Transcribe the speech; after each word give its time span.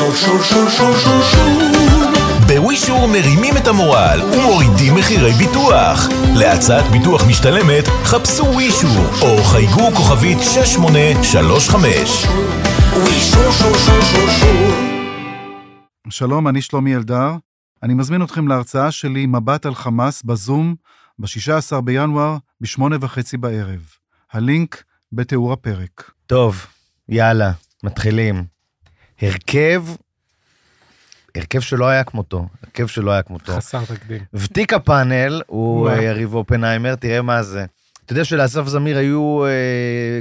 שור 0.00 0.14
שור 0.14 0.42
שור 0.42 0.68
שור 0.68 0.96
שור 0.96 1.22
שור 1.22 1.60
בווישור 2.46 3.08
מרימים 3.08 3.56
את 3.56 3.66
המורל 3.66 4.20
ומורידים 4.32 4.94
מחירי 4.94 5.32
ביטוח. 5.32 5.98
להצעת 6.36 6.84
ביטוח 6.92 7.22
משתלמת, 7.28 7.84
חפשו 8.04 8.44
ווישור 8.44 9.06
או 9.22 9.42
חייגו 9.44 9.90
כוכבית 9.96 10.38
6835. 10.54 12.26
ווישור 12.92 13.52
שור 13.52 13.76
שור 13.76 14.00
שור 14.00 14.30
שור 14.30 14.70
שלום, 16.10 16.48
אני 16.48 16.62
שלומי 16.62 16.96
אלדר. 16.96 17.36
אני 17.82 17.94
מזמין 17.94 18.22
אתכם 18.22 18.48
להרצאה 18.48 18.90
שלי 18.90 19.26
מבט 19.26 19.66
על 19.66 19.74
חמאס 19.74 20.22
בזום 20.22 20.74
ב-16 21.18 21.80
בינואר 21.80 22.36
בשמונה 22.60 22.96
וחצי 23.00 23.36
בערב. 23.36 23.80
הלינק 24.32 24.84
בתיאור 25.12 25.52
הפרק. 25.52 26.10
טוב, 26.26 26.66
יאללה, 27.08 27.52
מתחילים. 27.84 28.59
הרכב, 29.22 29.84
הרכב 31.34 31.60
שלא 31.60 31.88
היה 31.88 32.04
כמותו, 32.04 32.48
הרכב 32.62 32.86
שלא 32.86 33.10
היה 33.10 33.22
כמותו. 33.22 33.52
חסר 33.52 33.84
תקדים. 33.84 34.24
ותיק 34.34 34.72
הפאנל 34.72 35.42
הוא 35.46 35.90
יריב 35.90 36.34
אופנהיימר, 36.34 36.94
תראה 36.94 37.22
מה 37.22 37.42
זה. 37.42 37.66
אתה 38.10 38.18
יודע 38.18 38.24
שלאסף 38.24 38.66
זמיר 38.66 38.98
היו 38.98 39.44
אה, 39.46 39.50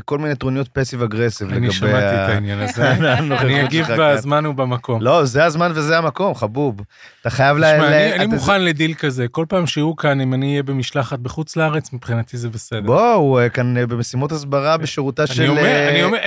כל 0.05 0.17
מיני 0.17 0.35
טרוניות 0.35 0.67
פסיב 0.67 1.03
אגרסיב 1.03 1.47
לגבי... 1.47 1.66
אני 1.66 1.71
שמעתי 1.73 1.95
ה- 2.05 2.25
את 2.25 2.30
העניין 2.30 2.59
הזה. 2.59 2.91
אני 3.41 3.63
אגיב. 3.66 3.88
בזמן 3.99 4.45
ובמקום. 4.45 5.02
לא, 5.02 5.25
זה 5.25 5.45
הזמן 5.45 5.71
וזה 5.75 5.97
המקום, 5.97 6.35
חבוב. 6.35 6.81
אתה 7.21 7.30
חייב 7.30 7.57
ל... 7.57 7.73
תשמע, 7.73 8.16
אני- 8.16 8.25
מוכן 8.25 8.61
לדיל 8.61 8.94
כזה, 8.94 9.27
כל 9.27 9.45
פעם 9.49 9.67
שהוא 9.67 9.97
כאן, 9.97 10.21
אם 10.21 10.33
אני 10.33 10.52
אהיה 10.52 10.63
במשלחת 10.63 11.20
בחוץ 11.20 11.55
לארץ, 11.55 11.94
מבחינתי 11.94 12.38
זה 12.38 12.49
בסדר. 12.49 12.81
בוא, 12.81 13.13
הוא 13.13 13.39
אה, 13.39 13.49
כאן 13.49 13.77
אה, 13.77 13.88
במשימות 13.88 14.31
הסברה 14.31 14.77
בשירותה 14.77 15.27
של... 15.27 15.41
אני 15.41 15.49
אומר, 15.49 15.89
אני 15.89 16.03
אומר, 16.03 16.17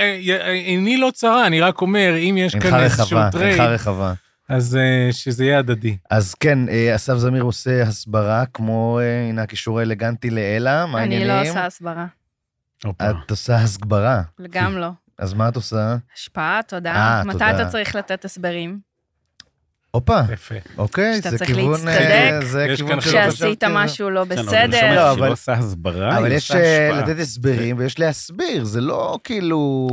עיני 0.65 0.97
לא 0.97 1.11
צרה, 1.13 1.47
אני 1.47 1.61
רק 1.61 1.81
אומר, 1.81 2.13
אם 2.17 2.35
יש 2.39 2.53
אינך 2.53 2.63
כאן 2.69 2.79
איזשהו 2.79 3.05
רחבה, 3.17 3.29
טרייד, 3.31 3.59
אינך 3.59 3.71
רחבה. 3.71 4.13
אז 4.49 4.75
אה, 4.75 5.07
שזה 5.11 5.45
יהיה 5.45 5.59
הדדי. 5.59 5.97
אז 6.09 6.33
כן, 6.35 6.69
אה, 6.69 6.95
אסף 6.95 7.15
זמיר 7.17 7.43
עושה 7.43 7.83
הסברה, 7.83 8.43
כמו, 8.53 8.99
אה, 9.01 9.29
הנה 9.29 9.41
הקישור 9.43 9.79
האלגנטי 9.79 10.29
לאלה, 10.29 10.85
מה 10.85 11.03
אני 11.03 11.15
לא 11.25 11.31
העניינים? 11.33 11.49
עושה 11.49 11.65
הסברה, 11.65 12.05
את 13.01 13.29
עושה 13.31 13.55
הסברה, 13.55 14.21
גם 14.49 14.77
לא. 14.77 14.89
אז 15.19 15.33
מה 15.33 15.49
את 15.49 15.55
עושה? 15.55 15.95
השפעה, 16.15 16.59
תודה. 16.67 16.93
אה, 16.95 17.23
מתי 17.23 17.33
תודה. 17.33 17.51
אתה 17.61 17.65
צריך 17.69 17.95
לתת 17.95 18.25
הסברים? 18.25 18.79
הופה. 19.91 20.19
אוקיי, 20.77 21.17
שאתה 21.17 21.29
זה 21.29 21.37
צריך 21.37 21.49
כיוון... 21.49 21.71
להצטדק? 21.71 22.01
אה, 22.11 22.45
זה 22.45 22.65
יש 22.69 22.81
כיוון 22.81 22.99
כשעשית 22.99 23.63
משהו 23.63 24.09
לא 24.09 24.25
כן, 24.29 24.35
בסדר? 24.35 24.65
לא, 24.65 24.79
שהיא 24.79 25.11
אבל- 25.11 25.27
לא 25.27 25.31
עושה 25.31 25.53
הסברה, 25.53 26.17
אבל 26.17 26.25
היא 26.27 26.35
יש. 26.37 26.51
לתת 26.93 27.19
הסברים 27.19 27.77
ויש 27.77 27.99
להסביר, 27.99 28.63
זה 28.63 28.81
לא 28.81 29.19
כאילו... 29.23 29.87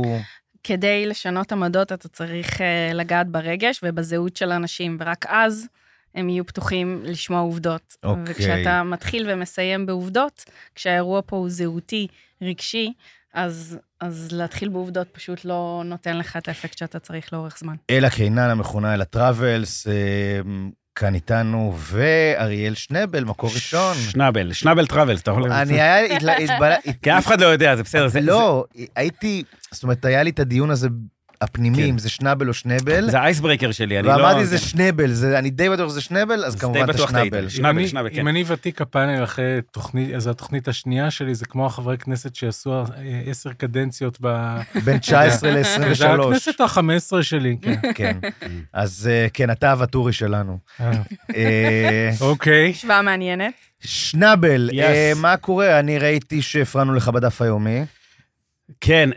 כדי 0.63 1.05
לשנות 1.05 1.51
עמדות 1.51 1.91
אתה 1.91 2.07
צריך 2.07 2.61
אה, 2.61 2.93
לגעת 2.93 3.27
ברגש 3.27 3.79
ובזהות 3.83 4.35
של 4.35 4.51
אנשים, 4.51 4.97
ורק 4.99 5.25
אז 5.29 5.67
הם 6.15 6.29
יהיו 6.29 6.45
פתוחים 6.45 7.01
לשמוע 7.03 7.39
עובדות. 7.39 7.95
אוקיי. 8.03 8.23
וכשאתה 8.27 8.83
מתחיל 8.83 9.27
ומסיים 9.29 9.85
בעובדות, 9.85 10.45
כשהאירוע 10.75 11.21
פה 11.25 11.37
הוא 11.37 11.49
זהותי, 11.49 12.07
רגשי, 12.41 12.93
אז, 13.33 13.77
אז 13.99 14.31
להתחיל 14.31 14.69
בעובדות 14.69 15.07
פשוט 15.11 15.45
לא 15.45 15.81
נותן 15.85 16.17
לך 16.17 16.37
את 16.37 16.47
האפקט 16.47 16.77
שאתה 16.77 16.99
צריך 16.99 17.33
לאורך 17.33 17.57
זמן. 17.59 17.75
אלה 17.89 18.09
קינן 18.09 18.49
המכונה 18.49 18.93
אלה 18.93 19.05
Travels, 19.05 19.87
אה, 19.87 19.93
כאן 21.01 21.15
איתנו, 21.15 21.73
ואריאל 21.77 22.73
שנבל, 22.73 23.23
מקור 23.23 23.49
ראשון. 23.53 23.95
שנאבל, 24.09 24.53
שנאבל 24.53 24.85
Travels, 24.87 25.21
אתה 25.21 25.31
יכול... 25.31 25.51
אני 25.51 25.81
היה... 25.81 26.15
התלה- 26.15 26.37
התבלה- 26.37 26.75
כי 27.01 27.11
אף 27.17 27.27
אחד 27.27 27.41
לא 27.41 27.45
יודע, 27.45 27.75
זה 27.75 27.83
בסדר. 27.83 28.07
זה- 28.07 28.21
לא, 28.21 28.65
הייתי... 28.95 29.43
זאת 29.71 29.83
אומרת, 29.83 30.05
היה 30.05 30.23
לי 30.23 30.29
את 30.29 30.39
הדיון 30.39 30.69
הזה 30.71 30.87
הפנימי, 31.41 31.91
כן. 31.91 31.97
זה 31.97 32.09
שנאבל 32.09 32.47
או 32.47 32.53
שנבל, 32.53 33.09
זה 33.11 33.19
האייסברקר 33.19 33.71
שלי, 33.71 33.99
אני 33.99 34.07
לא... 34.07 34.11
ואמרתי 34.11 34.45
זה 34.45 34.57
כן. 34.57 34.63
שנבל, 34.63 35.11
זה- 35.13 35.39
אני 35.39 35.49
די 35.49 35.69
בטוח 35.69 35.89
שזה 35.89 36.01
שנבל, 36.01 36.45
אז 36.45 36.55
כמובן 36.55 36.89
אתה. 36.89 36.97
שנאבל, 36.97 37.47
אם 37.59 37.65
אני- 37.65 37.87
שנאבל, 37.87 38.09
כן. 38.09 38.19
אם 38.19 38.27
אני 38.27 38.43
ותיק 38.47 38.81
הפאנל 38.81 39.23
אחרי 39.23 39.59
תוכנית, 39.71 40.13
אז 40.15 40.27
התוכנית 40.27 40.67
השנייה 40.67 41.11
שלי 41.11 41.35
זה 41.35 41.45
כמו 41.45 41.65
החברי 41.65 41.97
כנסת 41.97 42.35
שעשו 42.35 42.83
עשר 43.25 43.53
קדנציות 43.53 44.17
ב... 44.21 44.57
בין 44.85 44.97
19 45.07 45.49
זה 45.93 46.07
ל-23. 46.07 46.21
הכנסת 46.27 46.61
ה-15 46.61 46.81
שלי, 47.23 47.57
כן. 47.61 47.75
כן. 47.95 48.17
אז 48.73 49.09
אה, 49.11 49.27
כן, 49.33 49.51
אתה 49.51 49.71
הוואטורי 49.71 50.13
שלנו. 50.13 50.57
אה, 50.79 50.91
אה, 51.35 52.09
אוקיי. 52.21 52.69
השוואה 52.71 53.01
מעניינת. 53.01 53.53
אה, 54.83 55.11
מה 55.15 55.37
קורה? 55.37 55.79
אני 55.79 55.99
ראיתי 55.99 56.41
שהפרענו 56.41 56.93
לך 56.93 57.07
בדף 57.09 57.41
היומי. 57.41 57.81
כן, 58.81 59.09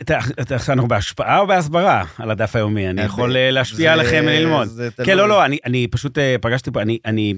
עכשיו 0.50 0.72
אנחנו 0.74 0.88
בהשפעה 0.88 1.38
או 1.38 1.46
בהסברה 1.46 2.04
על 2.18 2.30
הדף 2.30 2.56
היומי? 2.56 2.90
אני 2.90 3.00
אה, 3.00 3.06
יכול 3.06 3.36
אה, 3.36 3.50
להשפיע 3.50 3.92
עליכם 3.92 4.24
וללמוד. 4.28 4.68
כן, 5.04 5.16
לא, 5.16 5.28
לא, 5.28 5.44
אני, 5.44 5.58
אני 5.64 5.86
פשוט 5.90 6.18
אה, 6.18 6.36
פגשתי 6.40 6.70
פה, 6.70 6.82
אני, 6.82 6.98
אני 7.06 7.34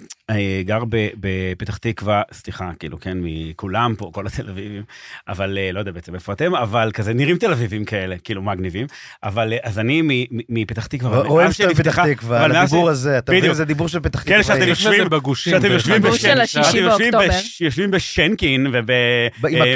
גר 0.64 0.82
ב, 0.88 1.08
בפתח 1.20 1.76
תקווה, 1.76 2.22
סליחה, 2.32 2.70
כאילו, 2.78 3.00
כן, 3.00 3.18
מכולם 3.20 3.94
פה, 3.98 4.10
כל 4.14 4.26
התל 4.26 4.48
אביבים, 4.48 4.82
אבל 5.28 5.58
לא 5.72 5.78
יודע 5.78 5.92
בעצם 5.92 6.14
איפה 6.14 6.32
אתם, 6.32 6.54
אבל 6.54 6.90
כזה 6.94 7.14
נראים 7.14 7.36
תל 7.38 7.52
אביבים 7.52 7.84
כאלה, 7.84 8.16
כאילו 8.24 8.42
מגניבים, 8.42 8.86
אבל 9.22 9.52
אז 9.62 9.78
אני 9.78 10.02
מפתח 10.48 10.86
תקווה. 10.86 11.18
רואים 11.20 11.52
שאתה 11.52 11.70
שנפתחה- 11.74 12.04
תקווה, 12.14 12.44
על 12.44 12.56
הדיבור 12.56 12.88
הזה, 12.88 13.18
אתה 13.18 13.32
מבין? 13.32 13.54
זה 13.54 13.64
דיבור 13.64 13.88
של 13.88 14.00
פתח 14.00 14.18
כן, 14.22 14.42
תקווה. 14.42 14.42
שאתם 14.42 14.68
יש 14.68 14.84
יושבים, 14.84 15.08
בגושים. 15.10 15.52
שאתם 15.52 15.72
יושבים 15.72 16.02
שאתם 16.02 17.90
בשנקין 17.90 18.66
וב... 18.72 18.90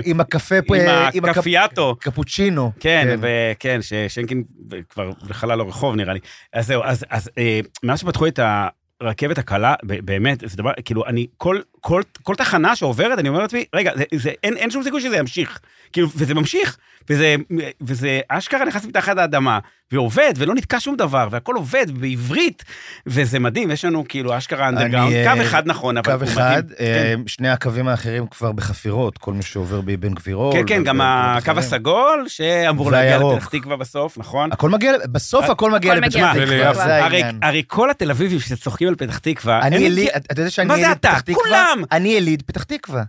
עם 0.05 0.21
הקפה, 0.21 0.55
עם 0.57 0.75
עם 1.15 1.25
הקפ- 1.25 1.29
הקפיאטו. 1.31 1.97
קפוצ'ינו. 2.31 2.73
כן, 2.81 3.19
וכן, 3.21 3.81
ששנקין 3.83 4.43
כבר 4.91 5.11
בחלל 5.29 5.61
הרחוב 5.61 5.97
נראה 5.97 6.13
לי. 6.13 6.21
אז 6.53 6.67
זהו, 6.67 6.83
אז, 6.85 7.05
אז 7.11 7.31
אה, 7.39 7.61
מאז 7.83 8.01
שפתחו 8.01 8.27
את 8.27 8.41
הרכבת 9.01 9.39
הקלה, 9.39 9.75
באמת, 9.83 10.41
זה 10.47 10.57
דבר, 10.57 10.73
כאילו, 10.85 11.07
אני, 11.07 11.27
כל, 11.37 11.61
כל, 11.81 12.03
כל 12.23 12.35
תחנה 12.35 12.77
שעוברת, 12.77 13.19
אני 13.19 13.29
אומר 13.29 13.39
לעצמי, 13.39 13.65
רגע, 13.75 13.93
זה, 13.97 14.05
זה, 14.15 14.33
אין, 14.45 14.57
אין 14.57 14.71
שום 14.71 14.83
סיכוי 14.83 15.01
שזה 15.01 15.17
ימשיך. 15.17 15.61
כאילו, 15.93 16.09
וזה 16.17 16.35
ממשיך, 16.35 16.79
וזה, 17.11 17.37
וזה 17.81 18.21
אשכרה 18.29 18.65
נכנס 18.65 18.85
מתחת 18.85 19.19
האדמה, 19.19 19.59
ועובד, 19.93 20.33
ולא 20.37 20.55
נתקע 20.55 20.81
שום 20.81 20.97
דבר, 20.97 21.29
והכל 21.31 21.55
עובד 21.55 21.87
בעברית, 21.91 22.65
וזה 23.07 23.39
מדהים, 23.39 23.71
יש 23.71 23.85
לנו 23.85 24.05
כאילו 24.09 24.39
אשכרה 24.39 24.69
אנדרגראונד, 24.69 25.15
אה, 25.15 25.35
קו 25.37 25.43
אחד 25.43 25.63
נכון, 25.67 25.97
אבל 25.97 26.13
קו 26.13 26.25
הוא 26.25 26.33
אחד, 26.33 26.63
מדהים. 26.65 26.77
אה, 26.81 27.15
כן. 27.17 27.21
שני 27.27 27.49
הקווים 27.49 27.89
האחרים 27.89 28.27
כבר 28.27 28.53
בחפירות, 28.53 29.19
כל 29.19 29.33
מי 29.33 29.43
שעובר 29.43 29.81
בבן 29.81 30.15
גבירול. 30.15 30.53
כן, 30.53 30.63
כן, 30.67 30.85
גם 30.85 31.01
הקו. 31.01 31.53
הסגול, 31.57 32.25
שאמור 32.29 32.91
להגיע. 32.91 33.19
לפתח 33.19 33.49
תקווה 33.49 33.77
בסוף, 33.77 34.19
נכון? 34.19 34.53
הכל 34.53 34.71
מגיע, 34.71 34.93
בסוף 35.13 35.51
הכל 35.51 35.71
מגיע 35.71 35.95
לפתח 35.95 36.33
תקווה, 36.33 36.75
זה. 36.75 37.05
הרי, 37.43 37.63
כל 37.67 37.91
התל 37.91 38.11
אביבים 38.11 38.41
שצוחקים 38.41 38.89
על 38.89 38.95
פתח 38.95 39.19
תקווה, 39.19 39.61
אני 39.63 39.77
יליד, 39.77 40.09
אתה 40.17 40.41
יודע 40.41 40.51
שאני 40.51 40.69
מה 40.69 40.75
זה 40.75 40.81
יליד 40.81 40.97
אתה? 40.97 41.09
פתח 41.09 41.21
תקווה? 41.21 41.43
כולם! 41.45 41.83
אני 41.93 42.09
יליד 42.09 42.43
פתח 42.47 42.63
תקווה. 42.63 43.03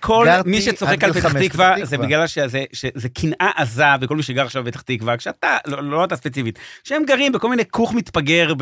כל 0.00 0.24
גרתי 0.26 0.50
מי 0.50 0.60
שצוחק 0.60 1.04
על 1.04 1.12
פתח 1.12 1.32
תקווה, 1.38 1.74
זה. 1.82 1.98
בגלל 1.98 2.26
שזה 2.26 3.08
קנאה 3.14 3.50
עזה, 3.56 3.84
וכל 4.00 4.16
מי 4.16 4.22
שגר 4.22 4.44
עכשיו 4.44 4.64
בפתח 4.64 4.80
תקווה, 4.80 5.16
כשאתה, 5.16 5.56
לא 5.66 5.82
לא 5.82 6.04
אתה 6.04 6.16
ספציפית, 6.16 6.58
שהם 6.84 7.02
גרים 7.06 7.32
בכל 7.32 7.50
מיני 7.50 7.62
כוך 7.70 7.94
מתפגר 7.94 8.52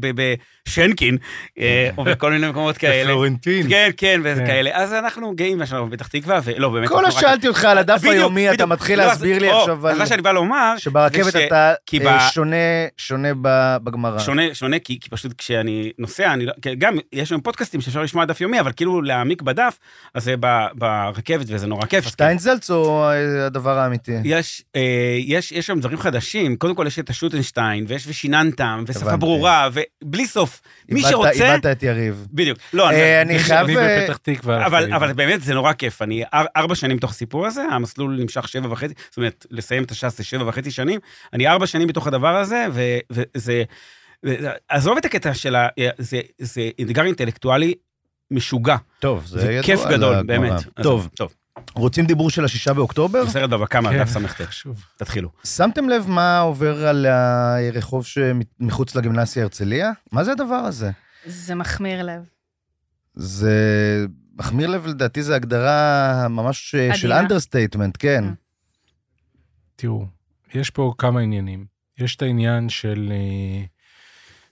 בשנקין, 0.00 1.16
אה, 1.58 1.90
או 1.98 2.04
בכל 2.04 2.30
מיני 2.32 2.48
מקומות 2.48 2.78
כאלה. 2.86 3.04
בפלורנטין. 3.04 3.68
כן, 3.68 3.90
כן, 3.96 4.20
וזה 4.24 4.40
כן. 4.40 4.46
כאלה. 4.46 4.70
אז 4.74 4.92
אנחנו 4.92 5.32
גאים 5.34 5.58
בשלנו 5.58 5.88
בפתח 5.88 6.06
תקווה, 6.06 6.40
ולא, 6.44 6.68
באמת. 6.68 6.88
כל 6.88 7.02
מה 7.02 7.10
ששאלתי 7.10 7.48
אותך 7.48 7.64
על 7.64 7.78
הדף 7.78 8.04
היומי, 8.04 8.50
אתה. 8.50 8.66
מתחיל 8.66 8.98
לא, 8.98 9.04
להסביר 9.06 9.38
לי 9.38 9.50
עכשיו 9.50 9.88
אז 9.88 9.94
על... 9.94 9.98
מה 9.98 10.06
שאני 10.06 10.22
בא 10.22 10.32
לומר, 10.32 10.74
שברכבת 10.78 11.36
אתה 11.36 11.72
אה, 12.04 12.30
שונה, 12.98 13.30
בגמרא. 13.82 14.18
שונה, 14.18 14.42
שונה, 14.52 14.78
כי, 14.78 14.98
פשוט 15.10 15.32
כשאני 15.38 15.92
נוסע, 15.98 16.34
לא, 16.36 16.52
גם 16.78 16.98
יש 17.12 17.30
היום 17.30 17.40
פודקאסטים 17.40 17.80
שאפשר 17.80 18.02
לשמוע 18.02 18.24
דף 18.24 18.40
יומי, 18.40 18.60
אבל 18.60 18.72
כאילו 18.76 19.02
להעמיק 19.02 19.42
בדף, 19.42 19.78
אז 20.14 20.24
זה 20.24 20.34
ב- 20.40 20.66
ברכבת 20.86 21.46
וזה 21.48 21.66
נורא 21.66 21.86
כיף. 21.86 22.06
אז 22.06 22.12
שטיינזלץ 22.12 22.70
או 22.70 23.04
אה, 23.04 23.46
הדבר 23.46 23.78
האמיתי? 23.78 24.12
יש, 24.24 24.64
אה, 24.76 24.80
יש, 25.18 25.52
יש 25.52 25.66
שם 25.66 25.80
דברים 25.80 25.98
חדשים, 25.98 26.56
קודם 26.56 26.74
כל 26.74 26.84
יש 26.86 26.98
את 26.98 27.10
השוטנשטיין, 27.10 27.84
ויש 27.88 28.04
ושיננתם, 28.06 28.84
ושפה 28.86 29.00
הבנתי. 29.04 29.16
ברורה, 29.20 29.68
ובלי 30.02 30.26
סוף. 30.26 30.60
מי 30.88 30.98
איבדת- 31.00 31.10
שרוצה... 31.10 31.30
איבדת 31.30 31.66
את 31.66 31.82
יריב. 31.82 32.26
בדיוק. 32.32 32.58
לא, 32.72 32.90
אה, 32.90 33.22
אני... 33.22 33.30
אני 33.34 33.38
חייב... 33.38 33.68
אני 33.68 33.76
אה, 33.76 34.00
בפתח 34.02 34.16
תקווה. 34.16 34.66
אבל. 34.66 34.92
אבל 34.92 35.12
באמת 35.12 35.42
זה 35.42 35.54
נורא 35.54 35.72
כיף, 35.72 36.02
אני 36.02 36.22
אר, 36.34 36.44
ארבע 36.56 36.74
שנים 36.74 36.96
בתוך 36.96 37.10
הסיפור 37.10 37.46
הזה, 37.46 37.62
המסלול 37.70 38.16
נמשך 38.20 38.48
שבע 38.48 38.72
וחצי, 38.72 38.94
זאת 39.10 39.16
אומרת, 39.16 39.46
לסיים 39.50 39.82
את 39.82 39.90
הש"ס 39.90 40.16
זה 40.16 40.24
שבע 40.24 40.48
וחצי 40.48 40.70
שנים, 40.70 41.00
אני 41.32 41.48
ארבע 41.48 41.66
שנים 41.66 41.88
בתוך 41.88 42.06
הדבר 42.06 42.36
הזה, 42.36 42.66
ו- 42.72 42.98
וזה- 43.36 43.62
עזוב 44.68 44.96
את 44.96 45.04
הקטע 45.04 45.34
של 45.34 45.54
ה... 45.56 45.68
זה, 45.98 46.20
זה 46.38 46.70
אתגר 46.80 47.04
אינטלקטואלי 47.04 47.74
משוגע, 48.30 48.76
טוב, 49.00 49.26
זה 49.26 49.40
זה 49.40 49.52
ידוע 49.52 49.62
כיף 49.62 49.80
על 49.80 49.96
גדול. 49.96 50.22
באמת. 50.22 50.52
טוב, 50.82 51.08
טוב, 51.14 51.34
רוצים 51.74 52.06
דיבור 52.06 52.30
של 52.30 52.44
השישה 52.44 52.72
באוקטובר? 52.72 53.24
זה 53.24 53.30
סרט 53.30 53.50
בבקה 53.50 53.78
כן, 53.78 53.84
מהדף 53.84 54.08
ס"ט. 54.08 54.42
תתחילו. 54.96 55.28
שמתם 55.44 55.88
לב 55.88 56.08
מה 56.08 56.38
עובר 56.38 56.86
על 56.86 57.06
הרחוב 57.06 58.06
שמחוץ 58.06 58.94
לגימנסיה 58.94 59.42
הרצליה? 59.42 59.92
מה 60.12 60.24
זה 60.24 60.32
הדבר 60.32 60.54
הזה? 60.54 60.90
זה 61.26 61.54
מחמיץ 61.54 62.02
לב. 62.02 62.22
זה 63.14 64.06
מחמיץ 64.38 64.68
לב, 64.68 64.86
לדעתי 64.86 65.22
זו 65.22 65.34
הגדרה 65.34 66.26
ממש 66.28 66.74
אה, 66.74 66.96
של 66.96 67.06
עדינה. 67.06 67.20
Understatement, 67.20 67.96
כן. 67.98 68.24
Mm. 68.24 68.36
תראו, 69.76 70.06
יש 70.54 70.70
פה 70.70 70.94
כמה 70.98 71.20
עניינים. 71.20 71.66
יש 71.98 72.16
את 72.16 72.22
העניין 72.22 72.68
של, 72.68 73.12
אה, 73.12 73.64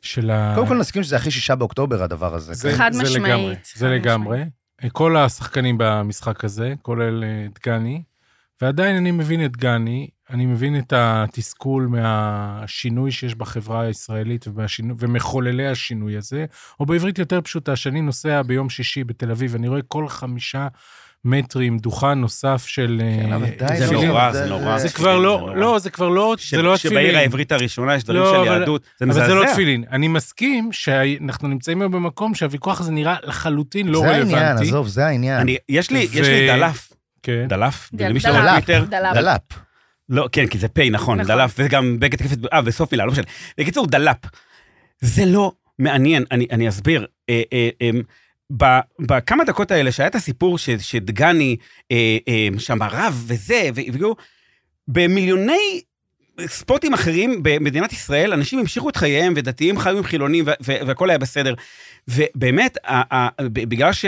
של 0.05 0.31
ה... 0.31 0.53
קודם 0.55 0.67
כל 0.67 0.79
נסכים 0.79 1.03
שזה 1.03 1.17
הכי 1.17 1.31
שישה 1.31 1.55
באוקטובר, 1.55 2.03
הדבר 2.03 2.35
הזה. 2.35 2.55
זה, 2.55 2.71
כן? 2.71 2.77
חד 2.77 2.93
זה 2.93 3.03
משמעית, 3.03 3.25
לגמרי, 3.25 3.55
חד 3.55 3.79
זה 3.79 3.89
לגמרי. 3.89 4.37
משמעית. 4.39 4.93
כל 4.93 5.17
השחקנים 5.17 5.77
במשחק 5.79 6.45
הזה, 6.45 6.75
כולל 6.83 7.25
אה, 7.25 7.47
דגני, 7.55 8.03
ועדיין 8.63 8.97
אני 8.97 9.11
מבין 9.11 9.45
את 9.45 9.57
דגני, 9.57 10.09
אני 10.31 10.47
מבין 10.47 10.79
את 10.79 10.93
התסכול 10.97 11.87
מהשינוי 11.87 13.11
שיש 13.11 13.35
בחברה 13.35 13.81
הישראלית 13.81 14.49
ומהשינו, 14.49 14.95
ומחוללי 14.99 15.67
השינוי 15.67 16.17
הזה, 16.17 16.47
או 16.81 16.87
בעברית 16.87 17.19
יותר 17.19 17.41
פשוטה, 17.41 17.77
שאני 17.77 18.01
נוסע 18.01 18.43
ביום 18.43 18.71
שישי 18.71 19.05
בתל 19.05 19.31
אביב, 19.31 19.55
אני 19.55 19.69
רואה 19.69 19.83
כל 19.83 20.09
חמישה 20.09 20.69
מטרים 21.25 21.79
דוכן 21.79 22.13
נוסף 22.15 22.65
של... 22.67 23.01
כן, 23.21 23.33
אה, 23.33 23.37
אבל 23.37 23.47
די, 23.59 23.77
זה. 23.87 23.93
נורא, 23.93 24.33
זה 24.33 24.47
נורא. 24.47 24.79
זה 24.79 24.89
זה 24.89 24.95
כבר 24.95 25.19
לא, 25.19 25.39
נורא. 25.41 25.55
לא, 25.55 25.79
זה 25.79 25.91
כבר 25.91 26.09
לא, 26.09 26.37
זה 26.51 26.63
לא 26.63 26.77
שבעיר 26.77 26.99
התפילין. 26.99 27.17
העברית 27.17 27.53
הראשונה 27.53 27.95
יש 27.95 28.05
דברים 28.05 28.23
לא, 28.23 28.31
של 28.33 28.37
אבל- 28.51 28.61
יהדות, 28.61 28.83
זה 28.83 29.05
אבל 29.05 29.09
מזעזע. 29.11 29.27
זה 29.29 29.35
לא 29.35 29.47
תפילין. 29.53 29.85
אני 29.91 30.09
מסכים 30.09 30.73
שאנחנו 30.73 31.49
נמצאים 31.49 31.81
היום 31.81 31.93
במקום 31.93 32.35
שהוויכוח 32.35 32.81
הזה 32.81 32.93
נראה 32.93 33.17
לחלוטין 33.23 33.89
לא 33.89 34.01
זה 34.01 34.07
רלוונטי. 34.07 34.35
העניין, 34.37 34.57
עזוב, 34.59 34.89
זה 34.89 35.07
העניין. 35.07 35.41
אני, 35.41 35.57
יש 35.69 35.91
לי, 35.91 35.99
ו- 35.99 36.19
יש 36.19 36.29
לי 36.29 36.47
דלף, 36.47 36.93
כן. 37.23 37.47
דלף, 37.49 37.91
דלף, 37.95 38.23
דלף. 39.15 39.41
לא, 40.09 40.29
כן, 40.33 40.47
כי 40.47 40.59
זה 40.59 40.69
פ', 40.69 40.79
נכון, 40.79 41.21
נכון. 41.21 41.37
דלף, 41.37 41.55
וגם 41.59 42.01
בגד 42.01 42.19
תקפת, 42.19 42.39
אה, 42.53 42.61
וסוף 42.65 42.93
מילה, 42.93 43.05
לא 43.07 43.13
משנה. 43.13 43.25
בקיצור, 43.59 43.87
דלאפ. 43.87 44.17
זה 45.01 45.25
לא 45.27 45.53
מעניין, 45.79 46.25
אני, 46.31 46.47
אני 46.51 46.69
אסביר. 46.69 47.07
בכמה 49.01 49.45
דקות 49.45 49.71
האלה 49.71 49.93
שהיה 49.93 50.07
את 50.07 50.15
הסיפור 50.15 50.59
שדגני 50.59 51.57
אה, 51.93 52.17
אה, 52.29 52.49
שם 52.59 52.83
הרב 52.83 53.25
וזה, 53.27 53.69
והגיעו, 53.75 54.17
במיליוני 54.89 55.81
ספוטים 56.47 56.95
אחרים 56.95 57.43
במדינת 57.43 57.93
ישראל, 57.93 58.33
אנשים 58.33 58.59
המשיכו 58.59 58.89
את 58.89 58.97
חייהם, 58.97 59.33
ודתיים 59.37 59.79
חיו 59.79 59.99
עם 59.99 60.05
חילונים, 60.05 60.45
והכל 60.61 61.11
היה 61.11 61.19
בסדר. 61.19 61.55
ובאמת, 62.09 62.79
בגלל 63.43 63.93
ש, 63.93 64.05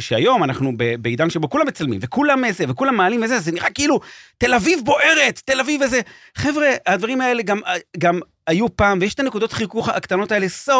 שהיום 0.00 0.44
אנחנו 0.44 0.72
בעידן 1.00 1.30
שבו 1.30 1.50
כולם 1.50 1.66
מצלמים, 1.66 1.98
וכולם 2.02 2.44
איזה, 2.44 2.64
וכולם 2.68 2.96
מעלים 2.96 3.22
וזה, 3.22 3.40
זה 3.40 3.52
נראה 3.52 3.70
כאילו 3.70 4.00
תל 4.38 4.54
אביב 4.54 4.78
בוערת, 4.84 5.40
תל 5.44 5.60
אביב 5.60 5.82
איזה... 5.82 6.00
חבר'ה, 6.34 6.68
הדברים 6.86 7.20
האלה 7.20 7.42
גם, 7.42 7.60
גם 7.98 8.20
היו 8.46 8.76
פעם, 8.76 8.98
ויש 9.00 9.14
את 9.14 9.20
הנקודות 9.20 9.52
חיכוך 9.52 9.88
הקטנות 9.88 10.32
האלה, 10.32 10.46
so 10.66 10.72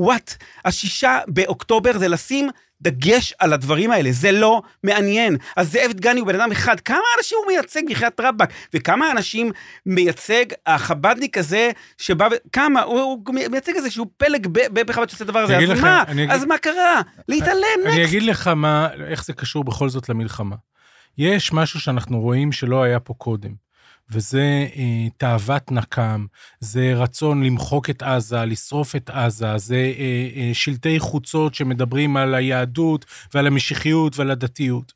what? 0.00 0.34
השישה 0.64 1.18
באוקטובר 1.28 1.98
זה 1.98 2.08
לשים 2.08 2.48
דגש 2.82 3.34
על 3.38 3.52
הדברים 3.52 3.90
האלה, 3.90 4.12
זה 4.12 4.32
לא 4.32 4.62
מעניין. 4.84 5.36
אז 5.56 5.72
זאב 5.72 5.92
דגני 5.92 6.20
הוא 6.20 6.28
בן 6.28 6.40
אדם 6.40 6.52
אחד, 6.52 6.80
כמה 6.80 6.98
אנשים 7.18 7.38
הוא 7.38 7.52
מייצג 7.52 7.82
בחייאת 7.90 8.20
רבאק, 8.20 8.50
וכמה 8.74 9.10
אנשים 9.10 9.50
מייצג 9.86 10.44
החבדניק 10.66 11.38
הזה, 11.38 11.70
שבא. 11.98 12.28
כמה? 12.52 12.82
הוא, 12.82 13.00
הוא 13.00 13.20
מייצג 13.50 13.72
איזשהו 13.76 14.06
פלג 14.16 14.46
ב- 14.46 14.58
ב- 14.72 14.80
בחב"ד 14.86 15.08
שעושה 15.08 15.24
את 15.24 15.28
הדבר 15.28 15.38
הזה, 15.40 15.56
אני 15.56 15.64
אז 15.64 15.70
לך, 15.70 15.80
מה? 15.84 16.04
אני 16.08 16.22
אגיד- 16.24 16.34
אז 16.34 16.44
מה 16.44 16.58
קרה? 16.58 17.00
להתעלם, 17.28 17.54
אני 17.86 17.94
נקסט. 17.96 18.08
אגיד 18.08 18.22
לך 18.22 18.46
מה, 18.48 18.88
איך 19.08 19.24
זה 19.24 19.32
קשור 19.32 19.64
בכל 19.64 19.88
זאת 19.88 20.08
למלחמה. 20.08 20.56
יש 21.18 21.52
משהו 21.52 21.80
שאנחנו 21.80 22.20
רואים 22.20 22.52
שלא 22.52 22.82
היה 22.82 23.00
פה 23.00 23.14
קודם, 23.14 23.50
וזה 24.10 24.66
אה, 24.76 25.08
תאוות 25.16 25.72
נקם, 25.72 26.26
זה 26.60 26.92
רצון 26.94 27.44
למחוק 27.44 27.90
את 27.90 28.02
עזה, 28.02 28.44
לשרוף 28.44 28.96
את 28.96 29.10
עזה, 29.10 29.58
זה 29.58 29.92
אה, 29.98 30.28
אה, 30.36 30.50
שלטי 30.52 30.98
חוצות 30.98 31.54
שמדברים 31.54 32.16
על 32.16 32.34
היהדות 32.34 33.04
ועל 33.34 33.46
המשיחיות 33.46 34.18
ועל 34.18 34.30
הדתיות. 34.30 34.92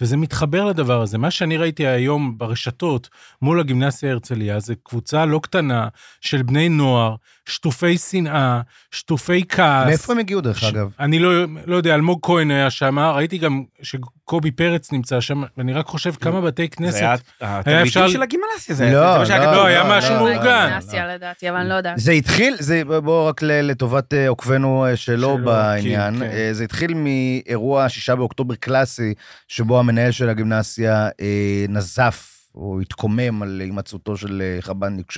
וזה 0.00 0.16
מתחבר 0.16 0.64
לדבר 0.64 1.02
הזה. 1.02 1.18
מה 1.18 1.30
שאני 1.30 1.56
ראיתי 1.56 1.86
היום 1.86 2.38
ברשתות 2.38 3.08
מול 3.42 3.60
הגימנסיה 3.60 4.10
הרצליה 4.10 4.60
זה 4.60 4.74
קבוצה 4.82 5.24
לא 5.24 5.40
קטנה 5.42 5.88
של 6.20 6.42
בני 6.42 6.68
נוער, 6.68 7.14
שטופי 7.48 7.98
שנאה, 7.98 8.60
שטופי 8.90 9.42
כעס. 9.48 9.86
מאיפה 9.86 10.12
הם 10.12 10.18
הגיעו, 10.18 10.40
דרך 10.40 10.58
ש- 10.60 10.64
אגב? 10.64 10.90
אני 11.00 11.18
לא, 11.18 11.32
לא 11.66 11.76
יודע, 11.76 11.94
אלמוג 11.94 12.18
כהן 12.22 12.50
היה 12.50 12.70
שם, 12.70 12.98
ראיתי 12.98 13.38
גם 13.38 13.62
שקובי 13.82 14.50
פרץ 14.50 14.92
נמצא 14.92 15.20
שם, 15.20 15.42
ואני 15.56 15.72
רק 15.72 15.86
חושב 15.86 16.12
כמה 16.12 16.40
בתי 16.40 16.68
כנסת. 16.68 16.92
זה 16.98 17.04
היה 17.04 17.14
התלמידים 17.40 17.86
אפשר- 17.86 18.08
של 18.08 18.22
הגימנסיה, 18.22 18.74
זה 18.74 18.90
לא, 18.92 19.18
זה 19.18 19.26
שהיה 19.26 19.38
לא, 19.38 19.44
גדול. 19.44 19.56
לא, 19.56 19.66
היה 19.66 19.82
לא, 19.88 19.98
משהו 19.98 20.10
לא, 20.14 20.16
מאורגן. 20.18 20.66
גימנסיה 20.68 21.14
לדעתי, 21.14 21.50
אבל 21.50 21.58
אני 21.58 21.68
לא 21.68 21.74
יודעת. 21.74 21.98
זה 21.98 22.12
התחיל, 22.12 22.54
זה, 22.58 22.82
בואו 22.84 23.26
רק 23.26 23.42
לטובת 23.42 24.14
אה, 24.14 24.28
עוקבינו 24.28 24.86
אה, 24.86 24.96
שלו 24.96 25.18
שלו, 25.36 25.44
בעניין, 25.44 26.14
כן, 26.14 26.20
כן. 26.20 26.30
אה, 26.36 26.48
זה 26.52 26.64
התחיל 26.64 26.94
מאירוע 26.94 27.88
שישה 27.88 28.16
באוקטובר 28.16 28.54
קלאסי, 28.54 29.14
שבו 29.48 29.78
המנהל 29.78 30.10
של 30.10 30.28
הגימנסיה 30.28 31.08
אה, 31.20 31.64
נזף 31.68 32.34
או 32.54 32.80
התקומם 32.80 33.42
על 33.42 33.60
הימצאותו 33.64 34.16
של 34.16 34.42
אה, 34.44 34.62
חב"דניק 34.62 35.12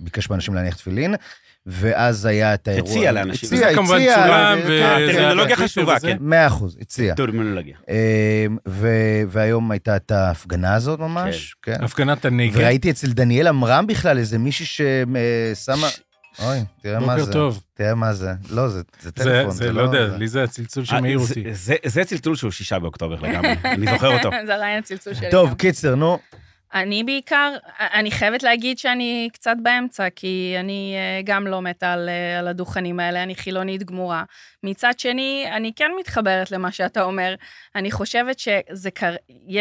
שביקש 0.00 0.30
מאנשים 0.30 0.54
להניח 0.54 0.76
תפילין, 0.76 1.14
ואז 1.66 2.26
היה 2.26 2.54
את 2.54 2.68
האירוע. 2.68 2.90
הציע 2.90 3.12
לאנשים. 3.12 3.48
הציע, 3.48 3.58
וזה 3.66 3.74
כמובן 3.76 3.94
הציע, 3.96 4.14
צולם, 4.14 4.28
אה, 4.30 4.54
וזה 4.64 4.66
כן, 4.82 4.96
היה 4.96 5.12
טרמינולוגיה 5.12 5.44
בטוויטר 5.56 5.64
חשובה. 5.64 6.00
כן. 6.00 6.16
מאה 6.20 6.46
אחוז, 6.46 6.76
הציע. 6.80 7.14
טרמינולוגיה. 7.14 7.76
אה, 7.88 8.46
והיום 9.28 9.70
הייתה 9.70 9.96
את 9.96 10.10
ההפגנה 10.10 10.74
הזאת 10.74 10.98
ממש, 11.00 11.54
כן. 11.62 11.84
הפגנת 11.84 12.24
הנגד. 12.24 12.56
וראיתי 12.56 12.90
אצל 12.90 13.12
דניאל 13.12 13.46
עמרם 13.46 13.86
בכלל 13.86 14.18
איזה 14.18 14.38
מישהי 14.38 14.66
ששמה... 14.66 15.88
אוי, 16.42 16.58
תראה 16.82 17.00
מה 17.00 17.06
בוקר 17.14 17.24
זה. 17.24 17.32
טוב. 17.32 17.62
תראה 17.74 17.94
מה 17.94 18.12
זה. 18.12 18.32
לא, 18.50 18.68
זה, 18.68 18.78
זה 18.78 18.82
זה, 19.02 19.10
טלפון. 19.12 19.50
זה 19.50 19.72
לא 19.72 19.82
יודע, 19.82 20.16
לי 20.16 20.28
זה 20.28 20.42
הצלצול 20.42 20.84
שמעיר 20.84 21.18
אה, 21.18 21.24
זה- 21.24 21.30
אותי. 21.40 21.54
זה- 21.54 21.74
זה 21.84 22.04
צלצול 22.04 22.36
שהוא 22.36 22.50
שישה 22.50 22.78
באוקטובר 22.78 23.14
לגמרי, 23.20 23.54
אני 23.64 23.86
זוכר 23.92 24.14
אותו. 24.16 24.30
זה 24.46 24.54
עדיין 24.54 24.78
הצלצול 24.78 25.14
שלי. 25.14 25.30
טוב. 25.30 25.54
קיצר, 25.54 25.94
נו. 25.94 26.18
אני 26.74 27.04
בעיקר, 27.04 27.56
אני 27.78 28.10
חייבת 28.10 28.42
להגיד 28.42 28.78
שאני 28.78 29.28
קצת 29.32 29.56
באמצע, 29.62 30.10
כי 30.16 30.56
אני 30.60 30.94
אה, 30.96 31.20
גם 31.24 31.46
לא 31.46 31.62
מתה 31.62 31.92
על, 31.92 32.08
אה, 32.08 32.38
על 32.38 32.48
הדוכנים 32.48 33.00
האלה, 33.00 33.22
אני 33.22 33.34
חילונית 33.34 33.82
גמורה. 33.82 34.24
מצד 34.62 34.92
שני, 34.98 35.46
אני 35.56 35.72
כן 35.76 35.90
מתחברת 36.00 36.50
למה 36.50 36.72
שאתה 36.72 37.02
אומר. 37.02 37.34
אני 37.74 37.90
חושבת 37.90 38.38
שזה 38.38 38.90
קר... 38.90 39.14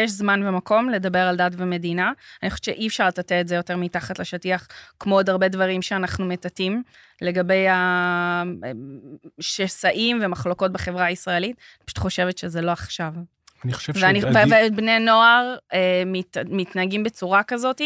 זמן 0.06 0.48
ומקום 0.48 0.90
לדבר 0.90 1.20
על 1.20 1.36
דת 1.36 1.52
ומדינה. 1.58 2.12
אני 2.44 2.50
חושבת 2.50 2.64
שאי 2.64 2.88
אפשר 2.88 3.08
לטאטא 3.08 3.42
את 3.42 3.48
זה 3.48 3.56
יותר 3.56 3.78
מתחת 3.78 4.20
לשטיח, 4.20 4.68
כמו 5.00 5.16
עוד 5.16 5.30
הרבה 5.30 5.48
דברים 5.48 5.82
שאנחנו 5.82 6.26
מטאטאים, 6.26 6.84
לגבי 7.22 7.66
השסעים 9.40 10.20
ומחלוקות 10.24 10.72
בחברה 10.72 11.06
הישראלית. 11.06 11.58
אני 11.58 11.86
פשוט 11.86 11.98
חושבת 11.98 12.38
שזה 12.38 12.62
לא 12.62 12.72
עכשיו. 12.72 13.14
אני 13.66 13.74
חושב 13.74 13.94
ואני, 14.02 14.22
שעדיף- 14.22 14.54
ובני 14.74 15.00
נוער 15.00 15.56
אה, 15.74 16.04
מת, 16.06 16.38
מתנהגים 16.50 17.04
בצורה 17.04 17.44
כזאת, 17.44 17.82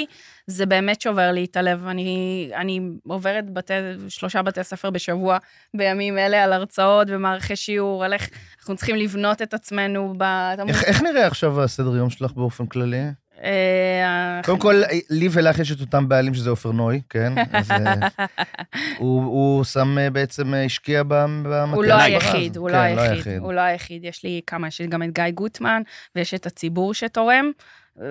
זה 0.47 0.65
באמת 0.65 1.01
שובר 1.01 1.31
לי 1.31 1.45
את 1.45 1.57
הלב. 1.57 1.87
אני, 1.87 2.49
אני 2.55 2.79
עוברת 3.07 3.49
בתי, 3.53 3.73
שלושה 4.09 4.41
בתי 4.41 4.63
ספר 4.63 4.89
בשבוע 4.89 5.37
בימים 5.73 6.17
אלה 6.17 6.43
על 6.43 6.53
הרצאות 6.53 7.07
ומערכי 7.11 7.55
שיעור, 7.55 8.05
על 8.05 8.13
איך 8.13 8.29
אנחנו 8.59 8.75
צריכים 8.75 8.95
לבנות 8.95 9.41
את 9.41 9.53
עצמנו. 9.53 10.13
ב... 10.17 10.23
איך, 10.67 10.83
איך 10.83 11.03
נראה 11.03 11.27
עכשיו 11.27 11.63
הסדר 11.63 11.95
יום 11.95 12.09
שלך 12.09 12.31
באופן 12.31 12.65
כללי? 12.65 13.03
אה, 13.43 14.41
קודם 14.43 14.59
כל, 14.59 14.81
לי 15.09 15.27
ולך 15.31 15.59
יש 15.59 15.71
את 15.71 15.81
אותם 15.81 16.09
בעלים 16.09 16.33
שזה 16.33 16.49
עופר 16.49 16.71
נוי, 16.71 17.01
כן? 17.09 17.33
אז 17.53 17.71
אה, 17.71 17.93
הוא, 18.97 19.63
שם 19.63 19.97
אה, 19.97 20.09
בעצם, 20.09 20.53
השקיע 20.53 21.03
במטה 21.07 21.63
הוא 21.73 21.83
לא 21.83 21.93
היחיד. 21.93 22.57
הוא 22.57 22.69
כן, 22.69 22.75
לא 22.75 22.81
היחיד, 22.81 23.37
הוא 23.39 23.53
לא 23.53 23.61
היחיד. 23.61 24.03
יש 24.03 24.23
לי 24.23 24.41
כמה, 24.47 24.67
יש 24.67 24.81
לי 24.81 24.87
גם 24.87 25.03
את 25.03 25.09
גיא 25.13 25.29
גוטמן, 25.29 25.81
ויש 26.15 26.33
את 26.33 26.45
הציבור 26.45 26.93
שתורם, 26.93 27.51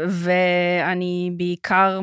ואני 0.09 1.31
בעיקר, 1.37 2.01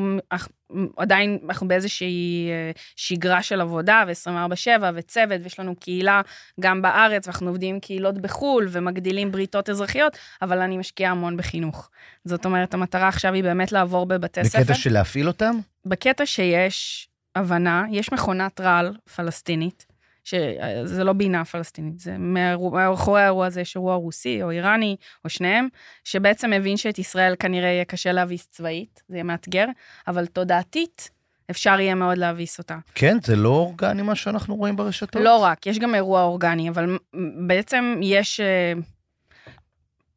עדיין 0.96 1.38
אנחנו 1.48 1.68
באיזושהי 1.68 2.48
אה, 2.50 2.70
שגרה 2.96 3.42
של 3.42 3.60
עבודה, 3.60 4.04
ו-24/7, 4.06 4.82
וצוות, 4.94 5.40
ויש 5.42 5.60
לנו 5.60 5.76
קהילה 5.76 6.20
גם 6.60 6.82
בארץ, 6.82 7.26
ואנחנו 7.26 7.48
עובדים 7.48 7.74
עם 7.74 7.80
קהילות 7.80 8.18
בחו"ל, 8.18 8.66
ומגדילים 8.70 9.32
בריתות 9.32 9.70
אזרחיות, 9.70 10.18
אבל 10.42 10.60
אני 10.60 10.76
משקיעה 10.76 11.12
המון 11.12 11.36
בחינוך. 11.36 11.90
זאת 12.24 12.44
אומרת, 12.44 12.74
המטרה 12.74 13.08
עכשיו 13.08 13.34
היא 13.34 13.42
באמת 13.42 13.72
לעבור 13.72 14.06
בבתי 14.06 14.44
ספר. 14.44 14.60
בקטע 14.60 14.74
של 14.74 14.92
להפעיל 14.92 15.28
אותם? 15.28 15.56
בקטע 15.86 16.26
שיש 16.26 17.08
הבנה, 17.36 17.84
יש 17.90 18.12
מכונת 18.12 18.60
רעל 18.60 18.96
פלסטינית, 19.16 19.86
שזה 20.24 21.04
לא 21.04 21.12
בינה 21.12 21.44
פלסטינית, 21.44 21.98
זה 21.98 22.18
מאחורי 22.18 23.22
האירוע 23.22 23.46
הזה 23.46 23.60
יש 23.60 23.76
אירוע 23.76 23.94
רוסי 23.94 24.42
או 24.42 24.50
איראני 24.50 24.96
או 25.24 25.28
שניהם, 25.30 25.68
שבעצם 26.04 26.50
מבין 26.50 26.76
שאת 26.76 26.98
ישראל 26.98 27.34
כנראה 27.38 27.68
יהיה 27.68 27.84
קשה 27.84 28.12
להביס 28.12 28.46
צבאית, 28.50 29.02
זה 29.08 29.16
יהיה 29.16 29.24
מאתגר, 29.24 29.66
אבל 30.08 30.26
תודעתית 30.26 31.10
אפשר 31.50 31.80
יהיה 31.80 31.94
מאוד 31.94 32.18
להביס 32.18 32.58
אותה. 32.58 32.78
כן, 32.94 33.18
זה 33.24 33.36
לא 33.36 33.48
אורגני 33.48 34.02
מה 34.02 34.14
שאנחנו 34.14 34.56
רואים 34.56 34.76
ברשתות? 34.76 35.22
לא 35.22 35.36
רק, 35.36 35.66
יש 35.66 35.78
גם 35.78 35.94
אירוע 35.94 36.22
אורגני, 36.22 36.68
אבל 36.68 36.98
בעצם 37.46 38.00
יש... 38.02 38.40
אה, 38.40 38.72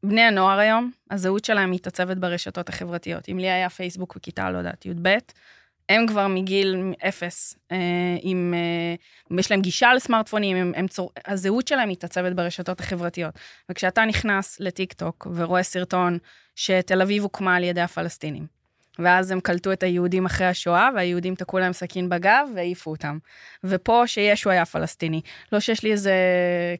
בני 0.04 0.22
הנוער 0.22 0.60
היום, 0.60 0.92
הזהות 1.12 1.46
שלהם 1.46 1.72
מתעצבת 1.72 2.18
ברשתות 2.18 2.70
החברתיות. 2.70 3.30
אם 3.30 3.38
לי 3.38 3.50
היה 3.50 3.70
פייסבוק 3.70 4.16
בכיתה, 4.16 4.52
לא 4.52 4.58
יודעת, 4.58 4.86
י"ב, 4.86 5.18
הם 5.90 6.08
כבר 6.08 6.28
מגיל 6.28 6.94
אפס, 7.08 7.56
אה, 7.72 7.78
עם, 8.22 8.54
אה, 9.32 9.40
יש 9.40 9.52
להם 9.52 9.62
גישה 9.62 9.94
לסמארטפונים, 9.94 10.58
הם, 10.58 10.72
הם 10.76 10.88
צור... 10.88 11.12
הזהות 11.28 11.68
שלהם 11.68 11.90
מתעצבת 11.90 12.34
ברשתות 12.34 12.80
החברתיות. 12.80 13.34
וכשאתה 13.70 14.06
נכנס 14.06 14.60
לטיק 14.60 14.94
טוק 14.94 15.28
ורואה 15.36 15.64
סרטון 15.64 16.18
שתל 16.56 17.02
אביב 17.02 17.24
הוקמה 17.24 17.56
על 17.56 17.64
ידי 17.64 17.82
הפלסטינים, 17.82 18.46
ואז 19.00 19.32
הם 19.32 19.40
קלטו 19.40 19.72
את 19.72 19.84
היהודים 19.84 20.26
אחרי 20.26 20.48
השואה, 20.48 20.90
והיהודים 20.96 21.36
תקעו 21.36 21.60
להם 21.60 21.74
סכין 21.74 22.10
בגב 22.10 22.48
והעיפו 22.56 22.92
אותם. 22.92 23.18
ופה 23.64 24.04
שישו 24.06 24.50
היה 24.50 24.66
פלסטיני. 24.66 25.22
לא 25.52 25.60
שיש 25.60 25.84
לי 25.84 25.92
איזה 25.92 26.14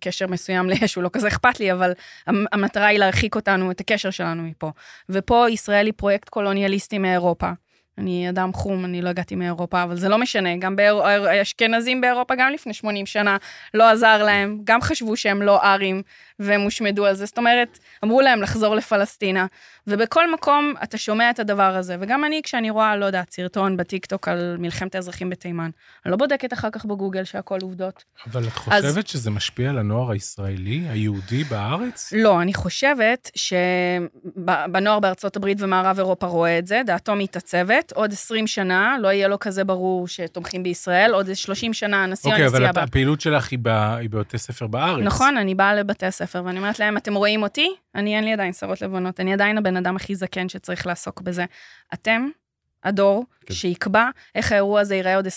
קשר 0.02 0.28
מסוים 0.28 0.70
לישו, 0.70 1.02
לא 1.02 1.10
כזה 1.14 1.28
אכפת 1.28 1.60
לי, 1.60 1.72
אבל 1.72 1.92
המ- 2.28 2.46
המטרה 2.52 2.86
היא 2.86 3.00
להרחיק 3.00 3.36
אותנו, 3.36 3.72
את 3.72 3.80
הקשר 3.80 4.10
שלנו 4.10 4.44
מפה. 4.44 4.72
ופה 5.10 5.46
ישראל 5.50 5.86
היא 5.86 5.94
פרויקט 5.98 6.30
קולוניאליסטי 6.30 6.98
מאירופה. 6.98 7.52
אני 7.98 8.30
אדם 8.30 8.54
חום, 8.54 8.86
אני 8.86 9.02
לא 9.02 9.10
הגעתי 9.10 9.36
מאירופה, 9.36 9.84
אבל 9.84 9.96
זה 9.98 10.10
לא 10.10 10.18
משנה, 10.18 10.58
גם 10.58 10.76
באשכנזים 10.76 12.02
באירופה, 12.02 12.36
גם 12.36 12.52
לפני 12.54 12.74
80 12.74 13.06
שנה, 13.06 13.38
לא 13.74 13.90
עזר 13.90 14.24
להם, 14.24 14.60
גם 14.64 14.82
חשבו 14.82 15.18
שהם 15.18 15.42
לא 15.42 15.64
ארים, 15.64 16.02
והם 16.40 16.62
הושמדו 16.62 17.06
על 17.06 17.16
זה. 17.16 17.26
זאת 17.26 17.38
אומרת, 17.38 17.80
אמרו 18.04 18.22
להם 18.22 18.42
לחזור 18.42 18.76
לפלסטינה. 18.76 19.46
ובכל 19.88 20.32
מקום 20.34 20.74
אתה 20.84 20.98
שומע 20.98 21.30
את 21.30 21.40
הדבר 21.40 21.76
הזה, 21.76 21.96
וגם 22.00 22.26
אני, 22.26 22.42
כשאני 22.44 22.70
רואה, 22.70 22.96
לא 22.98 23.06
יודעת, 23.06 23.32
סרטון 23.32 23.78
בטיקטוק 23.78 24.28
על 24.28 24.56
מלחמת 24.60 24.96
האזרחים 24.96 25.30
בתימן, 25.30 25.70
אני 26.06 26.12
לא 26.12 26.18
בודקת 26.18 26.54
אחר 26.54 26.70
כך 26.72 26.86
בגוגל 26.86 27.24
שהכל 27.24 27.58
עובדות. 27.62 28.04
אבל 28.32 28.42
את 28.44 28.48
אז- 28.48 28.84
חושבת 28.86 29.08
שזה 29.08 29.30
משפיע 29.32 29.70
על 29.70 29.78
הנוער 29.78 30.12
הישראלי, 30.12 30.84
היהודי 30.90 31.44
בארץ? 31.44 32.14
לא, 32.18 32.42
אני 32.42 32.54
חושבת 32.54 33.32
שבנוער 33.36 35.00
בארצות 35.00 35.36
הברית 35.36 35.58
ומערב 35.62 35.98
אירופה 35.98 36.28
רואה 36.28 36.60
את 36.60 36.68
זה, 36.68 36.82
דעתו 36.86 37.16
מתעצבת, 37.16 37.92
עוד 37.96 38.12
20 38.12 38.48
שנה 38.48 38.96
לא 39.02 39.08
יהיה 39.08 39.28
לו 39.28 39.40
כזה 39.40 39.64
ברור 39.64 40.08
שתומכים 40.08 40.64
בישראל, 40.64 41.14
עוד 41.14 41.34
30 41.34 41.74
שנה 41.74 42.04
הנשיא 42.04 42.30
או 42.32 42.36
אוקיי, 42.36 42.48
אבל 42.48 42.56
הנשיאה 42.56 42.70
את- 42.72 42.78
הבא. 42.78 42.84
הפעילות 42.86 43.22
שלך 43.22 43.52
היא 43.52 43.60
ב- 43.62 43.68
היא 44.00 44.10
בבתי 44.10 44.38
ספר 44.38 44.68
בארץ. 44.68 45.04
נכון, 45.04 45.38
אני 45.38 45.56
באה 45.56 45.76
לבתי 45.76 46.12
הספר 46.28 46.42
ואני 46.46 46.58
אומרת 46.60 46.80
להם, 46.80 46.98
אתם 46.98 47.16
רואים 47.16 47.44
אותי? 47.44 47.70
אני, 47.96 48.16
אין 48.16 48.24
לי 48.24 48.34
עדיין 48.34 48.54
שערות 48.54 48.82
לבנות, 48.82 49.20
אני 49.20 49.34
עדיין 49.34 49.58
הבן 49.58 49.78
אדם 49.78 49.96
הכי 49.96 50.16
זקן 50.16 50.50
שצריך 50.50 50.88
לעסוק 50.88 51.22
בזה. 51.22 51.46
אתם, 51.94 52.28
הדור, 52.84 53.26
כן. 53.46 53.54
שיקבע 53.54 54.10
איך 54.36 54.52
האירוע 54.52 54.82
הזה 54.82 54.96
ייראה 54.96 55.16
עוד 55.16 55.28
20-30 55.28 55.30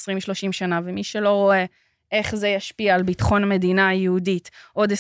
שנה, 0.53 0.81
ומי 0.85 1.05
שלא 1.05 1.29
רואה 1.29 1.65
איך 2.13 2.35
זה 2.35 2.49
ישפיע 2.49 2.95
על 2.95 3.03
ביטחון 3.03 3.43
המדינה 3.43 3.89
היהודית 3.89 4.51
עוד 4.73 4.93
20-30 4.93 4.95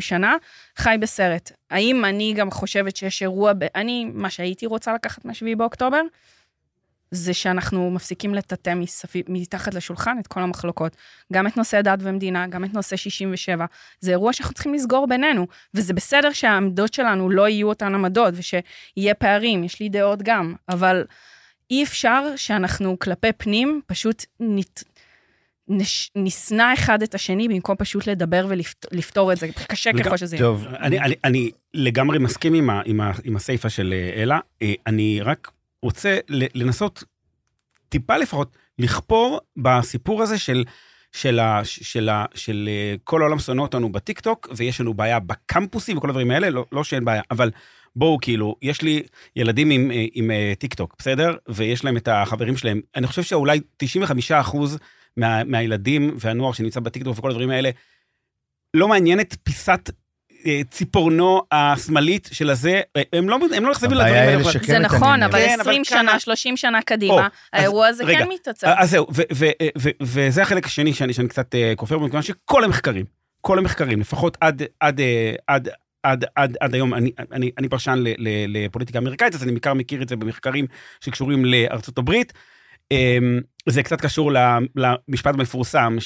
שנה, 0.00 0.34
חי 0.76 0.96
בסרט. 1.00 1.52
האם 1.70 2.04
אני 2.04 2.34
גם 2.36 2.50
חושבת 2.50 2.96
שיש 2.96 3.22
אירוע, 3.22 3.52
ב... 3.52 3.66
אני, 3.74 4.04
מה 4.14 4.30
שהייתי 4.30 4.66
רוצה 4.66 4.94
לקחת 4.94 5.24
מה-7 5.24 5.56
באוקטובר, 5.56 6.02
זה 7.10 7.34
שאנחנו 7.34 7.90
מפסיקים 7.90 8.34
לטאטא 8.34 8.74
מתחת 9.28 9.74
לשולחן 9.74 10.16
את 10.18 10.26
כל 10.26 10.40
המחלוקות. 10.40 10.96
גם 11.32 11.46
את 11.46 11.56
נושא 11.56 11.80
דת 11.80 11.98
ומדינה, 12.02 12.46
גם 12.46 12.64
את 12.64 12.74
נושא 12.74 12.96
67. 12.96 13.64
זה 14.00 14.10
אירוע 14.10 14.32
שאנחנו 14.32 14.54
צריכים 14.54 14.74
לסגור 14.74 15.06
בינינו, 15.06 15.46
וזה 15.74 15.94
בסדר 15.94 16.32
שהעמדות 16.32 16.94
שלנו 16.94 17.30
לא 17.30 17.48
יהיו 17.48 17.68
אותן 17.68 17.94
עמדות, 17.94 18.34
ושיהיה 18.36 19.14
פערים, 19.14 19.64
יש 19.64 19.80
לי 19.80 19.88
דעות 19.88 20.22
גם, 20.22 20.54
אבל 20.68 21.04
אי 21.70 21.82
אפשר 21.82 22.22
שאנחנו 22.36 22.98
כלפי 22.98 23.32
פנים 23.32 23.80
פשוט 23.86 24.24
נת... 24.40 24.84
נש... 25.68 26.10
נשנא 26.16 26.74
אחד 26.74 27.02
את 27.02 27.14
השני 27.14 27.48
במקום 27.48 27.76
פשוט 27.76 28.06
לדבר 28.06 28.46
ולפתור 28.48 29.32
את 29.32 29.38
זה, 29.38 29.48
קשה 29.68 29.90
וגם- 29.94 30.04
ככל 30.04 30.16
שזה 30.16 30.36
יהיה. 30.36 30.44
טוב, 30.46 30.66
אני, 30.66 31.00
אני, 31.00 31.14
אני 31.24 31.50
לגמרי 31.74 32.18
מסכים 32.18 32.54
עם, 32.54 32.70
ה, 32.70 32.82
עם, 32.84 33.00
ה, 33.00 33.12
עם 33.24 33.36
הסיפה 33.36 33.68
של 33.68 33.94
אה, 33.96 34.22
אלה. 34.22 34.38
אה, 34.62 34.72
אני 34.86 35.20
רק 35.22 35.50
רוצה 35.86 36.18
לנסות 36.30 37.04
טיפה 37.88 38.16
לפחות 38.16 38.56
לכפור 38.78 39.40
בסיפור 39.56 40.22
הזה 40.22 40.38
של, 40.38 40.64
של, 41.12 41.38
ה, 41.38 41.60
של, 41.64 42.08
ה, 42.08 42.24
של 42.34 42.68
אה, 42.72 42.94
כל 43.04 43.22
העולם 43.22 43.38
שונא 43.38 43.60
אותנו 43.62 43.92
בטיקטוק, 43.92 44.48
ויש 44.56 44.80
לנו 44.80 44.94
בעיה 44.94 45.20
בקמפוסים 45.20 45.98
וכל 45.98 46.08
הדברים 46.08 46.30
האלה, 46.30 46.50
לא, 46.50 46.64
לא 46.72 46.84
שאין 46.84 47.04
בעיה, 47.04 47.22
אבל 47.30 47.50
בואו, 47.96 48.18
כאילו, 48.20 48.56
יש 48.62 48.82
לי 48.82 49.02
ילדים 49.36 49.70
עם, 49.70 49.90
אה, 49.90 50.04
עם 50.12 50.30
אה, 50.30 50.52
טיקטוק, 50.58 50.94
בסדר? 50.98 51.36
ויש 51.48 51.84
להם 51.84 51.96
את 51.96 52.08
החברים 52.08 52.56
שלהם. 52.56 52.80
אני 52.96 53.06
חושב 53.06 53.22
שאולי 53.22 53.60
95 53.76 54.32
אחוז 54.32 54.78
מה, 55.16 55.44
מהילדים 55.44 56.16
והנוער 56.20 56.52
שנמצא 56.52 56.80
בטיקטוק 56.80 57.18
וכל 57.18 57.30
הדברים 57.30 57.50
האלה, 57.50 57.70
לא 58.74 58.88
מעניינת 58.88 59.36
פיסת 59.42 59.90
ציפורנו 60.70 61.42
השמאלית 61.52 62.28
של 62.32 62.50
הזה, 62.50 62.80
אה, 62.96 63.02
הם 63.12 63.28
לא, 63.28 63.38
הם 63.56 63.64
לא 63.64 63.70
נחשפים 63.70 63.90
לדברים 63.90 64.12
האלה. 64.14 64.42
זה 64.62 64.78
נכון. 64.78 65.22
אבל 65.22 65.32
כן, 65.38 65.60
אבל 65.60 65.70
20 65.70 65.82
כמה- 65.88 65.98
שנה, 66.00 66.18
30 66.18 66.56
שנה 66.56 66.78
או, 66.78 66.82
קדימה, 66.84 67.22
אז 67.52 67.60
האירוע 67.60 67.86
הזה 67.86 68.04
רגע, 68.04 68.18
כן 68.18 68.28
מתעצב. 68.34 68.66
אז 68.76 68.90
זהו, 68.90 69.06
ו- 69.14 69.22
ו- 69.32 69.50
ו- 69.78 69.90
וזה 70.02 70.42
החלק 70.42 70.66
השני 70.66 70.92
שאני, 70.94 71.12
שאני 71.12 71.28
קצת 71.28 71.54
אה, 71.54 71.72
כופר 71.76 71.98
בו, 71.98 72.04
מכיוון 72.04 72.22
שכל 72.22 72.64
המחקרים, 72.64 73.04
כל 73.40 73.58
המחקרים, 73.58 74.00
לפחות 74.00 74.36
עד, 74.40 74.62
עד, 74.80 75.00
אה, 75.00 75.34
עד, 75.46 75.68
עד, 76.02 76.24
עד, 76.36 76.56
עד 76.60 76.74
היום, 76.74 76.94
אני, 76.94 77.10
אני, 77.32 77.50
אני 77.58 77.68
פרשן 77.68 77.98
ל, 77.98 78.08
ל, 78.18 78.28
לפוליטיקה 78.48 78.98
אמריקאית, 78.98 79.34
אז 79.34 79.42
אני 79.42 79.52
בעיקר 79.52 79.74
מכיר 79.74 80.02
את 80.02 80.08
זה 80.08 80.16
במחקרים 80.16 80.66
שקשורים 81.00 81.44
לארצות 81.44 81.98
הברית. 81.98 82.32
אה, 82.92 83.18
זה 83.68 83.82
קצת 83.82 84.00
קשור 84.00 84.32
ל- 84.32 84.58
למשפט 84.76 85.34
המפורסם, 85.34 85.96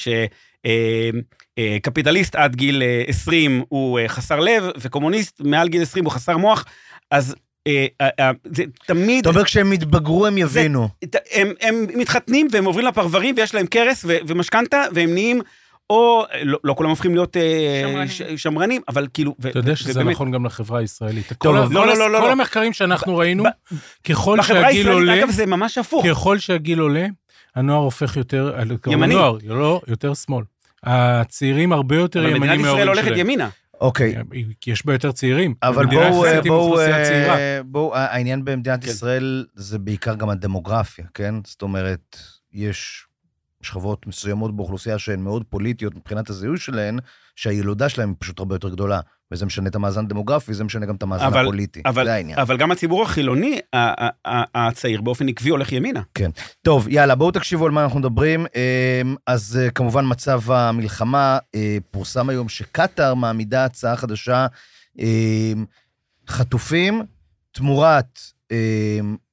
שקפיטליסט 1.59 2.35
עד 2.35 2.55
גיל 2.55 2.83
אה, 2.83 3.03
20 3.07 3.63
הוא 3.69 3.99
אה, 3.99 4.07
חסר 4.07 4.39
לב, 4.39 4.63
וקומוניסט 4.81 5.41
מעל 5.41 5.67
גיל 5.67 5.81
20 5.81 6.05
הוא 6.05 6.11
חסר 6.13 6.37
מוח, 6.37 6.65
אז 7.11 7.35
אה, 7.67 7.85
אה, 8.01 8.09
אה, 8.19 8.31
זה 8.55 8.63
תמיד... 8.87 9.19
אתה 9.19 9.29
אומר 9.29 9.43
כשהם 9.43 9.73
יתבגרו 9.73 10.27
הם 10.27 10.37
יבינו. 10.37 10.89
הם, 11.31 11.51
הם 11.61 11.85
מתחתנים 11.95 12.47
והם 12.51 12.65
עוברים 12.65 12.85
לפרברים 12.87 13.35
ויש 13.37 13.55
להם 13.55 13.65
קרס 13.65 14.05
ומשכנתה 14.27 14.83
והם 14.93 15.13
נהיים, 15.13 15.41
או 15.89 16.25
לא, 16.43 16.59
לא 16.63 16.73
כולם 16.73 16.89
הופכים 16.89 17.13
להיות 17.15 17.37
אה, 17.37 17.81
שמרנים. 17.83 18.07
ש, 18.07 18.21
שמרנים, 18.21 18.81
אבל 18.87 19.07
כאילו... 19.13 19.35
ו- 19.39 19.49
אתה 19.49 19.59
יודע 19.59 19.75
שזה 19.75 19.91
ובאמת, 19.91 20.11
נכון 20.15 20.31
גם 20.31 20.45
לחברה 20.45 20.79
הישראלית. 20.79 21.27
טוב, 21.27 21.37
כל 21.37 21.73
לא, 21.73 21.87
לא, 21.87 21.97
לא, 21.97 22.11
לא, 22.11 22.19
כל 22.19 22.25
לא. 22.25 22.31
המחקרים 22.31 22.73
שאנחנו 22.73 23.17
ראינו, 23.17 23.43
ב- 23.43 23.75
ככל 24.03 24.37
בחברה 24.39 24.61
שהגיל 24.61 24.77
הישראלית, 24.77 25.09
עולה, 25.09 25.19
אגב, 25.19 25.31
זה 25.31 25.45
ממש 25.45 25.77
הפוך. 25.77 26.05
ככל 26.07 26.37
שהגיל 26.37 26.79
עולה, 26.79 27.05
הנוער 27.55 27.79
הופך 27.81 28.17
יותר, 28.17 28.53
ימני. 28.87 29.13
הנוער, 29.13 29.37
לא, 29.45 29.81
יותר 29.87 30.13
שמאל. 30.13 30.43
הצעירים 30.83 31.73
הרבה 31.73 31.95
יותר 31.95 32.19
אבל 32.19 32.27
ימנים 32.27 32.41
מדינת 32.41 32.59
ישראל 32.59 32.65
מההורים 32.65 32.87
הולכת 32.87 33.05
שלהם. 33.05 33.19
ימינה. 33.19 33.49
אוקיי, 33.81 34.15
כי 34.61 34.71
יש 34.71 34.85
בה 34.85 34.93
יותר 34.93 35.11
צעירים. 35.11 35.53
אבל 35.63 35.85
בואו, 35.85 36.23
בואו. 36.47 36.79
אה, 36.79 37.59
בואו, 37.65 37.95
העניין 37.95 38.45
במדינת 38.45 38.83
כן. 38.83 38.89
ישראל 38.89 39.45
זה 39.55 39.79
בעיקר 39.79 40.15
גם 40.15 40.29
הדמוגרפיה, 40.29 41.05
כן? 41.13 41.35
זאת 41.45 41.61
אומרת, 41.61 42.17
יש 42.53 43.07
שכבות 43.61 44.07
מסוימות 44.07 44.55
באוכלוסייה 44.55 44.99
שהן 44.99 45.19
מאוד 45.19 45.43
פוליטיות 45.49 45.95
מבחינת 45.95 46.29
הזיהוי 46.29 46.57
שלהן, 46.57 46.99
שהילודה 47.35 47.89
שלהן 47.89 48.09
היא 48.09 48.15
פשוט 48.19 48.39
הרבה 48.39 48.55
יותר 48.55 48.69
גדולה. 48.69 48.99
וזה 49.31 49.45
משנה 49.45 49.69
את 49.69 49.75
המאזן 49.75 50.05
הדמוגרפי, 50.05 50.53
זה 50.53 50.63
משנה 50.63 50.85
גם 50.85 50.95
את 50.95 51.03
המאזן 51.03 51.25
אבל- 51.25 51.41
הפוליטי. 51.41 51.81
אבל- 51.85 52.05
זה 52.05 52.13
העניין. 52.13 52.39
אבל 52.39 52.57
גם 52.57 52.71
הציבור 52.71 53.03
החילוני, 53.03 53.59
הצעיר, 54.55 55.01
באופן 55.01 55.29
עקבי 55.29 55.49
הולך 55.49 55.71
ימינה. 55.71 56.01
טוב, 56.61 56.87
יאללה, 56.89 57.15
בואו 57.15 57.31
תקשיבו 57.31 57.65
על 57.65 57.71
מה 57.71 57.83
אנחנו 57.83 57.99
מדברים. 57.99 58.45
אמ, 58.55 59.15
אז 59.27 59.59
אה, 59.61 59.69
כמובן, 59.71 60.05
מצב 60.07 60.51
המלחמה, 60.51 61.37
אה, 61.55 61.77
פורסם 61.91 62.29
היום 62.29 62.49
שקטאר 62.49 63.13
מעמידה 63.13 63.65
הצעה 63.65 63.95
חדשה, 63.97 64.47
אמ, 64.99 65.65
חטופים 66.27 67.01
תמורת 67.51 68.19
אמ, 68.51 68.55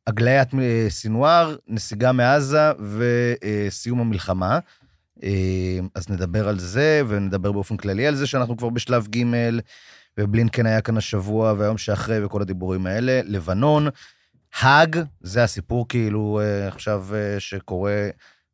הגליית 0.06 0.48
אה, 0.54 0.86
סינואר, 0.88 1.56
נסיגה 1.68 2.12
מעזה 2.12 2.70
וסיום 2.80 4.00
המלחמה. 4.00 4.58
אמ, 5.22 5.88
אז 5.94 6.10
נדבר 6.10 6.48
על 6.48 6.58
זה, 6.58 7.02
ונדבר 7.08 7.52
באופן 7.52 7.76
כללי 7.76 8.06
על 8.06 8.14
זה 8.14 8.26
שאנחנו 8.26 8.56
כבר 8.56 8.68
בשלב 8.68 9.06
ג', 9.06 9.24
ובלינקן 10.18 10.66
היה 10.66 10.80
כאן 10.80 10.96
השבוע, 10.96 11.54
והיום 11.58 11.78
שאחרי, 11.78 12.24
וכל 12.24 12.42
הדיבורים 12.42 12.86
האלה. 12.86 13.20
לבנון, 13.24 13.88
האג, 14.60 14.98
זה 15.20 15.44
הסיפור 15.44 15.88
כאילו 15.88 16.40
אה, 16.42 16.68
עכשיו 16.68 17.06
אה, 17.14 17.40
שקורה 17.40 18.08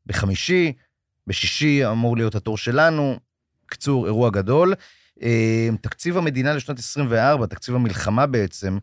בחמישי, 0.06 0.72
בשישי 1.26 1.86
אמור 1.86 2.16
להיות 2.16 2.34
התור 2.34 2.58
שלנו. 2.58 3.18
קצור, 3.66 4.06
אירוע 4.06 4.30
גדול. 4.30 4.74
אה, 5.22 5.68
תקציב 5.80 6.16
המדינה 6.16 6.54
לשנת 6.54 6.78
24, 6.78 7.46
תקציב 7.46 7.74
המלחמה 7.74 8.26
בעצם, 8.26 8.78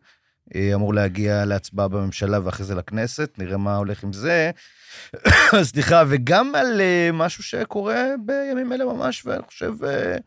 אה, 0.55 0.71
אמור 0.73 0.93
להגיע 0.93 1.45
להצבעה 1.45 1.87
בממשלה 1.87 2.39
ואחרי 2.43 2.65
זה 2.65 2.75
לכנסת, 2.75 3.33
נראה 3.37 3.57
מה 3.57 3.75
הולך 3.75 4.03
עם 4.03 4.13
זה. 4.13 4.51
סליחה, 5.63 6.03
וגם 6.09 6.55
על 6.55 6.81
אה, 6.81 7.09
משהו 7.13 7.43
שקורה 7.43 8.05
בימים 8.25 8.73
אלה 8.73 8.85
ממש, 8.85 9.25
ואני 9.25 9.43
חושב, 9.43 9.83
אה, 9.83 10.17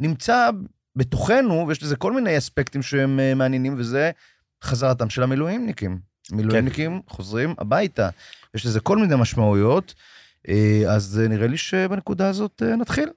נמצא 0.00 0.50
בתוכנו, 0.96 1.64
ויש 1.68 1.82
לזה 1.82 1.96
כל 1.96 2.12
מיני 2.12 2.38
אספקטים 2.38 2.82
שהם 2.82 3.20
אה, 3.20 3.34
מעניינים, 3.34 3.74
וזה 3.78 4.10
חזרתם 4.64 5.10
של 5.10 5.22
המילואימניקים. 5.22 5.98
מילואימניקים 6.32 7.00
חוזרים 7.08 7.54
הביתה. 7.58 8.08
יש 8.54 8.66
לזה 8.66 8.80
כל 8.80 8.98
מיני 8.98 9.14
משמעויות, 9.18 9.94
אז 10.88 11.20
אה, 11.22 11.28
נראה 11.28 11.46
לי 11.46 11.56
שבנקודה 11.56 12.28
הזאת 12.28 12.62
נתחיל. 12.62 13.08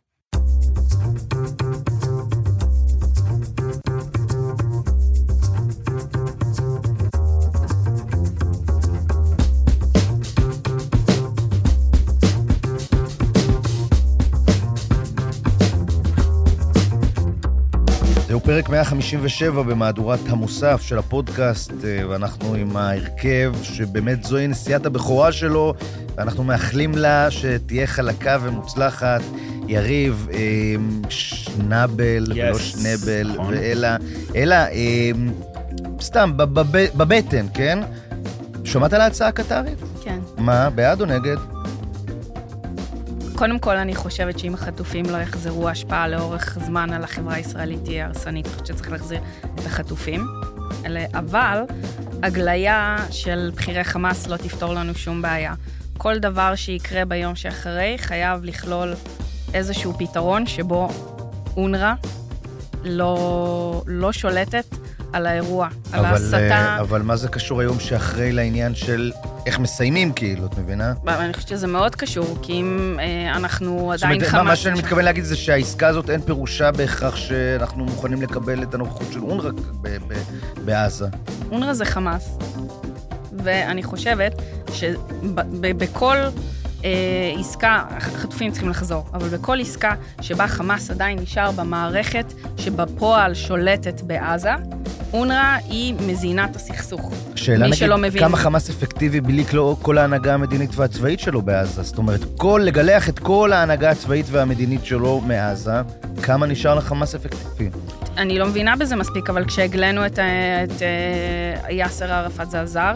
זהו, 18.37 18.45
פרק 18.45 18.69
157 18.69 19.61
במהדורת 19.61 20.19
המוסף 20.29 20.81
של 20.81 20.97
הפודקאסט, 20.97 21.71
אה, 21.85 22.09
ואנחנו 22.09 22.53
עם 22.53 22.77
ההרכב 22.77 23.53
שבאמת 23.63 24.23
זוהי 24.23 24.47
נסיעת 24.47 24.85
הבכורה 24.85 25.31
שלו, 25.31 25.73
ואנחנו 26.17 26.43
מאחלים 26.43 26.91
לה 26.95 27.31
שתהיה 27.31 27.87
חלקה 27.87 28.37
ומוצלחת. 28.41 29.21
יריב, 29.67 30.27
אה, 30.33 30.39
שנבל, 31.09 32.25
Yes, 32.29 32.35
ולא 32.35 32.59
שנבל, 32.59 33.31
נכון. 33.33 33.53
ואלה, 33.53 33.97
אלה, 34.35 34.67
אה, 34.67 35.11
סתם, 36.01 36.31
בב- 36.37 36.61
בבטן, 36.97 37.45
כן? 37.53 37.79
שמעת 38.63 38.93
על 38.93 39.01
ההצעה 39.01 39.27
הקטרית? 39.27 39.77
כן. 40.03 40.19
מה, 40.37 40.69
בעד 40.69 41.01
או 41.01 41.05
נגד? 41.05 41.37
קודם 43.37 43.59
כל, 43.59 43.77
אני 43.77 43.95
חושבת 43.95 44.39
שאם 44.39 44.53
החטופים 44.53 45.05
לא 45.05 45.17
יחזרו, 45.17 45.67
ההשפעה 45.67 46.07
לאורך 46.07 46.57
זמן 46.65 46.93
על 46.93 47.03
החברה 47.03 47.33
הישראלית 47.33 47.83
תהיה 47.83 48.05
הרסנית. 48.05 48.45
אני 48.45 48.53
חושבת 48.53 48.65
שצריך 48.67 48.91
להחזיר 48.91 49.19
את 49.55 49.65
החטופים. 49.65 50.27
אבל 51.13 51.61
הגליה 52.23 52.97
של 53.11 53.51
בכירי 53.55 53.83
חמאס 53.83 54.27
לא 54.27 54.37
תפתור 54.37 54.73
לנו 54.73 54.95
שום 54.95 55.21
בעיה. 55.21 55.53
כל 55.97 56.19
דבר 56.19 56.55
שיקרה 56.55 57.05
ביום 57.05 57.35
שאחרי 57.35 57.95
חייב 57.97 58.43
לכלול 58.43 58.93
איזשהו 59.53 59.93
פתרון 59.97 60.45
שבו 60.45 60.89
אונר"א 61.57 61.93
לא, 62.83 63.83
לא 63.87 64.11
שולטת 64.11 64.65
על 65.13 65.25
האירוע, 65.25 65.67
על 65.91 65.99
אבל, 65.99 66.07
ההסתה. 66.07 66.37
אה, 66.37 66.79
אבל 66.79 67.01
מה 67.01 67.15
זה 67.15 67.27
קשור 67.27 67.61
היום 67.61 67.79
שאחרי 67.79 68.31
לעניין 68.31 68.75
של 68.75 69.11
איך 69.47 69.59
מסיימים, 69.59 70.13
כאילו, 70.13 70.45
את 70.45 70.57
מבינה? 70.57 70.93
אני 71.07 71.33
חושבת 71.33 71.49
שזה 71.49 71.67
מאוד 71.67 71.95
קשור, 71.95 72.37
כי 72.41 72.53
אם 72.53 72.97
אה, 72.99 73.35
אנחנו 73.35 73.91
עדיין 73.91 74.19
חמאס... 74.19 74.33
מה, 74.33 74.43
מה 74.43 74.55
שאני 74.55 74.79
מתכוון 74.79 75.05
להגיד 75.05 75.23
זה 75.23 75.35
שהעסקה 75.35 75.87
הזאת 75.87 76.09
אין 76.09 76.21
פירושה 76.21 76.71
בהכרח 76.71 77.15
שאנחנו 77.15 77.85
מוכנים 77.85 78.21
לקבל 78.21 78.63
את 78.63 78.73
הנוכחות 78.73 79.07
של 79.13 79.19
אונר"א 79.19 79.49
בעזה. 80.65 81.05
אונר"א 81.51 81.73
זה 81.73 81.85
חמאס. 81.85 82.37
ואני 83.43 83.83
חושבת 83.83 84.41
שבכל 84.73 86.17
אה, 86.85 86.89
עסקה, 87.39 87.83
החטופים 87.89 88.51
צריכים 88.51 88.69
לחזור, 88.69 89.05
אבל 89.13 89.27
בכל 89.29 89.59
עסקה 89.61 89.95
שבה 90.21 90.47
חמאס 90.47 90.91
עדיין 90.91 91.19
נשאר 91.19 91.51
במערכת 91.51 92.33
שבפועל 92.57 93.33
שולטת 93.33 94.01
בעזה, 94.01 94.53
אונר"א 95.13 95.57
היא 95.69 95.95
מזינת 96.07 96.55
הסכסוך. 96.55 97.11
שאלה 97.35 97.57
מי 97.57 97.63
נגיד, 97.67 97.73
שלא 97.79 97.97
מבין. 97.97 98.21
כמה 98.21 98.37
חמאס 98.37 98.69
אפקטיבי 98.69 99.21
בלי 99.21 99.43
כל- 99.81 99.97
ההנהגה 99.97 100.33
המדינית 100.33 100.69
והצבאית 100.75 101.19
שלו 101.19 101.41
בעזה? 101.41 101.83
זאת 101.83 101.97
אומרת, 101.97 102.19
כל, 102.37 102.61
לגלח 102.63 103.09
את 103.09 103.19
כל 103.19 103.53
ההנהגה 103.53 103.89
הצבאית 103.91 104.25
והמדינית 104.31 104.85
שלו 104.85 105.21
מעזה, 105.21 105.71
כמה 106.23 106.45
נשאר 106.45 106.75
לחמאס 106.75 107.15
אפקטיבי? 107.15 107.69
אני 108.17 108.39
לא 108.39 108.45
מבינה 108.47 108.75
בזה 108.75 108.95
מספיק, 108.95 109.29
אבל 109.29 109.45
כשהגלינו 109.45 110.05
את, 110.05 110.19
אה, 110.19 110.63
את 110.63 110.81
אה, 110.81 111.71
יאסר 111.71 112.11
ערפאת 112.13 112.51
זה 112.51 112.61
עזר. 112.61 112.93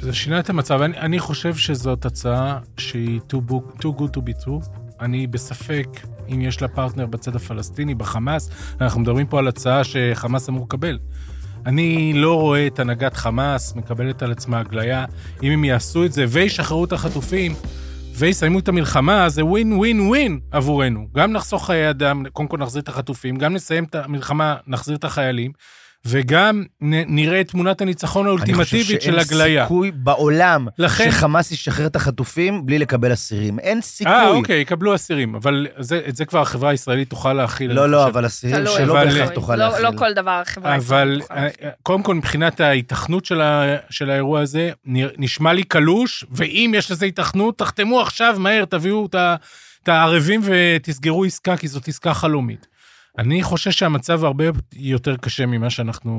זה 0.00 0.12
שינה 0.14 0.38
את 0.40 0.50
המצב. 0.50 0.82
אני, 0.82 0.98
אני 0.98 1.18
חושב 1.18 1.54
שזאת 1.56 2.04
הצעה 2.06 2.58
שהיא 2.78 3.20
too, 3.32 3.50
book, 3.50 3.80
too 3.82 4.00
good 4.00 4.16
to 4.16 4.20
be 4.20 4.44
true. 4.44 4.66
אני 5.00 5.26
בספק 5.26 5.86
אם 6.34 6.40
יש 6.40 6.62
לה 6.62 6.68
פרטנר 6.68 7.06
בצד 7.06 7.36
הפלסטיני, 7.36 7.94
בחמאס. 7.94 8.50
אנחנו 8.80 9.00
מדברים 9.00 9.26
פה 9.26 9.38
על 9.38 9.48
הצעה 9.48 9.84
שחמאס 9.84 10.48
אמור 10.48 10.64
לקבל. 10.64 10.98
אני 11.66 12.12
לא 12.14 12.40
רואה 12.40 12.66
את 12.66 12.78
הנהגת 12.78 13.14
חמאס 13.14 13.74
מקבלת 13.76 14.22
על 14.22 14.32
עצמה 14.32 14.58
הגליה. 14.58 15.04
אם 15.42 15.52
הם 15.52 15.64
יעשו 15.64 16.04
את 16.04 16.12
זה 16.12 16.24
וישחררו 16.28 16.84
את 16.84 16.92
החטופים 16.92 17.54
ויסיימו 18.18 18.58
את 18.58 18.68
המלחמה, 18.68 19.28
זה 19.28 19.44
ווין 19.44 19.72
ווין 19.72 20.00
ווין 20.00 20.40
עבורנו. 20.50 21.06
גם 21.14 21.32
נחסוך 21.32 21.66
חיי 21.66 21.90
אדם, 21.90 22.24
קודם 22.32 22.48
כל 22.48 22.58
נחזיר 22.58 22.82
את 22.82 22.88
החטופים, 22.88 23.36
גם 23.36 23.54
נסיים 23.54 23.84
את 23.84 23.94
המלחמה, 23.94 24.56
נחזיר 24.66 24.96
את 24.96 25.04
החיילים, 25.04 25.52
וגם 26.06 26.64
נראה 26.80 27.40
את 27.40 27.48
תמונת 27.50 27.80
הניצחון 27.80 28.26
האולטימטיבית 28.26 28.66
של 29.00 29.12
אני 29.12 29.20
חושב 29.20 29.30
שאין 29.30 29.38
הגליה. 29.40 29.64
סיכוי 29.64 29.90
בעולם 29.90 30.66
לכן- 30.78 31.10
שחמאס 31.10 31.52
ישחרר 31.52 31.86
את 31.86 31.96
החטופים 31.96 32.66
בלי 32.66 32.78
לקבל 32.78 33.12
אסירים. 33.12 33.58
אין 33.58 33.80
סיכוי. 33.80 34.12
אה, 34.14 34.28
אוקיי, 34.28 34.60
יקבלו 34.60 34.94
אסירים, 34.94 35.34
אבל 35.34 35.66
זה, 35.78 36.00
את 36.08 36.16
זה 36.16 36.24
כבר 36.24 36.40
החברה 36.40 36.70
הישראלית 36.70 37.10
תוכל 37.10 37.32
להכיל. 37.32 37.72
לא, 37.72 37.90
לא, 37.90 37.98
חושב. 37.98 38.08
אבל 38.16 38.26
אסירים 38.26 38.66
שלא 38.66 38.92
אבל- 38.92 39.04
בהכרח 39.08 39.28
תוכל 39.30 39.56
לא, 39.56 39.64
להכיל. 39.68 39.84
לא 39.84 39.90
כל 39.98 40.12
דבר 40.12 40.30
החברה 40.30 40.70
אבל 40.74 40.80
הישראלית 40.80 41.22
תוכל 41.22 41.34
להכיל. 41.40 41.64
אה, 41.66 41.70
קודם 41.82 42.02
כל, 42.02 42.14
מבחינת 42.14 42.60
ההיתכנות 42.60 43.24
של, 43.24 43.40
ה, 43.40 43.62
של 43.90 44.10
האירוע 44.10 44.40
הזה, 44.40 44.70
נשמע 45.18 45.52
לי 45.52 45.62
קלוש, 45.62 46.24
ואם 46.30 46.72
יש 46.76 46.90
לזה 46.90 47.04
היתכנות, 47.04 47.58
תחתמו 47.58 48.00
עכשיו, 48.00 48.36
מהר, 48.38 48.64
תביאו 48.64 49.06
את 49.82 49.88
הערבים 49.88 50.40
ותסגרו 50.44 51.24
עסקה, 51.24 51.56
כי 51.56 51.68
זאת 51.68 51.88
עסקה 51.88 52.14
חלומית. 52.14 52.66
אני 53.18 53.42
חושש 53.42 53.78
שהמצב 53.78 54.24
הרבה 54.24 54.44
יותר 54.76 55.16
קשה 55.16 55.46
ממה 55.46 55.70
שאנחנו 55.70 56.12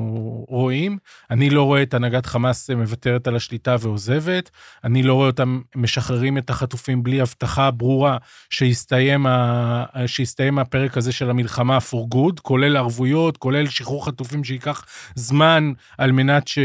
רואים. 0.48 0.98
אני 1.30 1.50
לא 1.50 1.62
רואה 1.62 1.82
את 1.82 1.94
הנהגת 1.94 2.26
חמאס 2.26 2.70
מוותרת 2.70 3.26
על 3.26 3.36
השליטה 3.36 3.76
ועוזבת. 3.80 4.50
אני 4.84 5.02
לא 5.02 5.14
רואה 5.14 5.26
אותם 5.26 5.60
משחררים 5.76 6.38
את 6.38 6.50
החטופים 6.50 7.02
בלי 7.02 7.20
הבטחה 7.20 7.70
ברורה 7.70 8.16
שיסתיים, 8.50 9.26
ה... 9.26 9.84
שיסתיים 10.06 10.58
הפרק 10.58 10.96
הזה 10.96 11.12
של 11.12 11.30
המלחמה 11.30 11.78
for 11.78 12.14
good, 12.14 12.40
כולל 12.42 12.76
ערבויות, 12.76 13.36
כולל 13.36 13.66
שחרור 13.66 14.06
חטופים 14.06 14.44
שייקח 14.44 14.84
זמן 15.14 15.72
על 15.98 16.12
מנת 16.12 16.48
ש... 16.48 16.58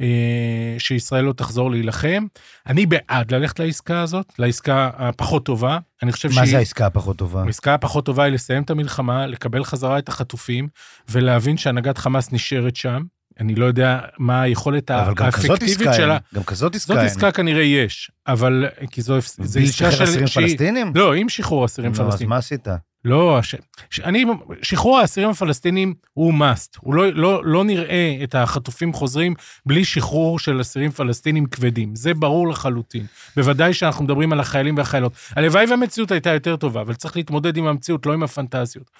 אה, 0.00 0.74
שישראל 0.78 1.24
לא 1.24 1.32
תחזור 1.32 1.70
להילחם. 1.70 2.26
אני 2.66 2.86
בעד 2.86 3.30
ללכת 3.30 3.58
לעסקה 3.58 4.00
הזאת, 4.00 4.32
לעסקה 4.38 4.90
הפחות 4.96 5.44
טובה. 5.44 5.78
אני 6.02 6.12
חושב 6.12 6.28
מה 6.28 6.34
שהיא... 6.34 6.50
זה 6.50 6.58
העסקה 6.58 6.86
הפחות 6.86 7.16
טובה? 7.16 7.42
העסקה 7.42 7.74
הפחות 7.74 8.06
טובה 8.06 8.24
היא 8.24 8.32
לסיים 8.32 8.62
את 8.62 8.70
המלחמה, 8.70 9.26
לקבל 9.26 9.64
חזרה 9.64 9.98
את 9.98 10.08
החטופים, 10.08 10.68
ולהבין 11.08 11.56
שהנהגת 11.56 11.98
חמאס 11.98 12.32
נשארת 12.32 12.76
שם. 12.76 13.02
אני 13.40 13.54
לא 13.54 13.64
יודע 13.64 14.00
מה 14.18 14.42
היכולת 14.42 14.90
אבל 14.90 15.24
האפקטיבית 15.24 15.88
שלה. 15.96 16.14
אין. 16.14 16.22
גם 16.34 16.42
כזאת 16.44 16.74
עסקה 16.74 16.94
זאת 16.94 16.98
אין. 16.98 17.06
עסקה 17.06 17.32
כנראה 17.32 17.62
יש, 17.62 18.10
אבל 18.26 18.66
כי 18.90 19.02
זו 19.02 19.18
בלי 19.54 19.62
לשחרר 19.62 20.04
אסירים 20.04 20.26
פלסטינים? 20.26 20.92
לא, 20.94 21.14
עם 21.14 21.28
שחרור 21.28 21.64
אסירים 21.64 21.92
נו, 21.92 21.98
אז 21.98 22.06
פלסטינים. 22.06 22.30
מה 22.30 22.36
עשית? 22.36 22.68
לא, 23.06 23.42
ש... 23.42 23.54
ש... 23.90 24.00
אני, 24.00 24.24
שחרור 24.62 24.98
האסירים 24.98 25.30
הפלסטינים 25.30 25.94
הוא 26.14 26.32
must. 26.32 26.78
הוא 26.80 26.94
לא, 26.94 27.12
לא, 27.12 27.42
לא 27.44 27.64
נראה 27.64 28.16
את 28.24 28.34
החטופים 28.34 28.92
חוזרים 28.92 29.34
בלי 29.66 29.84
שחרור 29.84 30.38
של 30.38 30.60
אסירים 30.60 30.90
פלסטינים 30.90 31.46
כבדים. 31.46 31.96
זה 31.96 32.14
ברור 32.14 32.48
לחלוטין. 32.48 33.06
בוודאי 33.36 33.74
שאנחנו 33.74 34.04
מדברים 34.04 34.32
על 34.32 34.40
החיילים 34.40 34.76
והחיילות. 34.76 35.12
הלוואי 35.36 35.66
והמציאות 35.70 36.10
הייתה 36.10 36.30
יותר 36.30 36.56
טובה, 36.56 36.80
אבל 36.80 36.94
צריך 36.94 37.16
להתמודד 37.16 37.56
עם 37.56 37.66
המציאות, 37.66 38.06
לא 38.06 38.12
עם 38.12 38.22
הפנטזיות. 38.22 38.90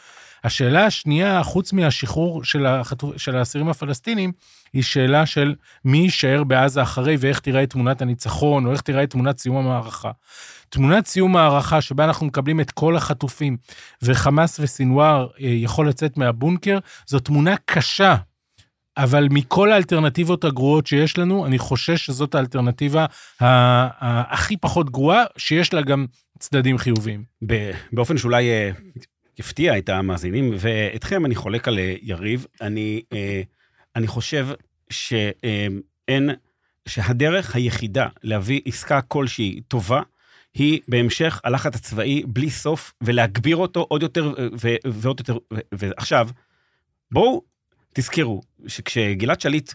השאלה 0.44 0.86
השנייה, 0.86 1.42
חוץ 1.42 1.72
מהשחרור 1.72 2.44
של, 2.44 2.66
החטו... 2.66 3.12
של 3.16 3.36
האסירים 3.36 3.68
הפלסטינים, 3.68 4.32
היא 4.72 4.82
שאלה 4.82 5.26
של 5.26 5.54
מי 5.84 5.98
יישאר 5.98 6.44
בעזה 6.44 6.82
אחרי 6.82 7.16
ואיך 7.20 7.40
תיראה 7.40 7.66
תמונת 7.66 8.02
הניצחון, 8.02 8.66
או 8.66 8.72
איך 8.72 8.80
תיראה 8.80 9.06
תמונת 9.06 9.38
סיום 9.38 9.56
המערכה. 9.56 10.10
תמונת 10.68 11.06
סיום 11.06 11.36
הערכה 11.36 11.80
שבה 11.80 12.04
אנחנו 12.04 12.26
מקבלים 12.26 12.60
את 12.60 12.70
כל 12.70 12.96
החטופים 12.96 13.56
וחמאס 14.02 14.60
וסינואר 14.60 15.26
אה, 15.40 15.46
יכול 15.48 15.88
לצאת 15.88 16.16
מהבונקר, 16.16 16.78
זו 17.06 17.18
תמונה 17.18 17.54
קשה. 17.64 18.16
אבל 18.96 19.28
מכל 19.30 19.72
האלטרנטיבות 19.72 20.44
הגרועות 20.44 20.86
שיש 20.86 21.18
לנו, 21.18 21.46
אני 21.46 21.58
חושש 21.58 22.06
שזאת 22.06 22.34
האלטרנטיבה 22.34 23.06
הכי 23.40 24.56
פחות 24.56 24.90
גרועה, 24.90 25.24
שיש 25.36 25.74
לה 25.74 25.82
גם 25.82 26.06
צדדים 26.38 26.78
חיוביים. 26.78 27.24
באופן 27.92 28.18
שאולי 28.18 28.48
אה, 28.48 28.70
יפתיע 29.38 29.78
את 29.78 29.88
המאזינים 29.88 30.50
ואתכם, 30.58 31.26
אני 31.26 31.34
חולק 31.34 31.68
על 31.68 31.78
אה, 31.78 31.94
יריב. 32.02 32.46
אני, 32.60 33.02
אה, 33.12 33.42
אני 33.96 34.06
חושב 34.06 34.48
שאין, 34.90 36.30
שהדרך 36.88 37.56
היחידה 37.56 38.08
להביא 38.22 38.60
עסקה 38.64 39.00
כלשהי 39.02 39.60
טובה, 39.68 40.02
היא 40.54 40.80
בהמשך 40.88 41.40
הלחץ 41.44 41.74
הצבאי 41.74 42.22
בלי 42.26 42.50
סוף, 42.50 42.92
ולהגביר 43.00 43.56
אותו 43.56 43.86
עוד 43.88 44.02
יותר 44.02 44.34
אה, 44.38 44.46
ו- 44.60 44.90
ועוד 44.92 45.20
יותר. 45.20 45.38
ו- 45.54 45.60
ועכשיו, 45.74 46.28
בואו 47.10 47.42
תזכרו 47.92 48.40
שכשגלעד 48.66 49.40
שליט 49.40 49.72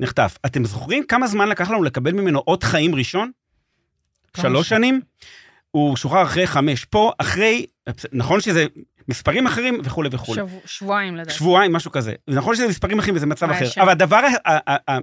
נחטף, 0.00 0.38
אתם 0.46 0.64
זוכרים 0.64 1.06
כמה 1.06 1.26
זמן 1.26 1.48
לקח 1.48 1.70
לנו 1.70 1.82
לקבל 1.82 2.12
ממנו 2.12 2.42
אות 2.46 2.62
חיים 2.62 2.94
ראשון? 2.94 3.30
שלוש? 4.36 4.68
שנים? 4.68 5.00
הוא 5.70 5.96
שוחרר 5.96 6.22
אחרי 6.22 6.46
חמש. 6.46 6.84
פה, 6.84 7.12
אחרי, 7.18 7.66
נכון 8.12 8.40
שזה 8.40 8.66
מספרים 9.08 9.46
אחרים 9.46 9.80
וכולי 9.84 10.08
וכולי. 10.12 10.36
שבוע- 10.36 10.60
שבועיים 10.66 11.16
לדעתי. 11.16 11.34
שבועיים, 11.34 11.72
משהו 11.72 11.90
כזה. 11.90 12.12
נכון 12.28 12.54
שזה 12.54 12.68
מספרים 12.68 12.98
אחרים 12.98 13.16
וזה 13.16 13.26
מצב 13.26 13.50
אחר, 13.50 13.66
שם. 13.66 13.80
אבל 13.80 13.90
הדבר, 13.90 14.20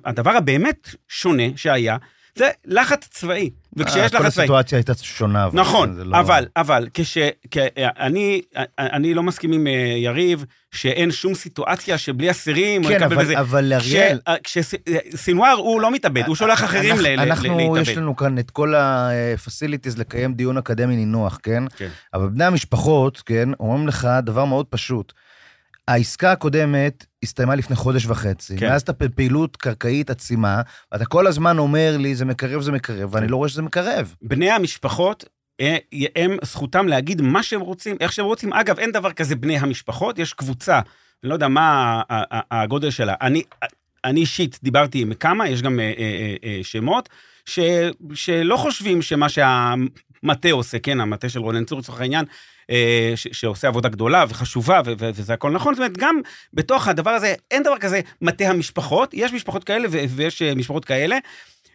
הדבר 0.05 0.31
הבאמת 0.31 0.89
שונה 1.09 1.43
שהיה, 1.55 1.97
זה 2.35 2.49
לחץ 2.65 3.07
צבאי. 3.11 3.49
וכשיש 3.77 3.97
אה, 3.97 4.09
כל 4.09 4.17
לחץ 4.17 4.33
צבאי... 4.33 4.43
הסיטואציה 4.43 4.77
הייתה 4.77 4.93
שונה. 5.01 5.47
נכון, 5.53 5.97
לא- 5.97 6.19
אבל, 6.19 6.45
אבל, 6.57 6.87
כש... 6.93 7.17
כ- 7.51 7.57
אני, 7.77 8.41
אני 8.79 9.13
לא 9.13 9.23
מסכים 9.23 9.51
עם 9.51 9.67
אה, 9.67 9.71
יריב 9.97 10.45
שאין 10.71 11.11
שום 11.11 11.33
סיטואציה 11.35 11.97
שבלי 11.97 12.31
אסירים, 12.31 12.83
כן, 12.83 13.03
אבל- 13.03 13.15
בזה. 13.23 13.39
אבל 13.39 13.73
אריאל... 13.73 14.19
כשסינואר 14.43 15.51
הוא 15.51 15.81
לא 15.81 15.91
מתאבד, 15.91 16.23
הוא 16.27 16.35
שולח 16.35 16.63
אחרים 16.63 16.91
אנחנו- 16.91 17.03
ל- 17.03 17.15
ל- 17.15 17.19
אנחנו, 17.19 17.57
להתאבד. 17.57 17.81
יש 17.81 17.97
לנו 17.97 18.15
כאן 18.15 18.39
את 18.39 18.51
כל 18.51 18.75
ה-facilities 18.75 19.97
לקיים 19.99 20.33
דיון 20.33 20.57
אקדמי 20.57 20.95
נינוח, 20.95 21.39
כן? 21.43 21.63
כן. 21.77 21.89
אבל 22.13 22.29
בני 22.29 22.43
המשפחות, 22.45 23.21
כן, 23.25 23.49
אומרים 23.59 23.87
לך 23.87 24.07
דבר 24.23 24.45
מאוד 24.45 24.65
פשוט. 24.65 25.13
העסקה 25.87 26.31
הקודמת 26.31 27.05
הסתיימה 27.23 27.55
לפני 27.55 27.75
חודש 27.75 28.05
וחצי. 28.05 28.53
כן. 28.53 28.59
כן. 28.59 28.69
מאז 28.69 28.81
אתה 28.81 28.91
בפעילות 28.93 29.57
קרקעית 29.57 30.09
עצימה, 30.09 30.61
ואתה 30.91 31.05
כל 31.05 31.27
הזמן 31.27 31.57
אומר 31.57 31.97
לי, 31.99 32.15
זה 32.15 32.25
מקרב, 32.25 32.61
זה 32.61 32.71
מקרב, 32.71 33.09
ואני 33.13 33.27
לא 33.27 33.35
רואה 33.35 33.49
שזה 33.49 33.61
מקרב. 33.61 34.15
בני 34.21 34.51
המשפחות, 34.51 35.25
אה, 35.61 35.77
הם 36.15 36.37
זכותם 36.43 36.87
להגיד 36.87 37.21
מה 37.21 37.43
שהם 37.43 37.61
רוצים, 37.61 37.97
איך 37.99 38.13
שהם 38.13 38.25
רוצים. 38.25 38.53
אגב, 38.53 38.79
אין 38.79 38.91
דבר 38.91 39.11
כזה 39.11 39.35
בני 39.35 39.57
המשפחות, 39.57 40.19
יש 40.19 40.33
קבוצה, 40.33 40.75
אני 40.75 41.29
לא 41.29 41.33
יודע 41.33 41.47
מה 41.47 42.01
הגודל 42.51 42.89
שלה. 42.89 43.15
אני, 43.21 43.43
אני 44.03 44.19
אישית 44.19 44.59
דיברתי 44.63 45.01
עם 45.01 45.13
כמה, 45.13 45.49
יש 45.49 45.61
גם 45.61 45.79
אה, 45.79 45.93
אה, 46.43 46.59
שמות, 46.63 47.09
ש, 47.45 47.59
שלא 48.13 48.57
חושבים 48.57 49.01
שמה 49.01 49.29
שהמטה 49.29 50.51
עושה, 50.51 50.79
כן, 50.79 50.99
המטה 50.99 51.29
של 51.29 51.39
רונן 51.39 51.65
צור 51.65 51.79
לצורך 51.79 52.01
העניין, 52.01 52.25
ש, 53.15 53.27
שעושה 53.31 53.67
עבודה 53.67 53.89
גדולה 53.89 54.25
וחשובה, 54.29 54.81
ו, 54.85 54.93
ו, 54.99 55.09
וזה 55.13 55.33
הכל 55.33 55.51
נכון. 55.51 55.73
זאת 55.73 55.79
אומרת, 55.79 55.97
גם 55.97 56.19
בתוך 56.53 56.87
הדבר 56.87 57.09
הזה, 57.09 57.35
אין 57.51 57.63
דבר 57.63 57.77
כזה 57.77 58.01
מטה 58.21 58.45
המשפחות, 58.45 59.13
יש 59.13 59.33
משפחות 59.33 59.63
כאלה 59.63 59.87
ו, 59.91 59.97
ויש 60.09 60.41
אה, 60.41 60.55
משפחות 60.55 60.85
כאלה. 60.85 61.17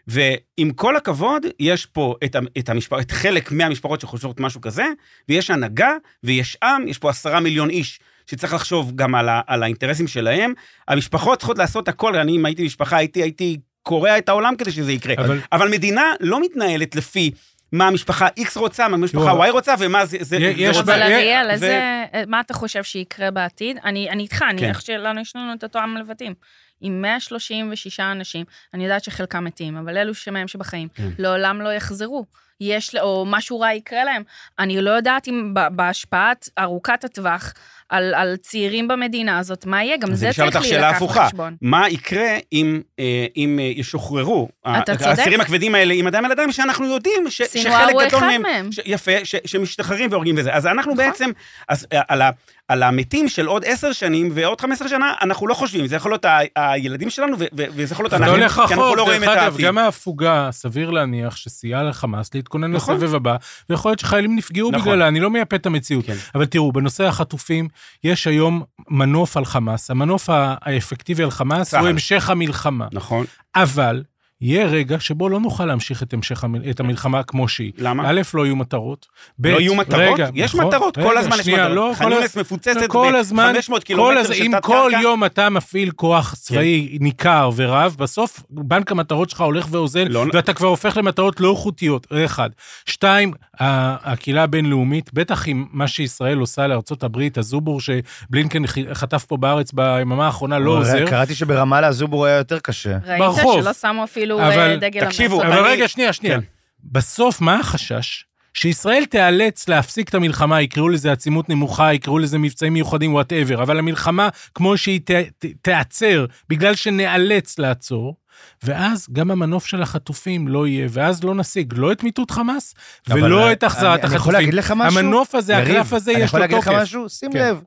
ועם 0.07 0.73
כל 0.73 0.97
הכבוד, 0.97 1.47
יש 1.61 1.87
פה 1.87 2.15
את, 2.25 2.37
את, 2.59 2.69
המשפח, 2.69 2.97
את 3.01 3.11
חלק 3.11 3.53
מהמשפחות 3.53 4.01
שחושבות 4.01 4.41
משהו 4.41 4.61
כזה, 4.61 4.87
ויש 5.29 5.51
הנהגה, 5.51 5.93
ויש 6.25 6.57
עם, 6.63 6.89
יש 6.89 6.99
פה 6.99 7.11
עשרה 7.11 7.41
מיליון 7.41 7.71
איש 7.71 8.01
שצריך 8.27 8.55
לחשוב 8.55 8.93
גם 8.95 9.15
על, 9.15 9.29
ה, 9.29 9.41
על 9.47 9.63
האינטרסים 9.63 10.09
שלהם. 10.09 10.53
המשפחות 10.89 11.39
צריכות 11.39 11.59
לעשות 11.59 11.89
הכל, 11.89 12.17
אני 12.17 12.37
אם 12.37 12.47
הייתי 12.47 12.65
משפחה, 12.65 12.97
הייתי, 12.97 13.23
הייתי 13.23 13.59
קורע 13.83 14.19
את 14.19 14.29
העולם 14.29 14.57
כדי 14.57 14.73
שזה 14.73 14.93
יקרה. 14.93 15.15
אבל, 15.19 15.41
אבל 15.53 15.69
מדינה 15.69 16.03
לא 16.21 16.43
מתנהלת 16.43 16.97
לפי 16.97 17.31
מה 17.73 17.87
המשפחה 17.89 18.29
X 18.41 18.59
רוצה, 18.61 18.89
מה 18.89 18.95
המשפחה 18.97 19.47
Y 19.49 19.51
רוצה, 19.51 19.75
ומה 19.79 20.07
זה, 20.07 20.17
זה, 20.21 20.37
יש 20.37 20.77
זה 20.77 20.81
רוצה. 20.81 20.95
אבל 20.95 21.03
אריאל, 21.03 21.47
ו- 21.47 21.51
איזה, 21.51 21.81
מה 22.27 22.41
אתה 22.41 22.55
חושב 22.55 22.83
שיקרה 22.83 23.31
בעתיד? 23.31 23.79
אני 23.85 24.11
אני 24.11 24.23
איתך, 24.23 24.45
אני 24.51 24.61
כן. 24.61 24.69
איך 24.69 24.81
שלנו, 24.83 25.21
יש 25.21 25.37
לנו 25.37 25.53
את 25.55 25.65
אותו 25.65 25.79
עם 25.79 25.97
לבטים. 25.97 26.35
עם 26.81 27.03
136 27.03 28.01
אנשים, 28.01 28.45
אני 28.75 28.85
יודעת 28.85 29.05
שחלקם 29.05 29.45
מתים, 29.45 29.77
אבל 29.77 29.97
אלו 29.99 30.15
שמהם 30.15 30.49
שבחיים, 30.49 30.89
כן. 30.95 31.09
לעולם 31.19 31.61
לא 31.61 31.69
יחזרו. 31.73 32.27
יש, 32.61 32.95
או 32.97 33.25
משהו 33.27 33.61
רע 33.61 33.73
יקרה 33.75 34.05
להם. 34.05 34.23
אני 34.59 34.81
לא 34.81 34.91
יודעת 34.91 35.29
אם 35.29 35.55
ב- 35.55 35.69
בהשפעת 35.77 36.49
ארוכת 36.59 37.05
הטווח 37.05 37.53
על, 37.89 38.15
על 38.15 38.37
צעירים 38.37 38.89
במדינה 38.89 39.39
הזאת, 39.39 39.67
מה 39.67 39.85
יהיה, 39.85 39.97
גם 39.97 40.11
אז 40.11 40.19
זה 40.19 40.27
אני 40.27 40.31
אשאל 40.31 40.45
צריך 40.45 40.57
אותך 40.57 40.67
שאלה 40.69 40.81
להילקח 40.81 40.97
הפוכה. 40.97 41.25
בחשבון. 41.25 41.57
מה 41.63 41.89
יקרה 41.89 42.29
אם, 42.53 42.81
אה, 42.99 43.27
אם 43.37 43.59
אה, 43.59 43.65
ישוחררו 43.65 44.49
אתה 44.63 44.93
ה- 44.93 44.97
צודק. 44.97 45.03
האסירים 45.03 45.41
הכבדים 45.41 45.75
האלה 45.75 45.95
עם 45.95 46.07
אדם 46.07 46.25
על 46.25 46.33
אדם, 46.33 46.53
שאנחנו 46.53 46.87
יודעים 46.87 47.31
ש, 47.31 47.43
סינואר 47.43 47.73
שחלק 47.79 47.95
הוא 47.95 48.03
גדול 48.03 48.19
אחד 48.19 48.27
מהם, 48.27 48.43
מהם. 48.43 48.73
ש, 48.73 48.81
יפה, 48.85 49.13
ש, 49.25 49.35
שמשתחררים 49.47 50.11
והורגים 50.11 50.35
וזה. 50.39 50.55
אז 50.55 50.67
אנחנו 50.67 50.93
נכון. 50.93 51.05
בעצם, 51.07 51.31
אז 51.69 51.87
אה, 51.93 52.01
על, 52.09 52.23
ה, 52.23 52.31
על 52.69 52.83
המתים 52.83 53.29
של 53.29 53.47
עוד 53.47 53.65
עשר 53.67 53.93
שנים 53.93 54.31
ועוד 54.35 54.61
חמש 54.61 54.73
עשרה 54.73 54.89
שנה, 54.89 55.13
אנחנו 55.23 55.47
לא 55.47 55.55
חושבים. 55.55 55.87
זה 55.87 55.97
יכול 55.97 56.11
להיות 56.11 56.25
ה, 56.25 56.39
הילדים 56.57 57.11
שלנו 57.11 57.39
ו, 57.39 57.45
ו, 57.57 57.65
וזה 57.71 57.93
יכול 57.95 58.05
להיות 58.05 58.13
לא 58.13 58.19
אנחנו, 58.19 58.33
הולך 58.33 58.61
כי 58.69 58.75
אנחנו 58.75 58.95
לא 58.95 59.03
רואים 59.03 59.21
דרך 59.21 59.31
את 59.33 59.37
אגב, 59.37 59.53
העתיד. 59.53 59.67
גם 59.67 59.79
ההפוגה, 59.79 60.49
סביר 60.53 60.91
להניח 60.91 61.37
שסייעה 61.37 61.83
לחמאס 61.83 62.35
להתכונן 62.35 62.73
נכון. 62.73 62.95
לסבב 62.97 63.15
הבא, 63.15 63.37
ויכול 63.71 63.91
להיות 63.91 63.99
שחיילים 63.99 64.37
נפגעו 64.37 64.71
נכון. 64.71 64.83
בגללה, 64.83 65.09
אני 65.09 65.21
לא 65.21 65.31
מייפה 65.31 65.57
את 65.57 65.67
המציאות. 65.67 66.07
כן. 66.07 66.15
אבל 66.35 66.45
תראו, 66.47 66.73
בנושא 66.73 67.05
החטופים, 67.05 67.69
יש 68.05 68.27
היום 68.27 68.63
מנוף 68.89 69.37
על 69.37 69.45
חמאס. 69.45 69.91
המנוף 69.91 70.29
האפקטיבי 70.31 71.23
על 71.23 71.31
חמאס 71.31 71.71
צה"ל. 71.71 71.81
הוא 71.81 71.89
המשך 71.89 72.31
המלחמה. 72.31 72.87
נכון. 72.93 73.27
אבל 73.55 74.03
יהיה 74.41 74.67
רגע 74.67 75.01
שבו 75.01 75.29
לא 75.29 75.41
נוכל 75.41 75.65
להמשיך 75.67 76.03
את 76.03 76.13
המשך 76.13 76.45
המל... 76.45 76.71
את 76.71 76.81
המלחמה 76.81 77.23
כמו 77.23 77.49
שהיא. 77.49 77.73
למה? 77.79 78.11
א', 78.11 78.21
לא 78.35 78.47
יהיו 78.47 78.57
מטרות. 78.57 79.07
ב', 79.39 79.47
לא 79.47 79.61
יהיו 79.61 79.75
מטרות? 79.75 80.01
רגע, 80.15 80.29
יש 80.35 80.55
נכון, 80.55 80.67
מטרות, 80.67 80.95
כל 80.95 81.01
רגע, 81.09 81.21
הזמן 81.21 81.37
יש 81.39 81.45
שנייה, 81.45 81.59
מטרות. 81.69 81.77
לא, 81.77 81.93
כל 81.99 82.05
ה- 82.05 82.07
חניונס 82.17 82.37
מפוצצת 82.37 82.81
כל 82.89 83.17
הזמן, 83.17 83.53
ב-500 83.57 83.67
כל 83.73 83.79
קילומטר. 83.85 84.23
של 84.33 84.43
אם 84.43 84.53
תת 84.57 84.63
כל 84.65 84.89
קרקע. 84.93 85.03
יום 85.03 85.25
אתה 85.25 85.51
מפעיל 85.51 85.91
כוח 85.91 86.35
צבאי 86.35 86.89
כן. 86.99 87.05
ניכר 87.05 87.51
ורב, 87.57 87.97
בסוף 87.99 88.43
בנק 88.51 88.93
המטרות 88.93 89.31
שלך 89.31 89.41
הולך 89.41 89.67
ואוזל, 89.71 90.07
לא- 90.11 90.25
ואתה 90.33 90.53
כבר 90.55 90.69
הופך 90.69 90.97
למטרות 90.97 91.41
לא 91.41 91.51
איכותיות, 91.51 92.07
זה 92.11 92.25
אחד. 92.25 92.51
שתיים, 92.87 93.33
הקהילה 93.61 94.43
הבינלאומית, 94.43 95.11
בטח 95.15 95.49
עם 95.49 95.67
מה 95.73 95.89
שישראל 95.89 96.39
עושה 96.39 96.67
לארצות 96.67 97.03
הברית, 97.03 97.39
הזובור 97.39 97.81
שבלינקן 97.81 98.63
חטף 98.93 99.25
פה 99.25 99.37
בארץ 99.37 99.73
ביממה 99.73 100.27
האחרונה 100.27 100.59
לא 100.59 100.71
עוזר. 100.79 101.07
קראתי 101.07 101.35
שברמאללה 101.35 101.87
הזובור 101.87 102.27
היה 102.27 102.37
יותר 102.37 102.59
קשה. 102.59 102.99
ראית. 103.07 103.23
שלא 103.63 103.73
שמו 103.73 104.05
אפילו 104.05 104.28
אבל- 104.37 104.59
אה, 104.59 104.77
דגל 104.77 105.07
תקשיבו, 105.07 105.35
המלצות? 105.43 105.53
אבל 105.53 105.65
אני- 105.65 105.73
רגע, 105.77 105.89
שנייה, 105.89 106.13
שנייה. 106.13 106.41
כן. 106.41 106.47
בסוף, 106.85 107.41
מה 107.41 107.61
החשש? 107.61 108.25
שישראל 108.55 109.05
תיאלץ 109.05 109.69
להפסיק 109.69 110.09
את 110.09 110.15
המלחמה, 110.15 110.61
יקראו 110.63 110.89
לזה 110.89 111.13
עצימות 111.13 111.49
נמוכה, 111.49 111.93
יקראו 111.95 112.19
לזה 112.19 112.39
מבצעים 112.39 112.73
מיוחדים, 112.73 113.15
whatever, 113.15 113.63
אבל 113.63 113.79
המלחמה, 113.79 114.29
כמו 114.55 114.77
שהיא 114.77 115.01
ת, 115.05 115.11
ת, 115.11 115.45
תיעצר, 115.63 116.27
בגלל 116.49 116.75
שניאלץ 116.75 117.59
לעצור, 117.59 118.17
ואז 118.63 119.07
גם 119.13 119.31
המנוף 119.31 119.67
של 119.67 119.83
החטופים 119.83 120.49
לא 120.49 120.67
יהיה, 120.67 120.87
ואז 120.91 121.25
לא 121.25 121.35
נשיג 121.35 121.75
לא 121.77 121.93
את 121.93 122.03
מיטוט 122.03 122.31
חמאס, 122.31 122.75
אבל 123.11 123.23
ולא 123.25 123.45
אני- 123.45 123.53
את 123.53 123.63
החזרת 123.63 123.83
אני- 123.85 123.95
אני 123.95 124.07
יכול 124.07 124.17
החטופים. 124.17 124.33
להגיד 124.33 124.55
לך 124.55 124.73
משהו? 124.77 124.99
המנוף 125.01 125.35
הזה, 125.35 125.53
יריב, 125.53 125.69
הקלף 125.77 125.93
הזה, 125.93 126.11
אני 126.13 126.21
יש 126.21 126.29
יכול 126.29 126.41
לו 126.41 126.45
להגיד 126.45 126.59
לך 126.59 126.65
תוקף. 126.69 126.79
משהו? 126.83 127.09
שים 127.09 127.33
כן. 127.33 127.39
לב. 127.39 127.63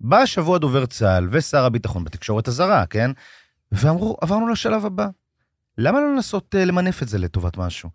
בא 0.00 0.18
השבוע 0.18 0.58
דובר 0.58 0.86
צה"ל 0.86 1.28
ושר 1.30 1.64
הביטחון 1.64 2.04
בתקשורת 2.04 2.48
הזרה, 2.48 2.84
כן? 2.90 3.10
ואמרו, 3.72 4.16
עברנו 4.20 4.48
לשלב 4.48 4.86
הבא. 4.86 5.06
למה 5.78 6.00
לא 6.00 6.14
לנסות 6.14 6.54
אה, 6.54 6.64
למנף 6.64 7.02
את 7.02 7.08
זה 7.08 7.18
לטובת 7.18 7.56
משהו? 7.56 7.90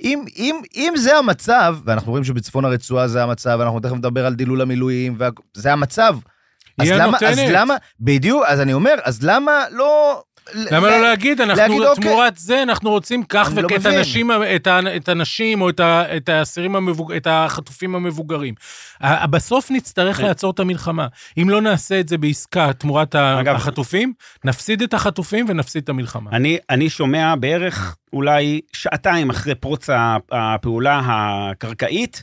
אם, 0.00 0.24
אם, 0.36 0.60
אם 0.76 0.92
זה 0.96 1.16
המצב, 1.16 1.76
ואנחנו 1.84 2.10
רואים 2.10 2.24
שבצפון 2.24 2.64
הרצועה 2.64 3.08
זה 3.08 3.22
המצב, 3.22 3.56
ואנחנו 3.60 3.80
תכף 3.80 3.92
נדבר 3.92 4.26
על 4.26 4.34
דילול 4.34 4.60
המילואים, 4.60 5.18
וזה 5.18 5.72
המצב, 5.72 6.16
אז 6.78 6.88
למה, 6.90 7.18
אז. 7.26 7.38
למה, 7.52 7.76
בדיוק, 8.00 8.44
אז 8.46 8.60
אני 8.60 8.72
אומר, 8.72 8.94
אז 9.04 9.22
למה 9.22 9.64
לא... 9.70 10.22
למה 10.54 10.90
לא 10.90 11.02
להגיד, 11.02 11.40
אנחנו, 11.40 11.88
אוקיי. 11.88 12.04
תמורת 12.04 12.36
זה, 12.36 12.62
אנחנו 12.62 12.90
רוצים 12.90 13.22
כך 13.22 13.50
לא. 13.56 13.68
הנשים, 13.84 14.30
את, 14.56 15.08
הנשים 15.08 15.60
או 15.60 15.70
את, 15.70 16.28
האסירים. 16.28 16.76
את 17.16 17.26
החטופים 17.30 17.94
המבוגרים. 17.94 18.54
בסוף 19.30 19.70
נצטרך 19.70 20.16
כן. 20.16 20.24
לעצור 20.24 20.50
את 20.50 20.60
המלחמה. 20.60 21.06
אם 21.42 21.50
לא 21.50 21.60
נעשה 21.60 22.00
את 22.00 22.08
זה 22.08 22.18
בעסקה 22.18 22.72
תמורת 22.72 23.14
החטופים, 23.14 24.12
נפסיד 24.44 24.82
את 24.82 24.94
החטופים 24.94 25.46
ונפסיד 25.48 25.82
את 25.82 25.88
המלחמה. 25.88 26.30
אני, 26.70 26.90
שומע 26.90 27.34
בערך 27.34 27.96
אולי 28.12 28.60
שעתיים 28.72 29.30
אחרי 29.30 29.54
פרוץ 29.54 29.88
הפעולה 30.32 31.00
הקרקעית, 31.04 32.22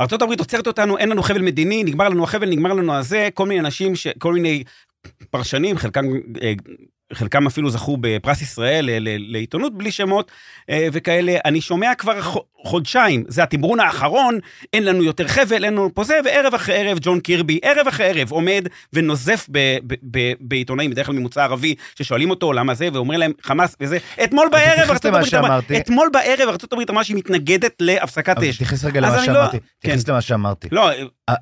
ארה"ב 0.00 0.22
עוצרת 0.38 0.66
אותנו, 0.66 0.98
אין 0.98 1.08
לנו 1.08 1.22
חבל 1.22 1.42
מדיני, 1.42 1.84
נגמר 1.84 2.08
לנו 2.08 2.24
החבל, 2.24 2.48
נגמר 2.48 2.72
לנו 2.72 2.94
הזה, 2.94 3.28
כל 3.34 3.46
מיני 3.46 3.60
אנשים, 3.60 3.96
ש, 3.96 4.06
כל 4.18 4.34
מיני 4.34 4.64
פרשנים, 5.30 5.78
חלקם, 5.78 6.04
אה, 6.42 6.52
חלקם 7.12 7.46
אפילו 7.46 7.70
זכו 7.70 7.96
בפרס 8.00 8.42
ישראל 8.42 8.88
לעיתונות 9.18 9.78
בלי 9.78 9.90
שמות 9.90 10.32
אה, 10.70 10.88
וכאלה. 10.92 11.38
אני 11.44 11.60
שומע 11.60 11.94
כבר 11.94 12.20
חודשיים, 12.66 13.24
זה 13.28 13.42
התמרון 13.42 13.80
האחרון, 13.80 14.38
אין 14.72 14.84
לנו 14.84 15.02
יותר 15.02 15.28
חבל, 15.28 15.64
אין 15.64 15.72
לנו 15.72 15.90
פה 15.94 16.04
זה, 16.04 16.20
וערב 16.24 16.54
אחרי 16.54 16.74
ערב 16.76 16.98
ג'ון 17.02 17.20
קירבי, 17.20 17.58
ערב 17.62 17.88
אחרי 17.88 18.06
ערב, 18.06 18.32
עומד 18.32 18.68
ונוזף 18.92 19.46
ב- 19.50 19.78
ב- 19.86 19.94
ב- 20.10 20.32
בעיתונאים, 20.40 20.90
בדרך 20.90 21.06
כלל 21.06 21.14
ממוצא 21.14 21.42
ערבי, 21.42 21.74
ששואלים 21.98 22.30
אותו 22.30 22.52
למה 22.52 22.74
זה, 22.74 22.88
ואומר 22.92 23.16
להם 23.16 23.32
חמאס 23.42 23.76
וזה. 23.80 23.98
אתמול 24.24 24.48
בערב 24.52 24.90
ארצות 24.90 25.04
למה 25.04 25.18
הברית 25.18 25.34
אמרה. 25.34 25.58
אתמול 25.78 26.08
בערב 26.12 26.48
ארצות 26.48 26.72
הברית 26.72 26.90
אמרה 26.90 27.04
שהיא 27.04 27.16
מתנגדת 27.16 27.72
להפסקת 27.80 28.38
אש. 28.42 28.54
תתייחס 28.56 28.84
רגע 28.84 29.00
למה 29.00 29.16
לא- 29.16 29.22
שאמרתי. 29.24 29.58
כן. 29.60 29.66
תתייחס 29.80 30.08
למה 30.08 30.20
שאמרתי. 30.20 30.68
לא, 30.72 30.90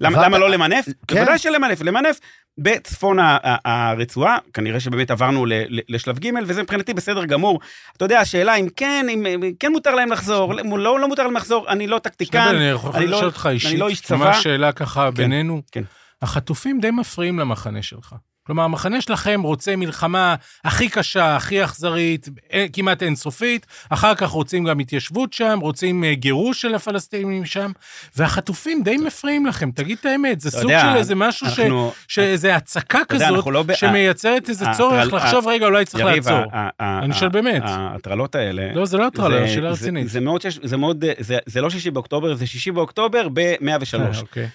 למה, 0.00 0.38
לא 0.38 0.50
למנף? 0.50 0.84
כן. 1.08 1.14
בוודאי 1.16 1.38
שלמנף. 1.38 1.80
למנף 1.82 2.18
בצפון 2.58 3.18
הרצועה, 3.64 4.38
כנראה 4.54 4.80
שבאמת 4.80 5.10
עברנו 5.10 5.46
לשלב 5.88 6.18
ג', 6.18 6.30
וזה 6.46 6.62
מבחינתי 6.62 6.94
בסדר 6.94 7.24
גמור. 7.24 7.60
אתה 7.96 8.04
יודע, 8.04 8.20
השאלה 8.20 8.54
אם 8.54 8.66
כן, 8.76 9.06
אם 9.10 9.26
אם 9.26 9.52
כן 9.60 9.72
מותר 9.72 9.94
להם 9.94 10.12
לחזור, 10.12 10.54
לא, 10.54 11.00
לא 11.00 11.08
מותר 11.12 11.22
להם 11.22 11.36
לחזור, 11.36 11.68
אני 11.68 11.86
לא 11.86 11.98
טקטיקן, 11.98 12.38
אני 12.38 12.72
אני 12.94 13.06
לא- 13.06 13.30
אני 13.68 13.76
לא 13.78 13.88
איש 13.88 14.00
צבא. 14.00 14.16
ממש 14.16 14.42
שאלה 14.42 14.72
ככה 14.72 15.10
בינינו. 15.10 15.62
כן. 15.72 15.82
החטופים 16.22 16.80
די 16.80 16.90
מפריעים 16.90 17.38
למחנה 17.38 17.82
שלך. 17.82 18.14
כלומר, 18.46 18.62
המחנה 18.62 19.00
שלכם 19.00 19.40
רוצה 19.42 19.76
מלחמה 19.76 20.34
הכי 20.64 20.88
קשה, 20.88 21.36
הכי 21.36 21.64
אכזרית, 21.64 22.28
אה, 22.52 22.66
כמעט 22.72 23.02
אינסופית, 23.02 23.66
אחר 23.90 24.14
כך 24.14 24.28
רוצים 24.30 24.64
גם 24.64 24.78
התיישבות 24.78 25.32
שם, 25.32 25.58
רוצים 25.62 26.04
אה, 26.04 26.14
גירוש 26.14 26.60
של 26.62 26.74
הפלסטינים 26.74 27.44
שם, 27.44 27.70
והחטופים 28.16 28.82
די 28.82 28.96
מפריעים 28.96 29.46
לכם, 29.46 29.70
תגיד 29.70 29.96
את 30.00 30.06
האמת, 30.06 30.40
זה 30.40 30.50
סוג 30.50 30.62
יודע, 30.62 30.80
של 30.92 30.96
איזה 30.98 31.14
משהו 31.14 31.46
ש... 31.50 31.60
שאיזה 32.08 32.56
הצקה 32.56 32.98
יודע, 33.10 33.26
כזאת, 33.30 33.46
לא 33.46 33.62
ב- 33.62 33.74
שמייצרת 33.74 34.48
איזה 34.48 34.64
צורך 34.76 35.12
לחשוב, 35.12 35.46
רגע, 35.48 35.66
אולי 35.66 35.84
צריך 35.84 36.04
יריב, 36.04 36.28
לעצור. 36.28 36.52
אני 36.80 37.14
שואל 37.14 37.30
באמת. 37.30 37.62
ההטרלות 37.64 38.34
האלה... 38.34 38.72
לא, 38.74 38.86
זה 38.86 38.96
לא 38.96 39.06
הטרלה, 39.06 39.40
זה- 39.46 39.48
שאלה 39.54 39.70
רצינית. 39.70 40.08
זה 40.08 40.20
מאוד, 40.20 40.40
זה 40.62 40.76
מאוד, 40.76 41.04
זה- 41.18 41.38
זה 41.46 41.60
לא 41.60 41.70
שישי 41.70 41.90
באוקטובר, 41.90 42.34
זה 42.34 42.46
שישי 42.46 42.70
באוקטובר 42.70 43.28
ב-103. 43.32 44.00
אה, 44.00 44.20
אוקיי. 44.20 44.48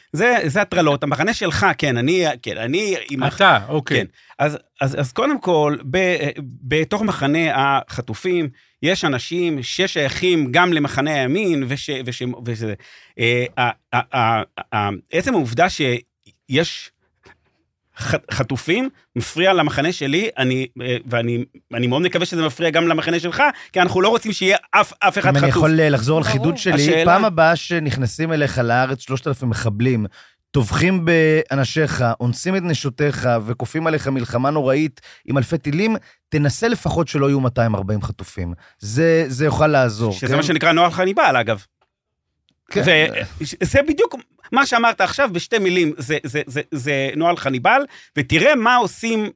זה 0.46 0.62
הטרלות, 0.62 1.04
המחנה 1.04 1.34
שלך, 1.34 1.66
כן, 1.78 1.98
אני, 1.98 2.26
כן, 2.42 2.58
אני... 2.58 2.96
אתה, 3.28 3.60
אוקיי. 3.78 3.98
כן. 4.00 4.06
אז, 4.40 4.58
אז, 4.82 5.00
אז 5.00 5.12
קודם 5.12 5.42
כל, 5.42 5.78
ב, 5.92 5.98
בתוך 6.64 7.02
מחנה 7.02 7.40
החטופים, 7.56 8.50
יש 8.84 9.06
אנשים 9.06 9.60
ששייכים 9.64 10.48
גם 10.52 10.74
למחנה 10.74 11.14
הימין, 11.14 11.64
וש... 11.68 11.90
וש, 12.06 12.24
וש 12.46 12.64
אה, 13.20 13.46
ה- 13.58 13.70
ה- 13.96 14.18
ה- 14.18 14.44
ה- 14.76 14.90
עצם 15.12 15.34
העובדה 15.34 15.68
שיש 15.70 16.92
ח- 18.00 18.32
חטופים 18.32 18.90
מפריע 19.16 19.54
למחנה 19.54 19.92
שלי, 19.92 20.30
אני, 20.38 20.68
אה, 20.82 20.98
ואני 21.06 21.46
אני 21.74 21.88
מאוד 21.88 22.02
מקווה 22.02 22.26
שזה 22.26 22.46
מפריע 22.46 22.70
גם 22.70 22.88
למחנה 22.88 23.20
שלך, 23.20 23.44
כי 23.74 23.82
אנחנו 23.82 24.02
לא 24.02 24.10
רוצים 24.10 24.32
שיהיה 24.34 24.58
אף, 24.72 24.94
אף 25.00 25.18
אחד 25.18 25.30
אם 25.30 25.36
אני 25.38 25.42
חטוף. 25.52 25.56
יכול 25.58 25.80
אה, 25.80 25.90
לחזור 25.90 26.18
על. 26.18 26.24
חידוד 26.24 26.58
שלי, 26.58 26.74
השאלה- 26.74 27.06
פעם 27.06 27.26
הבאה 27.26 27.56
שנכנסים 27.56 28.34
אליך 28.34 28.58
לארץ 28.58 29.00
3,000 29.02 29.50
מחבלים, 29.50 30.06
טובחים 30.58 31.06
באנשיך, 31.06 32.04
אונסים 32.20 32.56
את 32.56 32.62
נשותיך 32.64 33.30
וכופים 33.46 33.88
עליך 33.88 34.08
מלחמה 34.08 34.50
נוראית 34.50 35.02
עם 35.26 35.38
אלפי 35.38 35.58
טילים, 35.58 35.96
תנסה 36.30 36.68
לפחות 36.68 37.08
שלא 37.08 37.26
יהיו 37.26 37.40
240 37.40 38.02
חטופים. 38.02 38.54
זה, 38.80 39.26
זה 39.28 39.46
יוכל 39.46 39.68
לעזור. 39.68 40.12
שזה 40.12 40.28
כן? 40.28 40.36
מה 40.36 40.44
שנקרא 40.44 40.72
נוהל 40.72 40.92
חניבל, 40.92 41.38
אגב. 41.38 41.64
כן. 42.72 42.82
וזה 43.62 43.80
בדיוק 43.88 44.16
מה 44.52 44.66
שאמרת 44.66 45.02
עכשיו 45.02 45.30
בשתי 45.34 45.60
מילים, 45.60 45.94
זה, 45.98 46.18
זה, 46.24 46.42
זה, 46.48 46.62
זה 46.72 47.10
נוהל 47.16 47.38
חניבל, 47.38 47.82
ותראה 48.18 48.56
מה 48.56 48.76
עושים 48.76 49.30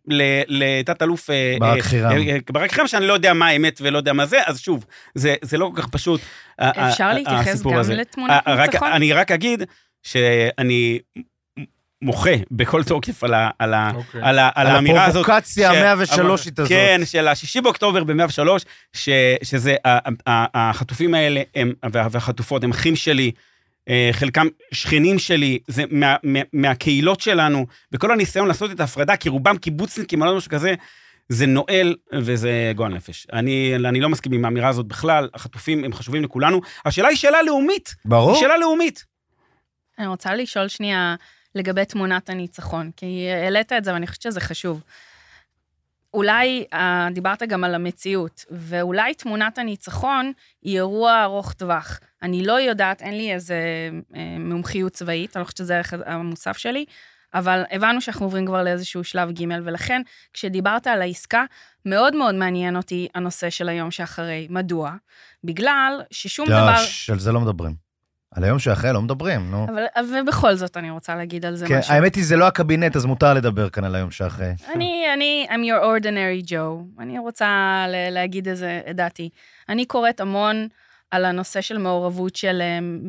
לתת-אלוף... 0.48 1.30
אה, 1.30 1.56
ברק 1.60 1.78
אה, 1.78 1.84
חירם. 1.84 2.12
אה, 2.12 2.38
ברק 2.50 2.72
חירם, 2.72 2.88
שאני 2.88 3.08
לא 3.08 3.14
יודע 3.14 3.34
מה 3.34 3.48
האמת 3.48 3.80
ולא 3.82 3.98
יודע 3.98 4.14
מה 4.14 4.26
זה, 4.26 4.40
אז 4.46 4.60
שוב, 4.60 4.86
זה, 5.16 5.36
זה 5.42 5.58
לא 5.58 5.72
כל 5.76 5.82
כך 5.82 5.88
פשוט. 5.88 6.22
אפשר 6.60 7.14
להתייחס 7.14 7.62
גם 7.62 7.74
הזה. 7.74 7.96
לתמונת 7.96 8.48
ניצחון? 8.48 8.92
אני 8.92 9.14
רק 9.14 9.32
אגיד 9.32 9.64
שאני 10.04 11.00
מוחה 12.02 12.32
בכל 12.52 12.84
תוקף 12.84 13.24
על, 13.24 13.34
ה, 13.34 13.50
על, 13.60 13.74
ה, 13.74 13.92
אוקיי. 13.96 14.22
על, 14.24 14.40
ה, 14.40 14.50
על 14.56 14.68
על 14.68 14.76
האמירה 14.76 15.06
הזאת. 15.06 15.22
הפרובוקציה 15.26 15.74
ש- 15.74 15.76
ה-103 15.76 16.24
הזאת. 16.24 16.68
כן, 16.70 17.02
של 17.06 17.28
ה-6 17.28 17.62
באוקטובר 17.64 18.04
ב-103, 18.04 18.40
ש- 18.94 19.10
שזה, 19.44 19.76
ה- 19.86 19.98
ה- 20.30 20.70
החטופים 20.70 21.14
האלה 21.14 21.42
הם, 21.56 21.74
וה- 21.92 22.08
והחטופות 22.12 22.64
הם 22.64 22.72
אחים 22.72 22.96
שלי, 22.96 23.32
אה, 23.90 24.10
חלקם 24.12 24.48
שכנים 24.72 25.20
שלי, 25.20 25.60
זה 25.68 25.84
מה, 25.92 26.16
מה, 26.24 26.40
מהקהילות 26.54 27.22
שלנו, 27.22 27.66
וכל 27.92 28.12
הניסיון 28.12 28.48
לעשות 28.48 28.72
את 28.72 28.80
ההפרדה, 28.80 29.16
כי 29.16 29.30
רובם 29.30 29.58
קיבוצניקים 29.58 30.22
או 30.22 30.26
לא 30.28 30.38
משהו 30.38 30.52
כזה, 30.52 30.74
זה 31.30 31.46
נואל 31.46 31.96
וזה 32.14 32.72
גועל 32.76 32.94
נפש. 32.94 33.28
אני, 33.34 33.74
אני 33.76 34.00
לא 34.02 34.10
מסכים 34.10 34.32
עם 34.34 34.46
האמירה 34.46 34.70
הזאת 34.70 34.86
בכלל, 34.86 35.30
החטופים 35.34 35.84
הם 35.84 35.94
חשובים 35.94 36.24
לכולנו. 36.24 36.62
השאלה 36.86 37.08
היא 37.08 37.18
שאלה 37.18 37.42
לאומית, 37.42 37.96
ברור. 38.06 38.32
היא 38.32 38.40
שאלה 38.42 38.58
לאומית. 38.58 39.11
אני 40.00 40.08
רוצה 40.08 40.36
לשאול 40.36 40.68
שנייה 40.68 41.16
לגבי 41.56 41.86
תמונת 41.86 42.30
הניצחון, 42.30 42.92
כי 42.98 43.28
העלית 43.30 43.74
את 43.74 43.84
זה 43.84 43.94
ואני 43.94 44.08
חושבת 44.08 44.22
שזה 44.22 44.42
חשוב. 44.42 44.84
אולי, 46.14 46.66
אה, 46.74 47.08
דיברת 47.14 47.44
גם 47.44 47.64
על 47.64 47.76
המציאות, 47.76 48.46
ואולי 48.52 49.14
תמונת 49.14 49.58
הניצחון 49.58 50.32
היא 50.62 50.78
אירוע 50.78 51.24
ארוך 51.24 51.54
טווח. 51.54 52.00
אני 52.22 52.46
לא 52.46 52.60
יודעת, 52.60 53.02
אין 53.02 53.18
לי 53.18 53.34
איזה 53.34 53.56
אה, 54.16 54.36
מומחיות 54.40 54.92
צבאית, 54.92 55.38
אני 55.38 55.42
לא 55.42 55.46
חושבת 55.46 55.58
שזה 55.58 55.74
הערך 55.74 55.94
המוסף 56.06 56.58
שלי, 56.58 56.86
אבל 57.34 57.64
הבנו 57.72 58.02
שאנחנו 58.02 58.26
עוברים 58.26 58.46
כבר 58.46 58.64
לאיזשהו 58.64 59.04
שלב 59.04 59.32
ג', 59.32 59.46
ולכן 59.64 60.02
כשדיברת 60.34 60.88
על 60.88 61.02
העסקה, 61.02 61.46
מאוד 61.86 62.16
מאוד 62.16 62.36
מעניין 62.36 62.76
אותי 62.76 63.08
הנושא 63.16 63.50
של 63.50 63.70
היום 63.70 63.92
שאחרי. 63.92 64.48
מדוע? 64.50 64.92
בגלל 65.44 66.02
ששום 66.12 66.50
לא, 66.50 66.62
דבר... 66.62 66.76
על 67.12 67.20
זה 67.20 67.32
לא 67.32 67.42
מדברים. 67.42 67.91
על 68.36 68.44
היום 68.44 68.60
שאחרי 68.60 68.94
לא 68.94 69.02
מדברים, 69.02 69.52
נו. 69.52 69.68
אבל, 69.70 69.86
ובכל 70.22 70.56
זאת 70.56 70.78
אני 70.78 70.90
רוצה 70.90 71.16
להגיד 71.16 71.46
על 71.46 71.56
זה 71.56 71.68
כן, 71.68 71.80
משהו. 71.80 71.94
האמת 71.94 72.16
היא, 72.16 72.26
זה 72.26 72.36
לא 72.36 72.48
הקבינט, 72.48 72.96
אז 72.96 73.06
מותר 73.06 73.34
לדבר 73.34 73.70
כאן 73.70 73.84
על 73.84 73.96
היום 73.96 74.12
שאחרי. 74.12 74.52
אני, 74.76 75.06
אני, 75.14 75.48
I'm 75.50 75.54
your 75.54 75.84
ordinary 75.84 76.50
Joe. 76.50 77.02
אני 77.02 77.20
רוצה 77.20 77.86
להגיד 78.12 78.48
איזה, 78.48 78.82
את 78.90 78.96
דעתי. 78.96 79.30
אני 79.70 79.86
קוראת 79.86 80.20
המון 80.20 80.68
על 81.12 81.26
הנושא 81.26 81.62
של 81.62 81.78
מעורבות 81.78 82.36
של 82.36 82.62
אמ, 82.62 83.00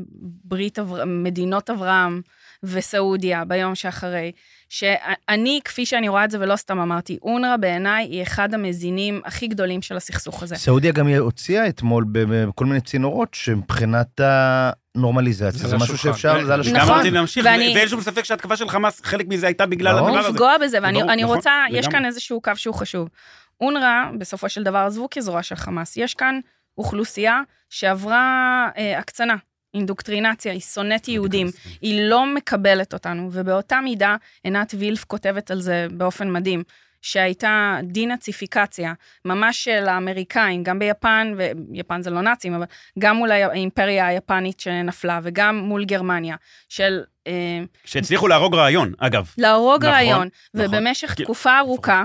ברית, 0.45 0.79
אבר... 0.79 1.05
מדינות 1.05 1.71
אברהם 1.71 2.21
וסעודיה 2.63 3.45
ביום 3.45 3.75
שאחרי. 3.75 4.33
שאני, 4.69 5.61
כפי 5.65 5.87
שאני 5.87 6.09
רואה 6.09 6.25
את 6.25 6.31
זה, 6.31 6.41
ולא 6.41 6.57
סתם 6.57 6.79
אמרתי, 6.79 7.19
אונר"א 7.23 7.57
בעיניי 7.57 8.05
היא 8.05 8.23
אחד 8.23 8.55
המזינים 8.55 9.21
הכי 9.25 9.47
גדולים 9.47 9.83
של 9.83 9.97
הסכסוך 9.97 10.43
הזה. 10.43 10.57
סעודיה 10.57 10.93
גם 10.93 11.09
הוציאה 11.09 11.69
אתמול 11.69 12.05
בכל 12.13 12.67
מיני 12.67 12.81
צינורות 12.81 13.35
שמבחינת 13.35 14.21
הנורמליזציה, 14.21 14.82
זה 15.31 15.51
זה 15.69 15.77
משהו 15.77 15.95
השולחן. 15.95 15.97
שאפשר, 16.19 16.45
זה 16.45 16.55
על 16.55 16.61
וגם 16.61 16.77
נכון, 16.77 17.07
להמשיך, 17.07 17.45
ואני- 17.45 17.73
ואין 17.77 17.89
שום 17.89 18.01
ספק 18.01 18.25
שההתקפה 18.25 18.57
של 18.57 18.69
חמאס, 18.69 19.01
חלק 19.05 19.27
מזה 19.29 19.47
הייתה 19.47 19.67
בגלל 19.67 19.95
ברור. 19.95 20.09
הדבר 20.09 20.19
הזה. 20.21 20.29
לפגוע 20.29 20.59
בזה, 20.59 20.79
ואני 20.83 21.03
אני 21.03 21.23
נכון, 21.23 21.37
רוצה, 21.37 21.53
יש. 21.71 21.89
כאן 21.89 22.05
איזשהו 22.05 22.41
קו 22.41 22.51
שהוא 22.57 22.75
חשוב. 22.75 23.09
אונר"א, 23.61 24.17
בסופו 24.19 24.49
של 24.49 24.63
דבר, 24.63 24.79
עזבו 24.79 25.09
כזרוע 25.11 25.43
של 25.43 25.55
חמאס. 25.55 25.97
יש 25.97 26.15
כאן 26.15 26.41
אוכלוסייה 26.79 27.41
שעברה 27.71 28.23
אה, 28.79 28.99
הקצנה, 28.99 29.35
אינדוקטרינציה, 29.75 30.53
היא 30.53 30.61
שונאת 30.61 31.09
יהודים, 31.09 31.47
היא 31.81 32.01
לא 32.09 32.27
מקבלת 32.27 32.93
אותנו, 32.93 33.29
ובאותה 33.33 33.81
מידה, 33.81 34.17
עינת 34.45 34.75
וילף 34.79 35.05
כותבת 35.05 35.51
על 35.51 35.61
זה 35.61 35.87
באופן 35.91 36.31
מדהים. 36.33 36.63
שהייתה 37.03 37.79
דינאציפיקציה, 37.83 38.93
ממש 39.25 39.65
של 39.65 39.89
האמריקאים, 39.89 40.63
גם 40.63 40.79
ביפן, 40.79 41.35
ויפן 41.73 42.03
זה 42.03 42.11
לא 42.11 42.21
נאצים, 42.21 42.55
אבל 42.55 42.65
גם 42.99 43.17
מול 43.17 43.31
האימפריה 43.31 44.07
היפנית 44.07 44.61
שנפלה, 44.61 45.21
וגם 45.23 45.57
מול 45.57 45.85
גרמניה, 45.85 46.37
של 46.69 47.01
אה, 47.27 47.33
שהצליחו 47.85 48.29
להרוג 48.29 48.55
רעיון, 48.55 48.93
אגב. 48.99 49.31
להרוג 49.39 49.83
נכון, 49.83 49.95
רעיון, 49.95 50.29
נכון. 50.55 50.75
ובמשך 50.75 51.13
כאילו, 51.15 51.27
תקופה 51.27 51.59
ארוכה, 51.59 52.03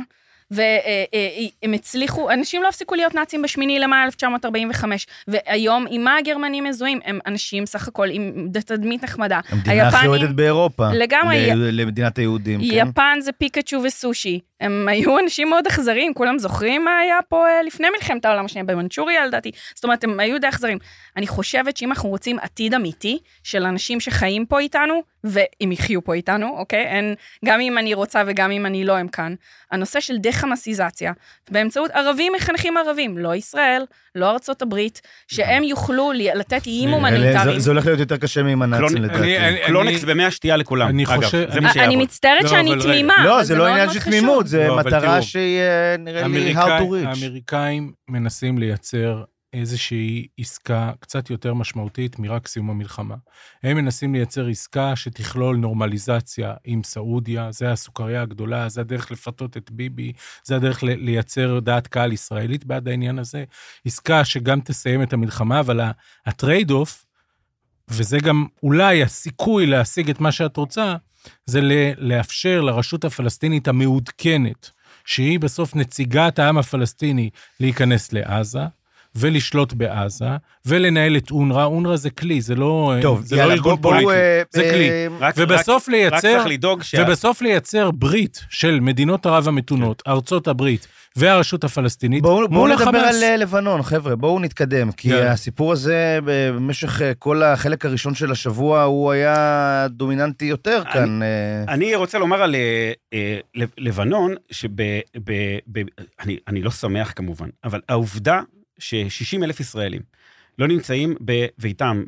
והם 0.51 1.73
הצליחו, 1.73 2.31
אנשים 2.31 2.63
לא 2.63 2.67
הפסיקו 2.67 2.95
להיות 2.95 3.15
נאצים 3.15 3.41
בשמיני 3.41 3.79
למאי 3.79 4.03
1945, 4.05 5.07
והיום 5.27 5.85
עם 5.89 6.03
מה 6.03 6.17
הגרמנים 6.17 6.63
מזוהים? 6.63 6.99
הם 7.05 7.19
אנשים 7.25 7.65
סך 7.65 7.87
הכל 7.87 8.09
עם 8.09 8.47
תדמית 8.65 9.03
נחמדה. 9.03 9.39
המדינה 9.49 9.87
הכי 9.87 10.07
אוהדת 10.07 10.29
באירופה. 10.29 10.89
לגמרי. 10.93 11.49
למדינת 11.55 12.17
היהודים, 12.17 12.59
כן? 12.59 12.65
יפן 12.69 13.17
זה 13.21 13.31
פיקאצ'ו 13.31 13.77
וסושי. 13.83 14.39
הם 14.61 14.87
היו 14.87 15.19
אנשים 15.19 15.49
מאוד 15.49 15.67
אכזריים, 15.67 16.13
כולם 16.13 16.39
זוכרים 16.39 16.85
מה 16.85 16.97
היה 16.97 17.19
פה 17.29 17.47
אה, 17.47 17.63
לפני 17.63 17.87
מלחמת 17.89 18.25
העולם 18.25 18.45
השנייה 18.45 18.65
במנצ'וריה 18.65 19.25
לדעתי. 19.25 19.51
זאת 19.75 19.83
אומרת, 19.83 20.03
הם 20.03 20.19
היו 20.19 20.39
די 20.39 20.49
אכזריים. 20.49 20.77
אני 21.17 21.27
חושבת 21.27 21.77
שאם 21.77 21.89
אנחנו 21.89 22.09
רוצים 22.09 22.39
עתיד 22.39 22.73
אמיתי 22.73 23.19
של 23.43 23.63
אנשים 23.63 23.99
שחיים 23.99 24.45
פה 24.45 24.59
איתנו, 24.59 25.01
והם 25.29 25.71
יחיו 25.71 26.03
פה 26.03 26.13
איתנו, 26.13 26.55
אוקיי? 26.57 26.83
אין, 26.83 27.15
גם 27.45 27.59
אם 27.59 27.77
אני 27.77 27.93
רוצה 27.93 28.23
וגם 28.27 28.51
אם 28.51 28.65
אני 28.65 28.83
לא, 28.83 28.97
הם 28.97 29.07
כאן. 29.07 29.33
הנושא 29.71 29.99
של 29.99 30.17
דה-חמאסיזציה, 30.17 31.11
באמצעות 31.51 31.91
ערבים 31.91 32.33
מחנכים 32.35 32.77
ערבים, 32.77 33.17
לא 33.17 33.35
ישראל, 33.35 33.83
לא 34.15 34.29
ארצות 34.31 34.61
הברית, 34.61 35.01
שהם 35.27 35.63
יוכלו 35.63 36.11
לי- 36.11 36.29
לתת 36.35 36.65
איים 36.65 36.89
הומניטריים. 36.89 37.53
זה- 37.53 37.59
זה 37.59 37.71
הולך 37.71 37.85
להיות 37.85 37.99
יותר 37.99 38.17
קשה 38.17 38.43
מעם 38.43 38.61
הנאצים 38.61 38.97
לדעתי. 39.03 39.37
אני- 39.37 39.57
קלונקס 39.65 40.03
במי 40.03 40.25
השתייה 40.25 40.57
לכולם, 40.57 40.87
אני 40.89 41.03
אגב. 41.05 41.15
חושב- 41.23 41.51
זה 41.53 41.61
מה 41.61 41.71
אני 41.71 41.73
שיעבוד. 41.79 41.97
מצטערת 41.97 42.43
לא, 42.43 42.49
שאני. 42.49 42.71
תמימה, 42.81 43.15
לא, 43.25 43.43
זה 43.43 43.55
לא 43.55 43.65
עניין 43.67 43.89
של. 43.89 43.99
תמימות, 43.99 44.47
זה 44.47 44.67
לא, 44.67 44.77
מטרה 44.77 45.21
שהיא 45.21 45.59
אה, 45.59 45.95
נראה 45.99 46.27
לי 46.27 46.53
hard 46.55 46.57
to 46.57 46.81
reach. 46.81 47.07
האמריקאים 47.07 47.91
מנסים 48.09 48.57
לייצר 48.57 49.23
איזושהי 49.57 50.27
עסקה 50.37 50.91
קצת 50.99 51.29
יותר 51.29 51.53
משמעותית 51.53 52.19
מרק 52.19 52.47
סיום 52.47 52.69
המלחמה. 52.69 53.15
הם 53.63 53.77
מנסים 53.77 54.13
לייצר 54.13 54.47
עסקה 54.47 54.95
שתכלול 54.95 55.57
נורמליזציה 55.57 56.53
עם 56.65 56.83
סעודיה, 56.83 57.51
זה 57.51 57.71
הסוכריה 57.71 58.21
הגדולה, 58.21 58.69
זה 58.69 58.81
הדרך 58.81 59.11
לפתות 59.11 59.57
את 59.57 59.71
ביבי, 59.71 60.13
זה 60.43 60.55
הדרך 60.55 60.83
לייצר 60.83 61.59
דעת 61.59 61.87
קהל 61.87 62.11
ישראלית 62.13 62.65
בעד 62.65 62.87
העניין 62.87 63.19
הזה. 63.19 63.43
עסקה 63.85 64.25
שגם 64.25 64.61
תסיים 64.61 65.03
את 65.03 65.13
המלחמה, 65.13 65.59
אבל 65.59 65.81
ה 66.25 66.71
trade-off, 66.71 67.05
וזה 67.89 68.17
גם 68.19 68.45
אולי 68.63 69.03
הסיכוי 69.03 69.65
להשיג 69.65 70.09
את 70.09 70.19
מה 70.19 70.31
שאת 70.31 70.57
רוצה, 70.57 70.95
זה 71.45 71.59
לאפשר 71.97 72.61
לרשות 72.61 73.05
הפלסטינית 73.05 73.67
המעודכנת, 73.67 74.71
שהיא 75.05 75.39
בסוף 75.39 75.75
נציגת 75.75 76.39
העם 76.39 76.57
הפלסטיני, 76.57 77.29
להיכנס 77.59 78.13
לעזה. 78.13 78.63
ולשלוט 79.15 79.73
בעזה, 79.73 80.25
ולנהל 80.65 81.17
את 81.17 81.31
אונר"א, 81.31 81.63
אונר"א 81.63 81.95
זה 81.95 82.09
כלי, 82.09 82.41
זה 82.41 82.55
לא, 82.55 82.93
טוב, 83.01 83.21
זה 83.25 83.35
יאללה, 83.35 83.47
לא 83.47 83.53
ארגון 83.53 83.75
בוא- 83.81 83.91
בואו, 83.91 84.03
פוליטי. 84.03 84.19
אה, 84.21 84.41
זה 84.51 84.61
אה, 84.63 84.71
כלי. 84.71 84.89
רק- 85.19 85.35
ובסוף 85.37 85.83
רק- 85.83 85.89
לייצר, 85.89 86.41
רק 86.71 86.83
שה... 86.83 87.03
ובסוף 87.07 87.41
לייצר 87.41 87.91
ברית 87.91 88.45
של 88.49 88.79
מדינות 88.79 89.25
ערב 89.25 89.47
המתונות, 89.47 90.03
ארצות 90.07 90.47
הברית 90.47 90.87
והרשות 91.15 91.63
הפלסטינית, 91.63 92.21
בואו 92.23 92.35
בואו 92.35 92.49
מול 92.51 92.69
נדבר 92.71 92.83
החמאס. 92.83 93.15
על 93.15 93.23
אה, 93.23 93.37
לבנון, 93.37 93.81
חבר'ה, 93.83 94.15
בואו 94.15 94.39
נתקדם, 94.39 94.91
כי 94.91 95.09
יאללה. 95.09 95.31
הסיפור 95.31 95.71
הזה 95.71 96.19
במשך 96.25 97.01
אה, 97.01 97.11
כל 97.13 97.43
החלק 97.43 97.85
הראשון 97.85 98.15
של 98.15 98.31
השבוע, 98.31 98.83
הוא 98.83 99.11
היה 99.11 99.87
דומיננטי 99.89 100.45
יותר 100.45 100.81
אני- 100.85 100.93
כאן. 100.93 101.19
אה, 101.23 101.73
אני 101.73 101.95
רוצה 101.95 102.17
לומר 102.17 102.41
על 102.41 102.55
אה, 102.55 102.91
אה, 103.13 103.39
לב- 103.55 103.69
לבנון, 103.77 104.33
שב... 104.51 104.67
ב, 105.23 105.29
ב, 105.71 105.81
אני, 106.19 106.37
אני 106.47 106.61
לא 106.61 106.71
שמח 106.71 107.13
כמובן, 107.15 107.47
אבל 107.63 107.81
העובדה 107.89 108.41
ש-60 108.79 109.43
אלף 109.43 109.59
ישראלים 109.59 110.01
לא 110.59 110.67
נמצאים 110.67 111.15
בביתם, 111.21 112.03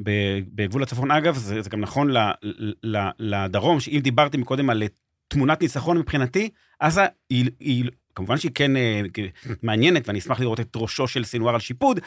בגבול 0.55 0.84
הצפון, 0.84 1.12
אגב, 1.12 1.36
זה, 1.36 1.62
זה 1.62 1.69
גם 1.69 1.82
נכון 1.82 2.12
ל, 2.12 2.17
ל, 2.84 2.97
לדרום, 3.19 3.79
שאם 3.79 3.99
דיברתי 4.03 4.38
מקודם 4.38 4.69
על 4.69 4.84
תמונת 5.27 5.62
ניצחון 5.62 5.97
מבחינתי, 5.97 6.49
עזה 6.79 7.05
היא, 7.29 7.51
היא 7.60 7.89
כמובן 8.15 8.38
שהיא 8.38 8.51
כן 8.55 8.77
אה, 8.77 9.01
מעניינת, 9.63 10.08
ואני 10.08 10.19
אשמח 10.19 10.39
לראות 10.39 10.60
את 10.60 10.73
ראשו 10.75 11.08
של 11.08 11.23
סינואר 11.23 11.53
על 11.53 11.60
שיפוד, 11.60 11.99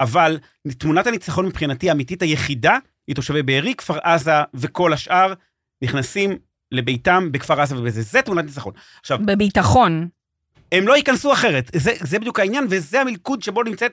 אבל 0.00 0.38
תמונת 0.78 1.06
הניצחון 1.06 1.46
מבחינתי 1.46 1.88
האמיתית 1.88 2.22
היחידה, 2.22 2.78
היא 3.06 3.16
תושבי 3.16 3.42
בארי, 3.42 3.74
כפר 3.74 3.98
עזה 4.02 4.32
וכל 4.54 4.92
השאר 4.92 5.34
נכנסים 5.82 6.38
לביתם 6.72 7.32
בכפר 7.32 7.60
עזה 7.60 7.78
ובזה. 7.78 8.02
זה 8.02 8.22
תמונת 8.22 8.44
ניצחון. 8.44 8.72
עכשיו, 9.00 9.18
בביטחון. 9.26 10.08
הם 10.72 10.88
לא 10.88 10.96
ייכנסו 10.96 11.32
אחרת, 11.32 11.70
זה, 11.76 11.92
זה 12.00 12.18
בדיוק 12.18 12.40
העניין, 12.40 12.66
וזה 12.70 13.00
המלכוד 13.00 13.42
שבו 13.42 13.62
נמצאת 13.62 13.92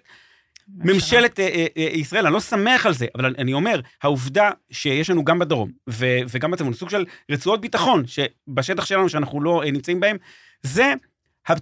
ממשלת 0.67 1.39
אה, 1.39 1.45
אה, 1.47 1.65
אה, 1.77 1.83
ישראל. 1.93 2.25
אני 2.25 2.33
לא 2.33 2.39
שמח 2.39 2.85
על 2.85 2.93
זה, 2.93 3.05
אבל 3.15 3.25
אני- 3.37 3.53
אומר, 3.53 3.81
העובדה 4.03 4.49
שיש 4.71 5.09
לנו 5.09 5.23
גם 5.23 5.39
בדרום 5.39 5.71
ו- 5.89 6.19
וגם 6.29 6.51
בצפון, 6.51 6.73
סוג 6.73 6.89
של 6.89 7.05
רצועות 7.31 7.61
ביטחון, 7.61 8.03
שבשטח 8.07 8.85
שלנו, 8.85 9.09
שאנחנו 9.09 9.41
לא 9.41 9.63
נמצאים 9.65 9.99
בהם, 9.99 10.17
זה, 10.63 10.93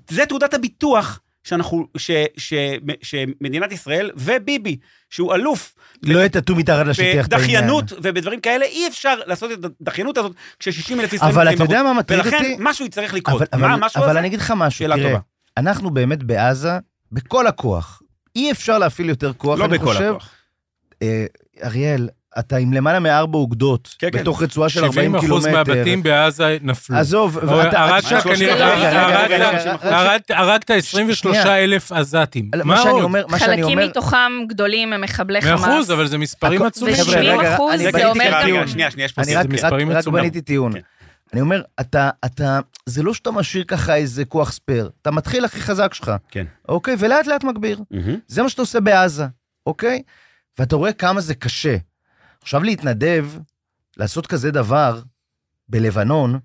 זה 0.10 0.26
תעודת 0.26 0.54
הביטוח 0.54 1.20
שאנחנו, 1.46 1.88
ש, 1.98 2.12
ש, 2.38 2.54
שמדינת 3.02 3.72
ישראל 3.72 4.12
וביבי, 4.16 4.78
שהוא 5.10 5.36
אלוף 5.36 5.76
לא 6.04 6.26
יטאטאו 6.26 6.56
מתחת 6.56 6.86
לשטיח 6.88 7.28
את 7.28 7.34
העניין. 7.34 7.52
בדחיינות 7.62 7.94
ובדברים 8.04 8.40
כאלה, 8.40 8.66
אי 8.66 8.88
אפשר 8.88 9.16
לעשות 9.26 9.52
את 9.52 9.66
הדחיינות 9.82 10.18
הזאת 10.18 10.32
כש-60 10.60 10.94
אלף 11.00 11.14
ישראלים 11.14 11.38
אבל 11.38 11.54
אתה 11.54 11.64
יודע. 11.64 11.84
מה 11.84 11.94
מטריד 11.94 12.20
ולכן 12.20 12.38
אותי? 12.38 12.56
משהו 12.60 12.86
יצטרך 12.86 13.14
לקרות. 13.14 13.42
אבל, 13.54 13.62
מה 13.62 13.68
אבל, 13.68 13.84
המשהו 13.84 14.02
אבל 14.02 14.10
הזה? 14.10 14.20
אני 14.20 14.28
אגיד 14.28 14.40
לך 14.40 14.54
משהו, 14.58 14.88
תראה, 14.88 15.04
טובה. 15.04 15.20
אנחנו 15.58 15.90
באמת 15.90 16.24
בעזה, 16.24 16.80
בכל 17.12 17.48
הכוח. 17.48 18.02
אי 18.36 18.52
אפשר 18.52 18.78
להפעיל 18.78 19.10
יותר 19.10 19.34
כוח, 19.34 19.60
לא 19.60 19.66
אני 19.66 19.78
בכל 19.78 19.86
חושב. 19.86 20.04
הכוח. 20.04 20.30
אה, 21.02 21.26
אריאל, 21.64 22.10
אתה 22.40 22.58
עם 22.58 22.74
למעלה 22.74 23.00
מארבע 23.00 23.38
אוגדות, 23.38 23.96
כן, 24.00 24.10
כן. 24.12 24.20
בתוך 24.22 24.42
רצועה 24.44 24.70
של 24.70 24.80
70 24.80 24.90
40 25.16 25.16
אחוז 25.16 25.46
קילומטר. 25.46 25.74
מהבתים 25.74 26.04
בעזה 26.04 26.58
נפלו. 26.62 26.98
עזוב, 26.98 27.38
ואתה- 27.42 27.80
הרגת 27.84 28.06
אתה- 28.08 28.22
כנראה, 28.22 28.54
רגע, 28.56 28.76
רגע, 28.76 29.02
הרגת- 29.02 29.32
רגע, 29.32 29.50
רגע, 29.50 29.60
רגע, 29.84 29.98
הרגת- 29.98 30.32
הרגת 30.32 30.72
23 30.72 31.38
שנייה. 31.38 31.64
אלף 31.64 31.92
עזתים. 31.92 32.52
מה 32.56 32.64
מה 32.64 32.78
שאני 32.78 32.90
עוד? 32.92 33.04
אומר, 33.04 33.26
מה 33.28 33.40
שאני 33.40 33.50
חלקים 33.52 33.64
אומר, 33.78 33.88
מתוכם 33.90 34.32
גדולים 34.50 34.94
הם 34.94 35.02
מחבלי 35.02 35.40
מאה 35.40 35.58
חמאס. 35.58 35.64
אחוז, 35.70 35.92
אבל 35.92 36.08
זה 36.08 36.18
מספרים 36.18 36.62
עצומים. 36.62 36.96
חבר'ה, 36.96 37.16
רגע, 37.20 37.38
ו-70 37.38 37.54
אחוז 37.56 37.74
אני 37.74 37.92
זה 37.92 38.06
אומר 38.08 38.26
גם... 38.60 38.68
שנייה, 38.68 38.92
שנייה, 38.92 39.06
יש 39.06 39.12
פה. 39.12 39.22
רק, 39.22 39.28
רק, 39.38 39.46
מספרים 39.46 39.90
רק 39.92 39.98
עצומים. 39.98 40.22
בניתי 40.22 40.42
טיעון. 40.42 40.74
כן. 40.74 40.80
אני 41.34 41.42
אומר, 41.42 41.62
אתה, 41.80 42.10
אתה, 42.26 42.60
זה 42.86 43.04
לא 43.04 43.14
שאתה 43.14 43.32
משאיר 43.32 43.64
ככה 43.68 43.96
איזה 43.96 44.26
כוח 44.26 44.52
ספייר, 44.52 44.90
אתה 45.02 45.12
מתחיל 45.12 45.46
הכי 45.46 45.60
חזק 45.62 45.94
שלך, 45.94 46.12
כן. 46.32 46.46
אוקיי? 46.70 46.96
ולאט 47.00 47.28
לאט 47.28 47.44
מגביר. 47.44 47.80
זה 48.28 48.44
מה 48.44 48.50
שאתה 48.50 48.62
עושה 48.62 48.80
בעזה, 48.80 49.26
אוקיי? 49.66 50.02
ואתה 50.60 50.76
רואה 50.76 50.94
כמה 50.94 51.22
זה 51.22 51.36
קשה. 51.36 51.76
עכשיו 52.46 52.64
להתנדב, 52.64 53.26
לעשות 53.98 54.28
כזה 54.28 54.52
דבר 54.52 55.02
בלבנון, 55.70 56.40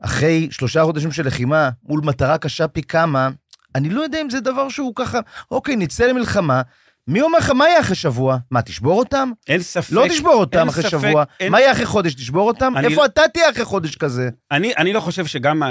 אחרי 0.00 0.48
שלושה 0.50 0.84
חודשים 0.84 1.12
של 1.12 1.26
לחימה, 1.26 1.70
מול 1.82 2.00
מטרה 2.04 2.38
קשה 2.38 2.68
פי 2.68 2.82
כמה, 2.82 3.28
אני 3.74 3.90
לא 3.90 4.00
יודע 4.00 4.20
אם 4.20 4.30
זה 4.30 4.40
דבר 4.40 4.68
שהוא 4.68 4.92
ככה, 4.94 5.18
אוקיי, 5.50 5.76
נצא 5.76 6.06
למלחמה, 6.06 6.62
מי 7.08 7.20
אומר 7.20 7.38
לך, 7.38 7.50
מה 7.50 7.64
יהיה 7.68 7.80
אחרי 7.80 7.94
שבוע? 7.96 8.36
מה, 8.50 8.62
תשבור 8.62 8.98
אותם? 8.98 9.30
אין 9.48 9.60
ספק. 9.60 9.92
לא 9.92 10.04
תשבור 10.08 10.34
אותם 10.34 10.68
אחרי 10.68 10.82
ספק, 10.82 10.90
שבוע. 10.90 11.24
אין- 11.40 11.52
מה 11.52 11.60
יהיה 11.60 11.72
אחרי 11.72 11.86
חודש? 11.86 12.14
תשבור 12.14 12.48
אותם? 12.48 12.72
אני- 12.76 12.88
איפה 12.88 13.04
אתה 13.04 13.22
תהיה 13.34 13.50
אחרי 13.50 13.64
חודש 13.64 13.96
כזה? 13.96 14.28
אני, 14.50 14.72
אני 14.78 14.92
לא 14.92 15.00
חושב 15.00 15.26
שגם, 15.26 15.62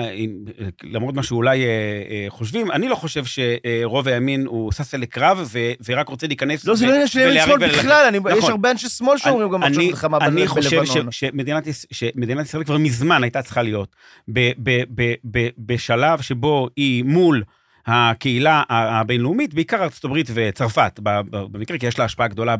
למרות 0.84 1.16
מה 1.16 1.24
שאולי 1.24 1.64
אה, 1.66 1.70
אה, 2.10 2.26
חושבים, 2.30 2.72
אני 2.72 2.88
לא 2.88 2.96
חושב 2.96 3.24
שרוב 3.26 4.08
הימין 4.08 4.46
הוא 4.46 4.72
שש 4.72 4.96
אלי 4.96 5.06
קרב 5.08 5.48
ו, 5.52 5.60
ורק 5.88 6.10
רוצה 6.10 6.28
להיכנס 6.28 6.66
לא, 6.66 6.76
זה 6.76 6.86
ו- 6.86 6.88
לא 6.88 6.94
עניין 6.94 7.08
של 7.08 7.20
ימין 7.20 7.46
שמאל. 7.46 7.58
בכלל, 7.70 8.06
אני- 8.08 8.18
יש 8.32 8.38
נכון. 8.38 8.52
הרבה 8.52 8.72
אנשי 8.72 8.90
שמאל 8.90 9.18
שאומרים 9.18 9.50
גם 9.52 9.64
עכשיו 9.64 9.84
מלחמה 9.84 10.20
ב- 10.20 10.24
אני 10.24 10.48
חושב 10.48 10.80
בלבנון. 10.80 11.12
ש, 11.12 11.20
שמדינת, 11.20 11.68
יש- 11.68 11.86
שמדינת 11.92 12.46
ישראל 12.46 12.64
כבר 12.64 12.78
מזמן 12.78 13.24
הייתה 13.24 13.42
צריכה 13.42 13.62
להיות 13.62 13.96
ב, 14.34 14.52
ב, 14.64 14.84
ב, 14.96 15.14
ב, 15.32 15.48
בשלב 15.58 16.22
שבו 16.22 16.68
היא 16.76 17.04
מול 17.04 17.44
הקהילה 17.88 18.64
ה- 18.70 19.00
הבינלאומית, 19.00 19.54
בעיקר 19.54 19.84
ארצות 19.84 20.06
הברית 20.06 20.28
וצרפת, 20.34 21.00
במקרה, 21.32 21.78
כי 21.78 21.86
יש 21.88 22.00
לה 22.00 22.06
השפעה 22.06 22.28
גדולה 22.28 22.56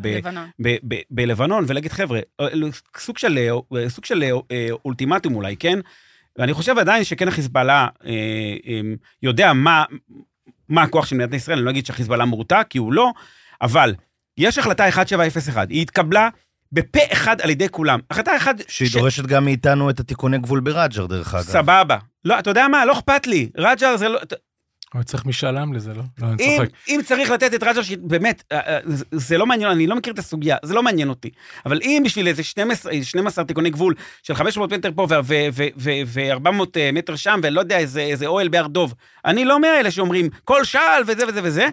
בלבנון, 1.10 1.66
ולהגיד, 1.68 1.92
חבר'ה, 1.92 2.20
אה, 2.42 2.48
סוג 2.98 3.18
של, 3.18 3.38
אה, 3.78 3.90
סוג 3.90 4.06
של 4.06 4.24
אה, 4.52 4.68
אולטימטום 4.86 5.36
אולי, 5.36 5.56
כן? 5.58 5.80
ואני 6.38 6.54
חושב 6.54 6.78
עדיין 6.78 7.04
שכן 7.04 7.28
החיזבאללה 7.28 7.88
אה, 8.06 8.12
אה, 8.68 8.82
יודע 9.24 9.54
מה, 9.54 9.84
מה 10.70 10.84
הכוח 10.84 11.06
של 11.06 11.16
מדינת 11.16 11.34
ישראל, 11.34 11.58
אני 11.58 11.66
לא 11.66 11.70
אגיד 11.72 11.86
שהחיזבאללה 11.86 12.26
מורתע, 12.26 12.62
כי 12.70 12.78
הוא 12.78 12.94
לא, 12.94 13.12
אבל 13.62 13.96
יש 14.38 14.58
החלטה 14.58 14.86
1701, 14.86 15.70
היא 15.70 15.82
התקבלה 15.82 16.30
בפה 16.72 17.00
אחד 17.12 17.42
על 17.42 17.50
ידי 17.50 17.70
כולם. 17.70 18.00
החלטה 18.12 18.38
אחת... 18.38 18.56
שהיא 18.68 18.90
ש- 18.90 18.96
דורשת 18.96 19.26
גם 19.26 19.46
מאיתנו 19.46 19.90
את 19.90 20.00
התיקוני 20.00 20.38
גבול 20.38 20.60
ברג'ר, 20.60 21.06
דרך 21.06 21.34
אגב. 21.36 21.44
סבבה. 21.44 21.98
לא, 22.26 22.40
אתה 22.40 22.50
יודע 22.50 22.68
מה? 22.68 22.86
לא 22.86 22.94
אכפת 22.94 23.28
לי. 23.28 23.50
רג'ר 23.58 23.98
זה 23.98 24.08
לא... 24.10 24.20
אבל 24.94 25.04
צריך 25.04 25.26
משאל 25.26 25.58
עם 25.58 25.74
לזה, 25.74 25.94
לא? 25.94 26.02
לא, 26.22 26.28
אני 26.28 26.36
אם, 26.46 26.58
צוחק. 26.58 26.70
אם 26.88 27.00
צריך 27.06 27.30
לתת 27.32 27.54
את 27.54 27.64
רג'ר, 27.64 27.82
באמת, 28.02 28.44
אה, 28.52 28.60
אה, 28.60 28.80
זה- 29.12 29.38
לא 29.38 29.46
מעניין, 29.46 29.70
אני 29.72 29.88
לא 29.88 29.96
מכיר 29.96 30.14
את 30.14 30.20
הסוגיה, 30.20 30.58
זה 30.64 30.74
לא 30.74 30.84
מעניין 30.84 31.10
אותי. 31.10 31.30
אבל 31.66 31.80
אם 31.84 32.02
בשביל 32.06 32.28
איזה 32.28 32.44
12, 32.44 32.92
12 33.04 33.46
תיקוני 33.46 33.70
גבול 33.70 33.94
של 34.24 34.36
500 34.36 34.74
מטר 34.74 34.90
פה 34.96 35.08
ו-400 35.10 36.50
מטר 36.94 37.16
שם, 37.16 37.40
ולא 37.44 37.60
יודע, 37.60 37.78
איזה, 37.78 38.02
איזה 38.02 38.26
אוהל 38.28 38.48
בהר 38.48 38.68
דוב, 38.68 38.94
אני 39.26 39.46
לא 39.46 39.60
מאלה 39.60 39.92
שאומרים, 39.92 40.30
כל 40.46 40.64
שעל 40.64 41.04
וזה 41.08 41.28
וזה 41.28 41.40
וזה. 41.44 41.68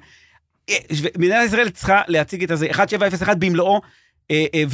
אה, 0.70 0.76
מדינת 1.18 1.46
ישראל 1.46 1.68
צריכה 1.68 2.00
להציג 2.08 2.42
את 2.42 2.50
הזה, 2.50 2.66
1701 2.66 3.36
במלואו. 3.36 3.80
אה, 4.30 4.44
אה, 4.54 4.64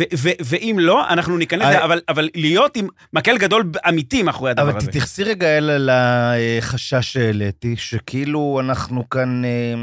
ואם 0.44 0.76
לא, 0.80 1.08
אנחנו 1.08 1.36
ניכנס 1.36 1.76
אבל- 1.84 2.00
אבל 2.08 2.28
להיות 2.34 2.76
עם 2.76 2.88
מקל 3.12 3.38
גדול 3.38 3.70
אמיתי 3.88 4.22
מאחורי 4.22 4.50
הדבר 4.50 4.62
אבל 4.70 4.76
הזה. 4.76 4.86
תתייחסי 4.86 5.24
רגע 5.24 5.58
אל 5.58 5.90
החשש 5.92 7.12
שהעליתי, 7.12 7.76
שכאילו 7.76 8.60
אנחנו 8.60 9.08
כאן 9.10 9.44
אה, 9.44 9.74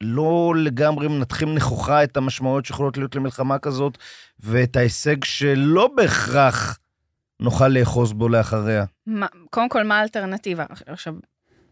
לא 0.00 0.54
לגמרי 0.56 1.08
מנתחים 1.08 1.54
נכוחה 1.54 2.04
את 2.04 2.16
המשמעויות 2.16 2.64
שיכולות 2.66 2.96
להיות 2.96 3.14
למלחמה 3.16 3.58
כזאת, 3.58 3.98
ואת 4.40 4.76
ההישג 4.76 5.24
שלא 5.24 5.90
בהכרח 5.96 6.78
נוכל 7.40 7.68
לאחוז 7.68 8.12
בו 8.12 8.28
לאחריה. 8.28 8.84
קודם 9.50 9.68
כל, 9.68 9.82
מה 9.82 9.98
האלטרנטיבה? 9.98 10.64
עכשיו, 10.86 11.14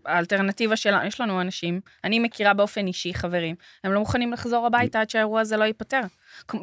האלטרנטיבה 0.06 0.76
שלנו, 0.76 1.06
יש 1.06 1.20
לנו 1.20 1.40
אנשים, 1.40 1.80
אני 2.04 2.18
מכירה 2.18 2.54
באופן 2.54 2.86
אישי 2.86 3.14
חברים, 3.14 3.54
הם 3.84 3.92
לא 3.92 3.98
מוכנים 4.00 4.32
לחזור 4.32 4.66
הביתה 4.66 5.00
עד 5.00 5.10
שהאירוע 5.10 5.40
הזה 5.40 5.56
לא 5.56 5.64
ייפתר. 5.64 6.00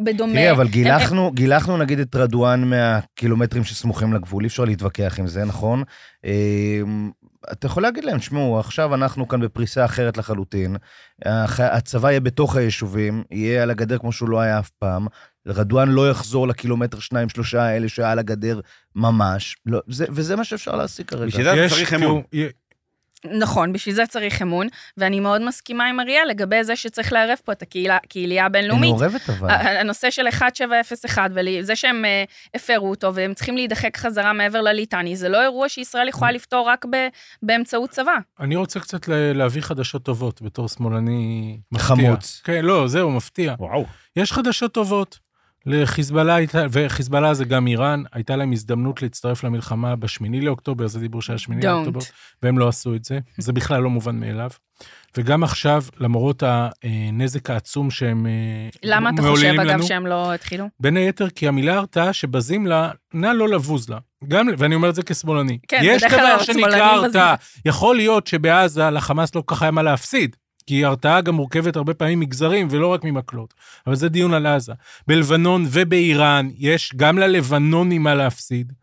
בדומה... 0.04 0.34
תראי, 0.34 0.52
אבל 0.52 0.66
הם- 0.66 0.72
גילחנו, 0.72 1.32
גילחנו 1.32 1.78
נגיד 1.78 2.00
את 2.00 2.16
רדואן 2.16 2.70
מהקילומטרים 2.70 3.64
שסמוכים 3.64 4.14
לגבול, 4.14 4.44
אי 4.44 4.48
אפשר 4.48 4.66
להתווכח 4.66 5.16
עם 5.20 5.28
זה, 5.28 5.46
נכון? 5.46 5.84
אה, 6.26 6.82
אתה 7.52 7.68
יכול 7.68 7.84
להגיד 7.84 8.06
להם, 8.06 8.18
תשמעו, 8.18 8.60
עכשיו 8.60 8.96
אנחנו 8.96 9.28
כאן 9.28 9.42
בפריסה 9.42 9.86
אחרת 9.86 10.18
לחלוטין, 10.18 10.76
הצבא 11.60 12.10
יהיה 12.10 12.20
בתוך 12.20 12.56
היישובים, 12.56 13.24
יהיה 13.32 13.64
על 13.64 13.70
הגדר 13.70 13.98
כמו 13.98 14.12
שהוא 14.12 14.30
לא 14.30 14.40
היה 14.40 14.60
אף 14.60 14.70
פעם, 14.70 15.08
רדואן 15.48 15.90
לא 15.90 16.10
יחזור 16.10 16.48
לקילומטר 16.48 17.00
שניים, 17.00 17.30
שלושה 17.30 17.64
האלה 17.64 17.90
שהיה 17.90 18.12
על 18.12 18.20
הגדר 18.20 18.60
ממש, 18.96 19.56
לא, 19.66 19.82
זה, 19.88 20.06
וזה 20.10 20.36
מה 20.36 20.44
שאפשר 20.44 20.76
להשיג 20.76 21.06
כרגע. 21.06 21.26
בשביל 21.26 21.46
זה 21.46 21.66
צריך 21.70 21.94
אמון. 21.94 22.22
נכון, 23.32 23.74
בשביל 23.74 23.96
זה 23.96 24.06
צריך 24.06 24.42
אמון, 24.42 24.68
ואני 24.98 25.20
מאוד 25.20 25.42
מסכימה 25.42 25.86
עם 25.86 26.00
אריאל 26.00 26.28
לגבי 26.30 26.64
זה 26.64 26.76
שצריך 26.76 27.14
לערב 27.14 27.38
פה 27.46 27.52
את 27.52 27.62
הקהילה- 27.62 27.98
הקהילייה 28.04 28.44
היא 28.44 28.46
הבינלאומית. 28.46 28.90
מעורבת 28.90 29.30
אבל. 29.30 29.50
הנושא 29.52 30.10
של 30.12 30.28
1701 30.28 31.32
וזה 31.36 31.76
שהם 31.76 32.06
אה, 32.06 32.24
הפרו 32.56 32.90
אותו 32.90 33.16
והם 33.16 33.34
צריכים 33.34 33.56
להידחק 33.56 33.98
חזרה 33.98 34.34
מעבר 34.34 34.62
לליטני, 34.62 35.16
זה 35.16 35.30
לא 35.30 35.42
אירוע 35.42 35.70
שישראל 35.70 36.08
יכולה 36.08 36.32
לפתור 36.32 36.68
רק 36.70 36.86
ב- 36.86 37.08
באמצעות 37.44 37.90
צבא. 37.90 38.16
אני 38.40 38.56
רוצה 38.56 38.80
קצת 38.80 39.08
להביא 39.08 39.62
חדשות 39.62 40.04
טובות 40.04 40.42
בתור 40.42 40.68
שמאלני 40.70 41.58
מפתיע. 41.72 41.88
חמוץ. 41.88 42.42
כן, 42.44 42.66
לא, 42.66 42.88
זהו, 42.88 43.12
מפתיע. 43.12 43.56
וואו. 43.60 43.86
יש 44.16 44.32
חדשות 44.34 44.74
טובות. 44.74 45.25
לחיזבאללה 45.66 46.38
וחיזבאללה 46.72 47.34
זה 47.34 47.46
גם 47.46 47.68
איראן, 47.68 48.04
הייתה 48.14 48.36
להם 48.36 48.52
הזדמנות 48.52 49.02
להצטרף 49.02 49.44
למלחמה 49.44 49.96
בשמיני 49.96 50.42
לאוקטובר, 50.42 50.88
זה 50.88 51.00
דיבור 51.00 51.22
שהיה 51.22 51.38
שמיני 51.38 51.62
Don't. 51.62 51.66
לאוקטובר, 51.66 52.00
והם 52.44 52.60
לא 52.60 52.68
עשו 52.68 52.96
את 52.96 53.06
זה, 53.06 53.20
זה 53.38 53.54
בכלל 53.54 53.82
לא 53.82 53.90
מובן 53.90 54.20
מאליו. 54.20 54.50
וגם 55.18 55.44
עכשיו, 55.44 55.84
למרות 56.00 56.44
הנזק 56.84 57.50
העצום 57.50 57.92
שהם 57.92 58.26
אה, 58.26 58.32
למה 58.84 59.10
אתה 59.10 59.22
מעוללים 59.22 59.56
חושב, 59.56 59.62
אגב, 59.62 59.78
לנו, 59.78 59.84
שהם 59.84 60.08
לא 60.08 60.34
התחילו? 60.34 60.66
בין 60.80 60.98
היתר 60.98 61.30
כי 61.30 61.48
המילה 61.48 61.76
הרתעה 61.76 62.14
שבזים 62.14 62.68
לה, 62.68 62.92
נא 63.14 63.28
לא 63.28 63.50
לבוז 63.50 63.90
לה. 63.90 63.98
גם, 64.28 64.48
ואני 64.58 64.76
אומר 64.76 64.90
את 64.90 64.96
זה 64.96 65.04
כשמאלני. 65.04 65.60
כן, 65.68 65.82
יש 65.84 66.04
בדרך 66.04 66.16
כלל 66.16 66.28
דבר 66.28 66.42
השמאלנים 66.42 66.72
שנקרא 66.72 66.98
בזים. 66.98 67.06
הרתעה. 67.06 67.36
יכול 67.66 67.96
להיות 67.96 68.28
שבעזה 68.28 68.90
לחמאס 68.90 69.36
לא 69.36 69.44
כל 69.46 69.56
כך 69.56 69.62
היה 69.62 69.72
מה 69.72 69.84
להפסיד, 69.84 70.36
כי 70.68 70.86
הרתעה 70.86 71.22
גם 71.22 71.36
מורכבת 71.36 71.76
הרבה 71.76 71.94
פעמים 71.94 72.20
מגזרים 72.20 72.68
ולא 72.72 72.88
רק 72.88 73.04
ממקלות. 73.04 73.54
אבל 73.88 73.96
זה 73.96 74.10
דיון 74.10 74.34
על 74.34 74.46
עזה. 74.46 74.74
בלבנון 75.08 75.66
ובאיראן 75.72 76.50
יש 76.58 76.94
גם 76.96 77.18
ללבנונים 77.18 78.04
מה 78.04 78.16
להפסיד. 78.16 78.74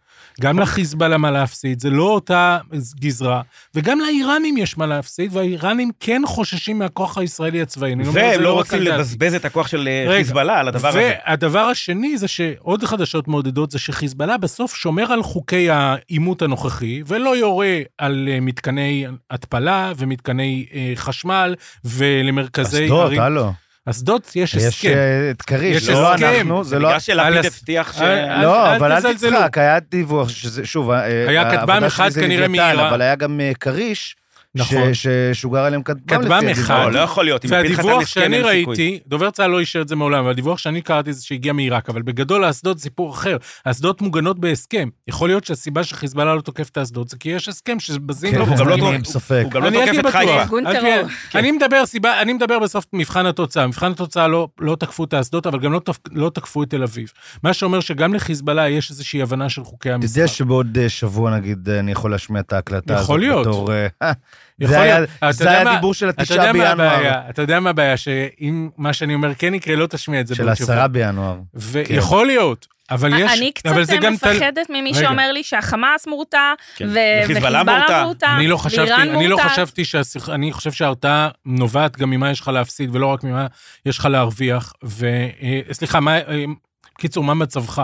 גם 0.40 0.58
לחיזבאללה 0.58 1.18
מה 1.18 1.30
להפסיד, 1.30 1.80
זה 1.80 1.90
לא 1.90 2.04
אותה 2.04 2.58
גזרה, 3.00 3.42
וגם 3.74 4.00
לאיראנים 4.00 4.56
יש 4.56 4.78
מה 4.78 4.86
להפסיד, 4.86 5.36
והאיראנים 5.36 5.90
כן 6.00 6.22
חוששים 6.26 6.78
מהכוח 6.78 7.18
הישראלי 7.18 7.62
הצבאי. 7.62 7.94
והם 7.94 8.04
זה 8.12 8.38
לא 8.38 8.52
רוצים. 8.52 8.82
לבזבז 8.82 9.34
את 9.34 9.44
הכוח 9.44 9.66
של 9.66 9.88
אה, 9.88 10.14
חיזבאללה 10.16 10.60
על 10.60 10.68
הדבר 10.68 10.88
הזה. 10.88 11.12
והדבר 11.26 11.60
השני 11.60 12.18
זה 12.18 12.28
שעוד 12.28 12.84
חדשות 12.84 13.28
מעודדות 13.28 13.70
זה 13.70 13.78
שחיזבאללה 13.78 14.38
בסוף 14.38 14.74
שומר 14.74 15.12
על 15.12 15.22
חוקי 15.22 15.70
העימות 15.70 16.42
הנוכחי, 16.42 17.02
ולא 17.06 17.36
יורה 17.36 17.78
על 17.98 18.28
אה, 18.32 18.40
מתקני 18.40 19.06
התפלה 19.30 19.92
ומתקני 19.96 20.66
אה, 20.74 20.92
חשמל 20.94 21.54
ולמרכזי 21.84 22.84
אסדות, 22.84 23.06
ערים. 23.06 23.20
הלו. 23.20 23.52
אסדות 23.86 24.32
יש 24.36 24.54
יש 24.54 24.64
הסכם. 24.64 24.88
אה, 24.88 25.30
את 25.30 25.42
כריש, 25.42 25.76
יש 25.76 25.82
זה 25.82 25.92
לא 25.92 26.14
הסכם. 26.14 26.26
אנחנו, 26.40 26.64
זה 26.64 26.70
זה 26.70 26.78
לא... 26.78 26.88
בגלל 26.88 27.00
שלפיד 27.00 27.46
הבטיח 27.46 27.92
ש... 27.92 28.00
אל- 28.00 28.42
לא, 28.42 28.70
אל 28.70 28.76
אבל 28.76 28.92
אל. 28.92 29.14
תצחק, 29.14 29.58
היה 29.58 29.80
דיווח 29.80 30.28
שזה, 30.28 30.66
שוב, 30.66 30.90
אה, 30.90 31.28
היה 31.28 31.42
העבודה 31.42 31.62
כטב"ם 31.62 31.78
שלי 31.78 31.86
אחד 31.86 32.10
כנראה 32.12 32.48
מאיראן. 32.48 32.78
אבל 32.78 33.02
היה 33.02 33.14
גם 33.14 33.40
אה, 33.40 33.52
כריש, 33.60 34.16
נכון. 34.54 34.94
ש- 34.94 35.06
ששוגר 35.32 35.58
עליהם 35.58 35.82
כטב"ם. 35.82 36.00
כטב"ם 36.06 36.44
לפי 36.44 36.52
אחד. 36.60 36.74
הדיווח. 36.74 36.86
לא, 36.86 37.00
לא 37.00 37.04
יכול 37.04 37.24
להיות. 37.24 37.44
אם 37.44 37.50
לפיד 37.50 37.72
חתם 37.72 37.84
והדיווח 37.84 38.02
הסכם, 38.02 38.20
שאני 38.20 38.36
אין 38.36 38.44
סיכוי. 38.44 38.56
ראיתי, 38.66 38.98
דובר 39.06 39.30
צה"ל 39.30 39.50
לא 39.50 39.60
אישר 39.60 39.80
את 39.82 39.88
זה 39.88 39.96
מעולם, 39.96 40.18
אבל 40.18 40.30
הדיווח 40.30 40.58
שאני 40.58 40.80
קראתי 40.82 41.12
זה 41.12 41.24
שהגיע 41.24 41.52
מעיראק, 41.52 41.88
אבל 41.88 42.02
בגדול 42.02 42.44
האסדות 42.44 42.78
זה 42.78 42.82
סיפור 42.82 43.10
אחר. 43.14 43.36
האסדות 43.64 44.00
מוגנות 44.02 44.38
בהסכם. 44.38 44.88
יכול 45.08 45.28
להיות 45.28 45.44
שהסיבה 45.44 45.84
שחיזבאללה 45.84 46.34
לא 46.34 46.40
תוקף 46.40 46.68
את 46.68 46.76
האסדות 46.76 47.08
זה 47.08 47.16
כי 47.16 47.28
יש 47.28 47.48
הסכם 47.48 47.80
שבזים 47.80 48.32
כן, 48.32 48.38
לא 48.38 48.44
הוא 48.44 48.56
גם 48.56 48.68
לא 48.68 48.76
תוקף- 48.76 48.82
לא 48.82 48.96
את. 48.96 49.06
חיפה. 50.12 51.38
אני 51.38 51.52
מדבר 51.52 51.86
סיבה, 51.86 52.22
אני 52.22 52.32
מדבר 52.32 52.58
בסוף 52.58 52.84
מבחן 52.92 53.26
התוצאה. 53.26 53.66
מבחן 53.66 53.90
התוצאה 53.92 54.28
לא, 54.28 54.48
לא 54.60 54.76
תקפו 54.80 55.04
את 55.04 55.12
האסדות, 55.14 55.46
אבל 55.46 55.58
גם 55.60 55.72
לא, 55.72 55.80
לא 56.12 56.30
תקפו 56.34 56.62
את 56.62 56.70
תל 56.70 56.82
אביב. 56.82 57.12
מה 57.42 57.52
שאומר 57.52 57.80
שגם 57.80 58.14
לחיזבאללה 58.14 58.68
יש 58.68 58.90
איזושהי 58.90 59.22
הבנה 59.22 59.48
של 59.48 59.64
חוקי 59.64 59.88
אתה 59.88 59.94
המשחק. 59.94 60.16
יודע 60.16 60.28
שבעוד 60.28 60.78
אה, 60.78 60.88
שבוע, 60.88 61.30
נגיד, 61.36 61.68
אה, 61.68 61.78
אני 61.78 61.92
יכול 61.92 62.10
להשמיע 62.10 62.40
את 62.40 62.52
ההקלטה 62.52 62.94
הזאת 62.94 63.04
יכול 63.04 63.20
להיות. 63.20 63.46
בתור... 63.46 63.70
אה, 64.62 64.68
זה 64.68 64.80
היה- 64.82 65.06
זה 65.32 65.64
מה- 65.64 65.70
הדיבור 65.72 65.94
של 65.94 66.08
התשעה 66.08 66.52
בינואר. 66.52 66.72
הבעיה? 66.72 67.22
אתה 67.30 67.42
יודע 67.42 67.60
מה 67.60 67.70
הבעיה? 67.70 67.96
שאם 67.96 68.68
מה 68.76 68.92
שאני 68.92 69.14
אומר 69.14 69.34
כן 69.34 69.54
יקרה, 69.54 69.76
לא 69.76 69.86
תשמיע 69.86 70.20
את 70.20 70.26
זה 70.26 70.34
של. 70.34 70.48
עשרה 70.48 70.88
בינואר. 70.88 71.36
ויכול 71.54 72.26
להיות, 72.26 72.66
אבל 72.90 73.20
יש... 73.20 73.32
אני 73.38 73.52
קצת 73.52 73.70
תל- 73.86 74.10
מפחדת 74.10 74.70
ממי 74.70 74.90
רגע. 74.94 75.00
שאומר 75.00 75.32
לי 75.32 75.42
שהחמאס 75.42 76.06
מורתע, 76.06 76.52
כן. 76.76 76.88
וחיזבאללה 77.24 77.62
מורתע. 77.64 78.02
מורתע, 78.04 78.36
אני 78.36 78.48
לא 78.48 78.56
חשבתי, 78.56 78.92
אני 78.94 79.28
לא. 79.28 79.36
חשבתי 79.48 79.84
שהשיח... 79.84 80.28
אני 80.28 80.52
חושב 80.52 80.72
שההרתעה 80.72 81.28
נובעת 81.46 81.96
גם 81.96 82.10
ממה 82.10 82.30
יש 82.30 82.40
לך 82.40 82.48
להפסיד, 82.48 82.94
ולא 82.96 83.06
רק 83.06 83.24
ממה 83.24 83.46
יש 83.86 83.98
לך 83.98 84.04
להרוויח. 84.04 84.72
ו... 84.84 85.06
אה, 85.94 86.00
מה... 86.00 86.18
אה, 86.18 86.44
קיצור, 86.98 87.24
מה 87.24 87.34
מצבך? 87.34 87.82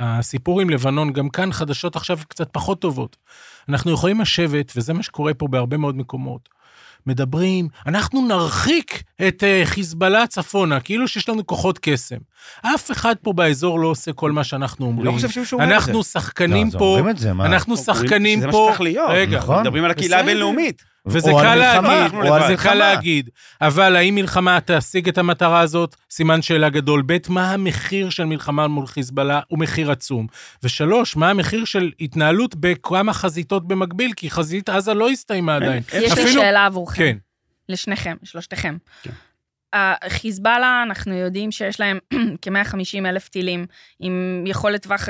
והסיפור 0.00 0.60
עם 0.60 0.70
לבנון, 0.70 1.12
גם 1.12 1.28
כאן 1.28 1.52
חדשות 1.52 1.96
עכשיו 1.96 2.18
קצת 2.28 2.48
פחות 2.52 2.80
טובות. 2.80 3.16
אנחנו 3.68 3.90
יכולים 3.90 4.20
לשבת, 4.20 4.72
וזה 4.76 4.92
מה 4.92 5.02
שקורה 5.02 5.34
פה 5.34 5.48
בהרבה 5.48 5.76
מאוד 5.76 5.96
מקומות. 5.96 6.48
מדברים, 7.06 7.68
אנחנו 7.86 8.28
נרחיק 8.28 9.02
את 9.28 9.44
אה, 9.44 9.62
חיזבאללה 9.64 10.26
צפונה, 10.26 10.80
כאילו 10.80 11.08
שיש 11.08 11.28
לנו 11.28 11.46
כוחות 11.46 11.78
קסם. 11.82 12.16
אף 12.62 12.90
אחד 12.90 13.14
פה 13.22 13.32
באזור 13.32 13.80
לא 13.80 13.88
עושה 13.88 14.12
כל 14.12 14.32
מה 14.32 14.44
שאנחנו 14.44 14.86
אני 14.86 14.92
אומרים. 14.92 15.06
לא 15.06 15.12
חושב 15.12 15.30
שמישהו 15.30 15.60
אומר 15.60 15.64
את 15.64 15.70
זה. 15.70 15.76
אנחנו 15.76 16.04
שחקנים 16.04 16.68
לא, 16.72 16.78
פה, 16.78 16.98
זה, 17.16 17.32
מה? 17.32 17.46
אנחנו 17.46 17.76
שחקנים 17.76 18.38
שזה 18.38 18.46
מה 18.46 18.52
פה. 18.52 18.66
שצריך 18.68 18.80
להיות. 18.80 19.10
רגע, 19.12 19.38
נכון. 19.38 19.60
מדברים 19.60 19.84
על 19.84 19.90
הקהילה. 19.90 20.20
הבינלאומית. 20.20 20.93
וזה 21.06 21.30
קל 21.30 21.58
מלחמה, 21.58 21.98
להגיד, 21.98 22.14
או. 22.14 22.38
זה 22.40 22.46
קל 22.46 22.50
מלחמה. 22.50 22.74
להגיד, 22.74 23.30
אבל 23.60 23.96
האם 23.96 24.14
מלחמה 24.14 24.58
תשיג 24.64 25.08
את 25.08 25.18
המטרה 25.18 25.60
הזאת? 25.60 25.96
סימן 26.10 26.42
שאלה 26.42 26.68
גדול. 26.68 27.02
ב', 27.06 27.16
מה 27.28 27.52
המחיר 27.52 28.10
של 28.10 28.24
מלחמה 28.24 28.68
מול 28.68 28.86
חיזבאללה? 28.86 29.40
הוא 29.48 29.58
מחיר 29.58 29.90
עצום. 29.90 30.26
ושלוש, 30.62 31.16
מה 31.16 31.30
המחיר 31.30 31.64
של 31.64 31.90
התנהלות 32.00 32.54
בכמה 32.54 33.12
חזיתות 33.12 33.68
במקביל? 33.68 34.12
כי 34.16 34.30
חזית 34.30 34.68
עזה 34.68 34.94
לא 34.94 35.10
הסתיימה 35.10 35.56
עדיין. 35.56 35.82
יש 35.92 36.12
לי 36.18 36.32
שאלה 36.32 36.66
עבורכם. 36.66 36.98
כן. 36.98 37.16
לשניכם, 37.68 38.16
שלושתכם. 38.22 38.76
כן. 39.02 39.10
החיזבאללה, 39.74 40.82
אנחנו 40.86 41.14
יודעים 41.14 41.50
שיש 41.50 41.80
להם 41.80 41.98
כ-150 42.42 43.06
אלף 43.06 43.28
טילים 43.28 43.66
עם 44.00 44.44
יכולת 44.46 44.82
טווח 44.82 45.08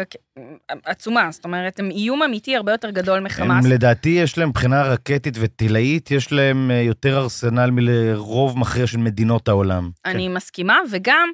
עצומה, 0.84 1.28
זאת 1.30 1.44
אומרת, 1.44 1.78
הם 1.78 1.90
איום 1.90 2.22
אמיתי 2.22 2.56
הרבה 2.56 2.72
יותר 2.72 2.90
גדול 2.90 3.20
מחמאס. 3.20 3.64
הם 3.64 3.70
לדעתי 3.70 4.08
יש 4.08 4.38
להם 4.38 4.48
מבחינה 4.48 4.82
רקטית 4.82 5.36
וטילאית, 5.40 6.10
יש 6.10 6.32
להם 6.32 6.70
אה, 6.70 6.80
יותר 6.80 7.18
ארסנל 7.18 7.70
מלרוב 7.70 8.58
מכריע 8.58 8.86
של 8.86 8.98
מדינות 8.98 9.48
העולם. 9.48 9.90
אני 10.04 10.28
מסכימה, 10.28 10.78
וגם 10.90 11.28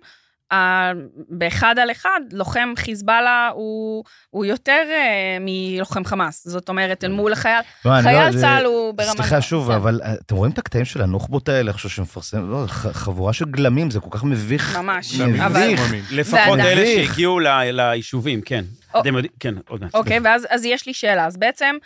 באחד 1.28 1.78
על 1.78 1.90
אחד, 1.90 2.20
לוחם 2.32 2.72
חיזבאללה 2.76 3.50
הוא, 3.54 4.04
הוא 4.30 4.44
יותר 4.44 4.82
אה, 4.90 5.36
מלוחם 5.40 6.04
חמאס. 6.04 6.48
זאת 6.48 6.68
אומרת, 6.68 7.04
אל 7.04 7.12
מול 7.12 7.32
החייל, 7.32 7.60
לא, 7.84 7.96
לא- 7.96 8.02
חייל 8.02 8.32
זה- 8.32 8.40
צה"ל 8.40 8.64
הוא 8.64 8.94
ברמה... 8.94 9.12
סליחה 9.12 9.40
שוב, 9.40 9.68
כן. 9.68 9.74
אבל 9.74 10.00
אה, 10.04 10.14
אתם 10.14 10.36
רואים 10.36 10.52
את 10.52 10.58
הקטעים 10.58 10.84
של 10.84 11.02
הנוח'בות 11.02 11.48
האלה 11.48 11.70
עכשיו 11.70 11.90
שמפרסם? 11.90 12.50
לא, 12.50 12.64
חבורה 12.92 13.32
של 13.32 13.44
גלמים, 13.44 13.90
זה 13.90 14.00
כל 14.00 14.08
כך 14.10 14.24
מביך. 14.24 14.76
ממש. 14.76 15.20
מביך. 15.20 15.42
אבל- 15.42 15.74
לפחות 16.10 16.38
ועדיין- 16.48 16.78
אלה. 16.78 17.06
שהגיעו 17.06 17.38
ל- 17.40 17.70
ליישובים, 17.70 18.40
כן. 18.40 18.64
או- 18.94 19.00
אתם 19.00 19.14
יודעים, 19.14 19.32
כן, 19.40 19.54
עוד 19.68 19.80
מעט. 19.80 19.94
אוקיי, 19.94 20.18
ואז 20.24 20.46
אז 20.50 20.64
יש 20.64 20.86
לי 20.86 20.94
שאלה. 20.94 21.26
אז 21.26 21.36
בעצם, 21.36 21.76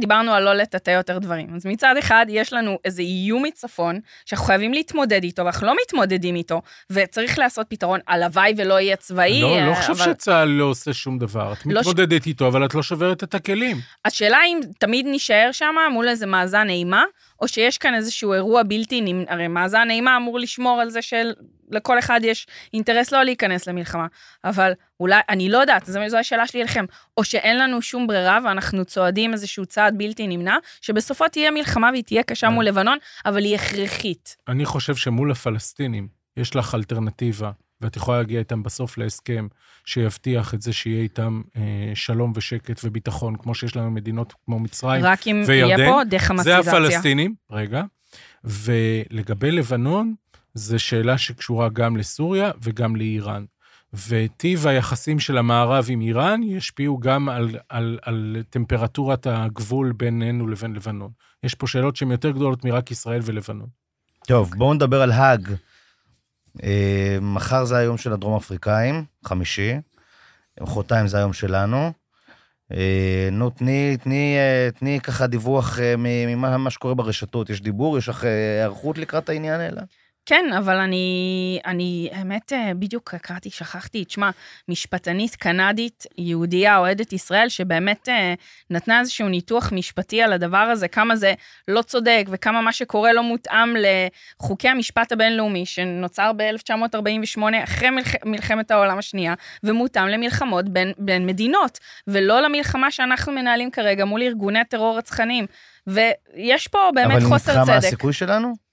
דיברנו 0.00 0.32
על 0.34 0.42
לא 0.44 0.54
לטאטא 0.54 0.90
יותר 0.90 1.18
דברים. 1.18 1.54
אז 1.56 1.66
מצד 1.66 1.94
אחד, 1.98 2.26
יש 2.28 2.52
לנו 2.52 2.78
איזה 2.84 3.02
איום 3.02 3.42
מצפון, 3.44 4.00
שאנחנו 4.26 4.46
חייבים 4.46 4.72
להתמודד 4.74 5.22
איתו, 5.22 5.44
ואנחנו 5.44 5.66
לא 5.66 5.74
מתמודדים 5.86 6.36
איתו, 6.36 6.62
וצריך 6.90 7.38
לעשות 7.38 7.66
פתרון. 7.68 8.00
הלוואי 8.08 8.54
ולא 8.56 8.80
יהיה 8.80 8.96
צבאי. 8.96 9.40
לא, 9.40 9.48
לא 9.60 9.70
אה, 9.70 9.74
חושב 9.74 9.92
אבל- 10.02 10.12
שצה"ל 10.14 10.48
לא 10.48 10.64
עושה 10.64 10.92
שום 10.92 11.18
דבר. 11.18 11.52
את 11.52 11.58
לא 11.66 11.82
ש- 11.82 11.86
מתמודדת 11.86 12.26
איתו, 12.26 12.46
אבל 12.48 12.64
את 12.64 12.74
לא 12.74 12.82
שוברת 12.82 13.22
את 13.22 13.34
הכלים. 13.34 13.76
השאלה 14.04 14.38
אם 14.46 14.60
תמיד 14.78 15.06
נישאר 15.06 15.48
שם 15.52 15.74
מול 15.92 16.08
איזה 16.08 16.26
מאזן 16.26 16.68
אימה, 16.68 17.02
או 17.40 17.48
שיש 17.48 17.78
כאן 17.78 17.94
איזשהו 17.94 18.32
אירוע 18.32 18.62
בלתי 18.62 19.00
נמנע, 19.00 19.32
הרי 19.32 19.48
מאזן 19.48 19.90
אימה 19.90 20.16
אמור 20.16 20.38
לשמור 20.38 20.80
על 20.80 20.90
זה 20.90 21.00
שלכל 21.02 21.98
אחד 21.98 22.20
יש 22.22 22.46
אינטרס 22.74 23.12
לא 23.12 23.22
להיכנס 23.22 23.68
למלחמה. 23.68 24.06
אבל 24.44 24.72
אולי, 25.00 25.20
אני 25.28 25.48
לא 25.48 25.58
יודעת, 25.58 25.86
זו 25.86 26.00
זו 26.08 26.16
השאלה 26.16 26.46
שלי 26.46 26.60
אליכם, 26.60 26.84
או 27.16 27.24
שאין 27.24 27.58
לנו 27.58 27.82
שום 27.82 28.06
ברירה 28.06 28.38
ואנחנו 28.44 28.84
צועדים 28.84 29.32
איזשהו 29.32 29.66
צעד 29.66 29.98
בלתי 29.98 30.26
נמנע, 30.26 30.56
שבסופו 30.80 31.28
תהיה 31.28 31.50
מלחמה 31.50 31.90
והיא 31.92 32.04
תהיה 32.04 32.22
קשה 32.22 32.48
מול 32.48 32.64
לבנון, 32.64 32.98
אבל 33.26 33.44
היא 33.44 33.54
הכרחית. 33.54 34.36
אני 34.48 34.64
חושב 34.64 34.96
שמול 34.96 35.30
הפלסטינים 35.30 36.08
יש 36.36 36.56
לך 36.56 36.74
אלטרנטיבה, 36.74 37.50
ואת 37.84 37.96
יכולה 37.96 38.18
להגיע 38.18 38.38
איתם 38.38 38.62
בסוף 38.62 38.98
להסכם 38.98 39.46
שיבטיח 39.84 40.54
את 40.54 40.62
זה 40.62 40.72
שיהיה 40.72 41.02
איתם 41.02 41.42
אה, 41.56 41.62
שלום 41.94 42.32
ושקט 42.36 42.80
וביטחון, 42.84 43.36
כמו 43.36 43.54
שיש 43.54 43.76
לנו 43.76 43.90
מדינות 43.90 44.34
כמו 44.44 44.58
מצרים. 44.58 45.04
רק 45.04 45.26
אם 45.26 45.42
וירדן, 45.46 45.78
יהיה 45.78 45.92
פה 45.92 46.00
זה 46.04 46.10
דחמאסיזציה. 46.10 46.58
הפלסטינים, 46.58 47.34
רגע. 47.50 47.82
ולגבי 48.44 49.50
לבנון, 49.50 50.14
זו 50.54 50.78
שאלה 50.78 51.18
שקשורה 51.18 51.68
גם 51.68 51.96
לסוריה 51.96 52.50
וגם 52.62 52.96
לאיראן. 52.96 53.44
וטיב 54.08 54.66
היחסים 54.66 55.20
של 55.20 55.38
המערב 55.38 55.86
עם 55.88 56.00
איראן 56.00 56.42
ישפיעו 56.42 56.98
גם 56.98 57.28
על, 57.28 57.56
על, 57.68 57.98
על 58.02 58.36
טמפרטורת 58.50 59.26
הגבול 59.26 59.92
בינינו 59.92 60.46
לבין 60.46 60.74
לבנון. 60.74 61.10
יש 61.42 61.54
פה 61.54 61.66
שאלות 61.66 61.96
שהן 61.96 62.10
יותר 62.10 62.30
גדולות 62.30 62.64
מרק 62.64 62.90
ישראל 62.90 63.20
ולבנון. 63.24 63.68
טוב, 64.26 64.50
בואו 64.56 64.74
נדבר 64.74 65.02
על 65.02 65.12
האג. 65.12 65.48
אה, 66.62 67.18
מחר 67.20 67.64
זה 67.64 67.76
היום 67.76 67.96
של 67.98 68.12
הדרום 68.12 68.36
אפריקאים, 68.36 69.04
חמישי. 69.24 69.74
מחרתיים 70.60 71.06
זה 71.06 71.16
היום 71.16 71.32
שלנו. 71.32 71.92
אה, 72.72 73.28
נו, 73.32 73.50
תני, 73.50 73.96
תני, 73.96 74.36
אה, 74.38 74.68
תני 74.78 75.00
ככה 75.00 75.26
דיווח 75.26 75.78
ממה 75.98 76.58
מה 76.58 76.70
שקורה 76.70 76.94
ברשתות. 76.94 77.50
יש 77.50 77.60
דיבור? 77.60 77.98
יש 77.98 78.08
לך 78.08 78.24
היערכות 78.24 78.98
לקראת 78.98 79.28
העניין 79.28 79.60
האלה? 79.60 79.82
כן, 80.26 80.44
אבל 80.58 80.76
אני, 80.76 81.58
אני, 81.66 82.08
האמת, 82.12 82.52
אה, 82.52 82.74
בדיוק 82.74 83.14
קראתי, 83.14 83.50
שכחתי, 83.50 84.04
תשמע, 84.04 84.30
משפטנית 84.68 85.36
קנדית, 85.36 86.06
יהודייה 86.18 86.78
אוהדת 86.78 87.12
ישראל, 87.12 87.48
שבאמת 87.48 88.08
אה, 88.08 88.34
נתנה 88.70 89.00
איזשהו 89.00 89.28
ניתוח 89.28 89.72
משפטי 89.72 90.22
על 90.22 90.32
הדבר 90.32 90.56
הזה, 90.56 90.88
כמה 90.88 91.16
זה 91.16 91.34
לא 91.68 91.82
צודק 91.82 92.26
וכמה 92.30 92.60
מה 92.60 92.72
שקורה 92.72 93.12
לא 93.12 93.22
מותאם 93.22 93.74
לחוקי 93.76 94.68
המשפט 94.68 95.12
הבינלאומי, 95.12 95.66
שנוצר 95.66 96.32
ב-1948, 96.36 97.42
אחרי 97.64 97.90
מלח, 97.90 98.14
מלחמת 98.24 98.70
העולם 98.70 98.98
השנייה, 98.98 99.34
ומותאם 99.64 100.06
למלחמות 100.08 100.68
בין, 100.68 100.92
בין 100.98 101.26
מדינות, 101.26 101.78
ולא 102.06 102.40
למלחמה 102.40 102.90
שאנחנו 102.90 103.32
מנהלים 103.32 103.70
כרגע 103.70 104.04
מול 104.04 104.22
ארגוני 104.22 104.64
טרור 104.64 104.98
רצחניים. 104.98 105.46
ויש 105.86 106.68
פה 106.68 106.90
באמת 106.94 107.22
חוסר 107.22 107.52
אבל 107.52 107.60
נדחה 107.60 107.72
מה 107.74 107.80
צדק. 107.80 107.88
הסיכוי 107.88 108.12
שלנו? 108.12 108.63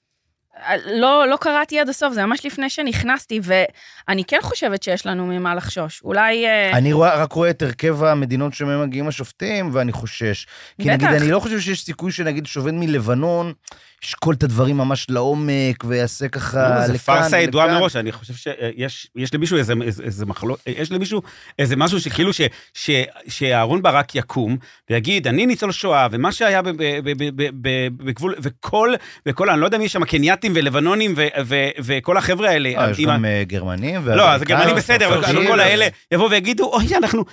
לא, 0.86 1.28
לא 1.28 1.38
קראתי 1.42 1.80
עד 1.80 1.90
הסוף, 1.90 2.14
זה 2.14 2.26
ממש 2.26 2.46
לפני 2.46 2.70
שנכנסתי, 2.70 3.40
ואני 3.44 4.24
כן 4.24 4.38
חושבת 4.42 4.84
שיש 4.84 5.06
לנו 5.06 5.26
ממה 5.26 5.56
לחשוש. 5.56 6.02
אולי... 6.04 6.46
אה, 6.46 6.72
אני 6.78 6.94
רואה, 6.94 7.16
רק 7.16 7.32
רואה 7.32 7.50
את 7.50 7.62
הרכב 7.62 8.04
המדינות 8.04 8.54
שמהם 8.54 8.82
מגיעים 8.82 9.08
השופטים, 9.08 9.70
ואני 9.74 9.92
חושש. 9.92 10.48
כי 10.78 10.84
בטח. 10.84 10.94
נגיד, 10.94 11.08
אני 11.08 11.32
לא 11.32 11.40
חושב 11.40 11.60
שיש 11.60 11.86
סיכוי 11.86 12.12
שנגיד 12.12 12.46
שופט 12.46 12.74
מלבנון 12.74 13.54
ישקול 14.04 14.36
את 14.36 14.44
הדברים 14.44 14.78
ממש 14.78 15.08
לעומק, 15.10 15.84
ויעשה 15.88 16.28
ככה 16.28 16.70
לא, 16.70 16.76
לכאן 16.76 16.88
זה 16.88 16.98
פארסה 16.98 17.40
ידועה 17.40 17.66
ולכאן. 17.66 17.80
מראש, 17.80 17.96
אני 17.96 18.12
חושב 18.12 18.34
שיש 18.34 19.08
יש 19.16 19.34
למישהו 19.34 19.58
איזה, 19.58 19.74
איזה, 19.84 20.04
איזה 20.04 20.26
מחלוק, 20.26 20.60
יש 20.66 20.92
למישהו 20.92 21.22
איזה 21.60 21.76
משהו 21.76 22.00
שכאילו 22.00 22.34
ש, 22.34 22.42
ש, 22.74 22.90
שאהרון 23.28 23.82
ברק 23.82 24.16
יקום 24.16 24.58
ויגיד, 24.90 25.28
אני 25.28 25.46
ניצול 25.46 25.72
שואה, 25.72 26.08
ומה 26.12 26.32
שהיה 26.32 26.62
בגבול, 27.98 28.36
וכל, 28.42 28.94
וכל, 29.26 29.50
אני 29.50 29.62
לא 29.62 29.66
יודע 29.66 29.78
מי 29.78 29.86
יש 29.86 29.92
שם, 29.92 30.06
קנייתים 30.06 30.52
ולבנונים 30.56 31.14
ו, 31.18 31.28
ו, 31.46 31.56
וכל 31.80 32.18
החבר'ה 32.18 32.50
האלה. 32.50 32.70
אה, 32.78 32.92
יש 32.92 33.00
גם 33.00 33.26
אה, 33.26 33.44
גרמנים. 33.48 34.08
לא, 34.08 34.32
אז 34.32 34.42
הגרמנים 34.42 34.76
בסדר, 34.76 35.08
אבל 35.08 35.48
כל 35.48 35.60
האלה 35.60 35.88
יבואו 36.12 36.30
ויגידו, 36.30 36.64
אוי, 36.74 36.96
אנחנו... 36.98 37.26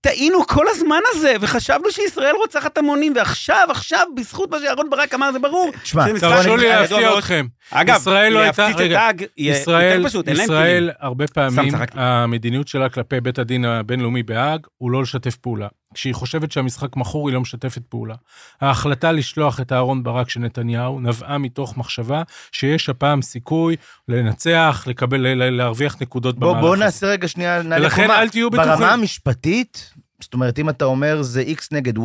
טעינו 0.00 0.46
כל 0.46 0.64
הזמן 0.68 1.00
הזה, 1.14 1.34
וחשבנו 1.40 1.90
שישראל 1.90 2.34
רוצחת 2.34 2.78
המונים, 2.78 3.12
ועכשיו, 3.16 3.66
עכשיו, 3.70 4.06
בזכות 4.16 4.50
מה 4.50 4.58
שאהרן 4.60 4.90
ברק 4.90 5.14
אמר, 5.14 5.32
זה 5.32 5.38
ברור. 5.38 5.70
תשמע, 5.82 6.06
תרשו 6.20 6.56
לי 6.56 6.68
להפתיע. 6.68 7.18
אתכם. 7.18 7.46
אגב, 7.70 7.96
ישראל 7.96 8.32
לא 8.32 8.38
הייתה- 8.38 8.62
להפציץ 8.68 8.86
את 8.86 8.96
האג 8.96 9.24
יותר 9.38 10.08
פשוט, 10.08 10.28
אין 10.28 10.36
להם 10.36 10.44
ישראל. 10.44 10.90
הרבה 11.00 11.26
פעמים. 11.26 11.72
המדיניות 11.92 12.68
שלה 12.68 12.88
כלפי 12.88 13.20
בית 13.20 13.38
הדין 13.38 13.64
הבינלאומי 13.64 14.22
בהאג 14.22 14.66
הוא 14.78 14.90
לא 14.90 15.02
לשתף 15.02 15.36
פעולה. 15.36 15.68
כשהיא 15.94 16.14
חושבת 16.14 16.52
שהמשחק 16.52 16.96
מכור, 16.96 17.28
היא 17.28 17.34
לא 17.34 17.40
משתפת 17.40 17.82
פעולה. 17.88 18.14
ההחלטה 18.60 19.12
לשלוח 19.12 19.60
את 19.60 19.72
אהרן 19.72 20.02
ברק 20.02 20.30
של 20.30 20.40
נתניהו 20.40 21.00
נבעה 21.00 21.38
מתוך 21.38 21.76
מחשבה 21.76 22.22
שיש 22.52 22.88
הפעם 22.88 23.22
סיכוי 23.22 23.76
לנצח, 24.08 24.84
לקבל, 24.86 25.34
להרוויח 25.50 25.96
נקודות 26.00 26.38
בוא, 26.38 26.50
במהלך 26.50 26.66
בוא. 26.66 26.76
נעשה 26.76 27.06
רגע 27.06 27.28
שנייה, 27.28 27.62
נעלה 27.62 27.84
ולכן 27.84 28.02
קומה. 28.02 28.22
אל 28.22 28.28
תהיו 28.28 28.50
בטוחים. 28.50 28.70
ברמה 28.70 28.92
המשפטית, 28.92 29.92
זאת 30.20 30.34
אומרת, 30.34 30.58
אם 30.58 30.68
אתה 30.68 30.84
אומר 30.84 31.22
זה 31.22 31.42
X 31.42 31.66
נגד 31.72 31.98
Y, 31.98 32.00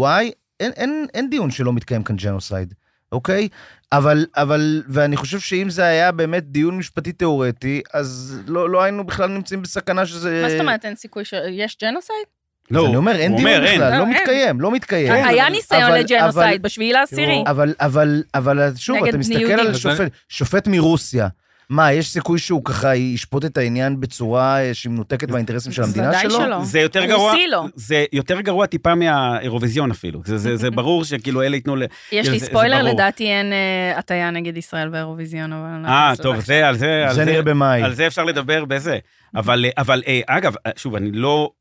אין, 0.60 0.72
אין, 0.72 1.06
אין 1.14 1.30
דיון 1.30 1.52
שלא 1.52 1.74
מתקיים 1.74 2.04
כאן 2.04 2.16
ג'נוסייד, 2.16 2.74
אוקיי? 3.12 3.48
אבל, 3.92 4.26
אבל, 4.36 4.84
ואני 4.88 5.18
חושב 5.18 5.40
שאם 5.40 5.70
זה 5.70 5.84
היה 5.84 6.12
באמת 6.12 6.44
דיון 6.44 6.78
משפטי 6.78 7.12
תיאורטי, 7.12 7.82
אז 7.94 8.40
לא, 8.48 8.70
לא 8.70 8.84
היינו 8.84 9.04
בכלל 9.04 9.30
נמצאים 9.30 9.62
בסכנה 9.62 10.06
שזה... 10.06 10.42
מה 10.44 10.50
זאת 10.50 10.60
אומרת, 10.60 10.86
אין 10.86 10.96
סיכוי 10.96 11.26
שיש 11.26 11.78
ג'נוסייד? 11.82 12.28
אז 12.72 12.86
אני 12.86 12.96
אומר, 12.96 13.12
אין 13.16 13.36
דיון 13.36 13.48
אומר, 13.48 13.66
אין. 13.66 13.76
בכלל, 13.76 13.92
לא, 13.92 13.98
לא 13.98 14.04
אין. 14.04 14.10
מתקיים, 14.14 14.62
לא 14.62 14.72
מתקיים. 14.72 15.12
היה 15.14 15.50
ניסיון 15.50 15.82
אבל- 15.84 16.00
לג'נוסייד 16.00 16.28
אבל- 16.48 16.58
בשביעי 16.62 16.94
לעשירי. 16.94 17.44
אבל, 17.48 17.74
אבל, 17.80 18.24
אבל 18.36 18.72
שוב, 18.76 18.98
נגד 18.98 19.08
אתה 19.08 19.18
מסתכל. 19.18 19.52
על 19.52 19.74
שופט, 19.74 20.08
שופט 20.30 20.68
מרוסיה. 20.68 21.28
מה, 21.70 21.92
יש 21.94 22.10
סיכוי 22.10 22.40
שהוא 22.40 22.62
ככה 22.66 22.96
ישפוט 22.96 23.46
את 23.46 23.58
העניין 23.58 24.00
בצורה 24.00 24.62
אה, 24.62 24.74
שהיא 24.74 24.92
מנותקת 24.92 25.30
מהאינטרסים 25.32 25.72
של 25.72 25.84
המדינה 25.84 26.10
ודאי 26.10 26.22
שלו? 26.22 26.32
שלא. 26.32 26.64
זה 26.64 26.80
יותר 26.80 27.06
גרוע, 27.06 27.34
לא. 27.52 27.66
זה 27.76 28.06
יותר 28.14 28.42
גרוע 28.42 28.66
טיפה 28.66 28.96
מהאירוויזיון 28.96 29.92
אפילו. 29.92 30.22
זה- 30.26 30.38
זה 30.38 30.56
זה 30.58 30.72
ברור 30.72 31.04
שכאילו 31.06 31.42
אלה 31.42 31.56
ייתנו 31.56 31.76
ל... 31.76 31.84
יש 32.12 32.28
לי 32.28 32.40
ספוילר. 32.40 32.84
לדעתי 32.84 33.28
אין 33.28 33.54
אה, 33.54 33.98
הטיה 34.00 34.32
נגד 34.32 34.58
ישראל 34.58 34.90
באירוויזיון, 34.90 35.54
אבל... 35.54 35.70
לא 35.84 35.88
אה, 35.88 36.14
טוב. 36.22 36.40
זה, 36.40 36.68
על 36.68 36.78
זה, 36.78 37.06
זה 37.12 37.26
נראה 37.26 37.42
במאי. 37.42 37.82
על 37.84 37.94
זה 37.94 38.08
אפשר 38.08 38.24
לדבר 38.24 38.66
בזה. 38.66 38.98
אבל, 39.36 39.66
אבל 39.78 40.04
אה, 40.08 40.22
אגב, 40.28 40.56
אה, 40.66 40.72
שוב, 40.76 40.96
אני 40.96 41.12
לא, 41.12 41.52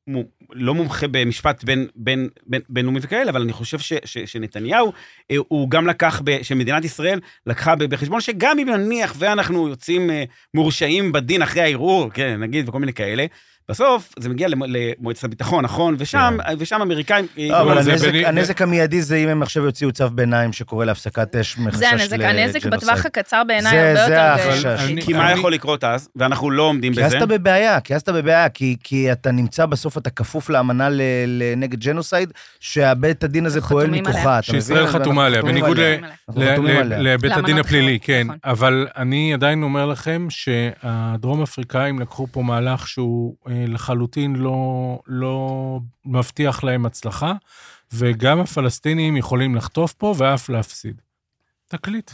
לא 0.53 0.75
מומחה 0.75 1.07
במשפט 1.11 1.65
בינלאומי 2.69 3.01
וכאלה, 3.03 3.31
אבל 3.31 3.43
אני 3.43 3.53
חושב 3.53 3.79
ש, 3.79 3.93
ש, 4.05 4.19
שנתניהו, 4.19 4.93
אה, 5.31 5.37
הוא 5.49 5.71
גם 5.71 5.87
לקח, 5.87 6.21
ב, 6.25 6.43
שמדינת 6.43 6.85
ישראל 6.85 7.21
לקחה 7.47 7.77
בחשבון 7.77 8.21
שגם 8.21 8.59
אם 8.59 8.69
נניח 8.69 9.15
ואנחנו 9.19 9.69
יוצאים 9.69 10.11
אה, 10.11 10.25
מורשעים 10.55 11.13
בדין 11.13 11.43
אחרי 11.43 11.63
הערעור, 11.63 12.11
כן, 12.11 12.41
נגיד, 12.41 12.69
וכל 12.69 12.79
מיני 12.79 12.93
כאלה, 12.93 13.27
בסוף 13.69 14.13
זה 14.19 14.29
מגיע 14.29 14.49
למ- 14.49 14.63
למועצת 14.69 15.25
הביטחון, 15.25 15.65
נכון? 15.65 15.95
ושם, 15.99 16.37
ושם 16.59 16.83
אמריקאים... 16.83 17.27
אה, 17.39 17.49
לא, 17.49 17.61
אבל 17.63 17.83
זה 17.83 17.93
הנזק- 17.93 18.09
בני- 18.09 18.27
הנזק 18.27 18.63
המיידי 18.63 19.03
זה 19.03 19.17
אם 19.17 19.29
הם 19.29 19.43
עכשיו 19.43 19.65
יוציאו 19.65 19.93
צו 19.93 20.11
ביניים 20.11 20.53
שקורא 20.53 20.85
להפסקת 20.85 21.37
אש 21.37 21.59
מחשש 21.59 21.79
זה 21.79 21.89
הנזק, 21.91 22.13
הנזק 22.21 22.57
לג'נוסייד. 22.57 22.75
בטווח 22.75 23.07
הקצר 23.07 23.43
בעיניי 23.47 23.73
זה- 23.73 23.89
הרבה 23.91 24.07
זה 24.07 24.13
יותר... 24.15 24.51
החשש. 24.51 24.65
אה, 24.67 24.85
אני- 24.85 25.03
כי 25.03 25.13
מה 25.13 25.31
אני- 25.31 25.39
יכול 25.39 25.53
לקרות 25.53 25.85
אז? 25.85 26.09
ואנחנו 26.17 26.51
לא 26.51 26.63
עומדים 26.63 26.95
כי 26.95 27.01
אז 27.05 27.07
בזה. 27.07 27.17
אתה 27.19 27.27
בבעיה, 27.27 27.81
כי 27.81 27.95
אז 27.95 28.01
אתה 28.01 28.13
בבעיה, 28.13 28.49
כי, 28.49 28.77
כי 28.85 29.13
אתה 29.13 29.31
נמצא 29.33 29.67
בסוף, 29.67 29.99
אתה 29.99 30.11
כפוף 30.11 30.51
לאמנה 30.51 30.89
נגד 31.57 31.81
ג'נוסייד, 31.81 32.33
שהבית 32.61 33.25
הדין 33.25 33.47
הזה 33.47 33.61
פועל 33.61 33.91
מכוחה. 33.91 34.43
שישראל 34.43 34.87
חתומה 34.87 35.27
עליה, 35.27 35.43
בניגוד. 35.43 35.77
לבית 36.99 37.33
הדין 37.37 37.59
הפלילי, 37.59 37.97
אחרות, 37.97 38.07
כן. 38.07 38.23
נכון. 38.27 38.39
אבל 38.45 38.87
אני 38.97 39.35
עדיין 39.35 39.63
אומר 39.63 39.87
לכם 39.87 40.27
שהדרום 40.31 41.43
אפריקאים 41.43 41.99
לקחו 42.01 42.27
פה 42.33 42.43
מהלך 42.43 42.89
שהוא 42.89 43.35
אה, 43.49 43.52
לחלוטין 43.69 44.37
לא, 44.37 44.57
לא 45.07 45.79
מבטיח 46.05 46.65
להם 46.65 46.87
הצלחה, 46.87 47.33
וגם 47.93 48.41
הפלסטינים 48.41 49.17
יכולים 49.17 49.55
לחטוף 49.55 49.93
פה 49.93 50.15
ואף 50.17 50.49
להפסיד. 50.49 51.01
תקליט. 51.69 52.11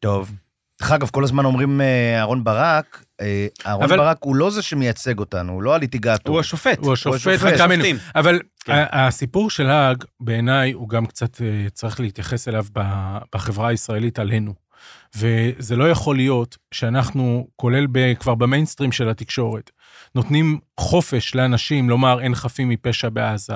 טוב. 0.00 0.32
דרך 0.80 0.90
אגב, 0.92 1.08
כל 1.08 1.24
הזמן 1.24 1.44
אומרים 1.44 1.80
אה, 1.80 2.18
אהרון 2.18 2.44
ברק, 2.44 3.04
אה, 3.20 3.46
אהרון 3.66 3.84
אבל- 3.84 3.96
ברק 3.96 4.18
הוא 4.20 4.36
לא 4.36 4.50
זה 4.50 4.62
שמייצג 4.62 5.18
אותנו, 5.18 5.52
הוא 5.52 5.62
לא 5.62 5.74
הליטיגטור. 5.74 6.34
הוא 6.34 6.40
השופט. 6.40 6.78
הוא 6.78 6.92
השופט. 6.92 7.18
שופטים. 7.58 7.96
אבל 8.14 8.40
כן. 8.64 8.84
הסיפור 8.92 9.50
של 9.50 9.66
האג, 9.66 10.04
בעיניי, 10.20 10.72
הוא 10.72 10.88
גם 10.88 11.06
קצת 11.06 11.42
אה, 11.42 11.66
צריך 11.72 12.00
להתייחס 12.00 12.48
אליו 12.48 12.66
בחברה 13.34 13.68
הישראלית 13.68 14.18
עלינו. 14.18 14.54
וזה 15.16 15.76
לא 15.76 15.90
יכול 15.90 16.16
להיות 16.16 16.56
שאנחנו, 16.74 17.46
כולל 17.56 17.86
ב, 17.92 18.14
כבר 18.14 18.34
במיינסטרים 18.34 18.92
של 18.92 19.08
התקשורת, 19.08 19.70
נותנים 20.14 20.58
חופש 20.80 21.34
לאנשים 21.34 21.90
לומר 21.90 22.20
אין 22.20 22.34
חפים 22.34 22.68
מפשע 22.68 23.08
בעזה, 23.08 23.54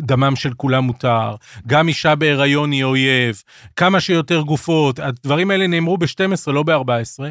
דמם 0.00 0.36
של 0.36 0.54
כולם 0.54 0.84
מותר, 0.84 1.34
גם 1.66 1.88
אישה 1.88 2.14
בהיריון 2.14 2.72
היא 2.72 2.84
אויב, 2.84 3.42
כמה 3.76 4.00
שיותר 4.00 4.40
גופות, 4.40 4.98
הדברים 4.98 5.50
האלה 5.50 5.66
נאמרו 5.66 5.98
ב-12, 5.98 6.52
לא 6.52 6.62
ב-14. 6.62 7.24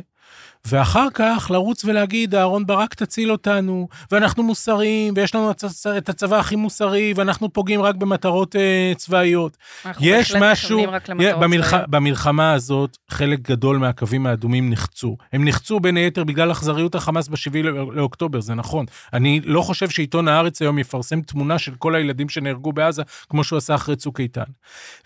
ואחר 0.65 1.07
כך 1.13 1.51
לרוץ 1.51 1.85
ולהגיד, 1.85 2.35
אהרון 2.35 2.65
ברק 2.65 2.93
תציל 2.93 3.31
אותנו, 3.31 3.87
ואנחנו 4.11 4.43
מוסריים, 4.43 5.13
ויש 5.17 5.35
לנו 5.35 5.51
את 5.97 6.09
הצבא 6.09 6.39
הכי 6.39 6.55
מוסרי, 6.55 7.13
ואנחנו 7.15 7.53
פוגעים 7.53 7.81
רק 7.81 7.95
במטרות 7.95 8.55
אה, 8.55 8.93
צבאיות. 8.95 9.57
יש 9.99 10.35
משהו, 10.35 10.85
למטרות 10.85 11.39
במלח... 11.39 11.69
צבאיות. 11.69 11.89
במלחמה 11.89 12.53
הזאת, 12.53 12.97
חלק 13.09 13.39
גדול 13.39 13.77
מהקווים 13.77 14.27
האדומים 14.27 14.69
נחצו. 14.69 15.17
הם 15.33 15.45
נחצו 15.45 15.79
בין 15.79 15.97
היתר 15.97 16.23
בגלל 16.23 16.51
אכזריות 16.51 16.95
החמאס 16.95 17.27
ב-7 17.27 17.63
לאוקטובר, 17.93 18.41
זה 18.41 18.53
נכון. 18.55 18.85
אני 19.13 19.41
לא 19.43 19.61
חושב 19.61 19.89
שעיתון 19.89 20.27
הארץ 20.27 20.61
היום 20.61 20.79
יפרסם 20.79 21.21
תמונה 21.21 21.59
של 21.59 21.75
כל 21.75 21.95
הילדים 21.95 22.29
שנהרגו 22.29 22.73
בעזה, 22.73 23.03
כמו 23.29 23.43
שהוא 23.43 23.57
עשה 23.57 23.75
אחרי 23.75 23.95
צוק 23.95 24.19
איתן. 24.19 24.43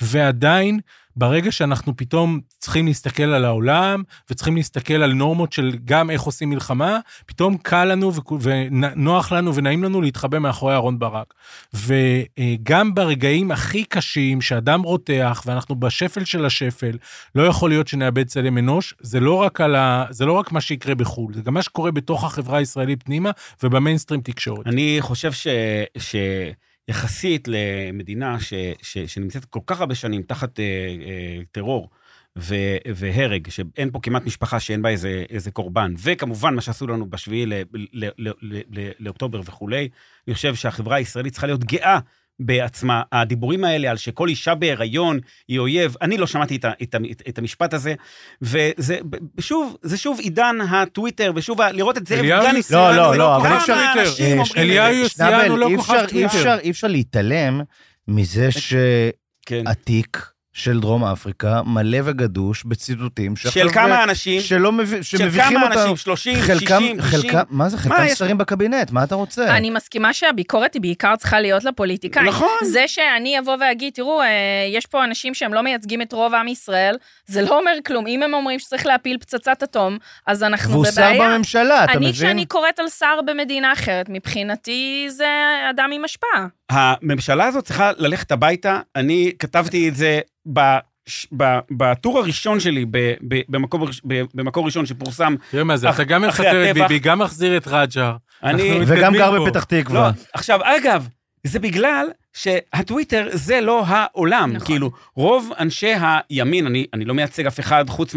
ועדיין, 0.01 0.79
ברגע 1.19 1.51
שאנחנו 1.51 1.97
פתאום 1.97 2.39
צריכים 2.59 2.87
להסתכל 2.87 3.23
על 3.23 3.45
העולם, 3.45 4.03
וצריכים 4.29 4.55
להסתכל 4.55 4.93
על 4.93 5.13
נורמות 5.13 5.53
של 5.53 5.77
גם 5.85 6.09
איך 6.09 6.21
עושים 6.21 6.49
מלחמה, 6.49 6.99
פתאום 7.25 7.57
קל 7.57 7.85
לנו 7.85 8.11
ונוח 8.41 9.31
לנו 9.31 9.55
ונעים 9.55 9.83
לנו 9.83 10.01
להתחבא 10.01 10.39
מאחורי 10.39 10.73
אהרון 10.73 10.99
ברק. 10.99 11.33
וגם 11.73 12.95
ברגעים 12.95 13.51
הכי 13.51 13.83
קשים, 13.83 14.41
שאדם 14.41 14.81
רותח, 14.81 15.43
ואנחנו 15.45 15.75
בשפל 15.75 16.23
של 16.23 16.45
השפל, 16.45 16.97
לא 17.35 17.43
יכול 17.43 17.69
להיות 17.69 17.87
שנאבד 17.87 18.27
צלם 18.27 18.57
אנוש, 18.57 18.93
זה 18.99 19.19
לא 19.19 19.33
רק, 19.33 19.61
ה... 19.61 20.05
זה 20.09 20.25
לא 20.25 20.33
רק 20.33 20.51
מה 20.51 20.61
שיקרה 20.61 20.95
בחו"ל, 20.95 21.33
זה 21.33 21.41
גם 21.41 21.53
מה 21.53 21.61
שקורה 21.61 21.91
בתוך 21.91 22.23
החברה 22.23 22.57
הישראלית 22.57 23.03
פנימה 23.03 23.31
ובמיינסטרים 23.63 24.21
תקשורת. 24.21 24.67
אני 24.67 24.97
חושב 24.99 25.31
ש... 25.31 25.47
שיחסית 26.89 27.47
למדינה 27.47 28.39
ש... 28.39 28.53
ש... 28.81 28.97
שנמצאת 28.97 29.45
כל 29.45 29.59
כך 29.65 29.79
הרבה 29.79 29.95
שנים 29.95 30.21
תחת 30.21 30.59
אה, 30.59 30.65
אה, 30.65 31.41
טרור 31.51 31.89
ו... 32.37 32.55
והרג, 32.95 33.49
שאין 33.49 33.91
פה 33.91 33.99
כמעט 34.03 34.25
משפחה 34.25 34.59
שאין 34.59 34.81
בה 34.81 34.89
איזה, 34.89 35.23
איזה 35.29 35.51
קורבן, 35.51 35.93
וכמובן 36.03 36.55
מה 36.55 36.61
שעשו 36.61 36.87
לנו 36.87 37.09
בשביעי. 37.09 37.45
לאוקטובר 38.99 39.41
וכולי, 39.45 39.89
אני 40.27 40.33
חושב 40.35 40.55
שהחברה 40.55 40.95
הישראלית 40.95 41.33
צריכה 41.33 41.47
להיות 41.47 41.63
גאה. 41.63 41.99
בעצמה, 42.39 43.01
הדיבורים 43.11 43.63
האלה 43.63 43.89
על 43.91 43.97
שכל 43.97 44.27
אישה 44.29 44.55
בהיריון 44.55 45.19
היא 45.47 45.59
אויב, 45.59 45.95
אני 46.01 46.17
לא 46.17 46.27
שמעתי 46.27 46.55
את, 46.55 46.65
את, 46.83 46.95
ה, 46.95 46.97
את 47.29 47.37
המשפט 47.37 47.73
הזה, 47.73 47.93
וזה 48.41 48.97
שוב, 49.39 49.77
זה 49.81 49.97
שוב 49.97 50.19
עידן 50.19 50.55
הטוויטר, 50.69 51.31
ושוב 51.35 51.61
ה- 51.61 51.71
לראות 51.71 51.97
את 51.97 52.07
זאב 52.07 52.17
אליהו 52.19 52.43
גני, 52.43 52.57
יוסיאנו, 52.57 52.83
לא, 52.97 53.11
לא, 53.11 53.17
לא, 53.17 53.35
אבל 53.35 53.51
אי 53.51 53.57
אפשר- 53.57 53.73
אנשים 54.01 54.25
אה, 54.37 54.43
את 54.43 54.57
אליהו. 54.57 54.93
יוסיאנו 54.93 55.57
לא 55.57 55.67
כוכב 55.77 55.93
טוויטר. 56.09 56.27
אי 56.59 56.69
אפשר 56.71 56.87
להתעלם 56.87 57.61
מזה 58.07 58.49
כן. 59.45 59.63
של 60.59 60.79
דרום 60.79 61.03
אפריקה 61.05 61.61
מלא 61.65 61.97
וגדוש 62.03 62.63
בציטוטים 62.63 63.35
של 63.35 63.69
כמה 63.73 64.03
אנשים, 64.03 64.41
שלא 64.41 64.71
מב- 64.71 65.01
של 65.01 65.17
כמה 65.31 65.63
אותנו. 65.63 65.81
אנשים, 65.81 65.97
30, 65.97 66.35
חלקם, 66.41 66.59
60, 66.59 66.97
90, 66.97 67.01
חלקם, 67.01 67.41
מה 67.49 67.69
זה, 67.69 67.77
חלקם 67.77 68.03
יש- 68.05 68.17
שרים 68.19 68.37
בקבינט, 68.37 68.91
מה 68.91 69.03
אתה 69.03 69.15
רוצה? 69.15 69.57
אני 69.57 69.69
מסכימה 69.69 70.13
שהביקורת 70.13 70.73
היא 70.73 70.81
בעיקר 70.81 71.15
צריכה 71.15 71.39
להיות 71.39 71.63
לפוליטיקאים. 71.63 72.25
נכון. 72.27 72.49
זה 72.63 72.83
שאני 72.87 73.39
אבוא 73.39 73.57
ואגיד, 73.61 73.93
תראו, 73.93 74.21
אה, 74.21 74.27
יש 74.73 74.85
פה 74.85 75.03
אנשים 75.03 75.33
שהם 75.33 75.53
לא 75.53 75.61
מייצגים 75.61 76.01
את 76.01 76.13
רוב 76.13 76.33
עם 76.33 76.47
ישראל, 76.47 76.95
זה 77.25 77.41
לא 77.41 77.59
אומר 77.59 77.71
כלום. 77.85 78.07
אם 78.07 78.23
הם 78.23 78.33
אומרים 78.33 78.59
שצריך 78.59 78.85
להפיל 78.85 79.17
פצצת 79.21 79.63
אטום, 79.63 79.97
אז 80.27 80.43
אנחנו 80.43 80.73
והוא 80.73 80.85
שר 80.85 80.91
בבעיה. 80.91 81.29
בממשלה, 81.35 81.83
אתה 81.83 81.91
אני, 81.91 81.99
מבין? 81.99 82.11
כשאני 82.13 82.45
קוראת 82.45 82.79
על 82.79 82.89
שר 82.89 83.19
במדינה 83.25 83.73
אחרת, 83.73 84.05
מבחינתי 84.09 85.05
זה 85.09 85.27
אדם 85.69 85.89
עם 85.93 86.05
השפעה. 86.05 86.47
הממשלה 86.69 87.45
הזאת 87.45 87.65
צריכה 87.65 87.91
ללכת 87.97 88.31
הביתה, 88.31 88.79
אני 88.95 89.31
כתבתי 89.39 89.89
את 89.89 89.95
זה 89.95 90.19
ב... 90.55 90.59
בטור 91.71 92.19
הראשון 92.19 92.59
שלי, 92.59 92.85
ב- 92.91 93.13
ב- 93.27 93.41
במקום 93.49 93.81
ראש- 93.83 94.01
ב- 94.07 94.23
במקור 94.33 94.65
ראשון 94.65 94.85
שפורסם, 94.85 95.35
תראה 95.51 95.63
מה 95.63 95.77
זה, 95.77 95.89
אתה 95.89 96.03
גם 96.03 96.21
מפטר 96.21 96.69
את. 96.69 96.73
ביבי, 96.73 96.99
גם 96.99 97.19
מחזיר 97.19 97.57
את 97.57 97.67
רג'ר. 97.67 98.15
אני... 98.43 98.79
וגם 98.87 99.13
גר. 99.13 99.45
בפתח 99.45 99.65
לא, 99.71 99.81
תקווה. 99.81 100.11
עכשיו, 100.33 100.59
אגב, 100.63 101.07
זה 101.43 101.59
בגלל 101.59 102.07
שהטוויטר 102.33 103.27
זה 103.31 103.61
לא 103.61 103.83
העולם. 103.87 104.51
נכון. 104.53 104.67
כאילו, 104.67 104.91
רוב 105.15 105.51
אנשי 105.59 105.93
הימין, 106.29 106.65
אני, 106.65 106.85
אני 106.93 107.05
לא 107.05 107.13
מייצג 107.13 107.45
אף 107.47 107.59
אחד 107.59 107.89
חוץ 107.89 108.15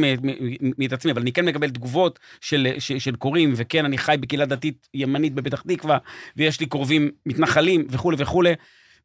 מאת 0.78 0.92
עצמי, 0.92 1.12
אבל 1.12 1.22
אני 1.22 1.32
כן 1.32 1.44
מקבל 1.44 1.70
תגובות 1.70 2.18
של, 2.40 2.68
של, 2.78 2.98
של 2.98 3.16
קוראים, 3.16 3.52
וכן, 3.56 3.84
אני 3.84 3.98
חי 3.98 4.16
בקהילה 4.20 4.46
דתית 4.46 4.88
ימנית 4.94 5.34
בפתח 5.34 5.62
תקווה, 5.68 5.98
ויש 6.36 6.60
לי 6.60 6.66
קרובים 6.66 7.10
מתנחלים 7.26 7.86
וכולי 7.90 8.16
וכולי. 8.20 8.52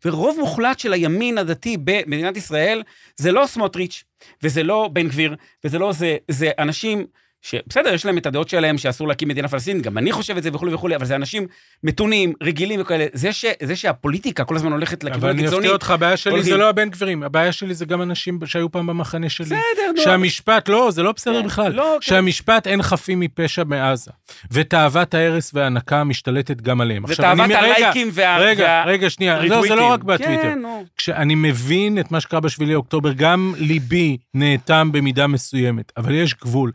ורוב 0.06 0.38
מוחלט 0.40 0.80
של 0.80 0.94
הימין 0.94 1.38
הדתי 1.38 1.78
במדינת 1.84 2.38
ישראל 2.38 2.84
זה 3.16 3.32
לא 3.32 3.46
סמוטריץ', 3.48 4.04
וזה 4.44 4.64
לא 4.64 4.90
בן 4.94 5.08
גביר, 5.08 5.36
וזה 5.64 5.80
לא 5.80 5.92
זה, 5.92 6.18
זה 6.28 6.52
אנשים 6.60 7.06
שבסדר, 7.50 7.94
יש 7.94 8.06
להם 8.06 8.18
את 8.18 8.26
הדעות 8.26 8.50
שלהם 8.50 8.78
שאסור 8.78 9.08
להקים 9.08 9.28
מדינה 9.28 9.48
פלסטינית, 9.48 9.84
גם 9.84 9.98
אני 9.98 10.12
חושב 10.12 10.38
את 10.38 10.44
זה 10.44 10.50
וכולי 10.54 10.74
וכולי, 10.74 10.96
אבל 10.96 11.06
זה 11.06 11.16
אנשים 11.16 11.48
מתונים, 11.84 12.34
רגילים 12.44 12.82
וכאלה. 12.82 13.06
זה, 13.14 13.34
ש, 13.34 13.46
זה 13.64 13.76
שהפוליטיקה 13.76 14.44
כל 14.44 14.56
הזמן 14.56 14.72
הולכת 14.72 15.04
אבל 15.04 15.12
לכיוון 15.12 15.30
אני 15.30 15.40
הקיצוני, 15.42 15.58
אפתיע 15.60 15.72
אותך, 15.74 15.92
הבעיה 15.92 16.18
שלי 16.18 16.32
הולכים. 16.34 16.52
זה 16.52 16.58
לא 16.58 16.70
הבן 16.70 16.90
גבירים, 16.90 17.24
הבעיה 17.24 17.52
שלי 17.52 17.74
זה 17.74 17.86
גם 17.86 18.02
אנשים 18.02 18.40
שהיו 18.46 18.72
פעם 18.72 18.88
במחנה 18.88 19.30
שלי. 19.30 19.46
בסדר, 19.46 19.58
נו. 19.96 20.02
שהמשפט, 20.02 20.70
לא, 20.70 20.92
זה 20.92 21.04
לא 21.04 21.12
בסדר 21.12 21.42
כן, 21.42 21.48
בכלל. 21.48 21.72
לא, 21.74 21.98
כן. 22.02 22.08
שהמשפט 22.10 22.68
אין 22.68 22.82
חפים 22.82 23.20
מפשע 23.20 23.64
מעזה. 23.64 24.12
ותאוות 24.52 25.14
ההרס 25.14 25.52
וההנקה 25.54 26.04
משתלטת 26.04 26.62
גם 26.62 26.82
עליהם. 26.82 27.06
אני- 27.06 27.14
ותאוות 27.14 27.52
הלייקים 27.52 28.10
וה... 28.14 28.38
רגע, 28.38 28.84
רגע, 28.86 29.10
שנייה, 29.10 29.44
לא, 29.44 29.62
זה. 29.68 29.76
לא 29.76 29.88
רק 29.92 30.04
בטוויטר. 30.04 30.42
כן, 30.42 30.60
נו. 30.62 30.86
כשאני 30.98 31.36
מבין 31.36 32.00
את 32.00 32.12
מה 32.12 32.22
שקרה 32.22 32.40
בשבילי 32.40 32.76
אוקטובר, 32.76 33.14
גם 33.14 33.54
ליבי 33.58 34.18
נאטם 34.34 34.90
במידה 34.92 35.28
מסוימת, 35.28 35.92
אבל 35.98 36.14
יש 36.16 36.34
גבול. 36.34 36.72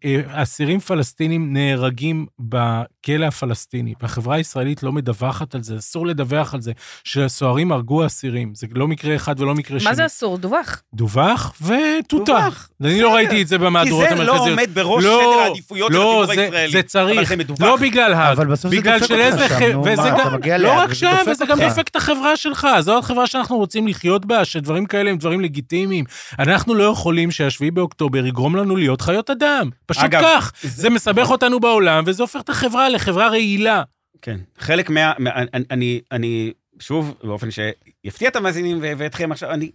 כשאסירים 0.00 0.80
פלסטינים 0.80 1.52
נהרגים 1.52 2.26
בכלא 2.38 3.26
הפלסטיני, 3.26 3.94
והחברה 4.02 4.36
הישראלית 4.36 4.82
לא 4.82 4.92
מדווחת 4.92 5.54
על 5.54 5.62
זה, 5.62 5.78
אסור 5.78 6.06
לדווח 6.06 6.54
על 6.54 6.60
זה, 6.60 6.72
שהסוהרים 7.04 7.72
הרגו 7.72 8.06
אסירים. 8.06 8.54
זה 8.54 8.66
לא 8.74 8.88
מקרה 8.88 9.16
אחד 9.16 9.40
ולא 9.40 9.54
מקרה 9.54 9.80
שני. 9.80 9.90
מה 9.90 9.94
זה 9.94 10.06
אסור? 10.06 10.38
דווח. 10.38 10.82
דווח 10.94 11.54
ותותח. 11.62 12.68
אני 12.80 13.00
לא. 13.00 13.14
ראיתי 13.14 13.42
את 13.42 13.48
זה 13.48 13.58
כי 13.58 13.64
במהדורות 13.64 14.06
זה 14.08 14.14
לא 14.14 14.20
המרכזיות. 14.22 14.48
עומד 14.48 14.74
בראש 14.74 15.04
לא, 15.04 15.20
סדר 15.22 15.40
העדיפויות 15.42 15.92
של 15.92 15.98
לא, 15.98 16.24
הציבור 16.24 16.42
הישראלי. 16.42 16.72
זה 16.72 16.82
צריך, 16.82 17.18
אבל 17.18 17.26
זה 17.26 17.36
מדווח. 17.36 17.60
לא 17.60 17.76
בגלל 17.76 18.12
האג, 18.12 18.36
אבל 18.36 18.46
בסוף 18.46 18.74
זה 18.74 18.80
דופק 18.80 19.02
אותך. 19.02 19.58
שם, 19.58 19.72
נו, 19.72 19.84
וזה 19.84 19.96
מה, 19.96 20.08
אתה 20.08 20.24
גם, 20.24 20.34
מגיע 20.34 20.58
לא 20.58 20.72
רק 20.78 20.94
שם, 20.94 21.16
וזה 21.30 21.46
גם. 21.46 21.60
דופק 21.60 21.88
את 21.88 21.96
החברה 21.96 22.36
שלך, 22.36 22.68
זו 22.80 22.98
החברה 22.98 23.26
שאנחנו 23.26 23.56
רוצים 23.56 23.88
לחיות 23.88 24.26
בה, 24.26 24.44
שדברים 24.44 24.86
כאלה 24.86 25.10
הם 25.10 25.16
דברים 25.16 25.40
לגיטימיים. 25.40 26.04
אנחנו 26.38 26.74
לא 26.74 26.84
יכולים 26.84 27.30
שהשביעי 27.30 27.70
באוקטובר 27.70 28.26
יגרום 28.26 28.56
לנו 28.56 28.76
להיות 28.76 29.00
חיות 29.00 29.30
אדם. 29.30 29.63
פשוט 29.86 30.04
אגב, 30.04 30.22
כך. 30.22 30.52
זה- 30.62 30.68
זה 30.68 30.90
מסבך 30.90 31.30
אותנו 31.30 31.60
בעולם, 31.60 32.04
וזה 32.06 32.22
הופך 32.22 32.40
את 32.40 32.48
החברה 32.48 32.88
לחברה 32.88 33.28
רעילה. 33.28 33.82
כן. 34.22 34.40
חלק 34.58 34.90
מה... 34.90 35.12
מה 35.18 35.30
אני, 35.34 35.64
אני, 35.70 36.00
אני, 36.12 36.52
שוב, 36.80 37.14
באופן 37.24 37.48
שיפתיע 37.50 38.28
את 38.28 38.36
המאזינים 38.36 38.78
ואתכם 38.80 39.32
עכשיו, 39.32 39.50
אני 39.50 39.70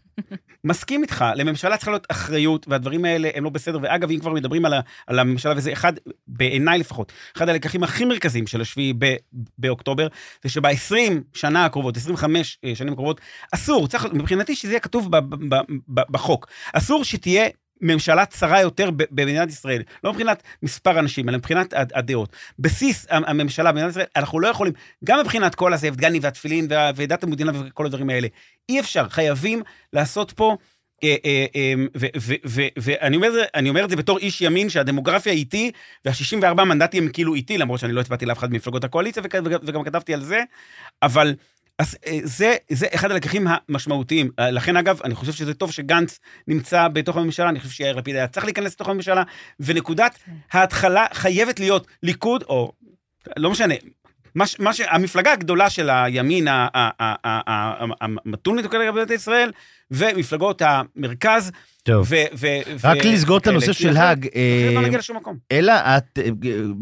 מסכים 0.64 1.02
איתך, 1.02 1.26
לממשלה 1.36 1.78
צריכה 1.78 1.92
להיות 1.92 2.08
אחריות, 2.12 2.66
והדברים 2.68 3.06
האלה 3.06 3.30
הם 3.36 3.44
לא 3.44 3.50
בסדר. 3.50 3.80
ואגב, 3.82 4.12
אם 4.12 4.20
כבר 4.20 4.34
מדברים 4.34 4.66
על, 4.66 4.74
ה, 4.74 4.80
על 5.08 5.20
הממשלה, 5.20 5.54
וזה 5.58 5.74
אחד, 5.74 5.94
בעיניי 6.28 6.80
לפחות, 6.80 7.12
אחד 7.38 7.50
הלקחים 7.50 7.84
הכי 7.84 8.06
מרכזיים 8.06 8.48
של 8.48 8.62
השביעי 8.62 8.94
באוקטובר, 9.58 10.08
זה 10.44 10.50
שב-20 10.50 10.94
שנה 11.34 11.66
הקרובות, 11.66 11.98
25 11.98 12.58
שנים 12.74 12.94
הקרובות, 12.94 13.22
אסור, 13.52 13.88
צריך, 13.88 14.06
מבחינתי 14.14 14.56
שזה 14.56 14.72
יהיה 14.72 14.80
כתוב 14.80 15.12
ב- 15.18 15.36
ב- 15.56 15.62
ב- 15.94 16.12
בחוק, 16.12 16.48
אסור 16.74 17.04
שתהיה... 17.04 17.48
ממשלה 17.82 18.26
צרה 18.26 18.62
יותר 18.62 18.90
במדינת 19.12 19.50
ישראל, 19.50 19.82
לא 20.04 20.12
מבחינת 20.14 20.44
מספר 20.64 21.00
אנשים, 21.00 21.30
אלא 21.30 21.38
מבחינת 21.38 21.74
הד- 21.74 21.92
הדעות. 21.96 22.30
בסיס 22.60 23.08
המ- 23.10 23.24
הממשלה 23.28 23.72
במדינת 23.72 23.92
ישראל, 23.92 24.06
אנחנו 24.16 24.40
לא 24.40 24.48
יכולים, 24.48 24.74
גם 25.04 25.20
מבחינת 25.20 25.56
כל 25.56 25.74
הזאב 25.74 25.96
דגני 25.96 26.20
והתפילין 26.22 26.68
וה- 26.70 26.92
ודת 26.96 27.24
המדינה 27.24 27.52
וכל 27.56 27.86
הדברים 27.86 28.10
האלה, 28.10 28.28
אי 28.70 28.80
אפשר, 28.80 29.10
חייבים 29.10 29.62
לעשות 29.94 30.32
פה, 30.32 30.58
אה, 31.04 31.16
אה, 31.26 31.46
אה, 31.56 31.74
ואני 32.78 33.16
אומר, 33.16 33.32
אומר 33.70 33.86
את 33.86 33.90
זה 33.90 33.96
בתור 33.96 34.18
איש 34.18 34.42
ימין, 34.42 34.70
שהדמוגרפיה 34.70 35.34
איתי, 35.34 35.72
וה-64 36.06 36.64
מנדטים 36.64 37.04
הם 37.04 37.10
כאילו 37.12 37.36
איתי, 37.36 37.58
למרות 37.58 37.80
שאני 37.80 37.94
לא 37.94 38.02
הצבעתי 38.02 38.26
לאף 38.26 38.38
אחד 38.38 38.52
ממפלגות 38.54 38.84
הקואליציה, 38.84 39.24
וגם 39.66 39.84
כתבתי 39.84 40.14
על 40.14 40.22
זה, 40.24 40.42
אבל... 41.04 41.36
אז 41.80 41.98
אה, 42.08 42.20
זה, 42.24 42.56
זה 42.70 42.88
אחד 42.96 43.12
הלקחים 43.12 43.48
המשמעותיים. 43.50 44.32
אה, 44.40 44.52
לכן, 44.52 44.78
אגב, 44.78 45.00
אני 45.04 45.16
חושב 45.16 45.32
שזה 45.32 45.54
טוב 45.54 45.72
שגנץ 45.72 46.20
נמצא 46.48 46.88
בתוך 46.88 47.18
הממשלה, 47.18 47.50
אני 47.50 47.60
חושב 47.60 47.72
שיאיר 47.72 47.96
לפיד 47.96 48.16
היה 48.16 48.28
צריך 48.28 48.46
להיכנס 48.46 48.74
לתוך 48.74 48.90
הממשלה, 48.90 49.24
ונקודת 49.60 50.20
ההתחלה 50.52 51.06
חייבת 51.14 51.60
להיות 51.60 51.88
ליכוד, 52.04 52.44
או 52.44 52.72
לא 53.38 53.52
משנה, 53.52 53.76
מה, 54.36 54.46
מה 54.60 54.74
ש... 54.74 54.82
המפלגה 54.90 55.34
הגדולה 55.34 55.70
של 55.70 55.90
הימין 55.90 56.48
המתון 58.02 58.68
כרגע 58.68 58.92
במדינת 58.92 59.12
ישראל, 59.12 59.52
ומפלגות 59.92 60.62
המרכז, 60.66 61.52
טוב. 61.84 62.08
ו... 62.10 62.16
ו- 62.38 62.48
רק 62.84 62.98
ו- 63.06 63.08
לסגור 63.14 63.38
את. 63.38 63.48
הנושא 63.48 63.74
של 63.74 63.98
האג. 63.98 64.20
אחרת 64.20 64.36
אה, 64.36 64.72
לא 64.74 64.82
נגיע 64.82 64.98
לשום 65.00 65.18
מקום. 65.18 65.38
אלא 65.52 65.74
את, 65.74 66.20
אה, 66.20 66.30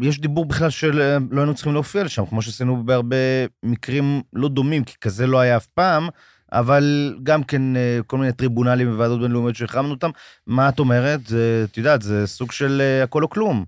יש 0.02 0.20
דיבור 0.20 0.44
בכלל 0.44 0.70
של 0.70 1.00
אה, 1.00 1.18
היינו 1.38 1.54
צריכים 1.54 1.72
להופיע 1.72 2.04
לשם, 2.04 2.26
כמו 2.26 2.42
שעשינו 2.42 2.84
בהרבה 2.84 3.16
מקרים 3.62 4.22
לא 4.32 4.48
דומים, 4.48 4.84
כי 4.84 4.94
כזה 5.00 5.26
לא 5.26 5.38
היה 5.38 5.56
אף 5.56 5.66
פעם, 5.66 6.08
אבל 6.52 7.14
גם 7.22 7.42
כן 7.42 7.76
אה, 7.76 7.98
כל 8.06 8.18
מיני 8.18 8.32
טריבונלים 8.32 8.94
וועדות 8.94 9.20
בינלאומיות 9.20 9.56
שהחרמנו 9.56 9.90
אותם. 9.90 10.10
מה 10.46 10.68
את 10.68 10.78
אומרת? 10.78 11.20
את 11.64 11.78
יודעת, 11.78 12.02
זה 12.02 12.26
סוג 12.26 12.52
של 12.52 12.80
אה, 12.80 13.02
הכל 13.02 13.22
או 13.22 13.30
כלום. 13.30 13.64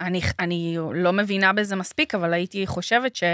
אני, 0.00 0.20
אני 0.38 0.76
לא 0.94 1.12
מבינה 1.12 1.52
בזה 1.52 1.76
מספיק, 1.76 2.14
אבל 2.14 2.32
הייתי 2.32 2.66
חושבת 2.66 3.16
ש... 3.16 3.24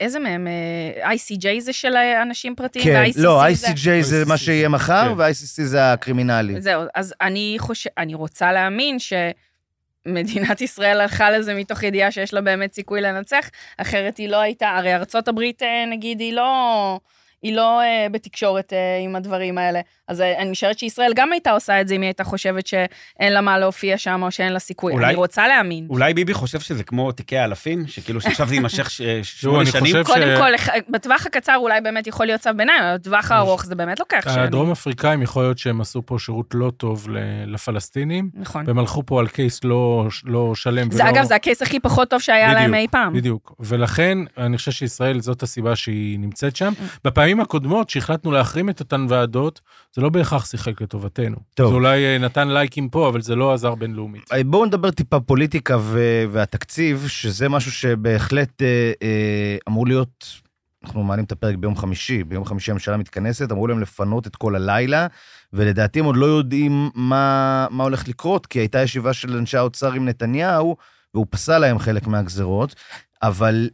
איזה 0.00 0.18
מהם? 0.18 0.46
אה, 0.46 1.12
ICJ 1.12 1.60
זה 1.60 1.72
של 1.72 1.96
אנשים 1.96 2.54
פרטיים? 2.54 2.84
כן, 2.84 3.02
ו-ICC 3.06 3.22
לא, 3.22 3.42
זה... 3.52 3.66
ICJ 3.66 4.02
זה 4.02 4.24
מה 4.24 4.36
שיהיה 4.36 4.68
מחר, 4.68 5.08
כן. 5.08 5.20
ו-ICC 5.20 5.62
זה 5.62 5.92
הקרימינלי. 5.92 6.60
זהו, 6.60 6.82
אז 6.94 7.14
אני 7.20 7.56
חושב, 7.58 7.90
אני 7.98 8.14
רוצה 8.14 8.52
להאמין 8.52 8.96
שמדינת 8.98 10.60
ישראל 10.60 11.00
הלכה 11.00 11.30
לזה 11.30 11.54
מתוך 11.54 11.82
ידיעה 11.82 12.10
שיש 12.10 12.34
לה 12.34 12.40
באמת 12.40 12.74
סיכוי 12.74 13.00
לנצח, 13.00 13.50
אחרת 13.76 14.16
היא 14.16 14.28
לא 14.28 14.40
הייתה, 14.40 14.68
הרי 14.68 14.94
ארצות 14.94 15.28
הברית, 15.28 15.62
אה, 15.62 15.84
נגיד, 15.90 16.20
היא 16.20 16.32
לא... 16.32 17.00
היא 17.42 17.56
לא 17.56 17.80
אה, 17.80 18.06
בתקשורת 18.12 18.72
אה, 18.72 18.78
עם 19.04 19.16
הדברים 19.16 19.58
האלה. 19.58 19.80
אז 20.08 20.20
אה, 20.20 20.38
אני 20.38 20.50
משערת 20.50 20.78
שישראל 20.78 21.12
גם 21.16 21.32
הייתה 21.32 21.50
עושה 21.50 21.80
את 21.80 21.88
זה 21.88 21.94
אם 21.94 22.00
היא 22.00 22.08
הייתה 22.08 22.24
חושבת 22.24 22.66
שאין 22.66 23.32
לה 23.32 23.40
מה 23.40 23.58
להופיע 23.58 23.98
שם 23.98 24.22
או 24.22 24.30
שאין 24.30 24.52
לה 24.52 24.58
סיכוי. 24.58 24.92
אולי- 24.92 25.06
אני 25.06 25.14
רוצה 25.14 25.48
להאמין. 25.48 25.86
אולי 25.90 26.14
ביבי 26.14 26.34
חושב 26.34 26.60
שזה 26.60 26.84
כמו 26.84 27.12
תיקי 27.12 27.38
האלפים, 27.38 27.86
שכאילו 27.86 28.20
שעכשיו 28.20 28.46
זה 28.48 28.54
יימשך 28.54 28.90
ש- 28.90 29.02
שמונה 29.22 29.66
שנים? 29.66 29.96
קודם 30.04 30.22
ש- 30.36 30.38
כל, 30.38 30.80
בטווח 30.88 31.26
הקצר 31.26 31.56
אולי 31.56 31.80
באמת 31.80 32.06
יכול 32.06 32.26
להיות 32.26 32.40
צו 32.40 32.50
ביניים, 32.56 32.82
אבל 32.82 32.96
בטווח 32.98 33.30
הארוך 33.32 33.64
זה 33.66 33.74
באמת 33.74 34.00
לוקח 34.00 34.20
שנים. 34.24 34.38
הדרום 34.44 34.70
אפריקאים, 34.70 35.22
יכול 35.22 35.42
להיות 35.42 35.58
שהם 35.58 35.80
עשו 35.80 36.02
פה 36.06 36.16
שירות 36.18 36.46
לא 36.54 36.70
טוב 36.76 37.06
לפלסטינים, 37.46 38.30
נכון. 38.34 38.64
והם 38.66 38.78
הלכו 38.78 39.06
פה 39.06 39.20
על 39.20 39.28
קייס 39.28 39.64
לא, 39.64 40.06
לא 40.24 40.54
שלם 40.54 40.90
זה 40.90 41.02
ולא... 41.02 41.10
אגב, 41.10 41.24
זה 41.24 41.34
הקייס 41.34 41.62
הכי 41.62 41.80
פחות 41.80 42.10
טוב 42.10 42.20
שהיה 42.20 42.54
להם 42.54 42.62
בדיוק, 42.70 42.76
אי 42.76 42.88
פעם. 42.88 43.12
בדיוק. 43.12 43.54
ולכן, 43.60 44.18
אני 44.38 44.56
חושב 44.56 44.70
שישראל, 44.70 45.20
זאת 45.20 45.42
הסיבה 45.42 45.76
שהיא 45.76 46.18
נמצאת 46.18 46.56
שם. 46.56 46.72
בפעמים 47.04 47.29
הקודמות, 47.38 47.90
שהחלטנו 47.90 48.32
להחרים 48.32 48.70
את 48.70 48.80
אותן 48.80 49.06
ועדות, 49.08 49.60
זה 49.92 50.02
לא 50.02 50.08
בהכרח 50.08 50.46
שיחק 50.46 50.80
לטובתנו. 50.80 51.36
טוב. 51.54 51.68
זה 51.68 51.74
אולי 51.74 52.04
אה, 52.04 52.18
נתן 52.18 52.48
לייקים 52.48 52.88
פה, 52.88 53.08
אבל 53.08 53.20
זה 53.20 53.36
לא 53.36 53.54
עזר 53.54 53.74
בינלאומית. 53.74 54.32
אה, 54.32 54.44
בואו 54.44 54.66
נדבר 54.66 54.90
טיפה 54.90 55.20
פוליטיקה 55.20 55.76
ו- 55.80 56.24
והתקציב, 56.30 57.04
שזה 57.08 57.48
משהו 57.48 57.72
שבהחלט 57.72 58.62
אה, 58.62 58.92
אה, 59.02 59.56
אמור 59.68 59.86
להיות, 59.86 60.40
אנחנו 60.84 61.02
מעלים 61.02 61.24
את 61.24 61.32
הפרק 61.32 61.56
ביום 61.56 61.76
חמישי, 61.76 62.24
ביום 62.24 62.44
חמישי 62.44 62.70
הממשלה 62.70 62.96
מתכנסת, 62.96 63.52
אמרו 63.52 63.66
להם 63.66 63.80
לפנות 63.80 64.26
את 64.26 64.36
כל 64.36 64.56
הלילה, 64.56 65.06
ולדעתי 65.52 65.98
הם 65.98 66.04
עוד 66.04 66.16
לא 66.16 66.26
יודעים 66.26 66.90
מה, 66.94 67.66
מה 67.70 67.84
הולך 67.84 68.08
לקרות, 68.08 68.46
כי 68.46 68.58
הייתה 68.58 68.82
ישיבה 68.82 69.12
של 69.12 69.36
אנשי 69.36 69.56
האוצר 69.56 69.92
עם 69.92 70.08
נתניהו, 70.08 70.76
והוא 71.14 71.26
פסל 71.30 71.58
להם 71.58 71.78
חלק 71.78 72.06
מהגזרות, 72.06 72.74
אבל 73.22 73.68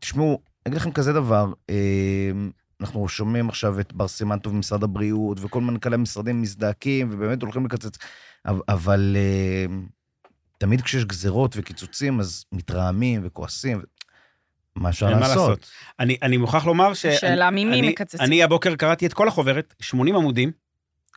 תשמעו, 0.00 0.38
אני 0.66 0.72
אגיד 0.72 0.80
לכם 0.80 0.92
כזה 0.92 1.12
דבר, 1.12 1.52
אה, 1.70 2.30
אנחנו 2.80 3.08
שומעים 3.08 3.48
עכשיו 3.48 3.80
את 3.80 3.92
בר 3.92 4.08
סימן 4.08 4.38
טוב 4.38 4.54
ממשרד 4.54 4.84
הבריאות, 4.84 5.38
וכל 5.40 5.60
מנכ"לי 5.60 5.94
המשרדים 5.94 6.42
מזדעקים, 6.42 7.08
ובאמת 7.10 7.42
הולכים 7.42 7.64
לקצץ, 7.66 7.98
אבל- 8.46 8.60
אבל 8.68 9.16
אה, 9.16 9.66
תמיד 10.58 10.80
כשיש 10.80 11.04
גזרות 11.04 11.54
וקיצוצים, 11.56 12.20
אז 12.20 12.44
מתרעמים 12.52 13.20
וכועסים. 13.24 13.82
מה 14.76 14.88
אפשר 14.88 15.06
מה 15.14 15.20
לעשות? 15.20 15.36
לעשות. 15.36 15.70
אני 16.00 16.16
אני 16.22 16.36
מוכרח 16.36 16.64
לומר 16.66 16.94
ש... 16.94 17.04
השאלה 17.06 17.50
ממי 17.50 17.64
אני- 17.80 17.88
מקצצים. 17.88 18.20
אני 18.20 18.42
הבוקר 18.42 18.74
קראתי 18.76 19.06
את 19.06 19.12
כל 19.14 19.28
החוברת, 19.28 19.74
80 19.80 20.16
עמודים, 20.16 20.50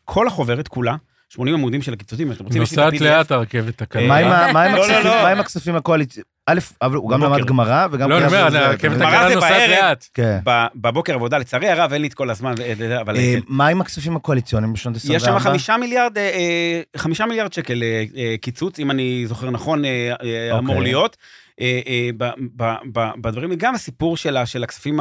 כל 0.06 0.28
החוברת 0.28 0.68
כולה, 0.68 0.96
80 1.34 1.54
עמודים 1.56 1.82
של 1.82 1.94
הקיצוצים, 1.94 2.32
אתם 2.32 2.44
רוצים, 2.44 2.62
נוסעת. 2.62 3.02
לאט 3.02 3.32
הרכבת 3.32 3.82
הקלה. 3.82 4.08
מה 4.08 4.18
עם 4.18 4.76
לא, 4.76 4.88
לא, 5.36 5.42
הכספים- 5.42 5.74
לא. 5.74 5.78
הקואליציוניים? 5.80 6.34
א', 6.48 6.60
אבל 6.82 6.96
הוא 6.96 7.10
גם. 7.12 7.24
למד 7.24 7.46
גמרא, 7.46 7.88
וגם... 7.92 8.10
לא, 8.10 8.18
אני 8.18 8.26
אומר, 8.26 8.58
הרכבת 8.58 9.02
הקלה 9.02 9.36
נוסעת. 9.36 9.70
לאט. 9.70 10.06
כן. 10.14 10.40
ב- 10.46 10.66
בבוקר 10.76 11.14
עבודה, 11.14 11.38
לצערי 11.38 11.70
הרב, 11.70 11.94
אין 11.94 12.02
לי 12.02 12.08
את 12.08 12.14
כל 12.14 12.30
הזמן, 12.30 12.54
אה, 12.62 13.02
אבל... 13.02 13.16
אה, 13.16 13.34
כן. 13.36 13.40
מה 13.48 13.68
עם 13.68 13.82
הכספים 13.82 14.16
הקואליציוניים 14.16 14.74
בשנות 14.74 14.96
24? 14.96 15.18
יש 15.18 15.44
שם 15.44 15.50
חמישה 15.50 15.78
מיליארד, 15.78 16.18
אה, 16.18 16.24
אה, 16.24 16.82
חמישה 16.98 17.26
מיליארד 17.26 17.54
שקל 17.54 17.84
אה, 17.84 18.04
אה, 18.18 18.36
קיצוץ, 18.42 18.80
אם 18.80 18.92
אני 18.92 19.24
זוכר 19.28 19.50
נכון, 19.50 19.86
אה, 19.86 20.14
אה, 20.24 20.58
אמור 20.60 20.76
אוקיי. 20.76 20.92
להיות. 20.92 21.18
אה, 21.62 21.80
אה, 21.88 22.10
ב- 22.18 22.32
ב- 22.56 22.74
ב- 22.94 23.12
בדברים, 23.22 23.54
גם 23.58 23.76
הסיפור 23.76 24.18
של 24.18 24.38
הכספים 24.64 25.00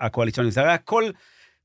הקואליציוניים, 0.00 0.50
זה 0.50 0.60
הרי 0.60 0.72
הכל 0.72 1.04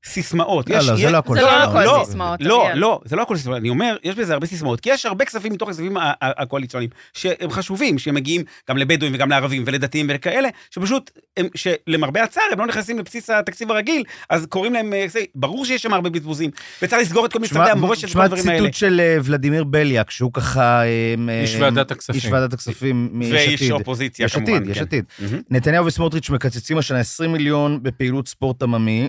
סיסמאות. 0.04 0.70
לא, 0.70 0.76
לא, 0.76 0.82
זה 0.82 0.92
יש- 0.92 1.12
לא 1.12 1.18
הכל 1.18 1.34
זה 1.34 1.40
לא 1.42 1.48
סיסמאות. 1.50 1.68
הכל 1.70 1.84
לא, 1.84 2.02
סיסמאות, 2.06 2.40
לא. 2.42 2.68
לא, 2.74 3.00
זה 3.04 3.16
לא 3.16 3.22
הכל 3.22 3.36
סיסמאות. 3.36 3.58
אני 3.58 3.68
אומר, 3.68 3.96
יש 4.04 4.14
בזה 4.14 4.32
הרבה 4.32 4.46
סיסמאות, 4.46 4.80
כי 4.80 4.90
יש 4.90 5.06
הרבה 5.06 5.24
כספים 5.24 5.52
מתוך 5.52 5.68
הכספים 5.68 5.96
הקואליציוניים, 6.20 6.90
שהם 7.12 7.50
חשובים, 7.50 7.98
שמגיעים 7.98 8.42
גם 8.68 8.76
לבדואים 8.76 9.14
וגם 9.14 9.30
לערבים 9.30 9.62
ולדתיים 9.66 10.06
ולכאלה, 10.10 10.48
שפשוט, 10.70 11.10
שלמרבה 11.54 12.22
הצער, 12.22 12.44
הם 12.52 12.58
לא 12.58 12.66
נכנסים 12.66 12.98
לבסיס 12.98 13.30
התקציב 13.30 13.70
הרגיל, 13.70 14.02
אז 14.30 14.46
קוראים 14.46 14.72
להם, 14.72 14.92
אה, 14.92 15.06
ברור 15.34 15.64
שיש 15.64 15.82
שם 15.82 15.92
הרבה 15.94 16.10
בזבוזים, 16.10 16.50
וצריך 16.82 17.02
לסגור 17.02 17.26
את 17.26 17.32
כל 17.32 17.38
משרדי 17.38 17.70
המורשת 17.70 18.10
וכל 18.10 18.20
הדברים 18.20 18.48
האלה. 18.48 18.58
ציטוט 18.60 18.74
של 18.74 19.00
אה, 19.00 19.16
ולדימיר 19.24 19.64
בליאק, 19.64 20.10
שהוא 20.10 20.32
ככה... 20.32 20.82
אה, 20.82 21.40
איש 21.42 21.54
ועדת 21.54 21.90
הכספים. 21.90 22.14
איש 22.14 22.26
ועדת 22.26 22.52
הכספים 22.52 23.08
מיש 23.12 23.32
ואיש 23.32 23.54
עתיד. 23.54 23.70
אופוזיציה, 23.72 24.24
יש 24.24 24.34
כמובן. 24.34 24.54
עתיד, 24.54 24.70
יש. 24.70 24.78
עתיד. 24.78 25.04
מהמם. 25.18 25.40
נתניהו 25.50 25.86
וסמוטריץ' 25.86 26.30
מקצצים 26.30 26.78
השנה 26.78 26.98
20 26.98 27.32
מיליון 27.32 27.82
בפעילות 27.82 28.28
ספורט 28.28 28.62
עממי, 28.62 29.08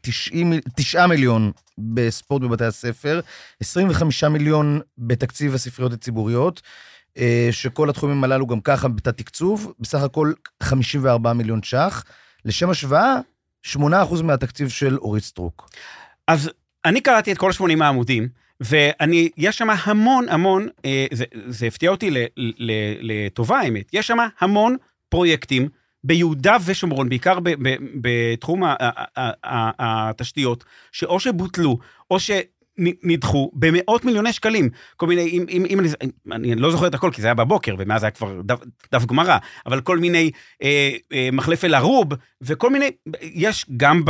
90 0.00 0.50
מיל- 0.50 0.60
9 0.76 1.06
מיליון 1.06 1.52
בספורט 1.78 2.42
בבתי 2.42 2.64
הספר, 2.64 3.20
25 3.60 4.24
מיליון 4.24 4.80
בתקציב 4.98 5.54
הספריות 5.54 5.92
הציבוריות, 5.92 6.62
אה, 7.18 7.48
שכל 7.50 7.90
התחומים 7.90 8.24
הללו 8.24 8.46
גם 8.46 8.60
ככה 8.60 8.88
בתת 8.88 9.16
תקצוב, 9.18 9.72
בסך 9.80 10.02
הכל 10.02 10.32
54 10.62 11.32
מיליון 11.32 11.62
ש"ח. 11.62 12.04
לשם 12.44 12.70
השוואה, 12.70 13.16
8% 13.66 14.22
מהתקציב 14.22 14.68
של 14.68 14.98
אורית 14.98 15.24
סטרוק. 15.24 15.70
אז 16.28 16.50
אני 16.84 17.00
קראתי 17.00 17.32
את 17.32 17.38
כל 17.38 17.52
80 17.52 17.82
העמודים, 17.82 18.28
ואני, 18.60 19.28
יש 19.36 19.58
שם 19.58 19.68
המון 19.70 20.28
המון, 20.28 20.68
אה, 20.84 21.06
זה, 21.12 21.24
זה 21.48 21.66
הפתיע 21.66 21.90
אותי 21.90 22.10
לטובה 23.00 23.58
האמת, 23.58 23.90
יש 23.92 24.06
שם 24.06 24.18
המון 24.40 24.76
פרויקטים 25.08 25.68
ביהודה 26.04 26.56
ושומרון, 26.64 27.08
בעיקר 27.08 27.38
בתחום 28.00 28.62
התשתיות, 29.78 30.64
שאו 30.92 31.20
שבוטלו, 31.20 31.78
או 32.10 32.16
שנדחו 32.20 33.50
במאות 33.54 34.04
מיליוני 34.04 34.32
שקלים. 34.32 34.68
כל 34.96 35.06
מיני, 35.06 35.22
אם, 35.22 35.46
אם, 35.48 35.64
אם 35.70 35.80
אני, 36.32 36.52
אני 36.52 36.60
לא 36.60 36.70
זוכר 36.70 36.86
את 36.86 36.94
הכל, 36.94 37.10
כי 37.12 37.22
זה 37.22 37.26
היה 37.26 37.34
בבוקר, 37.34 37.74
ומאז 37.78 38.02
היה 38.02 38.10
כבר 38.10 38.40
דף, 38.44 38.58
דף 38.92 39.04
גמרא, 39.04 39.38
אבל 39.66 39.80
כל 39.80 39.98
מיני 39.98 40.30
אה, 40.62 40.90
אה, 41.12 41.28
מחלף 41.32 41.64
אל-ערוב, 41.64 42.08
וכל 42.42 42.70
מיני, 42.70 42.90
יש 43.22 43.66
גם 43.76 44.02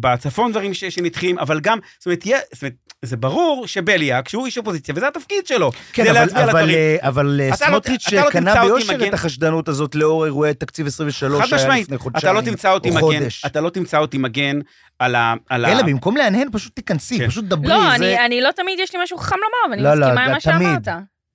בצפון 0.00 0.50
דברים 0.50 0.74
ש, 0.74 0.84
שנדחים, 0.84 1.38
אבל 1.38 1.60
גם, 1.60 1.78
זאת 1.98 2.06
אומרת, 2.06 2.26
יהיה, 2.26 2.38
זאת 2.52 2.62
אומרת, 2.62 2.74
זה 3.04 3.16
ברור 3.16 3.66
שבליאק, 3.66 4.28
שהוא 4.28 4.46
איש 4.46 4.58
אופוזיציה, 4.58 4.94
וזה 4.96 5.08
התפקיד 5.08 5.46
שלו. 5.46 5.70
כן, 5.92 6.04
זה 6.04 6.22
אבל, 6.22 6.50
אבל. 6.50 6.70
אה, 6.70 6.96
אבל 7.00 7.40
אה, 7.40 7.48
אתה 7.54 7.64
לא- 7.64 7.70
סמוטריץ' 7.70 8.12
לא 8.12 8.30
קנה 8.30 8.62
ביושר 8.64 8.94
מגן- 8.94 9.08
את 9.08 9.14
החשדנות 9.14 9.68
הזאת 9.68 9.94
לאור 9.94 10.24
אירועי 10.24 10.54
תקציב 10.54 10.86
23 10.86 11.40
חד 11.42 11.46
שהיה 11.46 11.62
משמעית, 11.62 11.82
לפני 11.84 11.96
אתה 11.96 12.02
חודשיים. 12.02 12.34
לא 12.34 12.40
תמצא 12.40 12.72
אותי 12.72 12.88
או 12.90 12.94
מגן, 12.94 13.02
חודש. 13.02 13.44
אתה 13.46 13.60
לא 13.60 13.70
תמצא 13.70 13.98
אותי 13.98 14.18
מגן 14.18 14.58
על 14.98 15.14
ה... 15.14 15.34
על 15.48 15.64
ה- 15.64 15.72
אלא 15.72 15.82
במקום 15.82 16.16
להנהן, 16.16 16.48
פשוט 16.52 16.74
תיכנסי, 16.76 17.18
כן. 17.18 17.28
פשוט 17.28 17.44
דברי. 17.44 17.68
לא, 17.68 17.80
זה... 17.88 17.94
אני, 17.94 18.26
אני 18.26 18.40
לא 18.40 18.50
תמיד 18.56 18.78
יש 18.82 18.94
לי 18.94 19.02
משהו 19.02 19.18
חכם 19.18 19.36
לומר, 19.36 19.70
ואני 19.70 19.82
לא, 19.82 19.94
לא, 19.94 20.06
מסכימה 20.06 20.24
עם 20.24 20.30
מה 20.32 20.40
תמיד. 20.40 20.84
שאמרת. 20.84 20.88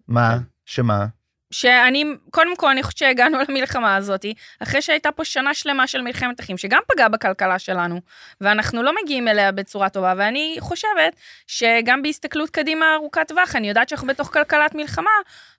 מה? 0.07 0.37
שמה? 0.65 1.05
שאני, 1.51 2.05
קודם 2.31 2.55
כל, 2.55 2.69
אני 2.69 2.83
חושבת 2.83 2.97
שהגענו 2.97 3.37
למלחמה 3.49 3.95
הזאת, 3.95 4.25
אחרי 4.59 4.81
שהייתה 4.81 5.11
פה 5.11 5.25
שנה 5.25 5.53
שלמה 5.53 5.87
של 5.87 6.01
מלחמת 6.01 6.39
אחים, 6.39 6.57
שגם 6.57 6.81
פגעה 6.87 7.09
בכלכלה 7.09 7.59
שלנו, 7.59 8.01
ואנחנו 8.41 8.83
לא 8.83 8.93
מגיעים 9.03 9.27
אליה 9.27 9.51
בצורה 9.51 9.89
טובה, 9.89 10.13
ואני 10.17 10.55
חושבת 10.59 11.15
שגם 11.47 12.01
בהסתכלות 12.01 12.49
קדימה 12.49 12.95
ארוכת 12.95 13.27
טווח, 13.27 13.55
אני 13.55 13.69
יודעת 13.69 13.89
שאנחנו 13.89 14.07
בתוך 14.07 14.33
כלכלת 14.33 14.75
מלחמה, 14.75 15.11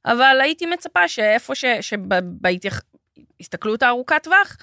אבל 0.05 0.39
הייתי 0.43 0.67
מצפה 0.67 1.09
שאיפה 1.09 1.55
ש... 1.55 1.65
שבהסתכלות 1.81 3.83
הארוכת 3.83 4.23
טווח, 4.23 4.57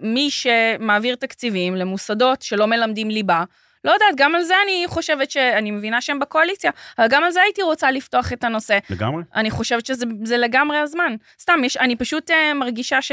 מי 0.00 0.30
שמעביר 0.30 1.14
תקציבים 1.14 1.76
למוסדות 1.76 2.42
שלא 2.42 2.66
מלמדים 2.66 3.10
ליבה, 3.10 3.44
לא 3.84 3.90
יודעת, 3.90 4.16
גם 4.16 4.34
על 4.34 4.42
זה 4.42 4.54
אני 4.64 4.84
חושבת 4.86 5.30
שאני 5.30 5.70
מבינה 5.70 6.00
שהם 6.00 6.18
בקואליציה, 6.18 6.70
אבל 6.98 7.06
גם 7.10 7.24
על 7.24 7.30
זה 7.30 7.40
הייתי 7.42 7.62
רוצה 7.62 7.90
לפתוח 7.90 8.32
את 8.32 8.44
הנושא. 8.44 8.78
לגמרי. 8.90 9.22
אני 9.34 9.50
חושבת 9.50 9.86
שזה 9.86 10.06
זה 10.24 10.36
לגמרי 10.36 10.78
הזמן. 10.78 11.14
סתם, 11.40 11.60
יש, 11.64 11.76
אני 11.76 11.96
פשוט 11.96 12.30
uh, 12.30 12.34
מרגישה 12.54 13.02
ש, 13.02 13.12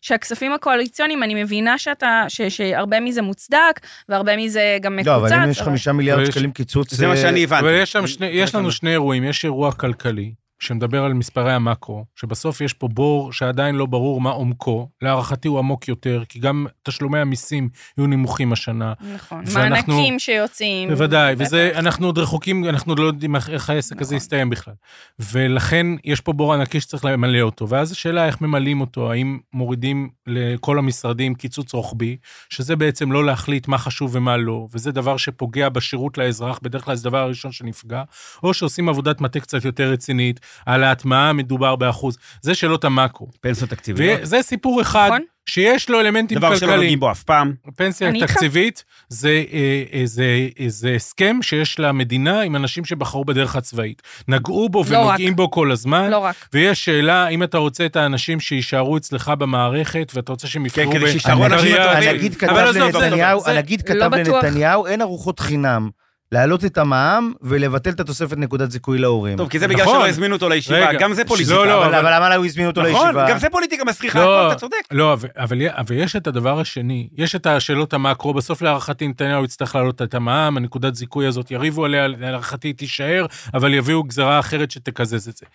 שהכספים 0.00 0.52
הקואליציוניים, 0.52 1.22
אני 1.22 1.42
מבינה 1.42 1.78
שאתה, 1.78 2.24
ש, 2.28 2.42
שהרבה 2.42 3.00
מזה 3.00 3.22
מוצדק, 3.22 3.80
והרבה 4.08 4.36
מזה 4.36 4.78
גם 4.80 4.96
מקוצץ. 4.96 5.08
לא, 5.08 5.16
אבל 5.16 5.32
אם 5.32 5.50
יש 5.50 5.62
חמישה 5.62 5.92
מיליארד 5.92 6.24
שקלים 6.30 6.52
קיצוץ... 6.52 6.94
זה 6.94 7.06
מה 7.06 7.12
אה, 7.12 7.16
שאני 7.16 7.44
הבנתי. 7.44 7.60
אבל 7.60 7.74
יש, 7.82 7.92
שם 7.92 8.06
שני, 8.06 8.26
יש 8.26 8.54
לנו 8.54 8.62
לנו- 8.62 8.72
שני 8.72 8.90
אירועים, 8.90 9.24
יש 9.24 9.44
אירוע 9.44 9.72
כלכלי, 9.72 10.32
שמדבר 10.62 11.04
על 11.04 11.12
מספרי 11.14 11.52
המקרו, 11.52 12.04
שבסוף 12.16 12.60
יש 12.60 12.72
פה 12.72 12.88
בור 12.88 13.32
שעדיין 13.32 13.74
לא 13.74 13.86
ברור 13.86 14.20
מה 14.20 14.30
עומקו, 14.30 14.88
להערכתי 15.02 15.48
הוא 15.48 15.58
עמוק 15.58 15.88
יותר, 15.88 16.22
כי 16.28 16.38
גם 16.38 16.66
תשלומי 16.82 17.18
המיסים 17.18 17.68
יהיו 17.98 18.06
נמוכים 18.06 18.52
השנה. 18.52 18.92
נכון, 19.14 19.44
ואנחנו- 19.46 19.94
מענקים 19.94 20.18
שיוצאים. 20.18 20.88
בוודאי, 20.88 21.34
בטח. 21.36 21.44
וזה, 21.46 21.70
אנחנו 21.74 22.06
עוד 22.06 22.18
רחוקים, 22.18 22.64
אנחנו 22.64 22.92
עוד 22.92 22.98
לא 22.98 23.04
יודעים 23.06 23.36
איך- 23.36 23.70
העסק 23.70 24.00
הזה 24.00 24.08
נכון. 24.08 24.16
יסתיים 24.16 24.50
בכלל. 24.50 24.74
ולכן 25.18 25.86
יש 26.04 26.20
פה 26.20 26.32
בור 26.32 26.54
ענקי 26.54 26.80
שצריך 26.80 27.04
למלא 27.04 27.40
אותו, 27.40 27.68
ואז 27.68 27.92
השאלה 27.92 28.26
איך 28.26 28.40
ממלאים 28.40 28.80
אותו, 28.80 29.12
האם 29.12 29.38
מורידים 29.52 30.08
לכל 30.26 30.78
המשרדים 30.78 31.34
קיצוץ 31.34 31.74
רוחבי, 31.74 32.16
שזה 32.50 32.76
בעצם 32.76 33.12
לא 33.12 33.24
להחליט 33.24 33.68
מה 33.68 33.78
חשוב 33.78 34.10
ומה 34.14 34.36
לא, 34.36 34.66
וזה 34.72 34.92
דבר 34.92 35.16
שפוגע 35.16 35.68
בשירות 35.68 36.18
לאזרח, 36.18 36.58
בדרך 36.62 36.84
כלל 36.84 36.94
זה 36.94 37.08
הדבר 37.08 37.18
הראשון 37.18 37.52
שנפגע, 37.52 38.02
או 38.42 38.54
שעושים 38.54 38.88
עבודת 38.88 39.20
מטה 39.20 39.40
קצת 39.40 39.64
יותר 39.64 39.90
רצינית, 39.92 40.40
על 40.66 40.84
ההטמעה 40.84 41.32
מדובר 41.32 41.76
באחוז. 41.76 42.18
זה 42.42 42.54
שאלות 42.54 42.84
המקרו. 42.84 43.28
פנסיות 43.40 43.70
תקציביות. 43.70 44.18
וזה 44.22 44.42
סיפור 44.42 44.80
אחד 44.82 45.06
נכון. 45.06 45.20
שיש 45.46 45.90
לו 45.90 46.00
אלמנטים 46.00 46.38
דבר 46.38 46.48
שלא 46.48 46.54
כלכליים. 46.58 46.76
נוגעים 46.80 47.00
בו 47.00 47.10
אף 47.10 47.22
פעם. 47.22 47.52
פנסיה. 47.76 48.10
תקציבית 48.20 48.84
זה, 49.08 49.42
אה, 49.52 49.82
אה, 49.92 50.02
זה, 50.04 50.24
אה, 50.60 50.64
זה 50.68 50.92
הסכם 50.94 51.38
שיש 51.42 51.78
למדינה 51.80 52.40
עם 52.40 52.56
אנשים 52.56 52.84
שבחרו 52.84 53.24
בדרך 53.24 53.56
הצבאית. 53.56 54.02
נגעו 54.28 54.68
בו 54.68 54.84
לא 54.90 54.96
ונוגעים 54.98 55.36
בו 55.36 55.50
כל 55.50 55.70
הזמן, 55.72 56.10
לא 56.10 56.18
רק. 56.18 56.34
ויש 56.52 56.84
שאלה, 56.84 57.28
אם 57.28 57.42
אתה 57.42 57.58
רוצה 57.58 57.86
את 57.86 57.96
האנשים 57.96 58.40
שיישארו 58.40 58.96
אצלך 58.96 59.28
במערכת, 59.38 60.12
ואתה 60.14 60.32
רוצה 60.32 60.46
שהם 60.48 60.66
יבחרו 60.66 60.92
כן, 60.92 60.98
כדי 60.98 61.10
שיישארו 61.10 61.44
הנגיד- 61.44 61.76
אנשים. 61.76 62.08
הנגיד 62.10 62.34
כתב 62.34 62.66
זה- 62.72 62.78
לנתניהו, 62.80 63.40
זה- 63.40 63.50
הנגיד 63.50 63.82
לא 63.88 63.94
כתב. 63.94 64.14
לנתניהו, 64.14 64.86
אין 64.86 65.02
ארוחות 65.02 65.40
חינם. 65.40 65.90
להעלות 66.32 66.64
את 66.64 66.78
המע"מ 66.78 67.32
ולבטל 67.42 67.90
את 67.90 68.00
התוספת 68.00 68.36
נקודת 68.36 68.70
זיכוי 68.70 68.98
להורים. 68.98 69.36
טוב, 69.38 69.48
כי 69.48 69.58
זה 69.58 69.68
בגלל 69.68 69.82
נכון. 69.82 69.94
שלא 70.00 70.08
הזמינו 70.08 70.34
אותו 70.34 70.48
לישיבה, 70.48 70.88
רגע, 70.88 70.98
גם 70.98 71.14
זה 71.14 71.24
פוליטיקה. 71.24 71.54
לא, 71.54 71.66
לא, 71.66 71.84
אבל 71.86 71.94
אבל- 71.94 72.12
אבל 72.12 72.14
למה 72.26 72.34
הוא 72.34 72.44
הזמין 72.46 72.66
אותו 72.66 72.82
נכון, 72.82 73.06
לישיבה? 73.06 73.30
גם 73.30 73.38
זה 73.38 73.46
פוליטיקה 73.50 73.84
מסריחה, 73.84 74.18
לא, 74.24 74.52
אתה 74.52 74.58
צודק. 74.60 74.76
לא, 74.90 75.12
אבל, 75.12 75.28
אבל, 75.36 75.58
אבל 75.68 75.96
יש 75.96 76.16
את 76.16 76.26
הדבר 76.26 76.60
השני, 76.60 77.08
יש 77.16 77.34
את 77.34 77.46
השאלות 77.46 77.92
המקרו, 77.94 78.34
בסוף 78.34 78.62
להערכתי 78.62 79.08
נתניהו 79.08 79.44
יצטרך 79.44 79.74
להעלות 79.74 80.02
את 80.02 80.14
המע"מ, 80.14 80.56
הנקודת 80.56 80.94
זיכוי 80.94 81.26
הזאת, 81.26 81.50
יריבו 81.50 81.84
עליה, 81.84 82.08
להערכתי 82.08 82.68
היא 82.68 82.74
תישאר, 82.74 83.26
אבל 83.54 83.74
יביאו 83.74 84.02
גזרה 84.02 84.40
אחרת 84.40 84.70
שתקזז 84.70 85.28
את 85.28 85.36
זה. 85.36 85.46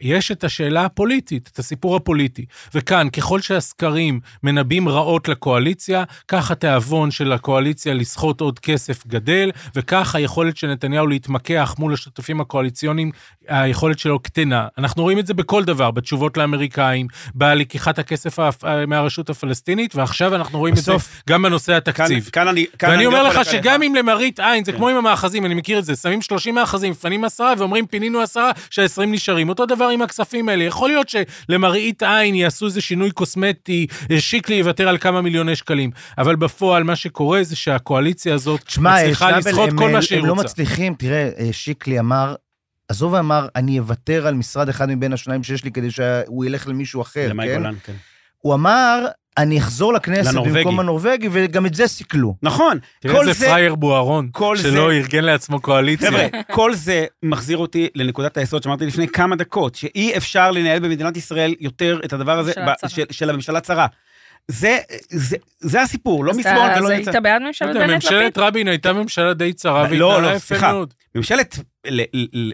יש 0.00 0.30
את 0.32 0.44
השאלה 0.44 0.84
הפוליטית, 0.84 1.50
את 1.52 1.58
הסיפור 1.58 1.96
הפוליטי, 1.96 2.44
וכאן, 2.74 3.08
ככל 3.10 3.40
שהסקרים 3.40 4.20
מנבאים 4.42 4.88
רעות 4.88 5.28
לקואליציה, 5.28 6.04
כך 6.28 6.50
התיאבון 6.50 7.10
של 7.10 7.32
הקואליציה 7.32 7.94
לסחוט 7.94 8.40
עוד 8.40 8.58
כסף 8.58 9.06
גדל, 9.06 9.50
וכך 9.76 10.14
היכולת 10.26 10.56
של 10.56 10.66
נתניהו 10.66 11.06
להתמקח 11.06 11.74
מול 11.78 11.92
השותפים 11.92 12.40
הקואליציוניים, 12.40 13.10
היכולת 13.48 13.98
שלו 13.98 14.18
קטנה. 14.18 14.66
אנחנו 14.78 15.02
רואים 15.02 15.18
את 15.18 15.26
זה 15.26 15.34
בכל 15.34 15.64
דבר, 15.64 15.90
בתשובות 15.90 16.36
לאמריקאים, 16.36 17.06
בלקיחת 17.34 17.98
הכסף 17.98 18.38
הפ- 18.38 18.64
מהרשות 18.86 19.30
הפלסטינית, 19.30 19.94
ועכשיו 19.96 20.34
אנחנו 20.34 20.58
רואים 20.58 20.74
בסוף- 20.74 21.02
את 21.06 21.26
זה 21.26 21.32
גם 21.32 21.42
בנושא 21.42 21.66
כאן- 21.72 21.76
התקציב. 21.76 22.28
כאן 22.32 22.48
אני... 22.48 22.66
כאן 22.78 22.88
ואני 22.88 22.98
אני 22.98 23.06
אומר 23.06 23.22
לא 23.22 23.28
לך 23.28 23.44
שגם. 23.44 23.82
אם 23.82 23.94
למראית 23.94 24.40
עין, 24.40 24.64
זה 24.64 24.72
כן. 24.72 24.78
כמו 24.78 24.88
עם 24.88 24.96
המאחזים, 24.96 25.46
אני 25.46 25.54
מכיר 25.54 25.78
את 25.78 25.84
זה, 25.84 25.96
שמים 25.96 26.22
30 26.22 26.54
מאחזים, 26.54 26.90
מפנים 26.90 27.24
עשרה 27.24 27.52
ואומרים 27.58 27.86
פינינו 27.86 28.20
עשרה, 28.20 28.50
שה-20 28.70 28.86
נשארים. 29.06 29.48
אותו 29.48 29.66
דבר 29.66 29.84
עם 29.84 30.02
הכספים 30.02 30.48
האלה. 30.48 30.64
יכול 30.64 30.88
להיות 30.88 31.08
שלמראית 31.08 32.02
עין 32.02 32.34
יעשו 32.34 32.66
איזה 32.66 32.80
שינוי 32.80 33.10
קוסמטי, 33.10 33.86
אה, 34.10 34.20
שיקלי 34.20 34.54
יוותר 34.56 34.88
על 34.88 34.98
כמה 34.98 35.20
מיליוני 35.20 35.56
שקלים. 35.56 35.90
אבל 36.18 36.36
בפועל 36.36 36.84
מה 36.84 36.96
שקורה 36.96 37.42
זה 37.42 37.56
שהקואליציה 37.56 38.34
הזאת 38.34 38.60
תשמע, 38.64 38.94
מצליחה 38.94 39.30
לסחוט 39.38 39.70
כל 39.76 39.90
מה 39.90 40.02
שהיא 40.16 40.22
הם 40.22 40.36
לא 40.36 40.42
רוצה. 40.42 40.44
מצליחים, 40.44 40.94
תראה, 40.94 41.30
אה, 41.38 41.48
שיקלי 41.52 41.98
אמר, 41.98 42.34
עזוב 42.88 43.14
אמר, 43.14 43.48
אני 43.56 43.78
אוותר 43.78 44.26
על 44.26 44.34
משרד 44.34 44.68
אחד 44.68 44.88
מבין 44.90 45.12
השניים 45.12 45.42
שיש 45.42 45.64
לי 45.64 45.70
כדי 45.72 45.90
שהוא 45.90 46.44
ילך 46.44 46.68
למישהו 46.68 47.02
אחר, 47.02 47.28
למאי 47.30 47.46
כן? 47.48 47.56
גולן, 47.56 47.74
כן. 47.84 47.92
הוא 48.38 48.54
אמר, 48.54 49.06
אני 49.38 49.58
אחזור 49.58 49.92
לכנסת 49.92 50.30
לנורבגי. 50.32 50.54
במקום 50.58 50.80
הנורבגי, 50.80 51.28
וגם 51.32 51.66
את 51.66 51.74
זה 51.74 51.86
סיכלו. 51.86 52.34
נכון, 52.42 52.78
תראה 53.00 53.14
כל 53.14 53.20
איזה 53.20 53.32
זה, 53.32 53.46
פראייר 53.46 53.74
בוארון, 53.74 54.28
כל 54.32 54.56
שלא 54.56 54.70
זה- 54.70 54.96
ארגן 54.96 55.24
לעצמו 55.24 55.60
קואליציה. 55.60 56.10
חבר'ה, 56.10 56.26
כל 56.52 56.74
זה 56.74 57.04
מחזיר 57.22 57.56
אותי 57.58 57.88
לנקודת 57.94 58.36
היסוד 58.36 58.62
שאמרתי 58.62 58.86
לפני 58.86 59.08
כמה 59.08 59.36
דקות, 59.36 59.74
שאי 59.74 60.16
אפשר 60.16 60.50
לנהל 60.50 60.78
במדינת 60.78 61.16
ישראל 61.16 61.54
יותר 61.60 62.00
את 62.04 62.12
הדבר 62.12 62.38
הזה 62.38 62.52
ממשלה 62.56 62.74
ב-. 62.84 62.88
של, 62.88 63.04
של 63.10 63.30
הממשלה 63.30 63.60
צרה. 63.60 63.86
זה, 64.50 64.78
זה, 65.08 65.36
זה 65.60 65.82
הסיפור, 65.82 66.24
לא 66.24 66.30
אז 66.30 66.38
משמאל 66.38 66.52
ולא 66.54 66.66
אז 66.68 66.82
מצד. 66.82 66.92
היית 66.92 67.22
בעד 67.22 67.42
לא 67.42 67.46
ממשלת 67.46 67.68
בנט 67.76 67.82
לפיד? 67.82 67.94
ממשלת 67.94 68.38
רבין 68.38 68.68
הייתה 68.68 68.92
ממשלה 68.92 69.34
די 69.34 69.52
צרה, 69.52 69.88
לא, 69.90 70.04
והתנהלה 70.06 70.32
לא, 70.32 70.36
יפה. 70.36 70.72
מאוד. 70.72 70.94
ממשלת, 71.14 71.58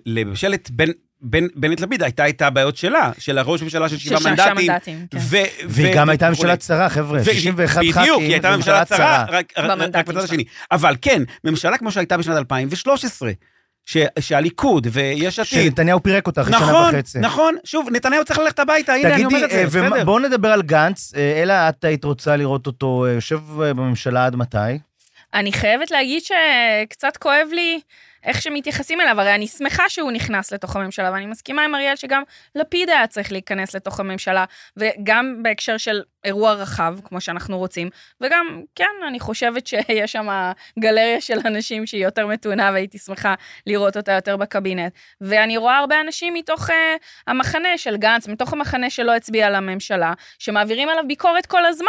לממשלת 0.07 0.71
בנט 1.55 1.81
לפיד 1.81 2.03
הייתה 2.03 2.29
את 2.29 2.43
הבעיות 2.43 2.77
שלה, 2.77 3.11
של 3.19 3.39
הראש 3.39 3.63
ממשלה 3.63 3.89
של 3.89 3.99
שבעה 3.99 4.21
מנדטים. 4.25 4.55
מנדטים, 4.71 5.07
כן. 5.11 5.19
ו- 5.21 5.37
והיא 5.69 5.89
ו- 5.93 5.97
גם 5.97 6.09
הייתה. 6.09 6.29
ממשלה 6.29 6.57
צרה, 6.57 6.89
חבר'ה, 6.89 7.21
ו- 7.21 7.25
61 7.25 7.77
ח"כים. 7.77 7.93
בדיוק, 7.93 8.21
היא 8.21 8.33
הייתה 8.33 8.57
ממשלה 8.57 8.85
צרה, 8.85 9.25
רק 9.29 9.59
בצד. 10.09 10.17
השני. 10.17 10.45
אבל 10.73 10.97
כן, 11.03 11.23
ממשלה 11.45 11.79
כמו 11.79 11.93
שהייתה 11.93 12.17
בשנת 12.17 12.37
2013, 12.37 13.31
ש- 13.87 13.97
שהליכוד 14.21 14.87
ויש 14.91 15.39
עתיד... 15.39 15.63
שנתניהו 15.63 16.03
פירק 16.03 16.27
אותה 16.27 16.41
אחרי 16.41 16.53
שנה 16.53 16.67
נכון, 16.67 16.95
וחצי. 16.95 17.19
נכון, 17.19 17.55
שוב, 17.65 17.89
נתניהו 17.93 18.25
צריך 18.25 18.39
ללכת 18.39 18.59
הביתה, 18.59 18.93
הנה, 18.93 19.09
אני 19.09 19.13
תגידי, 19.25 19.35
אומר 19.35 19.45
את 19.45 19.51
אה, 19.53 19.67
זה, 19.67 19.83
בסדר. 19.83 20.05
בואו 20.05 20.19
נדבר 20.19 20.49
על 20.49 20.63
גנץ. 20.63 21.13
אה, 21.17 21.43
אלה, 21.43 21.69
את 21.69 21.85
היית 21.85 22.05
רוצה 22.05 22.37
לראות 22.37 22.67
אותו 22.67 23.07
אה, 23.07 23.11
יושב 23.11 23.41
אה, 23.63 23.75
בממשלה 23.75 24.27
עד 24.27 24.37
מתי? 24.37 24.59
אני 25.35 25.53
חייבת 25.53 25.91
להגיד 25.91 26.23
שקצת 26.23 27.17
כואב 27.17 27.49
לי 27.53 27.81
איך 28.25 28.43
שמתייחסים 28.43 29.01
אליו, 29.01 29.21
הרי 29.21 29.35
אני 29.35 29.47
שמחה 29.49 29.89
שהוא 29.89 30.13
נכנס 30.13 30.53
לתוך 30.53 30.77
הממשלה, 30.77 31.11
ואני 31.13 31.27
מסכימה 31.27 31.65
עם 31.65 31.75
אריאל 31.75 31.97
שגם 31.97 32.23
לפיד 32.55 32.91
היה 32.91 33.07
צריך 33.07 33.33
להיכנס 33.33 33.75
לתוך 33.75 34.01
הממשלה, 34.01 34.45
וגם 34.77 35.43
בהקשר 35.43 35.77
של 35.77 36.03
אירוע 36.25 36.53
רחב, 36.53 36.97
כמו 37.05 37.21
שאנחנו 37.21 37.59
רוצים, 37.59 37.89
וגם, 38.21 38.63
כן, 38.75 38.85
אני 39.09 39.21
חושבת 39.21 39.67
שיש 39.67 40.13
שם 40.13 40.29
גלריה 40.79 41.21
של 41.21 41.39
אנשים 41.47 41.87
שהיא 41.87 42.05
יותר 42.05 42.27
מתונה, 42.27 42.71
והייתי 42.73 42.99
שמחה 42.99 43.35
לראות 43.67 43.97
אותה 43.97 44.13
יותר 44.13 44.37
בקבינט. 44.37 44.93
ואני 45.21 45.57
רואה 45.57 45.79
הרבה 45.79 46.01
אנשים 46.01 46.35
מתוך 46.35 46.69
uh, 46.71 46.73
המחנה 47.27 47.79
של 47.79 47.97
גנץ, 47.97 48.29
מתוך 48.29 48.53
המחנה 48.53 48.91
שלא 48.91 49.15
הצביע 49.15 49.51
לממשלה, 49.51 50.13
שמעבירים 50.39 50.89
עליו 50.89 51.05
ביקורת 51.09 51.47
כל 51.47 51.65
הזמן, 51.67 51.89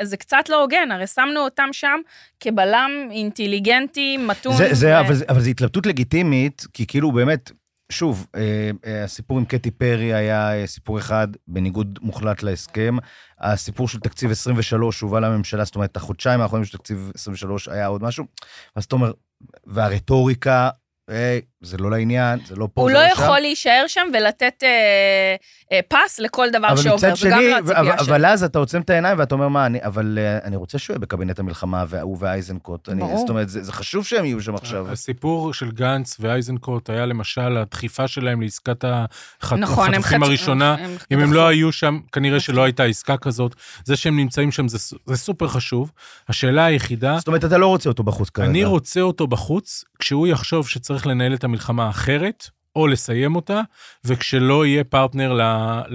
וזה 0.00 0.16
קצת 0.16 0.48
לא 0.48 0.60
הוגן, 0.62 0.92
הרי 0.92 1.06
שמנו 1.06 1.40
אותם 1.40 1.68
שם 1.72 1.98
כבלם 2.40 3.08
אינטליגנטי, 3.10 4.16
מתון. 4.16 4.56
זה, 4.56 4.68
זה, 4.74 4.88
ו- 4.96 5.00
אבל, 5.00 5.14
זה- 5.14 5.24
אבל 5.28 5.40
זו 5.40 5.50
התלבטות 5.70 5.86
לגיטימית, 5.86 6.66
כי 6.72 6.86
כאילו 6.86 7.12
באמת, 7.12 7.50
שוב, 7.92 8.26
אה, 8.34 8.70
אה, 8.86 9.04
הסיפור 9.04 9.38
עם 9.38 9.44
קטי 9.44 9.70
פרי 9.70 10.14
היה 10.14 10.60
אה, 10.60 10.66
סיפור 10.66 10.98
אחד, 10.98 11.28
בניגוד 11.48 11.98
מוחלט 12.02 12.42
להסכם. 12.42 12.96
הסיפור 13.40 13.88
של 13.88 14.00
תקציב 14.00 14.30
23 14.30 14.98
שהובא 14.98 15.20
לממשלה, 15.20 15.64
זאת 15.64 15.74
אומרת, 15.74 15.96
החודשיים 15.96 16.40
האחרונים 16.40 16.64
של 16.64 16.78
תקציב 16.78 17.10
23 17.14 17.68
היה 17.68 17.86
עוד 17.86 18.02
משהו. 18.02 18.24
אז 18.76 18.84
אתה 18.84 18.96
אומר, 18.96 19.12
והרטוריקה, 19.66 20.70
היי, 21.08 21.40
זה 21.62 21.76
לא 21.78 21.90
לעניין, 21.90 22.38
זה 22.46 22.56
לא 22.56 22.68
פה, 22.74 22.80
הוא 22.80 22.90
זה 22.90 22.94
לא 22.94 23.14
שם. 23.14 23.22
יכול 23.22 23.38
להישאר 23.40 23.84
שם 23.86 24.08
ולתת 24.14 24.62
אה, 24.62 25.34
אה, 25.72 25.80
פס 25.88 26.18
לכל 26.20 26.50
דבר 26.52 26.68
אבל 26.68 26.76
שעובר, 26.82 26.94
מצד 27.12 27.26
וגם 27.26 27.40
שני, 27.40 27.50
לא 27.50 27.58
אבל, 27.58 27.72
הציפייה 27.76 27.98
שלי. 27.98 28.06
אבל 28.16 28.26
אז 28.26 28.44
אתה 28.44 28.58
עוצם 28.58 28.80
את 28.80 28.90
העיניים 28.90 29.18
ואתה 29.18 29.34
אומר, 29.34 29.48
מה, 29.48 29.66
אני, 29.66 29.78
אבל 29.84 30.18
אה, 30.20 30.38
אני 30.44 30.56
רוצה 30.56 30.78
שהוא 30.78 30.94
יהיה 30.94 30.98
בקבינט 30.98 31.38
המלחמה, 31.38 31.84
והוא 31.88 32.16
ואייזנקוט. 32.20 32.88
אני, 32.88 33.00
ברור. 33.00 33.18
זאת 33.18 33.28
אומרת, 33.28 33.48
זה, 33.48 33.62
זה 33.62 33.72
חשוב 33.72 34.04
שהם 34.06 34.24
יהיו 34.24 34.40
שם 34.40 34.54
עכשיו. 34.54 34.90
הסיפור 34.92 35.52
של 35.54 35.70
גנץ 35.70 36.16
ואייזנקוט 36.20 36.90
היה 36.90 37.06
למשל 37.06 37.56
הדחיפה 37.56 38.08
שלהם 38.08 38.40
לעסקת 38.40 38.84
נכון, 38.84 39.58
הם 39.62 39.62
החטופים 40.00 40.22
חצ- 40.22 40.26
הראשונה. 40.26 40.74
הם- 40.74 40.96
אם 41.12 41.18
הם 41.18 41.24
דחפו. 41.24 41.34
לא 41.34 41.48
היו 41.48 41.72
שם, 41.72 41.98
כנראה 42.12 42.40
שלא 42.40 42.62
הייתה 42.64 42.84
עסקה 42.84 43.16
כזאת. 43.16 43.54
זה 43.84 43.96
שהם 43.96 44.16
נמצאים 44.16 44.52
שם 44.52 44.68
זה 44.68 44.78
זה 45.06 45.16
סופר 45.16 45.48
חשוב. 45.48 45.90
השאלה 46.28 46.64
היחידה, 46.64 47.16
זאת 47.18 47.26
אומרת, 47.28 47.44
אתה 47.44 47.58
לא 47.58 47.66
רוצה 47.66 47.88
אותו 47.88 48.02
בחוץ 48.02 48.30
כרגע. 48.30 48.48
אני 48.50 48.64
רוצה 48.64 49.00
אותו 49.00 49.26
בחוץ, 49.26 49.84
כשהוא 49.98 50.26
יחשוב 50.26 50.68
שצריך 50.68 51.06
לנהל 51.06 51.34
את 51.34 51.44
המלחמה 51.50 51.90
אחרת, 51.90 52.46
או 52.76 52.86
לסיים 52.86 53.36
אותה, 53.36 53.60
וכשלא 54.04 54.66
יהיה 54.66 54.84
פרטנר 54.84 55.32
ל- 55.32 55.40
כי 55.88 55.94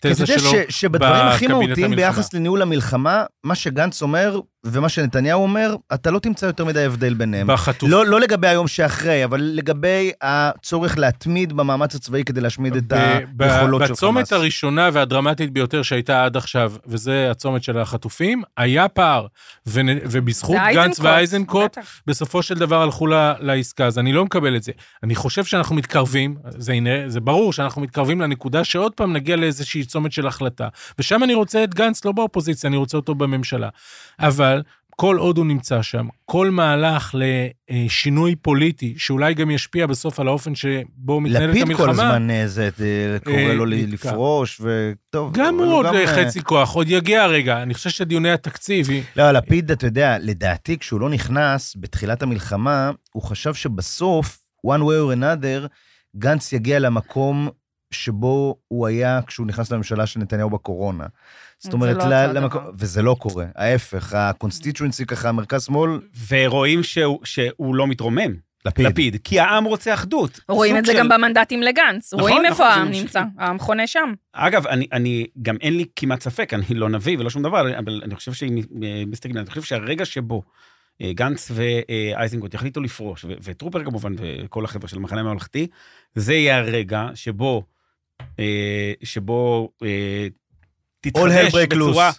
אתה 0.00 0.08
לתזה 0.08 0.22
יודע 0.22 0.38
שלו 0.38 0.50
ש, 0.50 0.54
שבדברים 0.80 1.12
הכי 1.26 1.46
בקבינט 1.48 1.66
מהותיים 1.68 1.86
המלחמה. 1.92 1.96
ביחס 2.06 2.34
לניהול 2.34 2.62
המלחמה, 2.62 3.24
מה 3.44 3.54
שגנץ 3.54 4.02
אומר 4.02 4.40
ומה 4.66 4.88
שנתניהו 4.88 5.42
אומר, 5.42 5.76
אתה 5.94 6.10
לא 6.10 6.18
תמצא 6.18 6.46
יותר 6.46 6.64
מדי 6.64 6.84
הבדל 6.84 7.14
ביניהם. 7.14 7.46
בחטוף... 7.46 7.88
לא, 7.90 8.06
לא 8.06 8.20
לגבי 8.20 8.48
היום 8.48 8.68
שאחרי, 8.68 9.24
אבל 9.24 9.40
לגבי 9.40 10.12
הצורך 10.22 10.98
להתמיד 10.98 11.52
במאמץ 11.52 11.94
הצבאי 11.94 12.24
כדי 12.24 12.40
להשמיד 12.40 12.76
את 12.76 12.92
היכולות 12.92 13.80
של 13.80 13.86
חמאס. 13.86 13.90
בצומת 13.98 14.32
הראשונה 14.32 14.90
והדרמטית 14.92 15.50
ביותר 15.52 15.82
שהייתה 15.82 16.24
עד 16.24 16.36
עכשיו, 16.36 16.72
וזה 16.86 17.28
הצומת 17.30 17.62
של 17.62 17.78
החטופים, 17.78 18.42
היה 18.56 18.88
פער. 18.88 19.26
ונ- 19.68 19.74
ובזכות 20.10 20.56
גנץ 20.56 20.66
אייזנקוט, 20.76 21.04
ואייזנקוט. 21.04 21.78
בסופו 22.06 22.42
של 22.42 22.54
דבר 22.54 22.82
הלכו 22.82 23.06
ל- 23.06 23.32
לעסקה, 23.40 23.86
אז 23.86 23.98
אני 23.98 24.12
לא 24.12 24.24
מקבל 24.24 24.56
את 24.56 24.62
זה. 24.62 24.72
אני 25.02 25.14
חושב 25.14 25.44
שאנחנו 25.44 25.74
מתקרבים, 25.76 26.36
זה, 26.58 26.72
הנה- 26.72 27.08
זה 27.08 27.20
ברור 27.20 27.52
שאנחנו 27.52 27.82
מתקרבים 27.82 28.20
לנקודה 28.20 28.64
שעוד 28.64 28.92
פעם 28.92 29.12
נגיע 29.12 29.36
לאיזושהי 29.36 29.84
צומת 29.84 30.12
של 30.12 30.26
החלטה. 30.26 30.68
ושם 30.98 31.24
אני 31.24 31.34
רוצה 31.34 31.64
את 31.64 31.74
גנץ 31.74 32.04
לא 32.04 32.12
באופוזיציה, 32.12 32.68
אני 32.68 32.76
רוצה 32.76 32.96
אותו 32.96 33.14
בממשלה. 33.14 33.68
אבל 34.20 34.62
כל 34.96 35.16
עוד 35.16 35.38
הוא 35.38 35.46
נמצא 35.46 35.82
שם, 35.82 36.08
כל 36.24 36.50
מהלך 36.50 37.14
לשינוי 37.70 38.36
פוליטי, 38.36 38.94
שאולי 38.96 39.34
גם 39.34 39.50
ישפיע 39.50 39.86
בסוף 39.86 40.20
על 40.20 40.28
האופן 40.28 40.54
שבו 40.54 41.20
מתנהלת 41.20 41.50
לפיד 41.50 41.62
המלחמה, 41.62 41.84
כל 41.84 41.90
הזמן 41.90 42.30
אה, 42.30 42.48
זה, 42.48 42.70
אה, 42.80 43.18
קורא 43.24 43.36
אה, 43.36 43.54
לו. 43.54 43.64
לפרוש, 43.66 44.60
וטוב. 44.60 45.32
גם 45.32 45.58
הוא 45.58 45.74
עוד 45.74 45.86
אה, 45.86 46.06
חצי 46.06 46.42
כוח, 46.42 46.72
עוד 46.72 46.88
יגיע 46.88 47.22
הרגע. 47.22 47.62
אני 47.62 47.74
חושב 47.74 47.90
שדיוני 47.90 48.30
התקציב, 48.30 48.86
לא, 49.16 49.32
לפיד, 49.32 49.70
אתה 49.70 49.86
יודע, 49.86 50.16
לדעתי, 50.20 50.78
כשהוא 50.78 51.00
לא 51.00 51.10
נכנס 51.10 51.76
בתחילת 51.80 52.22
המלחמה, 52.22 52.90
הוא 53.12 53.22
חשב 53.22 53.54
שבסוף, 53.54 54.38
one 54.66 54.80
way 54.80 55.12
or 55.12 55.18
another, 55.18 55.68
גנץ 56.16 56.52
יגיע 56.52 56.78
למקום 56.78 57.48
שבו 57.90 58.56
הוא 58.68 58.86
היה 58.86 59.20
כשהוא 59.26 59.46
נכנס 59.46 59.72
לממשלה 59.72 60.06
של 60.06 60.20
נתניהו 60.20 60.50
בקורונה. 60.50 61.06
זאת 61.64 61.72
אומרת, 61.72 61.96
לא 61.96 62.04
ל- 62.08 62.32
למקום. 62.38 62.62
וזה 62.74 63.02
לא 63.02 63.16
קורה. 63.20 63.46
ההפך, 63.56 64.12
ה 64.14 64.21
constituency 64.21 65.06
ככה, 65.06 65.32
מרכז-שמאל, 65.32 65.90
ורואים 66.28 66.82
שהוא, 66.82 67.18
שהוא 67.24 67.74
לא 67.74 67.86
מתרומם, 67.86 68.34
לפיד. 68.66 68.86
לפיד, 68.86 69.16
כי 69.24 69.40
העם 69.40 69.64
רוצה 69.64 69.94
אחדות. 69.94 70.40
רואים 70.48 70.76
את 70.76 70.84
זה 70.86 70.92
של- 70.92 70.98
גם 70.98 71.08
במנדטים 71.08 71.62
לגנץ, 71.62 72.14
נכון, 72.14 72.20
רואים 72.20 72.36
נכון, 72.36 72.46
איפה 72.46 72.66
העם. 72.66 72.88
נמצא, 72.90 73.22
העם 73.38 73.58
חונה 73.58 73.86
שם. 73.86 74.12
אגב, 74.32 74.66
אני, 74.66 74.86
אני, 74.92 75.26
גם 75.42 75.56
אין 75.60 75.76
לי 75.76 75.84
כמעט 75.96 76.22
ספק, 76.22 76.54
אני 76.54 76.64
לא 76.70 76.88
נביא 76.88 77.18
ולא 77.18 77.30
שום 77.30 77.42
דבר, 77.42 77.78
אבל 77.78 78.00
אני 78.04 78.14
חושב 78.14 78.32
שאם 78.32 78.58
אה, 78.82 79.02
מסתכלים, 79.06 79.36
אני 79.36 79.46
חושב 79.46 79.62
שהרגע 79.62 80.04
שבו 80.04 80.42
אה, 81.02 81.12
גנץ 81.12 81.50
ואייזנקוט 81.54 82.54
יחליטו 82.54 82.80
לפרוש, 82.80 83.24
ו- 83.24 83.32
וטרופר 83.42 83.84
כמובן, 83.84 84.14
וכל 84.18 84.64
החבר'ה 84.64 84.88
של 84.88 84.96
המחנה 84.96 85.20
הממלכתי, 85.20 85.66
זה 86.14 86.34
יהיה 86.34 86.58
הרגע 86.58 87.08
שבו, 87.14 87.62
אה, 88.38 88.92
שבו 89.02 89.70
אה, 89.82 90.26
All 90.26 90.43
hell 90.43 90.43
תתחדש 91.10 91.54
break 91.54 91.66
בצורה... 91.76 92.10
loose. 92.10 92.14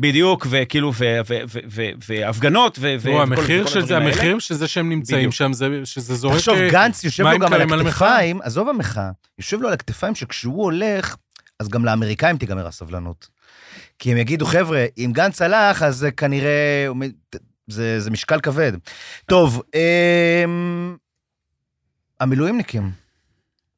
בדיוק, 0.00 0.46
וכאילו, 0.50 0.92
ו- 0.94 0.98
ו- 1.26 1.40
ו- 1.48 1.58
ו- 1.70 1.90
והפגנות, 2.08 2.78
ו- 2.80 2.94
ו- 2.98 3.02
תראו, 3.02 3.14
וכל- 3.14 3.22
המחיר 3.22 3.66
של 3.66 3.72
זה, 3.72 3.78
הדברים 3.78 4.02
האלה. 4.02 4.14
המחיר 4.14 4.38
של 4.38 4.54
זה 4.54 4.68
שהם 4.68 4.88
נמצאים 4.88 5.18
בדיוק. 5.18 5.34
שם, 5.34 5.52
זה- 5.52 5.80
שזה 5.84 6.14
זורק... 6.14 6.36
תחשוב, 6.36 6.54
אה, 6.58 6.70
גנץ 6.70 7.04
יושב 7.04 7.22
לו 7.26 7.38
גם 7.38 7.52
על. 7.52 7.80
הכתפיים, 7.80 8.40
עזוב 8.42 8.68
המחאה, 8.68 9.10
יושב 9.38 9.60
לו 9.60 9.68
על 9.68 9.74
הכתפיים 9.74 10.14
שכשהוא 10.14 10.62
הולך, 10.64 11.16
אז 11.60 11.68
גם 11.68 11.84
לאמריקאים 11.84 12.36
תיגמר 12.38 12.66
הסבלנות. 12.66 13.28
כי 13.98 14.12
הם 14.12 14.16
יגידו, 14.18 14.46
חבר'ה, 14.46 14.84
אם 14.98 15.10
גנץ 15.14 15.42
הלך, 15.42 15.82
אז 15.82 15.96
זה 15.96 16.10
כנראה... 16.10 16.86
זה, 17.66 18.00
זה 18.00 18.10
משקל 18.10 18.40
כבד. 18.40 18.72
טוב, 19.26 19.62
אמ, 19.74 20.96
המילואימניקים. 22.20 23.03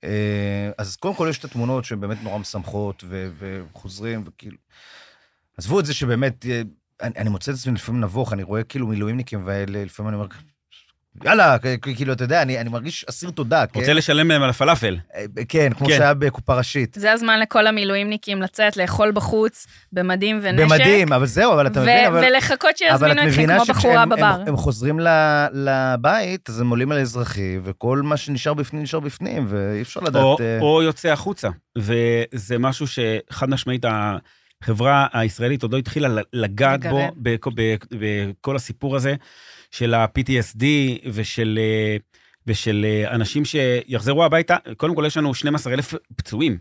אה, 0.06 0.70
אז 0.78 0.96
קודם 0.96 1.14
כל 1.14 1.26
יש 1.30 1.38
את 1.38 1.44
התמונות 1.44 1.84
שהן 1.84 2.00
באמת 2.00 2.22
נורא 2.22 2.38
משמחות, 2.38 3.04
וחוזרים, 3.38 4.22
וכאילו... 4.26 4.56
עזבו 5.58 5.80
את 5.80 5.86
זה 5.86 5.94
שבאמת, 5.94 6.46
אה, 6.46 6.62
אני, 7.02 7.14
אני 7.16 7.30
מוצא 7.30 7.52
את 7.52 7.56
עצמי 7.56 7.74
לפעמים 7.74 8.00
נבוך, 8.00 8.32
אני 8.32 8.42
רואה 8.42 8.64
כאילו 8.64 8.86
מילואימניקים, 8.86 9.42
ולפעמים 9.44 10.08
אני 10.08 10.16
אומר, 10.16 10.26
יאללה, 11.24 11.56
כאילו, 11.82 12.12
אתה 12.12 12.24
יודע, 12.24 12.42
אני, 12.42 12.60
אני 12.60 12.68
מרגיש 12.68 13.04
אסיר 13.08 13.30
תודה, 13.30 13.66
כן? 13.66 13.80
רוצה 13.80 13.92
לשלם 13.92 14.28
להם 14.28 14.42
על 14.42 14.50
הפלאפל. 14.50 14.96
אה, 15.14 15.24
כן, 15.48 15.72
כמו 15.78 15.86
כן. 15.86 15.96
שהיה 15.96 16.14
בקופה 16.14 16.54
ראשית. 16.54 16.96
זה 17.00 17.12
הזמן 17.12 17.40
לכל 17.40 17.66
המילואימניקים 17.66 18.42
לצאת, 18.42 18.76
לאכול 18.76 19.12
בחוץ, 19.12 19.66
במדים 19.92 20.40
ונשק. 20.42 20.64
במדים, 20.64 21.12
אבל 21.12 21.26
זהו, 21.26 21.52
אבל 21.52 21.66
אתה 21.66 21.80
ו- 21.80 21.82
מבין, 21.82 22.06
אבל... 22.06 22.24
ולחכות 22.24 22.76
שיזמינו 22.76 23.22
אתכם 23.28 23.46
כמו 23.56 23.64
בחורה 23.74 24.06
בבר. 24.06 24.24
הם, 24.24 24.48
הם 24.48 24.56
חוזרים 24.56 25.00
ל- 25.00 25.46
לבית, 25.52 26.48
אז 26.48 26.60
הם 26.60 26.70
עולים 26.70 26.92
על 26.92 26.98
האזרחי, 26.98 27.58
וכל 27.64 28.00
מה 28.04 28.16
שנשאר 28.16 28.54
בפנים 28.54 28.82
נשאר 28.82 29.00
בפנים, 29.00 29.46
ואי 29.48 29.82
אפשר 29.82 30.00
לדעת... 30.00 30.22
או, 30.22 30.36
אה, 30.40 30.58
או 30.60 30.82
יוצא 30.82 31.08
החוצה. 31.08 31.48
וזה 31.78 32.58
משהו 32.58 32.86
שחד 32.86 33.50
משמעית 33.50 33.84
החברה 34.62 35.06
הישראלית 35.12 35.62
עוד 35.62 35.72
לא 35.72 35.78
התחילה 35.78 36.08
לגעת 36.32 36.86
בו 36.86 37.08
בכל 37.92 38.56
הסיפור 38.56 38.96
הזה 38.96 39.14
של 39.70 39.94
ה-PTSD 39.94 40.64
ושל, 41.12 41.58
אה, 41.62 41.96
ושל 42.46 42.84
אה, 42.88 43.14
אנשים 43.14 43.44
שיחזרו 43.44 44.24
הביתה. 44.24 44.56
קודם 44.76 44.94
כל 44.94 45.04
יש 45.06 45.16
לנו 45.16 45.34
12,000 45.34 45.94
פצועים, 46.16 46.58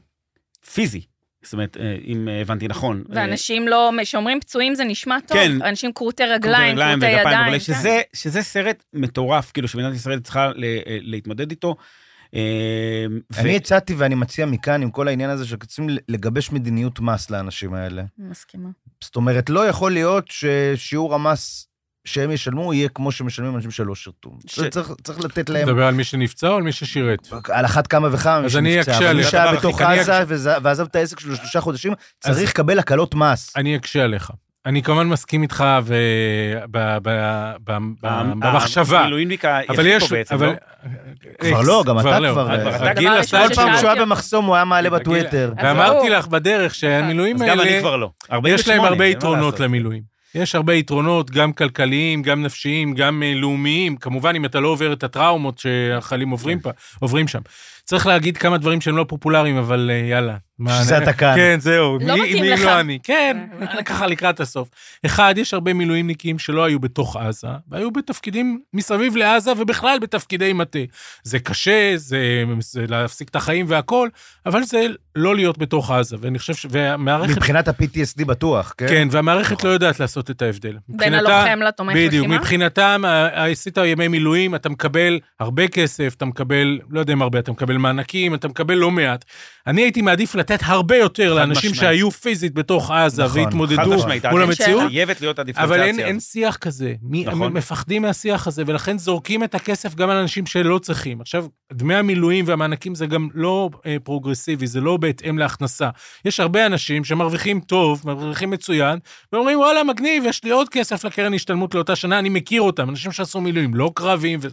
פיזי. 0.73 1.01
זאת 1.43 1.53
אומרת, 1.53 1.77
אה, 1.77 1.95
אם 2.05 2.27
הבנתי 2.41 2.67
נכון. 2.67 3.03
ואנשים 3.09 3.67
לא, 3.67 3.91
כשאומרים 4.01 4.39
פצועים 4.39 4.75
זה 4.75 4.83
נשמע 4.83 5.17
טוב, 5.27 5.37
כן. 5.37 5.61
אנשים 5.61 5.93
כרותי 5.93 6.23
רגליים, 6.23 6.75
כרותי 6.77 7.05
ידיים. 7.05 7.51
כן. 7.53 7.59
שזה, 7.59 8.01
שזה 8.13 8.41
סרט 8.41 8.83
מטורף, 8.93 9.51
כאילו, 9.51 9.67
שמדינת 9.67 9.95
ישראל 9.95 10.19
צריכה 10.19 10.47
ל- 10.55 10.63
להתמודד 10.85 11.49
איתו. 11.51 11.75
ו- 12.33 13.39
אני 13.41 13.55
הצעתי 13.55 13.93
ואני 13.97 14.15
מציע 14.15 14.45
מכאן, 14.45 14.81
עם 14.81 14.91
כל 14.91 15.07
העניין 15.07 15.29
הזה, 15.29 15.45
שרוצים 15.47 15.87
לגבש 16.09 16.51
מדיניות 16.51 16.99
מס 16.99 17.29
לאנשים 17.29 17.73
האלה. 17.73 18.03
מסכימה. 18.17 18.69
זאת 19.03 19.15
אומרת, 19.15 19.49
לא 19.49 19.67
יכול 19.67 19.91
להיות 19.91 20.25
ששיעור 20.27 21.15
המס 21.15 21.67
שהם 22.05 22.31
ישלמו 22.31 22.73
יהיה 22.73 22.89
כמו 22.89 23.11
שמשלמים 23.11 23.55
אנשים 23.55 23.71
שלא 23.71 23.95
שירתו. 23.95 24.37
ש- 24.47 24.59
צריך, 24.59 24.91
צריך 25.03 25.19
לתת 25.23 25.49
להם, 25.49 25.67
מדבר 25.67 25.83
על 25.85 25.93
מי 25.93 26.03
שנפצע 26.03 26.47
או 26.47 26.55
על 26.55 26.63
מי 26.63 26.71
ששירת? 26.71 27.27
על 27.49 27.65
אחת 27.65 27.87
כמה 27.87 28.07
וכמה, 28.11 28.39
מי 28.39 28.45
אז 28.45 28.57
אני 28.57 28.73
שנפצע, 28.73 28.91
אקשה 28.91 28.97
אבל 28.97 29.13
מי 29.13 29.19
עליך. 29.19 29.29
שהיה 29.31 29.53
בתוך 29.53 29.81
עזה 29.81 30.23
וזה- 30.27 30.55
ועזב 30.63 30.85
את 30.85 30.95
העסק 30.95 31.19
שלו 31.19 31.35
שלושה 31.35 31.61
חודשים, 31.61 31.93
צריך 32.19 32.49
לקבל 32.49 32.79
הקלות 32.79 33.15
מס. 33.15 33.53
אני 33.57 33.75
אקשה 33.75 34.03
עליך. 34.03 34.31
אני 34.65 34.83
כמובן 34.83 35.07
מסכים 35.07 35.41
איתך 35.43 35.63
ו... 35.83 35.95
ב- 36.71 36.97
ב- 37.01 37.07
ב- 37.63 37.77
ב- 38.01 38.33
במחשבה. 38.39 38.99
המילואימניק 39.01 39.45
היחיד 39.45 39.79
יש... 39.85 40.03
פה 40.09 40.15
בעצם, 40.15 40.35
אבל... 40.35 40.47
לא? 40.47 40.53
כבר 41.39 41.61
לא, 41.61 41.83
גם 41.87 41.99
אתה 41.99 42.19
לא. 42.19 42.31
כבר, 42.31 42.49
הראשון 42.51 43.39
את 43.41 43.49
כל 43.49 43.55
פעם. 43.55 43.77
שהוא 43.77 43.89
היה 43.89 44.01
במחסום 44.05 44.45
הוא 44.45 44.55
היה 44.55 44.65
מעלה 44.65 44.89
בטוויטר. 44.89 45.53
ואמרתי. 45.63 46.09
לך 46.09 46.27
בדרך 46.27 46.75
שהמילואים 46.75 47.35
אז 47.35 47.41
גם 47.41 47.59
אני 47.59 47.69
האלה, 47.69 47.79
כבר 47.81 47.95
לא. 47.95 48.09
יש 48.27 48.31
48, 48.31 48.75
להם 48.75 48.85
הרבה 48.91 49.05
יתרונות 49.05 49.43
לעשות. 49.53 49.59
למילואים. 49.59 50.14
יש 50.35 50.55
הרבה 50.55 50.73
יתרונות, 50.73 51.31
גם 51.31 51.53
כלכליים, 51.53 52.21
גם 52.21 52.43
נפשיים, 52.43 52.93
גם 52.93 53.23
אה, 53.23 53.33
לאומיים. 53.35 53.95
כמובן, 53.97 54.35
אם 54.35 54.45
אתה 54.45 54.59
לא 54.59 54.67
עובר 54.67 54.93
את 54.93 55.03
הטראומות 55.03 55.59
שהחיילים 55.59 56.29
עוברים, 56.29 56.57
כן. 56.59 56.63
פה, 56.63 56.69
עוברים 56.99 57.27
שם. 57.27 57.39
צריך 57.83 58.07
להגיד 58.07 58.37
כמה 58.37 58.57
דברים 58.57 58.81
שהם 58.81 58.97
לא 58.97 59.05
פופולריים, 59.07 59.57
אבל 59.57 59.91
אה, 59.93 60.07
יאללה. 60.09 60.37
מה, 60.59 60.71
בשביל 60.71 60.85
זה 60.87 60.95
אני- 60.97 61.03
אתה 61.03 61.13
כאן. 61.13 61.33
כן, 61.35 61.57
זהו. 61.59 61.97
לא 62.01 62.13
מי- 62.15 62.21
מתאים 62.21 62.43
מי 62.43 62.49
לך. 62.49 62.61
לא 62.61 62.79
אני. 62.79 62.99
כן, 63.03 63.37
ככה 63.85 64.07
לקראת 64.07 64.39
הסוף. 64.39 64.69
אחד, 65.05 65.33
יש 65.37 65.53
הרבה 65.53 65.73
מילואימניקים 65.73 66.39
שלא 66.39 66.63
היו 66.63 66.79
בתוך 66.79 67.15
עזה, 67.15 67.47
והיו 67.69 67.91
בתפקידים 67.91 68.59
מסביב 68.73 69.15
לעזה, 69.15 69.51
ובכלל 69.57 69.97
בתפקידי 70.01 70.53
מטה. 70.53 70.79
זה 71.23 71.39
קשה, 71.39 71.93
זה, 71.95 72.17
זה 72.59 72.85
להפסיק 72.87 73.29
את 73.29 73.35
החיים 73.35 73.65
והכול, 73.69 74.09
אבל 74.45 74.63
זה 74.63 74.85
לא 75.15 75.35
להיות 75.35 75.57
בתוך 75.57 75.91
עזה. 75.91 76.15
ואני 76.19 76.39
חושב 76.39 76.53
ש... 76.53 76.65
והמערכת... 76.69 77.37
מבחינת 77.37 77.67
ה-PTSD 77.67 78.25
בטוח, 78.25 78.73
כן? 78.77 78.87
כן, 78.87 79.07
והמערכת 79.11 79.63
לא 79.63 79.69
יודעת 79.69 79.99
לעשות 79.99 80.31
את 80.31 80.41
ההבדל. 80.41 80.77
בין 80.89 81.13
הלוחם 81.13 81.59
לתומך 81.67 81.93
בדיוק, 81.95 82.25
לחימה? 82.25 82.37
מבחינתם, 82.39 83.01
ה- 83.05 83.45
עשית 83.45 83.77
ימי 83.77 84.07
מילואים, 84.07 84.55
אתה 84.55 84.69
מקבל 84.69 85.19
הרבה 85.39 85.67
כסף, 85.67 86.13
אתה 86.17 86.25
מקבל, 86.25 86.79
לא 86.89 86.99
יודע 86.99 87.13
אם 87.13 87.21
הרבה, 87.21 87.39
אתה 87.39 87.51
מקבל 87.51 87.77
מענקים, 87.77 88.33
אתה 88.35 88.47
מקבל 88.47 88.73
לא 88.75 88.91
מעט. 88.91 89.25
אני 89.67 89.81
הייתי 89.81 90.01
מעדיף 90.01 90.35
לתת 90.51 90.63
הרבה 90.65 90.97
יותר 90.97 91.33
לאנשים 91.33 91.71
משמעית. 91.71 91.75
שהיו 91.95 92.11
פיזית 92.11 92.53
בתוך 92.53 92.91
עזה 92.91 93.23
נכון, 93.23 93.41
והתמודדו 93.43 93.95
מול 94.31 94.41
המציאות. 94.43 94.89
חייבת 94.89 95.21
להיות 95.21 95.39
הדיפרנציאציה. 95.39 95.75
אבל 95.81 95.87
אין. 95.87 95.99
אין 95.99 96.19
שיח 96.19 96.55
כזה. 96.55 96.93
מי, 97.01 97.21
נכון. 97.25 97.33
נכון. 97.39 97.53
מפחדים 97.53 98.01
מהשיח 98.01 98.47
הזה, 98.47 98.63
ולכן 98.67 98.97
זורקים 98.97 99.43
את 99.43 99.55
הכסף 99.55 99.95
גם 99.95 100.09
על 100.09 100.17
אנשים 100.17 100.45
שלא 100.45 100.77
צריכים. 100.79 101.21
עכשיו, 101.21 101.45
דמי 101.73 101.95
המילואים 101.95 102.45
והמענקים 102.47 102.95
זה 102.95 103.05
גם 103.05 103.27
לא 103.33 103.69
אה, 103.85 103.97
פרוגרסיבי, 104.03 104.67
זה 104.67 104.81
לא 104.81 104.97
בהתאם 104.97 105.37
להכנסה. 105.37 105.89
יש 106.25 106.39
הרבה 106.39 106.65
אנשים 106.65 107.03
שמרוויחים 107.03 107.59
טוב, 107.59 108.01
מרוויחים 108.05 108.49
מצוין, 108.49 108.99
ואומרים, 109.33 109.59
וואלה, 109.59 109.83
מגניב, 109.83 110.23
יש 110.25 110.43
לי 110.43 110.49
עוד 110.49 110.69
כסף 110.69 111.03
לקרן 111.03 111.33
השתלמות 111.33 111.75
לאותה 111.75 111.95
שנה, 111.95 112.19
אני 112.19 112.29
מכיר 112.29 112.61
אותם, 112.61 112.89
אנשים 112.89 113.11
שעשו 113.11 113.41
מילואים, 113.41 113.75
לא 113.75 113.91
קרבים. 113.95 114.39
ו... 114.41 114.47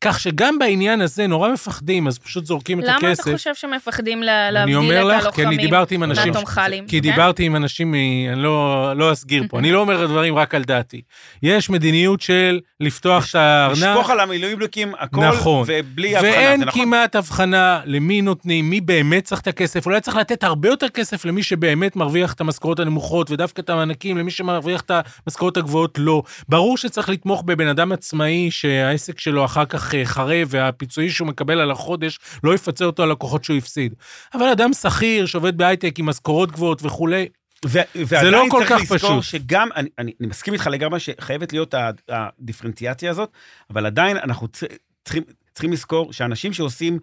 כך 0.00 0.20
שגם 0.20 0.58
בעניין 0.58 1.00
הזה 1.00 1.26
נורא 1.26 1.52
מפחדים, 1.52 2.06
אז 2.06 2.18
פשוט 2.18 2.46
זורקים 2.46 2.80
את 2.80 2.84
למה 2.84 2.96
הכסף. 2.96 3.22
אתה 3.28 3.36
חושב 3.36 3.54
שמפחדים 3.54 4.22
לה- 4.22 4.50
להבדיל 4.50 4.76
את 5.18 5.26
לך, 5.28 5.34
כי 5.34 5.46
אני 5.46 5.56
דיברתי 5.56 5.94
עם 5.94 6.02
אנשים... 6.02 6.32
מהתומכלים? 6.32 6.86
כי 6.86 6.96
כן? 6.96 7.10
דיברתי 7.10 7.44
עם 7.44 7.56
אנשים, 7.56 7.94
אני 7.94 8.42
לא, 8.42 8.92
לא 8.96 9.12
אסגיר 9.12 9.44
פה, 9.48 9.58
אני 9.58 9.72
לא 9.72 9.80
אומר 9.80 10.06
דברים 10.06 10.36
רק 10.36 10.54
על 10.54 10.64
דעתי. 10.64 11.02
יש 11.42 11.70
מדיניות 11.70 12.20
של 12.20 12.60
לפתוח 12.80 13.30
את 13.30 13.34
הארנק, 13.34 13.76
לשפוך 13.78 14.10
על 14.10 14.20
המילואימניקים 14.20 14.92
הכל, 14.98 15.20
נכון. 15.20 15.64
ובלי 15.66 16.16
הבחנה, 16.16 16.32
ואין 16.32 16.60
זה 16.60 16.66
נכון? 16.66 16.82
כמעט 16.82 17.16
הבחנה 17.16 17.80
למי 17.84 18.22
נותנים, 18.22 18.70
מי 18.70 18.80
באמת 18.80 19.24
צריך 19.24 19.40
את 19.40 19.46
הכסף. 19.46 19.86
אולי 19.86 20.00
צריך 20.00 20.16
לתת 20.16 20.44
הרבה 20.44 20.68
יותר 20.68 20.88
כסף 20.88 21.24
למי 21.24 21.42
שבאמת 21.42 21.96
מרוויח 21.96 22.32
את 22.32 22.40
המשכורות 22.40 22.80
הנמוכות, 22.80 23.30
ודווקא 23.30 23.60
את 23.60 23.70
המענקים 23.70 24.18
למי 24.18 24.30
שמרוויח 24.30 24.80
את 24.80 24.90
המשכורות 25.26 25.56
הגבוהות 25.56 25.98
לא. 25.98 26.22
ברור 26.48 26.76
שצריך 26.76 27.08
לתמוך 27.08 27.42
בבן 27.42 27.68
אדם 27.68 27.92
עצמאי 27.92 28.50
שהעסק 28.50 29.20
שלו 29.20 29.44
אחר 29.44 29.64
כך 29.64 29.94
אה, 29.94 30.04
חרב, 30.04 30.48
והפיצוי 30.50 31.10
שהוא 31.10 31.28
מקבל 31.28 31.60
על 31.60 31.70
החודש 31.70 32.18
לא 32.44 32.54
יפצה 32.54 32.84
אותו 32.84 33.02
על 33.02 33.10
לקוחות 33.10 33.44
שהוא 33.44 33.56
הפסיד. 33.56 33.94
אבל 34.34 34.46
אדם 34.46 34.72
שכיר 34.72 35.17
שעובד 35.26 35.56
בהייטק 35.56 35.98
עם 35.98 36.06
משכורות 36.06 36.52
גבוהות 36.52 36.82
וכולי, 36.82 37.28
ו- 37.66 37.78
ועדיין 38.06 38.32
לא 38.32 38.44
כל 38.50 38.58
צריך 38.58 38.70
כך 38.72 38.80
לזכור 38.80 38.98
פשוט. 39.20 39.22
שגם, 39.22 39.68
אני, 39.76 39.88
אני, 39.98 40.12
אני 40.20 40.28
מסכים 40.28 40.54
איתך 40.54 40.66
לגמרי 40.66 41.00
שחייבת 41.00 41.52
להיות 41.52 41.74
ה- 41.74 41.90
הדיפרנציאציה 42.08 43.10
הזאת, 43.10 43.30
אבל 43.70 43.86
עדיין 43.86 44.16
אנחנו 44.16 44.48
צ- 44.48 44.64
צריכים, 45.04 45.22
צריכים 45.52 45.72
לזכור 45.72 46.12
שאנשים 46.12 46.52
שעושים 46.52 46.98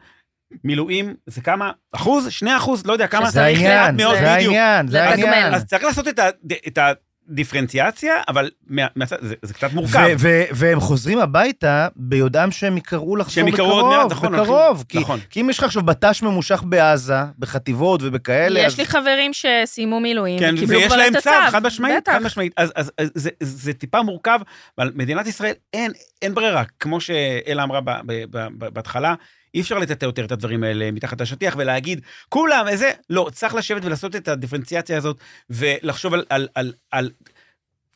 מילואים, 0.64 1.14
זה 1.26 1.42
כמה? 1.42 1.72
אחוז? 1.92 2.28
שני 2.30 2.58
אחוז? 2.58 2.86
לא 2.86 2.94
יודע 2.94 3.08
כמה. 3.08 3.26
זה 3.26 3.32
צריך 3.40 3.58
העניין, 3.60 3.96
מאוד, 3.98 4.16
זה. 4.18 4.32
העניין, 4.32 4.88
זה. 4.88 5.04
העניין. 5.10 5.54
אז 5.54 5.66
צריך 5.66 5.84
לעשות 5.84 6.08
את, 6.08 6.20
ה, 6.20 6.30
את 6.68 6.78
הדיפרנציאציה, 7.32 8.14
אבל 8.28 8.50
מה, 8.68 8.86
מהצד, 8.96 9.16
זה, 9.22 9.36
זה 9.42 9.54
קצת 9.54 9.74
מורכב. 9.74 10.00
ו- 10.00 10.14
ו- 10.20 10.44
והם 10.52 10.80
חוזרים 10.80 11.20
הביתה 11.20 11.88
ביודעם 11.96 12.52
שהם 12.52 12.78
יקראו 12.78 13.16
לחזור 13.16 13.34
שהם 13.34 13.46
בקרוב, 13.46 13.70
יקראו 13.70 13.92
עוד 13.92 13.98
מעט, 14.04 14.12
נכון, 14.12 14.32
בקרוב. 14.34 14.50
הולכים- 14.68 14.84
כי, 14.90 15.00
נכון. 15.00 15.20
כי 15.30 15.42
אם 15.42 15.50
יש 15.50 15.58
לך 15.58 15.64
עכשיו 15.64 15.84
בט"ש 15.84 16.22
ממושך 16.24 16.64
בעזה, 16.66 17.16
בחטיבות 17.40 18.02
ובכאלה, 18.04 18.60
יש 18.60 18.74
אז... 18.74 18.80
לי 18.80 18.86
חברים 18.86 19.32
שסיימו 19.34 20.00
מילואים, 20.00 20.40
כן, 20.40 20.54
וקיבלו 20.58 20.78
ויש 20.78 20.88
כבר 20.88 20.96
להם 20.96 21.16
את 21.16 21.22
צו, 21.24 21.30
הצו. 21.30 21.52
חד 21.52 21.64
משמעית. 21.66 22.10
חד 22.10 22.22
משמעית. 22.22 22.54
אז, 22.58 22.72
אז, 22.76 22.92
אז 22.98 23.12
זה, 23.16 23.30
זה 23.40 23.74
טיפה 23.74 24.02
מורכב, 24.02 24.40
אבל 24.78 24.92
מדינת 24.96 25.28
ישראל, 25.28 25.54
אין, 25.74 25.92
אין 26.22 26.34
ברירה. 26.36 26.64
כמו 26.80 27.02
שאלה 27.02 27.64
אמרה 27.64 27.82
ב, 27.82 27.90
ב, 28.06 28.24
ב, 28.30 28.48
ב, 28.58 28.66
בהתחלה, 28.74 29.14
אי 29.56 29.62
אפשר 29.62 29.80
לטאטא 29.80 30.06
יותר 30.06 30.26
את 30.26 30.32
הדברים 30.32 30.64
האלה 30.64 30.92
מתחת 30.92 31.22
לשטיח 31.22 31.56
ולהגיד, 31.58 32.02
כולם, 32.30 32.68
איזה... 32.68 32.92
לא, 33.10 33.30
צריך 33.34 33.56
לשבת 33.56 33.86
ולעשות 33.86 34.16
את 34.16 34.28
הדיפרנציאציה 34.28 34.98
הזאת, 34.98 35.18
ולחשוב 35.50 36.14
על, 36.14 36.26
על, 36.30 36.48
על, 36.56 36.74
על 36.92 37.10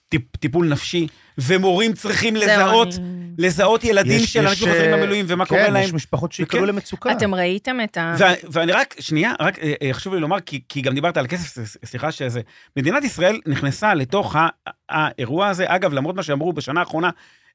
טיפ, 0.10 0.36
טיפול 0.40 0.68
נפשי, 0.68 1.08
ומורים 1.38 1.94
צריכים 1.94 2.34
זהו, 2.38 2.44
לזהות, 2.44 2.88
אני- 2.98 3.30
לזהות 3.38 3.84
ילדים 3.84 4.18
יש- 4.18 4.34
של 4.34 4.40
יש, 4.40 4.46
אנשים 4.50 4.68
חוזרים 4.68 4.94
אה, 4.94 4.98
במילואים 4.98 5.26
ומה 5.28 5.46
כן, 5.46 5.50
קורה 5.56 5.70
להם. 5.70 5.84
יש 5.84 5.94
משפחות 5.94 6.32
שיקראו 6.32 6.64
וכן. 6.64 6.74
למצוקה. 6.74 7.12
אתם 7.12 7.36
ראיתם 7.36 7.78
את 7.84 7.98
ה... 7.98 8.16
ו- 8.20 8.24
ואני 8.52 8.72
רק, 8.72 8.96
שנייה, 9.00 9.34
רק 9.40 9.60
אה, 9.60 9.74
אה, 9.82 9.94
חשוב 9.94 10.14
לי 10.14 10.20
לומר, 10.20 10.40
כי, 10.40 10.62
כי 10.70 10.82
גם 10.82 10.94
דיברת 10.96 11.18
על 11.18 11.28
כסף, 11.28 11.64
סליחה 11.86 12.12
שזה, 12.12 12.42
מדינת 12.78 13.04
ישראל 13.04 13.40
נכנסה 13.46 13.94
לתוך 13.94 14.36
האירוע 14.90 15.48
הזה, 15.48 15.66
אגב, 15.68 15.94
למרות 15.94 16.16
מה 16.16 16.24
שאמרו 16.24 16.54
בשנה 16.54 16.80
האחרונה 16.80 17.10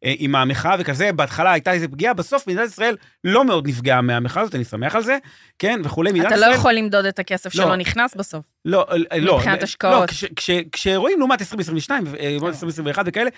עם 0.04 0.34
המחאה 0.34 0.76
וכזה, 0.78 1.12
בהתחלה 1.12 1.52
הייתה 1.52 1.72
איזו 1.72 1.86
פגיעה, 1.90 2.14
בסוף 2.14 2.46
מדינת 2.46 2.68
ישראל 2.68 2.96
לא 3.24 3.44
מאוד 3.44 3.68
נפגעה 3.68 4.00
מהמחאה 4.02 4.42
הזאת, 4.42 4.54
אני 4.54 4.64
שמח 4.64 4.94
על 4.96 5.02
זה, 5.02 5.18
כן, 5.58 5.80
וכולי, 5.84 6.10
מדינת 6.10 6.26
אתה 6.26 6.34
ישראל... 6.34 6.50
לא 6.50 6.54
יכול 6.54 6.72
למדוד 6.72 7.04
את 7.04 7.18
הכסף 7.18 7.54
לא. 7.54 7.64
שלא 7.64 7.76
נכנס 7.76 8.14
בסוף. 8.16 8.44
לא, 8.64 8.86
אה, 9.12 9.18
לא. 9.18 9.36
מבחינת 9.36 9.58
לא, 9.58 9.64
השקעות. 9.64 10.00
לא, 10.00 10.06
כש- 10.06 10.24
כש- 10.36 10.50
כשרואים 10.72 11.18
לעומת 11.18 11.40
2022, 11.40 12.04
אה, 12.06 12.30
לעומת 12.30 12.54
2021 12.54 13.04
וכאלה, 13.08 13.30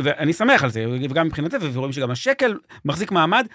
ואני 0.00 0.32
שמח 0.32 0.64
על 0.64 0.70
זה, 0.70 0.84
וגם 1.10 1.26
מבחינת 1.26 1.50
זה, 1.50 1.70
ורואים 1.72 1.92
שגם 1.92 2.10
השקל 2.10 2.54
מחזיק 2.84 3.10
מעמד. 3.10 3.46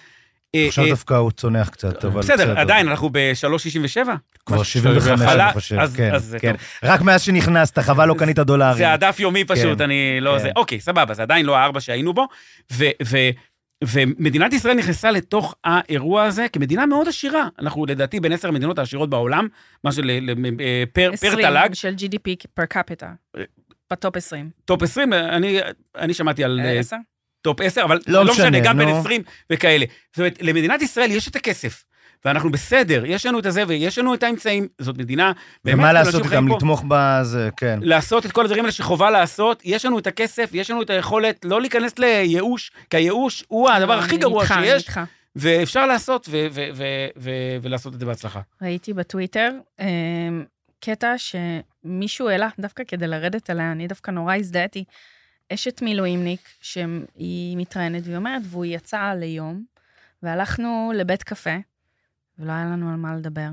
אה, 0.56 0.68
עכשיו 0.68 0.84
אה, 0.86 0.90
דווקא 0.90 1.14
הוא 1.14 1.32
צונח 1.32 1.70
קצת, 1.70 2.06
אבל 2.06 2.20
בסדר, 2.20 2.60
עדיין, 2.60 2.88
אנחנו 2.88 3.10
ב-3.67. 3.12 4.10
כבר 4.46 4.62
משהו- 4.62 4.82
75, 4.82 5.22
עלה, 5.22 5.46
אני 5.46 5.54
חושב, 5.54 5.78
כן, 5.98 6.12
כן. 6.40 6.56
רק 6.84 7.02
מאז 7.02 7.22
שנכנסת, 7.22 7.80
חבל 7.80 8.06
לא 8.08 8.16
קנית 8.20 8.40
דולרים. 8.40 8.78
זה 8.78 8.94
הדף 8.94 9.20
יומי 9.20 9.46
פשוט, 9.46 9.78
כן, 9.78 9.84
אני 9.84 10.18
לא 10.22 10.32
כן. 10.32 10.40
זה. 10.40 10.50
אוקיי, 10.56 10.80
סבבה, 10.80 11.14
זה 11.14 11.22
עדיין 11.22 11.46
לא 11.46 11.58
הארבע 11.58 11.80
שהיינו 11.82 12.14
בו. 12.14 12.28
ו- 12.74 12.86
ו- 13.06 13.30
ומדינת 13.84 14.54
ישראל 14.54 14.78
נכנסה 14.78 15.12
לתוך 15.12 15.56
האירוע 15.64 16.24
הזה 16.24 16.46
כמדינה 16.54 16.86
מאוד 16.86 17.08
עשירה. 17.08 17.48
אנחנו 17.60 17.86
לדעתי 17.86 18.20
בין 18.20 18.32
עשר 18.32 18.48
המדינות 18.48 18.80
העשירות 18.80 19.10
בעולם, 19.10 19.48
מה 19.84 19.92
של 19.92 20.10
אה, 20.10 20.84
פר 20.94 21.10
פר 21.10 21.14
20 21.14 21.34
תל"ג, 21.42 21.70
של 21.74 21.94
GDP 21.98 22.48
פר 22.54 22.66
קפיטה. 22.66 23.12
בטופ 23.92 24.18
20. 24.18 24.50
טופ 24.66 24.84
20, 24.84 25.14
אני, 25.14 25.60
אני 25.98 26.14
שמעתי 26.14 26.44
על 26.44 26.60
אה, 26.64 26.80
10? 26.80 26.96
טופ 27.48 27.62
10, 27.62 27.84
אבל 27.84 28.00
לא 28.08 28.26
לא 28.26 28.34
משנה, 28.34 28.60
גם 28.60 28.78
בין 28.78 28.90
נו. 28.90 29.00
20 29.00 29.22
וכאלה. 29.50 29.86
זאת 30.12 30.18
אומרת, 30.18 30.38
למדינת 30.42 30.82
ישראל 30.82 31.12
יש 31.12 31.28
את 31.28 31.36
הכסף. 31.36 31.84
ואנחנו 32.26 32.52
בסדר, 32.52 33.04
יש 33.06 33.26
לנו 33.26 33.40
את 33.40 33.46
הזה 33.46 33.64
ויש 33.68 33.98
לנו 33.98 34.14
את 34.14 34.24
האמצעים, 34.24 34.68
זאת 34.80 34.98
מדינה, 34.98 35.32
ומה 35.66 35.94
לעשות 35.94 36.24
פה. 36.26 36.56
לתמוך 36.56 36.84
בזה, 36.88 37.50
כן. 37.58 37.80
לעשות 37.82 38.26
את 38.26 38.32
כל 38.32 38.44
הדברים 38.46 38.64
האלה 38.64 38.72
שחובה 38.72 39.10
לעשות, 39.10 39.62
יש 39.66 39.86
לנו 39.86 40.00
את 40.00 40.08
הכסף, 40.08 40.50
יש 40.54 40.72
לנו 40.72 40.82
את 40.82 40.90
היכולת 40.90 41.46
לא 41.46 41.62
להיכנס 41.62 42.00
לייאוש, 42.00 42.72
כי 42.90 42.98
הייאוש 42.98 43.44
הוא 43.48 43.70
הדבר 43.70 43.96
לא, 43.96 44.00
הכי 44.02 44.12
אני 44.16 44.22
גרוע 44.22 44.44
איתך, 44.44 44.52
אני 44.58 44.66
שיש, 44.66 44.84
איתך. 44.84 45.00
ואפשר 45.36 45.86
לעשות 45.86 46.28
ו- 46.32 46.48
ו- 46.52 46.70
ו- 46.74 47.08
ו- 47.18 47.58
ולעשות 47.62 47.94
את 47.94 48.00
זה 48.00 48.06
בהצלחה. 48.06 48.40
ראיתי 48.62 48.94
בטוויטר 48.94 49.52
אמ, 49.80 49.86
קטע 50.80 51.14
שמישהו 51.18 52.30
העלה, 52.30 52.50
דווקא 52.60 52.84
כדי 52.88 53.08
לרדת 53.08 53.50
עליה, 53.50 53.72
אני 53.72 53.88
דווקא 53.88 54.12
נורא 54.12 54.36
הזדהיתי. 54.36 54.84
אשת 55.54 55.82
מילואימניק, 55.82 56.50
שהיא 56.62 57.58
מתראיינת, 57.58 58.04
והיא 58.06 58.18
אומרת, 58.18 58.42
והוא 58.46 58.66
יצא 58.66 59.14
ליום, 59.20 59.64
והלכנו 60.24 60.92
לבית 60.96 61.24
קפה, 61.24 61.56
ולא 62.40 62.52
היה 62.52 62.66
לנו 62.66 62.90
על 62.90 62.96
מה 62.96 63.16
לדבר. 63.16 63.50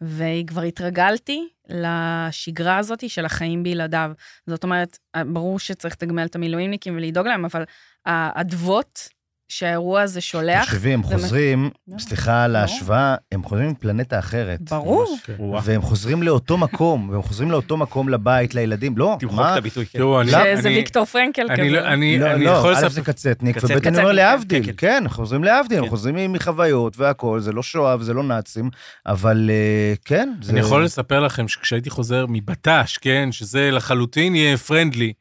וכבר 0.00 0.62
התרגלתי 0.62 1.48
לשגרה 1.68 2.78
הזאת 2.78 3.10
של 3.10 3.24
החיים 3.24 3.62
בלעדיו. 3.62 4.12
זאת 4.46 4.64
אומרת, 4.64 4.98
ברור 5.26 5.58
שצריך 5.58 5.94
לתגמל 5.94 6.24
את 6.24 6.34
המילואימניקים 6.34 6.96
ולדאוג 6.96 7.26
להם, 7.26 7.44
אבל 7.44 7.64
האדוות 8.06 9.08
שהאירוע 9.48 10.02
הזה 10.02 10.20
שולח... 10.20 10.64
תחשבי, 10.64 10.94
הם 10.94 11.02
חוזרים, 11.02 11.70
לא. 11.88 11.98
סליחה 11.98 12.44
על 12.44 12.52
לא. 12.52 12.58
ההשוואה, 12.58 13.14
הם 13.32 13.42
חוזרים 13.44 13.70
מפלנטה 13.70 14.18
אחרת. 14.18 14.60
ברור. 14.70 15.16
כן. 15.24 15.32
והם 15.62 15.82
חוזרים 15.82 16.22
לאותו 16.22 16.58
מקום, 16.58 17.08
והם 17.08 17.22
חוזרים 17.22 17.50
לאותו 17.50 17.76
מקום 17.76 18.08
לבית, 18.08 18.54
לילדים. 18.54 18.98
לא, 18.98 19.16
תמחוק? 19.20 19.40
את 19.40 19.56
הביטוי. 19.56 19.86
כן. 19.86 19.98
תראו, 19.98 20.20
אני... 20.20 20.30
שזה 20.30 20.68
ויקטור 20.68 21.04
פרנקל 21.04 21.46
אני 21.50 21.70
לא- 21.70 21.78
כזה. 21.78 21.88
אני 21.88 22.18
לא, 22.18 22.32
אני 22.32 22.44
לא, 22.44 22.50
יכול 22.50 22.70
א' 22.70 22.76
לספר... 22.76 22.88
זה 22.88 23.02
קצטניק, 23.02 23.58
קצט- 23.58 23.64
וב' 23.64 23.86
אני 23.86 23.98
אומר 23.98 24.08
כן, 24.08 24.14
להבדיל, 24.16 24.66
כן, 24.66 24.72
כן, 24.76 25.04
חוזרים 25.08 25.44
להבדיל, 25.44 25.78
הם 25.78 25.84
כן. 25.84 25.90
חוזרים 25.90 26.32
מחוויות 26.32 26.98
והכול, 26.98 27.40
זה 27.40 27.52
לא 27.52 27.62
שואה 27.62 27.96
וזה 28.00 28.14
לא 28.14 28.22
נאצים, 28.22 28.70
אבל 29.06 29.50
אה, 29.50 29.94
כן, 30.04 30.32
זה... 30.42 30.52
אני 30.52 30.60
יכול 30.60 30.84
לספר 30.84 31.20
לכם 31.20 31.48
שכשהייתי 31.48 31.90
חוזר 31.90 32.26
מבט"ש, 32.28 32.98
כן, 32.98 33.28
שזה 33.32 33.70
לחלוטין 33.70 34.34
יהיה 34.34 34.56
פרנדלי. 34.56 35.12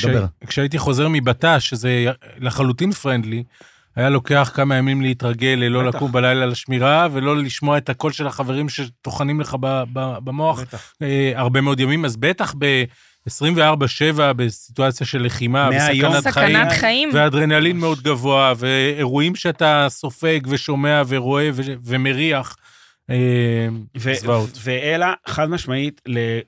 כש- 0.00 0.06
דבר. 0.06 0.26
כשהייתי 0.46 0.78
חוזר 0.78 1.06
מבט"ש, 1.10 1.68
שזה 1.68 2.04
לחלוטין 2.38 2.92
פרנדלי, 2.92 3.42
היה 3.96 4.08
לוקח 4.10 4.50
כמה 4.54 4.76
ימים 4.76 5.02
להתרגל, 5.02 5.48
לא 5.70 5.82
בטח. 5.86 5.96
לקום 5.96 6.12
בלילה 6.12 6.46
לשמירה, 6.46 7.08
ולא 7.12 7.36
לשמוע 7.36 7.78
את 7.78 7.88
הקול 7.88 8.12
של 8.12 8.26
החברים 8.26 8.68
שטוחנים 8.68 9.40
לך 9.40 9.56
ב- 9.60 9.82
ב- 9.92 10.18
במוח 10.24 10.60
בטח. 10.60 10.92
אה, 11.02 11.32
הרבה 11.34 11.60
מאוד 11.60 11.80
ימים, 11.80 12.04
אז 12.04 12.16
בטח 12.16 12.54
ב-24-7, 12.58 13.62
בסיטואציה 14.36 15.06
של 15.06 15.22
לחימה. 15.22 15.68
וסכנת 15.70 15.92
חיים, 16.26 16.56
סכנת 16.56 16.72
חיים. 16.72 17.10
ואדרנלין 17.12 17.76
מאוד 17.76 18.00
גבוה, 18.02 18.52
ואירועים 18.56 19.34
שאתה 19.34 19.86
סופג 19.88 20.40
ושומע 20.48 21.02
ורואה 21.08 21.50
ו- 21.54 21.62
ומריח, 21.84 22.56
זוועות. 23.96 24.50
ואלה, 24.64 25.14
חד 25.26 25.50
משמעית. 25.50 26.00
אה, 26.16 26.40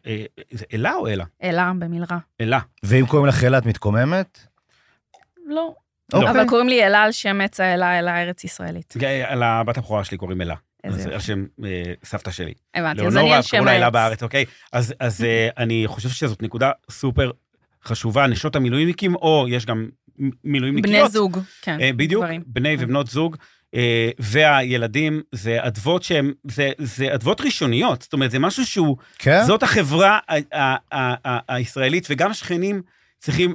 אלה 0.75 0.95
או 0.95 1.09
אלה? 1.09 1.25
אלה 1.43 1.73
במלרע. 1.79 2.19
אלה. 2.41 2.59
ואם 2.83 3.07
קוראים 3.07 3.27
לך 3.27 3.45
אלה, 3.45 3.59
את 3.59 3.67
מתקוממת? 3.67 4.39
לא. 5.47 5.75
אוקיי. 6.13 6.31
אבל 6.31 6.49
קוראים 6.49 6.69
לי 6.69 6.85
אלה 6.85 7.03
על 7.03 7.13
שם 7.13 7.41
עץ 7.41 7.61
האלה, 7.61 7.99
אלה 7.99 8.23
ארץ 8.23 8.45
ישראלית. 8.45 8.95
על 9.27 9.43
הבת 9.43 9.79
הבכורה 9.79 10.05
שלי 10.05 10.17
קוראים 10.17 10.43
אלה. 10.43 10.55
על 10.85 11.21
שם 11.21 11.45
אה, 11.65 11.83
סבתא 12.05 12.31
שלי. 12.31 12.55
הבנתי, 12.75 13.01
אז 13.01 13.07
אני 13.07 13.15
לאונורה, 13.15 13.37
על 13.37 13.43
שם 13.43 13.65
לה 13.65 13.77
אלה 13.77 13.85
העץ. 13.85 13.93
בארץ, 13.93 14.23
אוקיי? 14.23 14.45
אז 14.73 15.25
אה, 15.25 15.49
אני 15.59 15.85
חושב 15.87 16.09
שזאת 16.09 16.43
נקודה 16.43 16.71
סופר 16.91 17.31
חשובה, 17.85 18.27
נשות 18.27 18.57
המילואימניקים, 18.57 19.15
או 19.15 19.47
יש 19.49 19.67
גם 19.67 19.89
מילואימניקיות. 20.45 20.97
בני 20.97 21.09
זוג, 21.09 21.39
כן. 21.63 21.81
אה, 21.81 21.91
בדיוק. 21.97 22.25
בני 22.47 22.77
ובנות 22.79 23.07
זוג. 23.07 23.37
אה, 23.75 24.11
והילדים, 24.19 25.23
זה 25.33 25.57
אדוות 25.61 26.03
שהן, 26.03 26.33
זה, 26.51 26.71
זה 26.79 27.15
אדוות 27.15 27.41
ראשוניות, 27.41 28.03
זאת 28.03 28.13
אומרת, 28.13 28.31
זה 28.31 28.39
משהו 28.39 28.67
שהוא, 28.67 28.97
כן? 29.19 29.43
זאת 29.47 29.63
החברה 29.63 30.19
ה- 30.29 30.57
ה- 30.59 30.77
ה- 30.93 31.29
ה- 31.29 31.55
הישראלית, 31.55 32.07
וגם 32.11 32.31
השכנים 32.31 32.83
צריכים 33.19 33.55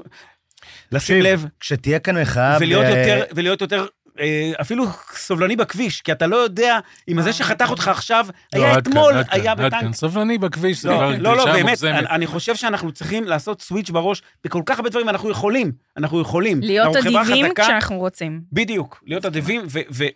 לשים 0.91 1.21
לב 1.21 1.45
כשתהיה 1.59 1.99
כאן 1.99 2.21
מחאה... 2.21 2.57
ולהיות 2.59 2.85
ב- 2.85 2.87
יותר, 2.89 3.23
ולהיות 3.35 3.61
יותר, 3.61 3.85
אפילו 4.61 4.85
סובלני 5.13 5.55
בכביש, 5.55 6.01
כי 6.01 6.11
אתה 6.11 6.27
לא 6.27 6.35
יודע 6.35 6.79
אם 7.07 7.19
הזה 7.19 7.33
שחתך 7.33 7.69
אותך 7.69 7.87
עכשיו, 7.87 8.27
לא, 8.55 8.63
היה 8.63 8.77
אתמול, 8.77 9.13
היה. 9.29 9.55
בטנק. 9.55 9.95
סובלני 9.95 10.37
בכביש, 10.37 10.81
זה 10.81 10.89
לא, 10.89 10.95
כבר 10.95 11.09
לא, 11.17 11.37
לא, 11.37 11.45
באמת. 11.45 11.83
אני, 11.83 12.27
חושב 12.27 12.55
שאנחנו 12.55 12.91
צריכים 12.91 13.23
לעשות 13.23 13.61
סוויץ' 13.61 13.89
בראש 13.89 14.21
בכל 14.43 14.61
כך 14.65 14.77
הרבה 14.77 14.89
דברים, 14.89 15.09
אנחנו 15.09 15.29
יכולים, 15.29 15.71
אנחנו 15.97 16.21
יכולים. 16.21 16.61
להיות 16.61 16.95
אדיבים 16.95 17.53
כשאנחנו 17.55 17.97
רוצים. 17.97 18.41
בדיוק, 18.51 19.03
להיות 19.05 19.25
אדיבים 19.25 19.61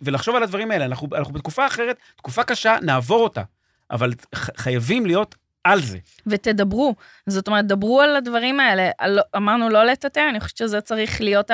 ולחשוב 0.02 0.36
על 0.36 0.42
הדברים 0.42 0.70
האלה. 0.70 0.84
אנחנו, 0.84 1.08
אנחנו 1.14 1.34
בתקופה 1.34 1.66
אחרת, 1.66 1.96
תקופה 2.16 2.44
קשה, 2.44 2.76
נעבור 2.82 3.24
אותה, 3.24 3.42
אבל 3.90 4.12
חייבים 4.34 5.06
להיות 5.06 5.34
על 5.64 5.82
זה. 5.82 5.98
ותדברו. 6.26 6.94
זאת 7.26 7.48
אומרת, 7.48 7.66
דברו 7.66 8.00
על 8.00 8.16
הדברים 8.16 8.60
האלה. 8.60 8.90
על- 8.98 9.18
אמרנו 9.36 9.68
לא 9.68 9.84
לטאטא, 9.84 10.20
אני 10.30 10.40
חושבת 10.40 10.56
שזה 10.56 10.80
צריך 10.80 11.20
להיות 11.20 11.50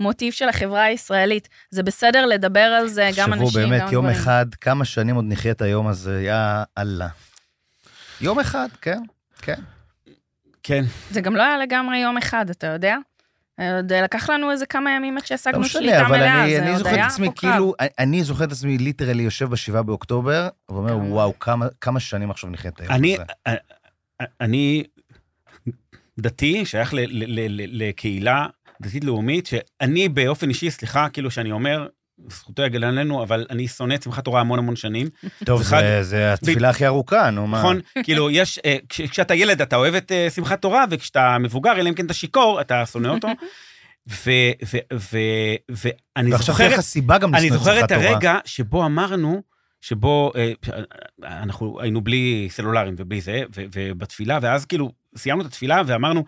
המוטיב 0.00 0.32
של 0.32 0.48
החברה 0.48 0.82
הישראלית. 0.82 1.48
זה 1.70 1.82
בסדר 1.82 2.26
לדבר 2.26 2.60
על 2.60 2.88
זה, 2.88 3.10
גם 3.16 3.32
אנשים, 3.32 3.46
תחשבו 3.46 3.60
גם 3.62 3.68
באמת, 3.70 3.80
גברים. 3.82 3.94
יום 3.94 4.06
אחד, 4.08 4.46
כמה 4.60 4.84
שנים 4.84 5.16
עוד 5.16 5.24
נחיה 5.28 5.52
את 5.52 5.62
היום 5.62 5.86
הזה, 5.86 6.22
יא 6.26 6.62
אללה. 6.78 7.08
יום 8.20 8.40
אחד, 8.40 8.68
כן, 8.80 8.98
כן. 9.42 9.60
כן. 10.62 10.84
זה 11.10 11.20
גם 11.20 11.36
לא 11.36 11.42
היה 11.42 11.58
לגמרי 11.58 11.98
יום 11.98 12.16
אחד, 12.16 12.50
אתה 12.50 12.66
יודע? 12.66 12.96
עוד 13.76 13.92
לקח 13.92 14.30
לנו 14.30 14.50
איזה 14.50 14.66
כמה 14.66 14.90
ימים 14.90 15.16
עד 15.16 15.22
לא 15.22 15.26
שהשגנו 15.26 15.60
משנה, 15.60 15.82
שליטה 15.82 16.00
אבל 16.06 16.16
מלאה, 16.16 16.42
אני, 16.44 16.50
זה 16.56 16.62
אני 16.62 16.68
עוד 16.70 16.78
זוכר 16.78 16.90
את 16.90 16.94
היה 16.94 17.06
עצמי 17.06 17.26
פה 17.26 17.32
קרב. 17.32 17.50
כאילו, 17.52 17.74
אני- 17.80 17.88
אני 17.98 18.24
זוכר 18.24 18.44
את 18.44 18.52
עצמי 18.52 18.78
ליטרלי 18.78 19.22
יושב 19.22 19.50
בשבעה 19.50 19.82
באוקטובר, 19.82 20.48
ואומר, 20.68 20.90
כמה. 20.90 21.04
וואו, 21.04 21.38
כמה, 21.38 21.66
כמה 21.80 22.00
שנים 22.00 22.30
עכשיו 22.30 22.50
נחיה 22.50 22.70
את 22.70 22.80
היום 22.80 22.92
אני, 22.92 23.14
הזה. 23.14 23.22
אה, 23.46 23.54
אני 24.40 24.84
דתי, 26.18 26.64
שייך 26.66 26.94
ל- 26.94 26.98
ל- 26.98 27.06
ל- 27.40 27.46
ל- 27.62 27.88
לקהילה 27.88 28.46
דתית 28.82 29.04
לאומית, 29.04 29.46
שאני 29.46 30.08
באופן 30.08 30.48
אישי, 30.48 30.70
סליחה, 30.70 31.08
כאילו 31.08 31.30
שאני 31.30 31.52
אומר, 31.52 31.86
זכותו 32.30 32.62
יגן 32.62 32.84
עלינו, 32.84 33.22
אבל 33.22 33.46
אני 33.50 33.68
שונא 33.68 33.94
את 33.94 34.02
שמחת 34.02 34.24
תורה 34.24 34.40
המון 34.40 34.58
המון 34.58 34.76
שנים. 34.76 35.08
טוב, 35.44 35.62
זה 35.62 35.68
חג- 35.70 36.00
זה, 36.02 36.32
התפילה 36.32 36.70
הכי 36.70 36.86
ארוכה, 36.86 37.30
נו 37.30 37.46
מה. 37.46 37.58
נכון? 37.58 37.80
כאילו, 38.02 38.30
יש, 38.30 38.58
אה, 38.64 38.76
כש- 38.88 39.00
כשאתה 39.00 39.34
ילד 39.34 39.60
אתה 39.60 39.76
אוהב 39.76 39.94
את 39.94 40.12
אה, 40.12 40.28
שמחת 40.30 40.62
תורה, 40.62 40.84
וכשאתה 40.90 41.36
מבוגר, 41.40 41.72
אלא 41.80 41.88
אם 41.88 41.94
כן 41.94 42.06
אתה 42.06 42.14
שיכור, 42.14 42.60
אתה 42.60 42.86
שונא 42.86 43.08
אותו. 43.08 43.28
ואני 45.68 46.32
ועכשיו 46.32 46.54
זוכר, 46.54 46.64
תהיה 46.64 46.76
לך 46.78 46.80
סיבה 46.80 47.18
גם 47.18 47.34
אני 47.34 47.42
לשנוא 47.44 47.56
את 47.56 47.62
זוכר 47.62 47.74
את 47.74 47.88
שמחת 47.88 47.92
תורה. 47.92 48.08
הרגע 48.14 48.38
שבו 48.44 48.84
אמרנו, 48.86 49.42
שבו 49.80 50.32
אה, 50.36 50.52
אנחנו 51.24 51.80
היינו 51.80 52.00
בלי 52.00 52.48
סלולרים 52.50 52.94
ובלי 52.98 53.20
זה, 53.20 53.42
ו- 53.56 53.64
ובתפילה, 53.74 54.38
ואז 54.42 54.64
כאילו 54.64 54.92
סיימנו 55.16 55.42
את 55.42 55.46
התפילה 55.46 55.82
ואמרנו, 55.86 56.24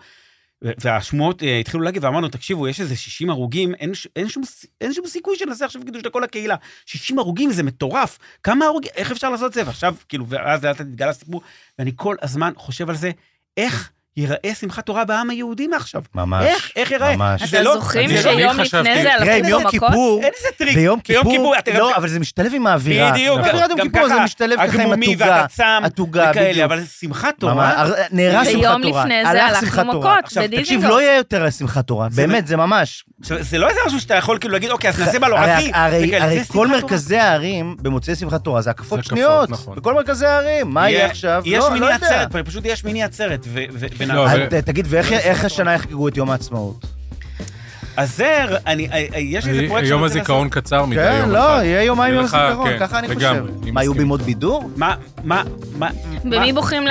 והשמועות 0.62 1.42
אה, 1.42 1.58
התחילו 1.58 1.82
להגיד, 1.82 2.04
ואמרנו, 2.04 2.28
תקשיבו, 2.28 2.68
יש 2.68 2.80
איזה 2.80 2.96
60 2.96 3.30
הרוגים, 3.30 3.74
אין, 3.74 3.92
אין, 4.16 4.28
שום, 4.28 4.42
אין 4.80 4.92
שום 4.92 5.06
סיכוי 5.06 5.36
שנעשה 5.38 5.64
עכשיו 5.64 5.82
קידוש 5.84 6.02
לכל 6.04 6.24
הקהילה. 6.24 6.56
60 6.86 7.18
הרוגים 7.18 7.52
זה 7.52 7.62
מטורף, 7.62 8.18
כמה 8.42 8.64
הרוגים, 8.64 8.90
איך 8.96 9.11
אפשר 9.11 9.30
לעשות 9.30 9.46
את 9.46 9.52
זה? 9.52 9.62
ועכשיו, 9.66 9.94
כאילו, 10.08 10.26
ואז 10.28 10.64
לאט 10.64 10.80
התגלה 10.80 11.11
הסיפור, 11.11 11.42
ואני 11.78 11.92
כל 11.96 12.16
הזמן 12.22 12.52
חושב 12.56 12.90
על 12.90 12.96
זה, 12.96 13.11
איך 13.56 13.90
ייראה 14.16 14.54
שמחת 14.61 14.86
תורה 14.86 15.04
בעם 15.04 15.30
היהודי 15.30 15.66
מעכשיו? 15.66 16.02
ממש, 16.14 16.44
איך, 16.46 16.70
איך 16.76 16.90
ייראה? 16.90 17.16
ממש. 17.16 17.42
זה 17.42 17.56
אתה 17.56 17.64
לא- 17.64 17.74
זוכרים 17.74 18.08
זה 18.08 18.14
לא- 18.14 18.20
שיום 18.22 18.61
לפני 18.61 19.02
זה 19.02 19.14
הלכו 19.14 19.48
יום 19.48 19.62
במכות? 19.62 19.70
כיפור, 19.90 20.20
אין 20.24 20.32
איזה 20.36 20.48
טריק. 20.58 20.74
ביום 20.74 21.00
כיפור, 21.00 21.54
אתה 21.58 21.70
גם- 21.70 21.76
לא, 21.78 21.96
אבל 21.96 22.08
זה 22.08 22.20
משתלב 22.20 22.52
עם 22.54 22.66
האווירה. 22.66 23.11
בדיוק, 23.12 23.38
אווירת 23.38 23.70
יום 23.70 23.78
גם 23.78 23.88
כיפור 23.90 24.08
זה 24.08 24.14
ככה, 24.14 24.24
משתלב 24.24 24.58
ככה 24.68 24.82
עם 24.82 24.92
התוגה. 24.92 25.46
התוגה, 25.84 26.30
וכאלה, 26.30 26.48
בדיוק. 26.50 26.64
אבל 26.64 26.82
שמחת 27.00 27.24
ממש, 27.24 27.34
תורה, 27.40 27.70
הר- 27.80 27.92
נהרס 28.11 28.46
שמחת 28.48 28.62
תורה. 28.62 28.76
ויום 28.76 28.82
לפני 28.82 29.22
זה 29.24 29.30
הלך 29.30 29.42
הלכנו 29.50 29.66
שמחת 29.68 29.86
תורה. 29.92 30.11
מכות 30.14 30.24
עכשיו, 30.24 30.42
בדיזינגוף. 30.42 30.64
תקשיב, 30.74 30.84
לא 30.84 31.02
יהיה 31.02 31.16
יותר 31.16 31.50
שמחת 31.50 31.86
תורה, 31.86 32.08
זה 32.11 32.26
באמת, 32.26 32.46
זה 32.46 32.56
ממש. 32.56 33.04
זה 33.22 33.58
לא 33.58 33.68
איזה 33.68 33.80
משהו 33.86 34.00
שאתה 34.00 34.14
יכול 34.14 34.38
כאילו 34.38 34.52
להגיד, 34.52 34.70
אוקיי, 34.70 34.90
אז 34.90 35.00
נעשה 35.00 35.18
בלועזי. 35.18 35.70
הרי 35.74 36.11
זה 36.38 36.52
כל. 36.52 36.66
מרכזי 36.68 37.16
הערים 37.16 37.76
במוצאי 37.82 38.14
שמחת 38.14 38.44
תורה 38.44 38.62
זה 38.62 38.70
הקפות 38.70 38.98
זה 38.98 39.04
שניות. 39.04 39.50
נכון. 39.50 39.76
בכל 39.76 39.94
מרכזי 39.94 40.26
הערים, 40.26 40.70
מה 40.70 40.90
יהיה 40.90 41.06
עכשיו? 41.06 41.42
יש 41.46 41.58
לא, 41.58 41.68
לא 41.68 41.74
מיני. 41.74 41.92
עצרת, 41.92 42.36
פשוט 42.46 42.64
יש 42.66 42.84
מיני 42.84 43.02
עצרת. 43.02 43.46
לא, 44.09 44.26
תגיד, 44.64 44.86
ואיך 44.90 45.12
איך 45.12 45.44
השנה 45.44 45.74
יחגגו 45.74 46.09
את 46.09 46.16
יום 46.16 46.30
העצמאות? 46.30 46.86
אז 47.96 48.16
זה, 48.16 48.44
אני, 48.66 48.88
אה, 48.92 49.07
אה, 49.14 49.18
יש 49.18 49.46
איזה 49.46 49.62
פרויקט 49.68 49.88
יום 49.88 49.98
שאני 49.98 50.09
רוצה 50.09 50.18
הזיכרון 50.18 50.48
קצר 50.48 50.84
מדי, 50.84 51.01
כן, 51.01 51.18
יום 51.20 51.30
לא, 51.30 51.57
אחד. 51.57 51.62
יהיה 51.64 51.82
יומיים 51.82 52.14
יום 52.14 52.24
הזיכרון, 52.24 52.68
כן, 52.68 52.76
ככה 52.80 52.98
אני 52.98 53.14
חושב. 53.14 53.44
מה, 53.72 53.82
יהיו. 53.82 53.94
בימות 53.94 54.22
בידור? 54.22 54.70
מה, 54.76 54.94
מה, 55.24 55.42
מה, 55.78 55.88
במי 56.24 56.53
בוחרים 56.53 56.82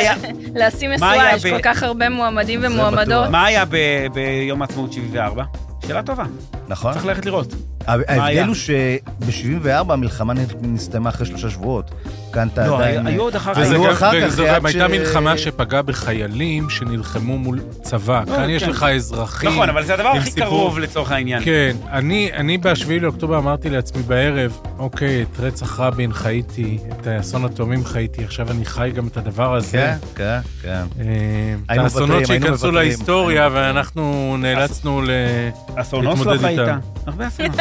לשים 0.60 0.90
משואה? 0.94 1.36
יש 1.36 1.46
כל 1.46 1.60
כך 1.62 1.82
הרבה 1.82 2.08
מועמדים 2.08 2.60
ומועמדות. 2.62 3.30
מה 3.30 3.44
היה 3.44 3.64
ביום 4.12 4.62
העצמאות 4.62 4.92
74? 4.92 5.44
שאלה 5.86 6.02
טובה, 6.02 6.24
נכון. 6.68 6.92
צריך 6.92 7.06
ללכת 7.06 7.26
לראות. 7.26 7.54
ההבדל? 7.88 8.44
הוא 8.46 8.54
שב-74 8.54 9.68
המלחמה 9.92 10.32
נסתיימה 10.62 11.10
אחרי 11.10 11.26
שלושה 11.26 11.50
שבועות. 11.50 11.90
כאן 12.32 12.48
אתה 12.54 12.66
לא, 12.66 12.76
עדיין... 12.78 13.06
היו 13.06 13.22
עוד 13.22 13.36
אחר 13.36 13.54
כך. 13.54 13.60
וזה 13.60 13.74
היו 13.74 13.84
גם- 13.84 13.90
אחר 13.90 14.20
כך, 14.20 14.26
וזו 14.26 14.46
עד 14.46 14.54
גם 14.56 14.66
הייתה 14.66 14.88
מלחמה 14.88 15.38
שפגעה 15.38 15.82
בחיילים 15.82 16.70
שנלחמו 16.70 17.38
מול 17.38 17.60
צבא. 17.82 18.22
לא, 18.26 18.36
כאן 18.36 18.50
יש 18.50 18.64
כן. 18.64 18.70
לך 18.70 18.82
אזרחים. 18.82 19.50
נכון, 19.50 19.68
אבל 19.68 19.84
זה 19.84 19.94
הדבר 19.94 20.08
הכי. 20.08 20.30
קרוב 20.30 20.78
לצורך 20.78 21.12
העניין. 21.12 21.44
כן, 21.44 21.76
אני, 21.92 22.30
אני 22.32 22.58
ב-7 22.58 22.72
לאוקטובר 23.00 23.38
אמרתי 23.38 23.70
לעצמי 23.70 24.02
בערב, 24.02 24.60
אוקיי, 24.78 25.22
את 25.22 25.40
רצח 25.40 25.80
רבין 25.80 26.12
חייתי, 26.12 26.78
את 26.92 27.06
אסון 27.06 27.44
התאומים 27.44 27.84
חייתי, 27.84 28.24
עכשיו 28.24 28.50
אני 28.50 28.64
חי 28.64 28.90
גם 28.94 29.06
את 29.06 29.16
הדבר 29.16 29.54
הזה. 29.54 29.78
כן, 29.78 29.96
כן, 30.14 30.40
כן. 30.62 30.82
אה, 31.68 31.74
את 31.74 31.84
האסונות 31.84 32.26
שייכנסו. 32.26 32.70
להיסטוריה, 32.70 33.48
ואנחנו 33.52 34.36
נאלצנו 34.38 35.02
ל... 35.02 35.10
אסון 35.76 36.06
אוסלו 36.06 36.24
להתמודד 36.24 36.40
חיית. 36.40 36.58
איתם. 36.60 36.78
הרבה 37.06 37.28
אסונות. 37.28 37.56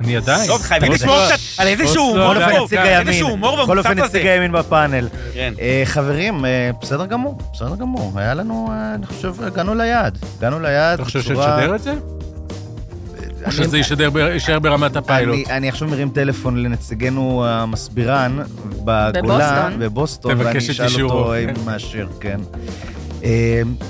אני 0.00 0.16
עדיין. 0.16 0.46
טוב, 0.46 0.62
חייבים. 0.62 0.92
לשמור 0.92 1.16
קצת 1.26 1.38
על 1.58 1.66
איזשהו 1.66 2.02
הומור. 2.02 2.34
בכל 2.34 2.42
אופן 2.42 2.56
לא, 2.56 2.64
נציג 2.64 2.78
הימין. 2.78 3.08
איזשהו 3.08 3.28
הומור 3.28 3.62
בכל 3.62 3.78
אופן 3.78 3.90
במוצב 3.90 4.04
נציג 4.04 4.20
הזה. 4.20 4.32
הימין 4.32 4.52
בפאנל. 4.52 5.08
כן. 5.34 5.54
אה, 5.60 5.82
חברים, 5.84 6.44
אה, 6.44 6.70
בסדר 6.82 7.06
גמור, 7.06 7.38
בסדר 7.52 7.76
גמור. 7.76 8.12
היה 8.18 8.34
לנו, 8.34 8.68
אה, 8.70 8.94
אני 8.94 9.06
חושב, 9.06 9.42
הגענו 9.42 9.74
ליעד. 9.74 10.18
הגענו 10.38 10.60
ליעד 10.60 10.94
אתה 10.94 11.04
חושב 11.04 11.18
בצורה... 11.18 11.58
שנשדר 11.58 11.74
את 11.74 11.82
זה? 11.82 11.94
או 13.46 13.52
שזה 13.52 13.78
יישאר 14.32 14.58
ברמת 14.58 14.96
הפיילוט. 14.96 15.34
אני, 15.34 15.56
אני 15.56 15.68
עכשיו 15.68 15.88
מרים 15.88 16.08
טלפון 16.08 16.62
לנציגנו 16.62 17.44
המסבירן 17.46 18.38
בגולה, 18.84 19.68
בבוסטון. 19.78 20.40
ואני 20.40 20.58
אשאל 20.58 21.02
אותו. 21.02 21.34
אם 21.34 21.48
הוא 21.56 21.64
מאשר, 21.66 22.06
כן. 22.20 22.40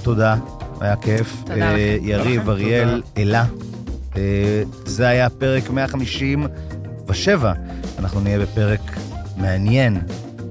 תודה, 0.03 0.35
היה 0.81 0.97
כיף. 0.97 1.37
תודה 1.47 1.73
לכם. 1.73 1.79
יריב, 2.03 2.51
אריאל, 2.51 3.03
אלה. 3.19 3.45
אה, 4.17 4.63
זה 4.85 5.09
היה 5.09 5.31
פרק 5.31 5.71
157. 5.71 7.53
אנחנו 7.99 8.21
נהיה 8.21 8.39
בפרק 8.39 8.81
מעניין, 9.37 10.01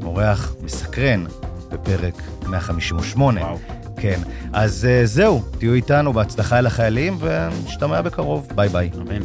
אורח 0.04 0.56
מסקרן, 0.62 1.26
בפרק 1.72 2.22
158. 2.48 3.42
וואו. 3.42 3.58
כן. 3.98 4.20
אז 4.54 4.86
אה, 4.86 5.06
זהו, 5.06 5.44
תהיו 5.58 5.74
איתנו, 5.74 6.14
בהצלחה 6.14 6.62
לחיילים, 6.62 7.18
ונשתמע 7.20 8.02
בקרוב. 8.02 8.48
ביי 8.56 8.70
ביי. 8.70 8.90
אמן. 9.02 9.22